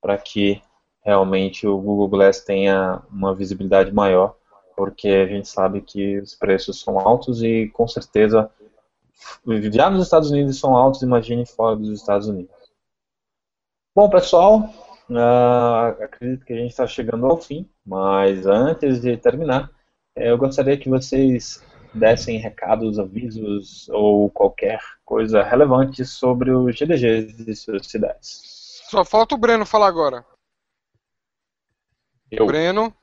para 0.00 0.16
que 0.18 0.62
realmente 1.02 1.66
o 1.66 1.78
Google 1.78 2.08
Glass 2.08 2.44
tenha 2.44 3.02
uma 3.10 3.34
visibilidade 3.34 3.92
maior, 3.92 4.36
porque 4.76 5.08
a 5.08 5.26
gente 5.26 5.48
sabe 5.48 5.80
que 5.80 6.18
os 6.18 6.34
preços 6.34 6.80
são 6.80 6.98
altos 6.98 7.42
e 7.42 7.68
com 7.68 7.86
certeza 7.86 8.50
já 9.72 9.90
nos 9.90 10.04
Estados 10.04 10.30
Unidos 10.30 10.58
são 10.58 10.76
altos, 10.76 11.02
imagine 11.02 11.44
fora 11.46 11.76
dos 11.76 11.90
Estados 11.90 12.28
Unidos. 12.28 12.54
Bom, 13.94 14.08
pessoal, 14.08 14.70
uh, 15.10 16.02
acredito 16.02 16.44
que 16.44 16.52
a 16.52 16.56
gente 16.56 16.70
está 16.70 16.86
chegando 16.86 17.26
ao 17.26 17.36
fim, 17.36 17.68
mas 17.84 18.46
antes 18.46 19.00
de 19.00 19.16
terminar, 19.16 19.70
eu 20.16 20.38
gostaria 20.38 20.78
que 20.78 20.88
vocês 20.88 21.62
dessem 21.92 22.38
recados, 22.38 22.98
avisos 22.98 23.88
ou 23.90 24.30
qualquer 24.30 24.80
coisa 25.04 25.42
relevante 25.42 26.04
sobre 26.04 26.50
os 26.50 26.76
GDGs 26.76 27.44
de 27.44 27.56
suas 27.56 27.86
cidades. 27.86 28.82
Só 28.88 29.04
falta 29.04 29.34
o 29.34 29.38
Breno 29.38 29.66
falar 29.66 29.88
agora. 29.88 30.24
Eu. 32.30 32.46
Breno. 32.46 32.94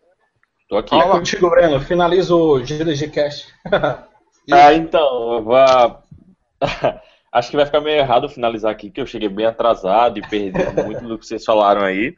Tô 0.67 0.77
aqui. 0.77 0.89
Fala. 0.89 1.17
Contigo, 1.17 1.49
Breno. 1.49 1.79
Finaliza 1.79 2.35
o 2.35 2.59
GDG 2.59 3.09
Cast. 3.09 3.47
ah, 3.71 4.73
então, 4.73 5.43
vou... 5.43 5.55
acho 7.31 7.49
que 7.49 7.55
vai 7.55 7.65
ficar 7.65 7.79
meio 7.79 7.99
errado 7.99 8.27
finalizar 8.27 8.71
aqui, 8.71 8.89
que 8.89 8.99
eu 8.99 9.05
cheguei 9.05 9.29
bem 9.29 9.45
atrasado 9.45 10.19
e 10.19 10.27
perdi 10.27 10.59
muito 10.83 11.07
do 11.07 11.17
que 11.17 11.25
vocês 11.25 11.45
falaram 11.45 11.83
aí. 11.83 12.15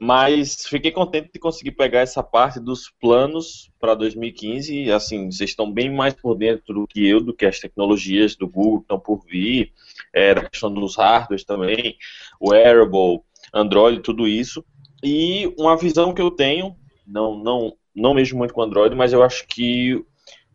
Mas 0.00 0.66
fiquei 0.66 0.90
contente 0.90 1.30
de 1.32 1.38
conseguir 1.38 1.70
pegar 1.70 2.00
essa 2.00 2.22
parte 2.22 2.58
dos 2.58 2.92
planos 3.00 3.70
para 3.78 3.94
2015. 3.94 4.90
Assim, 4.90 5.30
vocês 5.30 5.50
estão 5.50 5.72
bem 5.72 5.88
mais 5.88 6.14
por 6.14 6.34
dentro 6.34 6.74
do 6.74 6.86
que 6.86 7.08
eu, 7.08 7.20
do 7.20 7.32
que 7.32 7.46
as 7.46 7.60
tecnologias 7.60 8.34
do 8.34 8.48
Google 8.48 8.78
que 8.78 8.84
estão 8.84 8.98
por 8.98 9.24
vir, 9.24 9.72
é, 10.12 10.34
da 10.34 10.48
questão 10.48 10.72
dos 10.74 10.96
hardwares 10.96 11.44
também, 11.44 11.96
wearable, 12.42 13.20
Android, 13.52 14.00
tudo 14.00 14.26
isso. 14.26 14.64
E 15.02 15.54
uma 15.56 15.76
visão 15.76 16.12
que 16.12 16.20
eu 16.20 16.30
tenho, 16.30 16.74
não, 17.06 17.38
não, 17.38 17.74
não 17.94 18.14
mesmo 18.14 18.38
muito 18.38 18.52
com 18.52 18.62
Android, 18.62 18.94
mas 18.94 19.12
eu 19.12 19.22
acho 19.22 19.46
que 19.46 20.04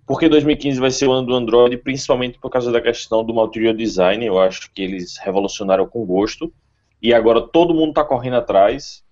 porque 0.09 0.27
2015 0.27 0.79
vai 0.79 0.89
ser 0.89 1.05
o 1.05 1.11
ano 1.11 1.27
do 1.27 1.35
Android, 1.35 1.77
principalmente 1.77 2.39
por 2.39 2.49
causa 2.49 2.71
da 2.71 2.81
questão 2.81 3.23
do 3.23 3.31
material 3.31 3.75
design, 3.75 4.25
eu 4.25 4.39
acho 4.39 4.71
que 4.73 4.81
eles 4.81 5.17
revolucionaram 5.17 5.87
com 5.87 6.03
gosto. 6.03 6.51
E 6.99 7.13
agora 7.13 7.39
todo 7.39 7.75
mundo 7.75 7.89
está 7.89 8.03
correndo 8.03 8.37
atrás. 8.37 9.05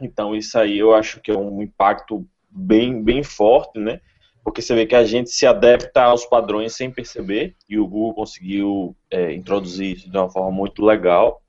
Então 0.00 0.34
isso 0.34 0.58
aí 0.58 0.76
eu 0.76 0.92
acho 0.92 1.20
que 1.20 1.30
é 1.30 1.38
um 1.38 1.62
impacto 1.62 2.26
bem, 2.50 3.00
bem 3.00 3.22
forte, 3.22 3.78
né? 3.78 4.00
Porque 4.42 4.60
você 4.60 4.74
vê 4.74 4.84
que 4.86 4.96
a 4.96 5.04
gente 5.04 5.30
se 5.30 5.46
adapta 5.46 6.02
aos 6.02 6.26
padrões 6.26 6.74
sem 6.74 6.90
perceber 6.90 7.54
e 7.68 7.78
o 7.78 7.86
Google 7.86 8.14
conseguiu 8.14 8.96
é, 9.08 9.32
introduzir 9.32 9.98
isso 9.98 10.10
de 10.10 10.18
uma 10.18 10.28
forma 10.28 10.50
muito 10.50 10.84
legal, 10.84 11.40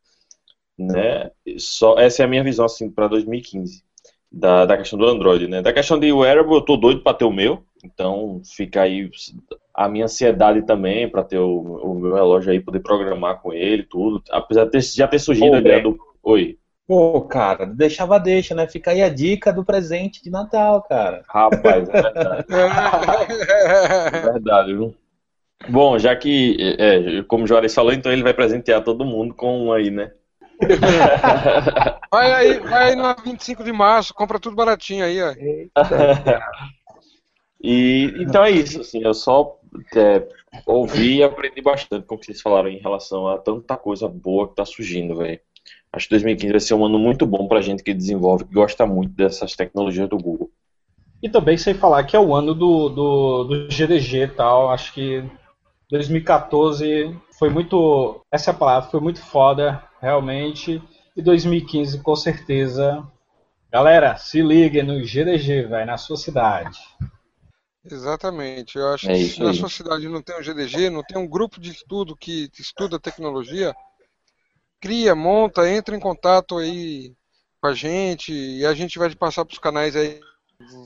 né? 0.78 1.32
Só 1.58 1.98
essa 1.98 2.22
é 2.22 2.26
a 2.26 2.30
minha 2.30 2.44
visão 2.44 2.66
assim 2.66 2.88
para 2.92 3.08
2015 3.08 3.85
da, 4.36 4.66
da 4.66 4.78
questão 4.78 5.00
do 5.00 5.08
Android, 5.08 5.48
né? 5.48 5.62
Da 5.62 5.72
questão 5.72 5.98
de 5.98 6.12
wearable 6.12 6.56
eu 6.56 6.62
tô 6.62 6.76
doido 6.76 7.02
para 7.02 7.16
ter 7.16 7.24
o 7.24 7.32
meu, 7.32 7.64
então 7.84 8.42
fica 8.44 8.82
aí 8.82 9.10
a 9.74 9.88
minha 9.88 10.06
ansiedade 10.06 10.62
também 10.64 11.10
para 11.10 11.24
ter 11.24 11.40
o, 11.40 11.58
o, 11.58 11.96
meu 11.96 12.14
relógio 12.14 12.52
aí 12.52 12.60
poder 12.60 12.82
programar 12.82 13.42
com 13.42 13.54
ele, 13.54 13.84
tudo. 13.84 14.22
Apesar 14.30 14.66
de 14.66 14.72
ter, 14.72 14.82
já 14.82 15.08
ter 15.08 15.20
surgido 15.20 15.56
a 15.56 15.60
ideia 15.60 15.82
do, 15.82 15.98
oi. 16.22 16.58
Pô, 16.86 17.22
cara, 17.22 17.66
deixava 17.66 18.20
deixa, 18.20 18.54
né? 18.54 18.68
Fica 18.68 18.92
aí 18.92 19.02
a 19.02 19.10
dica 19.10 19.54
do 19.54 19.64
presente 19.64 20.22
de 20.22 20.30
Natal, 20.30 20.84
cara. 20.84 21.24
Rapaz, 21.30 21.88
é 21.88 21.92
verdade. 22.04 22.46
é 24.14 24.22
verdade, 24.34 24.74
viu? 24.76 24.94
Bom, 25.70 25.98
já 25.98 26.14
que, 26.16 26.58
é, 26.78 27.24
como 27.24 27.46
o 27.46 27.48
Juarez 27.48 27.74
falou, 27.74 27.94
então 27.94 28.12
ele 28.12 28.22
vai 28.22 28.34
presentear 28.34 28.84
todo 28.84 29.06
mundo 29.06 29.34
com 29.34 29.66
um 29.66 29.72
aí, 29.72 29.90
né? 29.90 30.12
vai 32.12 32.34
aí, 32.34 32.60
vai 32.60 32.90
aí 32.90 32.96
no 32.96 33.16
25 33.24 33.64
de 33.64 33.72
março, 33.72 34.14
compra 34.14 34.40
tudo 34.40 34.56
baratinho 34.56 35.04
aí, 35.04 35.22
ó. 35.22 35.34
e, 37.62 38.14
então 38.20 38.44
é 38.44 38.52
isso, 38.52 38.82
assim, 38.82 39.04
eu 39.04 39.14
só 39.14 39.60
é, 39.96 40.28
ouvi 40.66 41.18
e 41.18 41.24
aprendi 41.24 41.62
bastante 41.62 42.06
com 42.06 42.16
o 42.16 42.18
que 42.18 42.26
vocês 42.26 42.42
falaram 42.42 42.70
em 42.70 42.80
relação 42.80 43.28
a 43.28 43.38
tanta 43.38 43.76
coisa 43.76 44.08
boa 44.08 44.48
que 44.48 44.56
tá 44.56 44.66
surgindo, 44.66 45.16
velho. 45.16 45.40
Acho 45.92 46.08
que 46.08 46.16
2015 46.16 46.52
vai 46.52 46.60
ser 46.60 46.74
um 46.74 46.86
ano 46.86 47.00
muito 47.00 47.26
bom 47.26 47.48
para 47.48 47.60
a 47.60 47.62
gente 47.62 47.84
que 47.84 47.94
desenvolve, 47.94 48.46
que 48.46 48.54
gosta 48.54 48.86
muito 48.86 49.14
dessas 49.14 49.56
tecnologias 49.56 50.10
do 50.10 50.18
Google. 50.18 50.52
E 51.24 51.30
também 51.30 51.58
sem 51.58 51.74
falar 51.74 52.04
que 52.04 52.16
é 52.16 52.20
o 52.20 52.36
ano 52.36 52.54
do, 52.54 52.90
do, 52.90 53.44
do 53.46 53.68
GDG 53.70 54.24
e 54.24 54.28
tal. 54.28 54.70
Acho 54.70 54.94
que 54.94 55.24
2014 55.90 57.16
foi 57.40 57.50
muito. 57.50 58.22
Essa 58.32 58.52
é 58.52 58.54
a 58.54 58.58
palavra, 58.58 58.90
foi 58.90 59.00
muito 59.00 59.22
foda, 59.22 59.82
realmente. 60.06 60.80
E 61.18 61.22
2015, 61.22 62.00
com 62.02 62.16
certeza. 62.16 63.04
Galera, 63.72 64.16
se 64.18 64.40
liguem 64.42 64.84
no 64.84 65.04
GDG, 65.04 65.64
vai 65.64 65.84
na 65.84 65.98
sua 65.98 66.16
cidade. 66.16 66.80
Exatamente. 67.84 68.78
Eu 68.78 68.94
acho 68.94 69.10
é 69.10 69.16
que 69.16 69.26
se 69.26 69.40
na 69.42 69.54
sua 69.54 69.70
cidade 69.70 70.08
não 70.08 70.22
tem 70.22 70.38
um 70.38 70.44
GDG, 70.44 70.92
não 70.92 71.04
tem 71.04 71.18
um 71.18 71.28
grupo 71.28 71.60
de 71.60 71.72
estudo 71.72 72.16
que 72.16 72.52
estuda 72.60 73.00
tecnologia, 73.00 73.76
cria, 74.80 75.16
monta, 75.16 75.68
entra 75.70 75.96
em 75.96 76.00
contato 76.00 76.58
aí 76.58 77.16
com 77.60 77.68
a 77.68 77.74
gente 77.74 78.32
e 78.32 78.64
a 78.64 78.76
gente 78.76 79.00
vai 79.00 79.14
passar 79.16 79.44
para 79.44 79.54
os 79.54 79.60
canais 79.60 79.96
aí, 79.96 80.20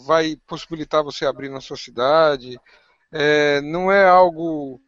vai 0.06 0.38
possibilitar 0.48 1.04
você 1.04 1.26
abrir 1.26 1.50
na 1.50 1.60
sua 1.60 1.76
cidade. 1.76 2.58
É, 3.12 3.60
não 3.62 3.92
é 3.92 4.08
algo 4.08 4.80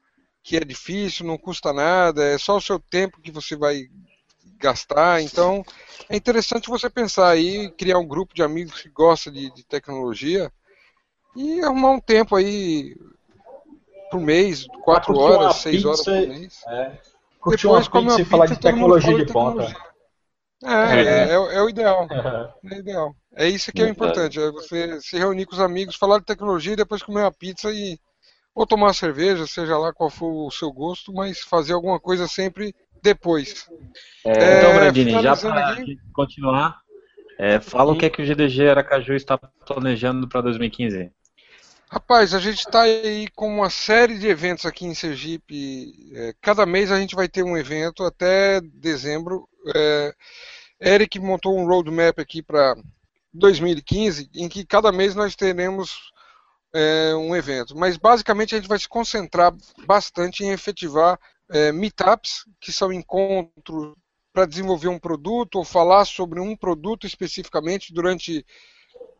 que 0.41 0.55
é 0.55 0.61
difícil, 0.61 1.25
não 1.25 1.37
custa 1.37 1.73
nada, 1.73 2.23
é 2.23 2.37
só 2.37 2.55
o 2.55 2.61
seu 2.61 2.79
tempo 2.79 3.21
que 3.21 3.31
você 3.31 3.55
vai 3.55 3.87
gastar. 4.61 5.21
Então, 5.21 5.63
é 6.09 6.15
interessante 6.15 6.69
você 6.69 6.89
pensar 6.89 7.29
aí, 7.29 7.69
criar 7.71 7.97
um 7.97 8.07
grupo 8.07 8.33
de 8.33 8.43
amigos 8.43 8.81
que 8.81 8.89
gosta 8.89 9.31
de, 9.31 9.51
de 9.53 9.63
tecnologia 9.63 10.51
e 11.35 11.61
arrumar 11.61 11.91
um 11.91 11.99
tempo 11.99 12.35
aí 12.35 12.95
por 14.09 14.19
mês, 14.19 14.67
quatro 14.83 15.17
horas, 15.17 15.55
seis 15.57 15.83
horas 15.85 16.03
por 16.03 16.11
mês. 16.11 16.61
É. 16.67 16.97
Curtir 17.39 17.67
uma 17.67 17.81
pizza 17.81 18.21
e 18.21 18.25
falar 18.25 18.45
de 18.45 18.59
tecnologia 18.59 19.25
de 19.25 19.31
ponta. 19.31 19.73
É, 20.63 21.01
é, 21.01 21.29
é, 21.29 21.33
é, 21.33 21.61
o 21.61 21.69
ideal. 21.69 22.07
É 22.71 22.77
ideal. 22.77 23.15
É 23.35 23.47
isso 23.47 23.71
que 23.71 23.81
é 23.81 23.85
o 23.85 23.89
importante, 23.89 24.39
é 24.39 24.51
você 24.51 25.01
se 25.01 25.17
reunir 25.17 25.45
com 25.45 25.53
os 25.53 25.59
amigos, 25.59 25.95
falar 25.95 26.19
de 26.19 26.25
tecnologia 26.25 26.73
e 26.73 26.75
depois 26.75 27.01
comer 27.01 27.21
uma 27.21 27.31
pizza 27.31 27.71
e 27.71 27.97
ou 28.53 28.67
tomar 28.67 28.87
uma 28.87 28.93
cerveja, 28.93 29.47
seja 29.47 29.77
lá 29.77 29.93
qual 29.93 30.09
for 30.09 30.47
o 30.47 30.51
seu 30.51 30.71
gosto, 30.71 31.13
mas 31.13 31.39
fazer 31.39 31.73
alguma 31.73 31.99
coisa 31.99 32.27
sempre 32.27 32.75
depois. 33.01 33.69
É, 34.25 34.59
então, 34.59 34.73
Brandini, 34.75 35.11
já 35.21 35.35
para 35.35 35.77
continuar, 36.13 36.79
é, 37.37 37.59
fala 37.59 37.91
o 37.91 37.97
que 37.97 38.05
é 38.05 38.09
que 38.09 38.21
o 38.21 38.25
GDG 38.25 38.69
Aracaju 38.69 39.13
está 39.13 39.37
planejando 39.37 40.27
para 40.27 40.41
2015. 40.41 41.11
Rapaz, 41.89 42.33
a 42.33 42.39
gente 42.39 42.59
está 42.59 42.83
aí 42.83 43.27
com 43.35 43.53
uma 43.53 43.69
série 43.69 44.17
de 44.17 44.27
eventos 44.27 44.65
aqui 44.65 44.85
em 44.85 44.93
Sergipe. 44.93 45.93
É, 46.15 46.33
cada 46.39 46.65
mês 46.65 46.89
a 46.89 46.97
gente 46.97 47.15
vai 47.15 47.27
ter 47.27 47.43
um 47.43 47.57
evento 47.57 48.05
até 48.05 48.61
dezembro. 48.61 49.45
É, 49.75 50.13
Eric 50.79 51.19
montou 51.19 51.57
um 51.57 51.65
roadmap 51.65 52.17
aqui 52.17 52.41
para 52.41 52.75
2015, 53.33 54.29
em 54.35 54.47
que 54.47 54.65
cada 54.65 54.89
mês 54.91 55.15
nós 55.15 55.35
teremos 55.35 56.11
é, 56.73 57.13
um 57.15 57.35
evento. 57.35 57.77
Mas 57.77 57.97
basicamente 57.97 58.55
a 58.55 58.57
gente 58.57 58.69
vai 58.69 58.79
se 58.79 58.87
concentrar 58.87 59.53
bastante 59.85 60.43
em 60.43 60.51
efetivar 60.51 61.19
é, 61.51 61.71
meetups, 61.71 62.45
que 62.59 62.71
são 62.71 62.93
encontros 62.93 63.93
para 64.33 64.45
desenvolver 64.45 64.87
um 64.87 64.97
produto 64.97 65.55
ou 65.55 65.65
falar 65.65 66.05
sobre 66.05 66.39
um 66.39 66.55
produto 66.55 67.05
especificamente 67.05 67.93
durante 67.93 68.45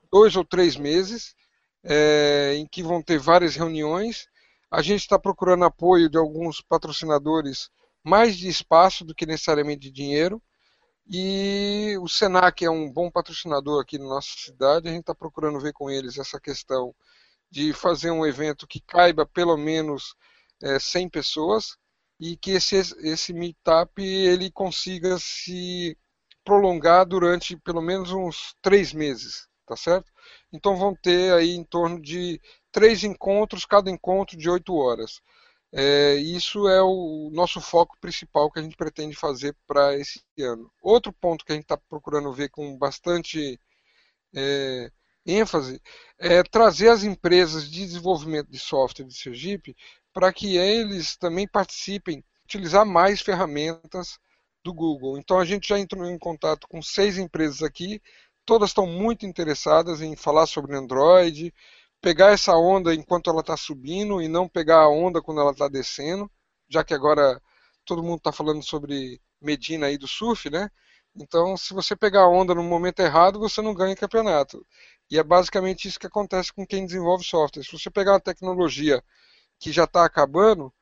dois 0.10 0.36
ou 0.38 0.45
três 0.45 0.78
meses, 0.78 1.36
é, 1.84 2.56
em 2.56 2.66
que 2.66 2.82
vão 2.82 3.02
ter 3.02 3.20
várias 3.20 3.56
reuniões. 3.56 4.28
A 4.72 4.82
gente 4.82 5.02
está 5.02 5.20
procurando 5.20 5.66
apoio 5.66 6.10
de 6.10 6.18
alguns 6.18 6.62
patrocinadores 6.62 7.70
mais 8.03 8.38
de 8.38 8.48
espaço 8.48 9.03
do 9.03 9.14
que 9.14 9.26
necessariamente 9.26 9.82
de 9.82 9.91
dinheiro. 9.91 10.41
E 11.10 11.98
o 11.99 12.08
Senac 12.08 12.64
é 12.64 12.70
um 12.70 12.90
bom 12.90 13.12
patrocinador 13.12 13.82
aqui 13.82 13.98
na 13.98 14.06
nossa 14.06 14.30
cidade. 14.38 14.88
A 14.88 14.91
gente 14.91 15.02
está 15.02 15.14
procurando 15.14 15.60
ver 15.60 15.74
com 15.74 15.90
eles 15.90 16.18
essa 16.18 16.40
questão 16.40 16.95
de 17.49 17.74
fazer 17.74 18.12
um 18.12 18.26
evento 18.26 18.66
que 18.66 18.80
caiba 18.80 19.26
pelo 19.26 19.58
menos 19.58 20.16
é, 20.64 20.80
100 20.80 21.10
pessoas 21.10 21.78
e 22.22 22.38
que 22.38 22.52
esse, 22.52 22.76
esse 22.99 23.34
meetup 23.34 23.99
ele 23.99 24.52
consiga 24.52 25.18
se 25.19 25.98
prolongar 26.45 27.03
durante 27.06 27.57
pelo 27.57 27.81
menos 27.81 28.11
uns 28.11 28.56
três 28.61 28.93
meses, 28.93 29.48
tá 29.65 29.76
certo? 29.76 30.11
Então 30.53 30.76
vão 30.77 30.95
ter 30.95 31.34
aí 31.34 31.52
em 31.56 31.64
torno 31.64 31.99
de 31.99 32.39
três 32.72 33.03
encontros, 33.03 33.65
cada 33.65 33.89
encontro 33.89 34.38
de 34.38 34.48
oito 34.48 34.76
horas. 34.76 35.19
É, 35.73 36.15
isso 36.15 36.68
é 36.68 36.81
o 36.84 37.31
nosso 37.34 37.60
foco 37.60 37.98
principal 37.99 38.52
que 38.52 38.60
a 38.60 38.64
gente 38.64 38.77
pretende 38.77 39.15
fazer 39.15 39.56
para 39.65 39.98
esse 39.98 40.22
ano. 40.39 40.72
Outro 40.81 41.11
ponto 41.14 41.43
que 41.43 41.53
a 41.53 41.56
gente 41.56 41.64
está 41.64 41.77
procurando 41.77 42.31
ver 42.34 42.49
com 42.49 42.77
bastante 42.77 43.60
é, 44.35 44.91
ênfase 45.26 45.81
é 46.19 46.43
trazer 46.43 46.89
as 46.89 47.03
empresas 47.03 47.69
de 47.69 47.85
desenvolvimento 47.85 48.49
de 48.49 48.60
software 48.60 49.06
de 49.06 49.15
Sergipe 49.15 49.76
para 50.14 50.31
que 50.34 50.57
eles 50.57 51.15
também 51.18 51.48
participem, 51.48 52.23
utilizar 52.43 52.85
mais 52.85 53.22
ferramentas 53.22 54.18
do 54.64 54.73
Google. 54.73 55.18
Então 55.18 55.39
a 55.39 55.45
gente 55.45 55.69
já 55.69 55.80
entrou 55.80 56.06
em 56.06 56.18
contato 56.18 56.68
com 56.68 56.81
seis 56.81 57.18
empresas 57.18 57.61
aqui, 57.61 58.02
todas 58.45 58.69
estão 58.69 58.85
muito 58.85 59.26
interessadas 59.26 60.02
em 60.02 60.15
falar 60.15 60.48
sobre 60.48 60.76
Android, 60.76 61.53
pegar 62.02 62.31
essa 62.31 62.56
onda 62.56 62.93
enquanto 62.93 63.30
ela 63.30 63.41
está 63.41 63.56
subindo 63.56 64.22
e 64.22 64.27
não 64.27 64.49
pegar 64.49 64.81
a 64.81 64.89
onda 64.89 65.22
quando 65.22 65.41
ela 65.41 65.52
está 65.52 65.68
descendo, 65.68 66.30
já 66.69 66.84
que 66.84 66.93
agora 66.93 67.41
todo 67.85 68.03
mundo 68.03 68.18
está 68.18 68.31
falando 68.31 68.64
sobre 68.64 69.22
Medina 69.41 69.88
aí 69.88 69.98
do 69.98 70.07
surf, 70.07 70.49
né? 70.49 70.69
Então, 71.16 71.58
se 71.58 71.74
você 71.74 71.96
pegar 71.96 72.22
a 72.22 72.30
onda 72.30 72.56
no 72.56 72.64
momento 72.64 73.00
errado, 73.02 73.40
você 73.40 73.62
não 73.62 73.74
ganha 73.74 73.96
campeonato. 73.96 74.66
E 75.10 75.18
é 75.20 75.24
basicamente 75.24 75.88
isso 75.88 76.00
que 76.00 76.08
acontece 76.08 76.54
com 76.54 76.66
quem 76.66 76.86
desenvolve 76.86 77.24
software. 77.24 77.64
Se 77.64 77.72
você 77.72 77.90
pegar 77.90 78.14
uma 78.14 78.20
tecnologia 78.20 79.04
que 79.60 79.72
já 79.72 79.84
está 79.84 80.06
acabando, 80.06 80.74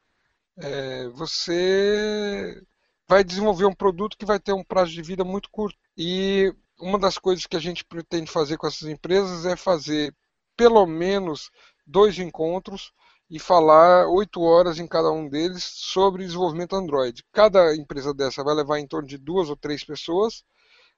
é, 0.57 1.07
você 1.09 2.61
vai 3.07 3.23
desenvolver 3.23 3.65
um 3.65 3.73
produto 3.73 4.17
que 4.17 4.25
vai 4.25 4.39
ter 4.39 4.53
um 4.53 4.63
prazo 4.63 4.91
de 4.91 5.01
vida 5.01 5.23
muito 5.23 5.49
curto. 5.49 5.77
E 5.97 6.53
uma 6.79 6.99
das 6.99 7.17
coisas 7.17 7.45
que 7.47 7.57
a 7.57 7.59
gente 7.59 7.83
pretende 7.83 8.31
fazer 8.31 8.57
com 8.57 8.67
essas 8.67 8.87
empresas 8.87 9.45
é 9.45 9.55
fazer 9.55 10.15
pelo 10.55 10.85
menos 10.85 11.49
dois 11.87 12.19
encontros 12.19 12.93
e 13.29 13.37
falar 13.39 14.07
oito 14.07 14.41
horas 14.41 14.79
em 14.79 14.87
cada 14.87 15.11
um 15.11 15.29
deles 15.29 15.63
sobre 15.63 16.25
desenvolvimento 16.25 16.75
Android. 16.75 17.23
Cada 17.31 17.75
empresa 17.75 18.13
dessa 18.13 18.43
vai 18.43 18.55
levar 18.55 18.79
em 18.79 18.87
torno 18.87 19.07
de 19.07 19.17
duas 19.17 19.49
ou 19.49 19.55
três 19.55 19.83
pessoas, 19.83 20.43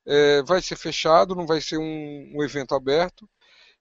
é, 0.06 0.42
vai 0.44 0.62
ser 0.62 0.78
fechado, 0.78 1.36
não 1.36 1.46
vai 1.46 1.60
ser 1.62 1.78
um, 1.78 2.32
um 2.36 2.44
evento 2.44 2.74
aberto, 2.74 3.30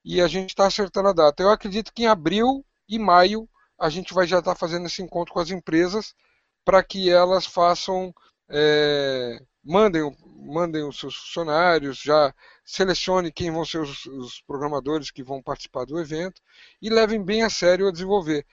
e 0.04 0.20
a 0.20 0.26
gente 0.26 0.50
está 0.50 0.66
acertando 0.66 1.08
a 1.08 1.12
data. 1.12 1.42
Eu 1.42 1.50
acredito 1.50 1.92
que 1.92 2.02
em 2.02 2.06
abril 2.06 2.64
e 2.88 2.98
maio 2.98 3.48
a 3.78 3.88
gente 3.88 4.12
vai 4.12 4.26
já 4.26 4.40
estar 4.40 4.54
fazendo 4.54 4.86
esse 4.86 5.02
encontro 5.02 5.32
com 5.32 5.40
as 5.40 5.50
empresas 5.50 6.14
para 6.64 6.82
que 6.82 7.10
elas 7.10 7.46
façam, 7.46 8.12
é, 8.48 9.40
mandem, 9.64 10.02
mandem 10.36 10.86
os 10.86 10.98
seus 10.98 11.14
funcionários, 11.14 11.98
já 11.98 12.34
selecione 12.64 13.32
quem 13.32 13.50
vão 13.50 13.64
ser 13.64 13.80
os, 13.80 14.06
os, 14.06 14.40
programadores 14.42 15.10
que 15.10 15.22
vão 15.22 15.42
participar 15.42 15.84
do 15.84 15.98
evento 16.00 16.40
e 16.80 16.88
levem 16.88 17.22
bem 17.22 17.42
a 17.42 17.50
sério 17.50 17.88
a 17.88 17.92
desenvolver. 17.92 18.46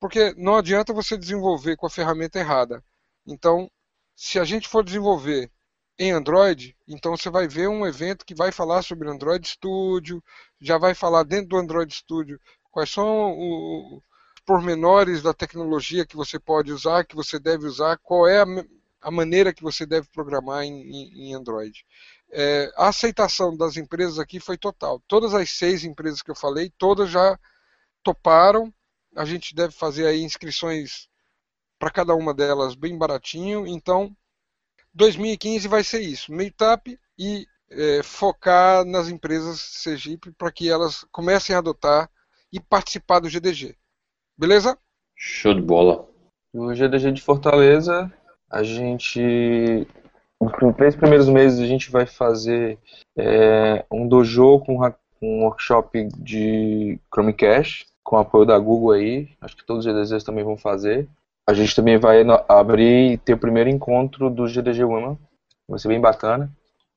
Porque 0.00 0.34
não 0.36 0.56
adianta 0.56 0.92
você 0.92 1.16
desenvolver 1.16 1.76
com 1.76 1.86
a 1.86 1.90
ferramenta 1.90 2.38
errada. 2.38 2.84
Então, 3.26 3.70
se 4.14 4.38
a 4.38 4.44
gente 4.44 4.68
for 4.68 4.84
desenvolver 4.84 5.50
em 5.98 6.10
Android, 6.12 6.76
então 6.88 7.16
você 7.16 7.30
vai 7.30 7.46
ver 7.46 7.68
um 7.68 7.86
evento 7.86 8.26
que 8.26 8.34
vai 8.34 8.50
falar 8.50 8.82
sobre 8.82 9.08
Android 9.08 9.46
Studio, 9.46 10.22
já 10.60 10.76
vai 10.76 10.94
falar 10.94 11.22
dentro 11.22 11.50
do 11.50 11.56
Android 11.56 11.94
Studio 11.94 12.40
quais 12.70 12.90
são 12.90 13.38
os 13.38 14.02
pormenores 14.44 15.22
da 15.22 15.32
tecnologia 15.32 16.04
que 16.04 16.16
você 16.16 16.38
pode 16.38 16.72
usar, 16.72 17.04
que 17.04 17.14
você 17.14 17.38
deve 17.38 17.66
usar, 17.66 17.98
qual 17.98 18.26
é 18.26 18.42
a, 18.42 18.46
a 19.04 19.10
maneira 19.10 19.52
que 19.52 19.62
você 19.62 19.84
deve 19.84 20.08
programar 20.08 20.64
em, 20.64 20.72
em, 20.72 21.28
em 21.28 21.34
Android. 21.34 21.84
É, 22.32 22.72
a 22.76 22.88
aceitação 22.88 23.54
das 23.54 23.76
empresas 23.76 24.18
aqui 24.18 24.40
foi 24.40 24.56
total. 24.56 25.00
Todas 25.06 25.34
as 25.34 25.50
seis 25.50 25.84
empresas 25.84 26.22
que 26.22 26.30
eu 26.30 26.34
falei, 26.34 26.72
todas 26.78 27.10
já 27.10 27.38
toparam. 28.02 28.72
A 29.14 29.24
gente 29.26 29.54
deve 29.54 29.72
fazer 29.72 30.06
aí 30.06 30.22
inscrições 30.22 31.06
para 31.78 31.90
cada 31.90 32.14
uma 32.14 32.32
delas 32.32 32.74
bem 32.74 32.96
baratinho. 32.96 33.66
Então, 33.66 34.16
2015 34.94 35.68
vai 35.68 35.84
ser 35.84 36.00
isso: 36.00 36.32
meetup 36.32 36.98
e 37.18 37.46
é, 37.70 38.02
focar 38.02 38.86
nas 38.86 39.08
empresas 39.08 39.60
Sergipe 39.60 40.32
para 40.32 40.50
que 40.50 40.70
elas 40.70 41.04
comecem 41.12 41.54
a 41.54 41.58
adotar 41.58 42.10
e 42.50 42.58
participar 42.58 43.20
do 43.20 43.28
GDG. 43.28 43.76
Beleza? 44.36 44.78
Show 45.14 45.54
de 45.54 45.60
bola. 45.60 46.08
No 46.52 46.74
GDG 46.74 47.12
de 47.12 47.20
Fortaleza, 47.20 48.12
a 48.54 48.62
gente. 48.62 49.86
Nos 50.40 50.76
três 50.76 50.94
primeiros 50.94 51.28
meses 51.28 51.58
a 51.58 51.66
gente 51.66 51.90
vai 51.90 52.06
fazer 52.06 52.78
é, 53.16 53.84
um 53.90 54.06
dojo 54.06 54.60
com 54.60 54.78
um 55.22 55.42
workshop 55.42 56.08
de 56.18 56.98
Chromecast, 57.12 57.86
com 58.02 58.16
apoio 58.16 58.44
da 58.44 58.58
Google 58.58 58.92
aí. 58.92 59.28
Acho 59.40 59.56
que 59.56 59.66
todos 59.66 59.84
os 59.84 59.92
GDGs 59.92 60.24
também 60.24 60.44
vão 60.44 60.56
fazer. 60.56 61.08
A 61.48 61.52
gente 61.52 61.74
também 61.74 61.98
vai 61.98 62.24
abrir 62.48 63.12
e 63.12 63.18
ter 63.18 63.34
o 63.34 63.38
primeiro 63.38 63.70
encontro 63.70 64.30
do 64.30 64.46
GDG 64.46 64.84
Women. 64.84 65.18
Vai 65.68 65.78
ser 65.78 65.88
bem 65.88 66.00
bacana. 66.00 66.50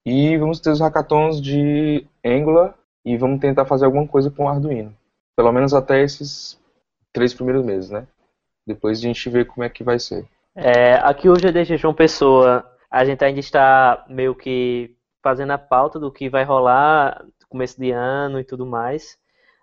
E 0.05 0.37
vamos 0.37 0.59
ter 0.59 0.69
os 0.69 0.79
hackathons 0.79 1.41
de 1.41 2.05
Angular 2.23 2.75
e 3.03 3.17
vamos 3.17 3.39
tentar 3.39 3.65
fazer 3.65 3.85
alguma 3.85 4.07
coisa 4.07 4.29
com 4.29 4.47
Arduino. 4.47 4.95
Pelo 5.35 5.51
menos 5.51 5.73
até 5.73 6.01
esses 6.01 6.59
três 7.13 7.33
primeiros 7.33 7.65
meses, 7.65 7.89
né? 7.89 8.05
Depois 8.65 8.99
a 8.99 9.01
gente 9.01 9.29
vê 9.29 9.45
como 9.45 9.63
é 9.63 9.69
que 9.69 9.83
vai 9.83 9.99
ser. 9.99 10.25
É, 10.59 10.95
aqui 11.03 11.29
o 11.29 11.35
GDG 11.35 11.77
João 11.77 11.93
Pessoa, 11.93 12.65
a 12.89 13.05
gente 13.05 13.23
ainda 13.23 13.39
está 13.39 14.03
meio 14.09 14.33
que 14.33 14.95
fazendo 15.21 15.51
a 15.51 15.57
pauta 15.59 15.99
do 15.99 16.11
que 16.11 16.29
vai 16.29 16.43
rolar 16.43 17.23
no 17.23 17.47
começo 17.47 17.79
de 17.79 17.91
ano 17.91 18.39
e 18.39 18.43
tudo 18.43 18.65
mais. 18.65 19.19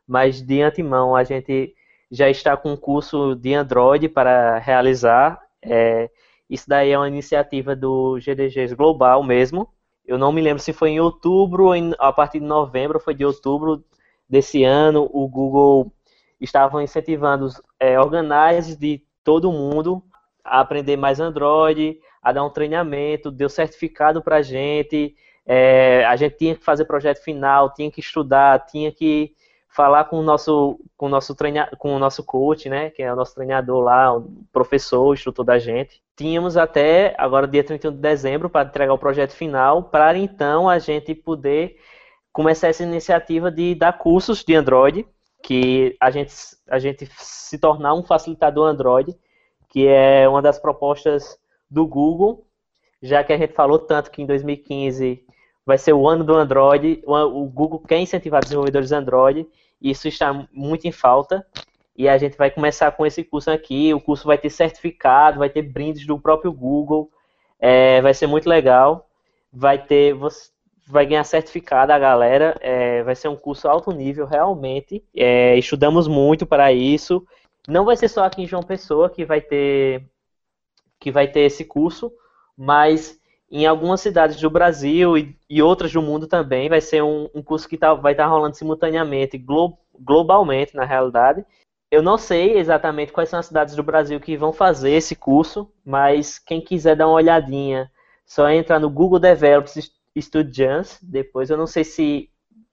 Mas 0.06 0.40
de 0.40 0.62
antemão 0.62 1.16
a 1.16 1.24
gente 1.24 1.74
já 2.12 2.30
está 2.30 2.56
com 2.56 2.74
um 2.74 2.76
curso 2.76 3.34
de 3.34 3.52
Android 3.54 4.08
para 4.08 4.58
realizar. 4.58 5.40
É, 5.60 6.08
isso 6.48 6.68
daí 6.68 6.92
é 6.92 6.96
uma 6.96 7.08
iniciativa 7.08 7.74
do 7.74 8.16
GDGs 8.20 8.76
Global 8.76 9.20
mesmo. 9.24 9.68
Eu 10.06 10.16
não 10.16 10.30
me 10.30 10.40
lembro 10.40 10.62
se 10.62 10.72
foi 10.72 10.90
em 10.90 11.00
outubro 11.00 11.64
ou 11.64 11.74
a 11.98 12.12
partir 12.12 12.38
de 12.38 12.46
novembro, 12.46 13.00
foi 13.00 13.14
de 13.14 13.24
outubro 13.24 13.84
desse 14.28 14.62
ano, 14.62 15.10
o 15.12 15.26
Google 15.26 15.92
estava 16.40 16.80
incentivando 16.84 17.46
os 17.46 17.60
é, 17.80 17.98
organizers 17.98 18.76
de 18.76 19.02
todo 19.24 19.50
mundo 19.50 20.00
a 20.44 20.60
aprender 20.60 20.96
mais 20.96 21.20
Android, 21.20 21.98
a 22.22 22.32
dar 22.32 22.44
um 22.44 22.50
treinamento, 22.50 23.30
deu 23.30 23.48
certificado 23.48 24.22
para 24.22 24.36
a 24.36 24.42
gente, 24.42 25.14
é, 25.46 26.04
a 26.06 26.16
gente 26.16 26.36
tinha 26.36 26.54
que 26.54 26.64
fazer 26.64 26.84
projeto 26.84 27.22
final, 27.22 27.72
tinha 27.72 27.90
que 27.90 28.00
estudar, 28.00 28.64
tinha 28.66 28.90
que 28.90 29.34
falar 29.68 30.04
com 30.04 30.20
o 30.20 30.22
nosso, 30.22 30.78
com 30.96 31.06
o 31.06 31.08
nosso, 31.08 31.34
treina, 31.34 31.68
com 31.78 31.94
o 31.94 31.98
nosso 31.98 32.22
coach, 32.22 32.68
né, 32.68 32.90
que 32.90 33.02
é 33.02 33.12
o 33.12 33.16
nosso 33.16 33.34
treinador 33.34 33.82
lá, 33.82 34.16
o 34.16 34.30
professor, 34.52 35.08
o 35.08 35.14
instrutor 35.14 35.44
da 35.44 35.58
gente. 35.58 36.00
Tínhamos 36.16 36.56
até 36.56 37.14
agora 37.18 37.48
dia 37.48 37.64
31 37.64 37.90
de 37.90 37.98
dezembro 37.98 38.48
para 38.48 38.68
entregar 38.68 38.92
o 38.94 38.98
projeto 38.98 39.32
final, 39.32 39.82
para 39.82 40.16
então 40.16 40.68
a 40.68 40.78
gente 40.78 41.12
poder 41.12 41.76
começar 42.32 42.68
essa 42.68 42.84
iniciativa 42.84 43.50
de 43.50 43.74
dar 43.74 43.98
cursos 43.98 44.44
de 44.44 44.54
Android, 44.54 45.06
que 45.42 45.96
a 46.00 46.10
gente, 46.10 46.32
a 46.70 46.78
gente 46.78 47.08
se 47.16 47.58
tornar 47.58 47.94
um 47.94 48.02
facilitador 48.02 48.68
Android, 48.68 49.14
que 49.74 49.88
é 49.88 50.28
uma 50.28 50.40
das 50.40 50.56
propostas 50.56 51.36
do 51.68 51.84
Google, 51.84 52.46
já 53.02 53.24
que 53.24 53.32
a 53.32 53.36
gente 53.36 53.54
falou 53.54 53.76
tanto 53.76 54.08
que 54.08 54.22
em 54.22 54.26
2015 54.26 55.26
vai 55.66 55.76
ser 55.76 55.92
o 55.92 56.08
ano 56.08 56.22
do 56.22 56.32
Android, 56.32 57.02
o 57.04 57.44
Google 57.46 57.80
quer 57.80 57.98
incentivar 57.98 58.40
desenvolvedores 58.40 58.92
Android, 58.92 59.44
e 59.82 59.90
isso 59.90 60.06
está 60.06 60.46
muito 60.52 60.86
em 60.86 60.92
falta, 60.92 61.44
e 61.96 62.08
a 62.08 62.16
gente 62.16 62.36
vai 62.36 62.52
começar 62.52 62.92
com 62.92 63.04
esse 63.04 63.24
curso 63.24 63.50
aqui, 63.50 63.92
o 63.92 64.00
curso 64.00 64.28
vai 64.28 64.38
ter 64.38 64.50
certificado, 64.50 65.40
vai 65.40 65.50
ter 65.50 65.62
brindes 65.62 66.06
do 66.06 66.20
próprio 66.20 66.52
Google, 66.52 67.10
é, 67.58 68.00
vai 68.00 68.14
ser 68.14 68.28
muito 68.28 68.48
legal, 68.48 69.10
vai 69.52 69.76
ter, 69.76 70.14
você, 70.14 70.50
vai 70.86 71.04
ganhar 71.04 71.24
certificado 71.24 71.92
a 71.92 71.98
galera. 71.98 72.56
É, 72.60 73.02
vai 73.02 73.14
ser 73.14 73.28
um 73.28 73.36
curso 73.36 73.68
alto 73.68 73.90
nível, 73.90 74.26
realmente. 74.26 75.02
É, 75.16 75.56
estudamos 75.56 76.06
muito 76.06 76.46
para 76.46 76.72
isso. 76.72 77.26
Não 77.68 77.84
vai 77.84 77.96
ser 77.96 78.08
só 78.08 78.24
aqui 78.24 78.42
em 78.42 78.46
João 78.46 78.62
Pessoa 78.62 79.08
que 79.08 79.24
vai 79.24 79.40
ter 79.40 80.06
que 81.00 81.10
vai 81.10 81.28
ter 81.28 81.40
esse 81.40 81.64
curso, 81.64 82.12
mas 82.56 83.18
em 83.50 83.66
algumas 83.66 84.00
cidades 84.00 84.40
do 84.40 84.48
Brasil 84.48 85.18
e, 85.18 85.36
e 85.48 85.62
outras 85.62 85.92
do 85.92 86.00
mundo 86.00 86.26
também 86.26 86.68
vai 86.68 86.80
ser 86.80 87.02
um, 87.02 87.28
um 87.34 87.42
curso 87.42 87.68
que 87.68 87.76
tá, 87.76 87.92
vai 87.94 88.12
estar 88.12 88.24
tá 88.24 88.30
rolando 88.30 88.56
simultaneamente, 88.56 89.36
glo, 89.36 89.78
globalmente 89.98 90.74
na 90.74 90.84
realidade. 90.84 91.44
Eu 91.90 92.02
não 92.02 92.16
sei 92.16 92.58
exatamente 92.58 93.12
quais 93.12 93.28
são 93.28 93.38
as 93.38 93.46
cidades 93.46 93.76
do 93.76 93.82
Brasil 93.82 94.18
que 94.18 94.36
vão 94.36 94.52
fazer 94.52 94.92
esse 94.92 95.14
curso, 95.14 95.70
mas 95.84 96.38
quem 96.38 96.60
quiser 96.60 96.96
dar 96.96 97.06
uma 97.06 97.16
olhadinha, 97.16 97.90
só 98.26 98.48
entra 98.48 98.78
no 98.80 98.90
Google 98.90 99.18
Developers 99.18 99.92
Studians. 100.18 100.98
Depois 101.02 101.50
eu 101.50 101.56
não 101.56 101.66
sei 101.66 101.84
se 101.84 102.30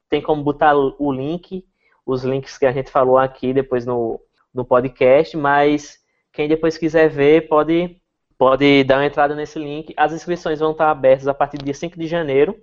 tem 0.10 0.22
como 0.22 0.44
botar 0.44 0.76
o 0.76 1.12
link, 1.12 1.66
os 2.06 2.24
links 2.24 2.58
que 2.58 2.66
a 2.66 2.72
gente 2.72 2.90
falou 2.90 3.18
aqui 3.18 3.54
depois 3.54 3.86
no, 3.86 4.20
no 4.54 4.66
podcast, 4.66 5.36
mas 5.38 6.00
quem 6.32 6.48
depois 6.48 6.78
quiser 6.78 7.10
ver 7.10 7.48
pode, 7.48 7.98
pode 8.38 8.84
dar 8.84 8.98
uma 8.98 9.06
entrada 9.06 9.36
nesse 9.36 9.60
link. 9.60 9.94
As 9.98 10.14
inscrições 10.14 10.60
vão 10.60 10.72
estar 10.72 10.90
abertas 10.90 11.28
a 11.28 11.34
partir 11.34 11.58
do 11.58 11.66
dia 11.66 11.74
5 11.74 11.98
de 11.98 12.08
janeiro. 12.08 12.60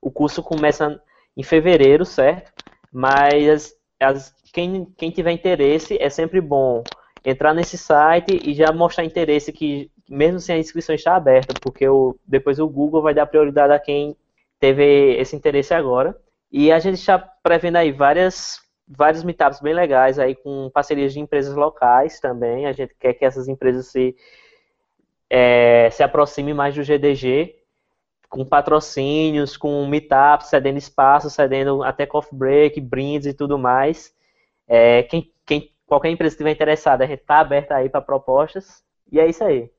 O 0.00 0.10
curso 0.10 0.42
começa 0.42 1.00
em 1.36 1.42
fevereiro, 1.42 2.04
certo? 2.04 2.52
Mas 2.92 3.74
as, 4.00 4.34
quem, 4.52 4.84
quem 4.96 5.10
tiver 5.10 5.32
interesse, 5.32 5.96
é 6.00 6.10
sempre 6.10 6.40
bom 6.40 6.82
entrar 7.24 7.54
nesse 7.54 7.78
site 7.78 8.40
e 8.44 8.52
já 8.52 8.72
mostrar 8.72 9.04
interesse 9.04 9.52
que, 9.52 9.90
mesmo 10.08 10.40
sem 10.40 10.56
a 10.56 10.58
inscrição 10.58 10.94
estar 10.94 11.16
aberta, 11.16 11.54
porque 11.60 11.88
o, 11.88 12.16
depois 12.26 12.58
o 12.58 12.68
Google 12.68 13.02
vai 13.02 13.14
dar 13.14 13.26
prioridade 13.26 13.72
a 13.72 13.78
quem 13.78 14.16
teve 14.58 15.16
esse 15.16 15.34
interesse 15.34 15.72
agora. 15.72 16.16
E 16.50 16.70
a 16.70 16.78
gente 16.78 16.98
está 16.98 17.18
prevendo 17.18 17.76
aí 17.76 17.92
várias, 17.92 18.60
vários 18.96 19.24
meetups 19.24 19.60
bem 19.60 19.74
legais 19.74 20.18
aí 20.18 20.34
com 20.34 20.70
parcerias 20.70 21.12
de 21.12 21.20
empresas 21.20 21.54
locais 21.54 22.20
também. 22.20 22.66
A 22.66 22.72
gente 22.72 22.94
quer 22.98 23.14
que 23.14 23.24
essas 23.24 23.48
empresas 23.48 23.86
se, 23.86 24.14
é, 25.30 25.88
se 25.90 26.02
aproximem 26.02 26.54
mais 26.54 26.74
do 26.74 26.82
GDG, 26.82 27.56
com 28.28 28.44
patrocínios, 28.44 29.56
com 29.56 29.86
meetups, 29.86 30.48
cedendo 30.48 30.78
espaço, 30.78 31.30
cedendo 31.30 31.82
até 31.82 32.06
coffee 32.06 32.38
break, 32.38 32.80
brindes 32.80 33.26
e 33.26 33.34
tudo 33.34 33.58
mais. 33.58 34.14
É, 34.66 35.02
quem, 35.04 35.32
quem, 35.44 35.70
qualquer 35.86 36.10
empresa 36.10 36.34
que 36.34 36.42
estiver 36.42 36.52
interessada, 36.52 37.04
a 37.04 37.06
gente 37.06 37.20
está 37.20 37.40
aberta 37.40 37.76
aí 37.76 37.88
para 37.88 38.00
propostas. 38.00 38.82
E 39.10 39.20
é 39.20 39.28
isso 39.28 39.44
aí. 39.44 39.70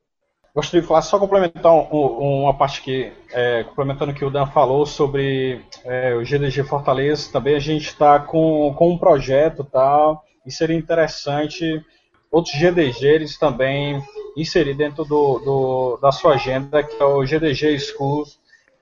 Gostaria 0.55 0.81
de 0.81 0.87
falar, 0.87 1.01
só 1.01 1.17
complementar 1.17 1.73
um, 1.73 2.43
uma 2.43 2.53
parte 2.53 2.83
que, 2.83 3.11
é, 3.31 3.63
complementando 3.63 4.11
o 4.11 4.15
que 4.15 4.23
o 4.23 4.29
Dan 4.29 4.45
falou 4.45 4.85
sobre 4.85 5.65
é, 5.83 6.13
o 6.13 6.23
GDG 6.23 6.63
Fortaleza, 6.63 7.31
também 7.31 7.55
a 7.55 7.59
gente 7.59 7.87
está 7.87 8.19
com, 8.19 8.71
com 8.77 8.91
um 8.91 8.97
projeto 8.97 9.63
tal, 9.63 10.23
e 10.45 10.51
seria 10.51 10.77
interessante 10.77 11.83
outros 12.31 12.53
GDGs 12.53 13.39
também 13.39 13.99
inserir 14.37 14.75
dentro 14.75 15.03
do, 15.03 15.39
do, 15.39 15.99
da 15.99 16.11
sua 16.11 16.35
agenda, 16.35 16.83
que 16.83 17.01
é 17.01 17.05
o 17.05 17.25
GDG 17.25 17.79
School, 17.79 18.23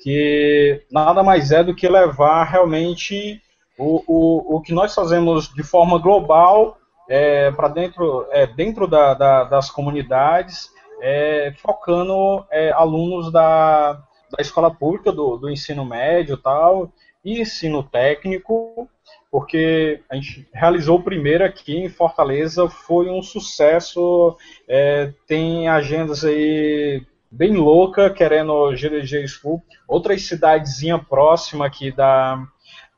que 0.04 0.84
nada 0.92 1.24
mais 1.24 1.54
é 1.54 1.64
do 1.64 1.74
que 1.74 1.88
levar 1.88 2.44
realmente 2.44 3.42
o, 3.78 4.04
o, 4.08 4.58
o 4.58 4.62
que 4.62 4.74
nós 4.74 4.94
fazemos 4.94 5.48
de 5.54 5.64
forma 5.64 5.98
global 6.00 6.78
é, 7.10 7.50
para 7.52 7.70
dentro, 7.70 8.28
é, 8.32 8.46
dentro 8.46 8.88
da, 8.88 9.14
da, 9.14 9.44
das 9.46 9.72
comunidades 9.72 10.70
é, 11.02 11.54
focando 11.58 12.46
é, 12.52 12.72
alunos 12.72 13.32
da, 13.32 13.94
da 13.94 14.40
escola 14.40 14.74
pública, 14.74 15.12
do, 15.12 15.36
do 15.36 15.50
ensino 15.50 15.84
médio 15.84 16.38
tal, 16.38 16.94
e 17.26 17.42
ensino 17.42 17.84
técnico, 17.84 18.88
porque 19.30 20.02
a 20.10 20.16
gente 20.16 20.48
realizou 20.54 21.00
o 21.00 21.04
primeiro 21.04 21.44
aqui 21.44 21.78
em 21.78 21.90
Fortaleza, 21.90 22.70
foi 22.70 23.10
um 23.10 23.22
sucesso, 23.22 24.38
é, 24.68 25.14
tem 25.28 25.68
agendas 25.68 26.24
aí 26.24 27.06
bem 27.30 27.56
louca, 27.56 28.10
querendo 28.10 28.76
GDG 28.76 29.28
School, 29.28 29.64
outras 29.88 30.24
cidadezinhas 30.24 31.02
próximas 31.08 31.68
aqui 31.68 31.92
da, 31.92 32.46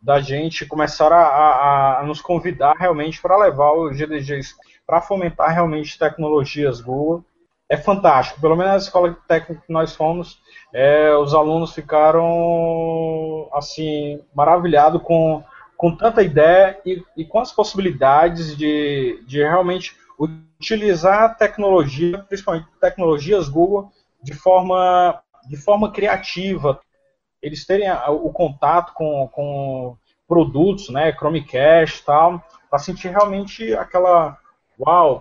da 0.02 0.20
gente 0.20 0.66
começaram 0.66 1.16
a, 1.16 1.22
a, 1.22 2.00
a 2.00 2.04
nos 2.04 2.20
convidar 2.20 2.76
realmente 2.78 3.22
para 3.22 3.38
levar 3.38 3.72
o 3.74 3.90
GDG 3.92 4.42
para 4.86 5.02
fomentar 5.02 5.54
realmente 5.54 5.98
tecnologias 5.98 6.82
Google 6.82 7.24
é 7.70 7.78
fantástico. 7.78 8.42
Pelo 8.42 8.56
menos 8.56 8.72
na 8.72 8.78
escola 8.78 9.18
técnica 9.28 9.64
que 9.66 9.74
nós 9.74 9.96
fomos, 9.96 10.42
é, 10.74 11.16
os 11.16 11.34
alunos 11.34 11.74
ficaram 11.74 13.50
assim 13.54 14.22
maravilhados 14.34 15.02
com, 15.02 15.44
com 15.78 15.96
tanta 15.96 16.22
ideia 16.22 16.80
e, 16.86 17.04
e 17.18 17.26
com 17.26 17.40
as 17.40 17.52
possibilidades 17.52 18.56
de, 18.56 19.24
de 19.26 19.40
realmente 19.40 19.96
utilizar 20.20 21.24
a 21.24 21.30
tecnologia, 21.30 22.20
principalmente 22.20 22.68
tecnologias 22.80 23.50
Google, 23.50 23.92
de 24.22 24.34
forma, 24.34 25.22
de 25.48 25.58
forma 25.58 25.92
criativa. 25.92 26.80
Eles 27.42 27.66
terem 27.66 27.92
o 28.08 28.30
contato 28.30 28.94
com, 28.94 29.28
com 29.28 29.98
produtos, 30.28 30.90
né, 30.90 31.12
Chromecast 31.12 32.00
e 32.00 32.06
tal, 32.06 32.44
para 32.70 32.80
sentir 32.80 33.10
realmente 33.10 33.74
aquela 33.76 34.38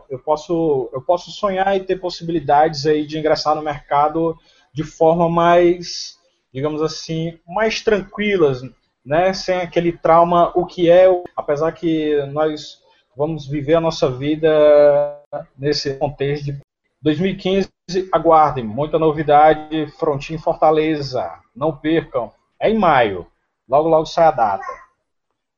eu 0.09 0.19
posso, 0.19 0.91
eu 0.93 1.01
posso 1.03 1.31
sonhar 1.31 1.77
e 1.77 1.85
ter 1.85 2.01
possibilidades 2.01 2.87
aí 2.87 3.07
de 3.07 3.19
ingressar 3.19 3.55
no 3.55 3.63
mercado 3.63 4.37
de 4.73 4.83
forma 4.83 5.29
mais, 5.29 6.19
digamos 6.53 6.81
assim, 6.83 7.39
mais 7.47 7.81
tranquilas, 7.81 8.63
né, 9.05 9.33
sem 9.33 9.57
aquele 9.57 9.93
trauma, 9.93 10.53
o 10.55 10.65
que 10.65 10.91
é, 10.91 11.07
apesar 11.37 11.73
que 11.73 12.17
nós 12.27 12.81
vamos 13.17 13.47
viver 13.47 13.75
a 13.75 13.81
nossa 13.81 14.11
vida 14.11 15.21
nesse 15.59 15.95
contexto 15.95 16.45
de 16.47 16.61
2015, 17.03 17.69
aguardem, 18.13 18.65
muita 18.65 18.99
novidade, 18.99 19.87
Frontin 19.99 20.39
Fortaleza, 20.39 21.31
não 21.55 21.77
percam, 21.77 22.33
é 22.59 22.71
em 22.71 22.79
maio, 22.79 23.27
logo 23.69 23.89
logo 23.89 24.07
sai 24.07 24.27
a 24.27 24.31
data. 24.31 24.83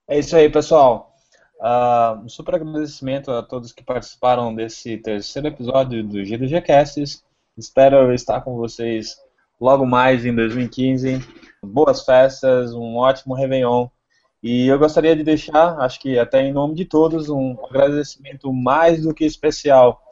É 0.09 0.19
isso 0.19 0.37
aí, 0.37 0.51
pessoal. 0.51 1.14
Uh, 1.61 2.25
um 2.25 2.29
super 2.29 2.57
agradecimento 2.57 3.31
a 3.31 3.43
todos 3.43 3.73
que 3.73 3.85
participaram 3.85 4.55
desse 4.55 4.99
terceiro 4.99 5.49
episódio 5.49 6.03
do 6.03 6.25
GDG 6.25 6.61
Casts. 6.61 7.25
Espero 7.57 8.13
estar 8.13 8.41
com 8.41 8.57
vocês 8.57 9.17
logo 9.61 9.87
mais 9.87 10.27
em 10.27 10.35
2015. 10.35 11.21
Boas 11.63 12.05
festas, 12.05 12.73
um 12.75 12.97
ótimo 12.97 13.35
Réveillon. 13.35 13.89
E 14.43 14.67
eu 14.67 14.79
gostaria 14.79 15.17
de 15.17 15.23
deixar, 15.23 15.79
acho 15.81 15.99
que 16.01 16.19
até 16.19 16.43
em 16.43 16.53
nome 16.53 16.75
de 16.75 16.85
todos, 16.85 17.31
um 17.31 17.57
agradecimento 17.65 18.53
mais 18.53 19.03
do 19.03 19.15
que 19.15 19.25
especial 19.25 20.03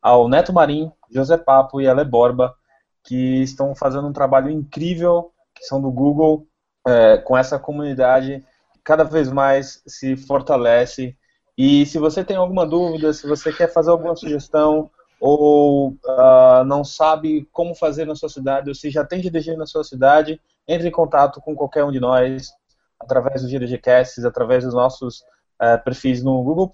ao 0.00 0.28
Neto 0.28 0.52
Marim, 0.52 0.90
José 1.10 1.36
Papo 1.36 1.80
e 1.80 1.88
Ale 1.88 2.04
Borba, 2.04 2.54
que 3.02 3.42
estão 3.42 3.74
fazendo 3.74 4.08
um 4.08 4.12
trabalho 4.12 4.50
incrível, 4.50 5.32
que 5.54 5.64
são 5.64 5.82
do 5.82 5.90
Google, 5.90 6.46
é, 6.86 7.18
com 7.18 7.36
essa 7.36 7.58
comunidade 7.58 8.44
cada 8.84 9.02
vez 9.02 9.32
mais 9.32 9.82
se 9.86 10.14
fortalece. 10.16 11.16
E 11.56 11.86
se 11.86 11.98
você 11.98 12.22
tem 12.22 12.36
alguma 12.36 12.66
dúvida, 12.66 13.12
se 13.12 13.26
você 13.26 13.52
quer 13.52 13.72
fazer 13.72 13.90
alguma 13.90 14.14
sugestão, 14.14 14.90
ou 15.20 15.90
uh, 15.90 16.64
não 16.66 16.84
sabe 16.84 17.48
como 17.50 17.74
fazer 17.74 18.04
na 18.04 18.14
sua 18.14 18.28
cidade, 18.28 18.68
ou 18.68 18.74
se 18.74 18.90
já 18.90 19.04
tem 19.04 19.22
GDG 19.22 19.56
na 19.56 19.64
sua 19.64 19.82
cidade, 19.82 20.40
entre 20.68 20.88
em 20.88 20.92
contato 20.92 21.40
com 21.40 21.54
qualquer 21.54 21.84
um 21.84 21.92
de 21.92 22.00
nós, 22.00 22.52
através 23.00 23.42
do 23.42 23.48
GDGcasts, 23.48 24.24
através 24.24 24.64
dos 24.64 24.74
nossos 24.74 25.20
uh, 25.62 25.82
perfis 25.82 26.22
no 26.22 26.42
Google+. 26.42 26.70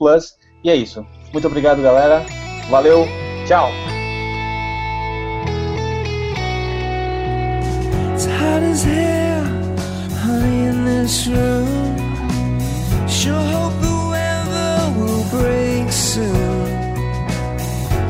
E 0.64 0.70
é 0.70 0.74
isso. 0.74 1.06
Muito 1.32 1.46
obrigado, 1.46 1.80
galera. 1.82 2.24
Valeu. 2.68 3.06
Tchau. 3.46 3.70
this 11.10 11.26
room. 11.26 11.89
Sure 13.20 13.34
hope 13.34 13.74
the 13.82 13.98
weather 14.12 14.98
will 14.98 15.24
break 15.28 15.92
soon. 15.92 16.64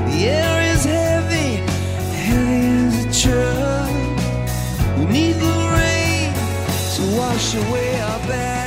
The 0.06 0.18
air 0.28 0.72
is 0.72 0.84
heavy, 0.84 1.50
heavy 2.28 2.62
as 2.86 2.94
a 3.06 3.20
truck. 3.20 3.90
We 4.98 5.04
need 5.06 5.32
the 5.32 5.56
rain 5.74 6.32
to 6.94 7.02
wash 7.18 7.56
away 7.56 8.00
our 8.00 8.20
bad. 8.28 8.59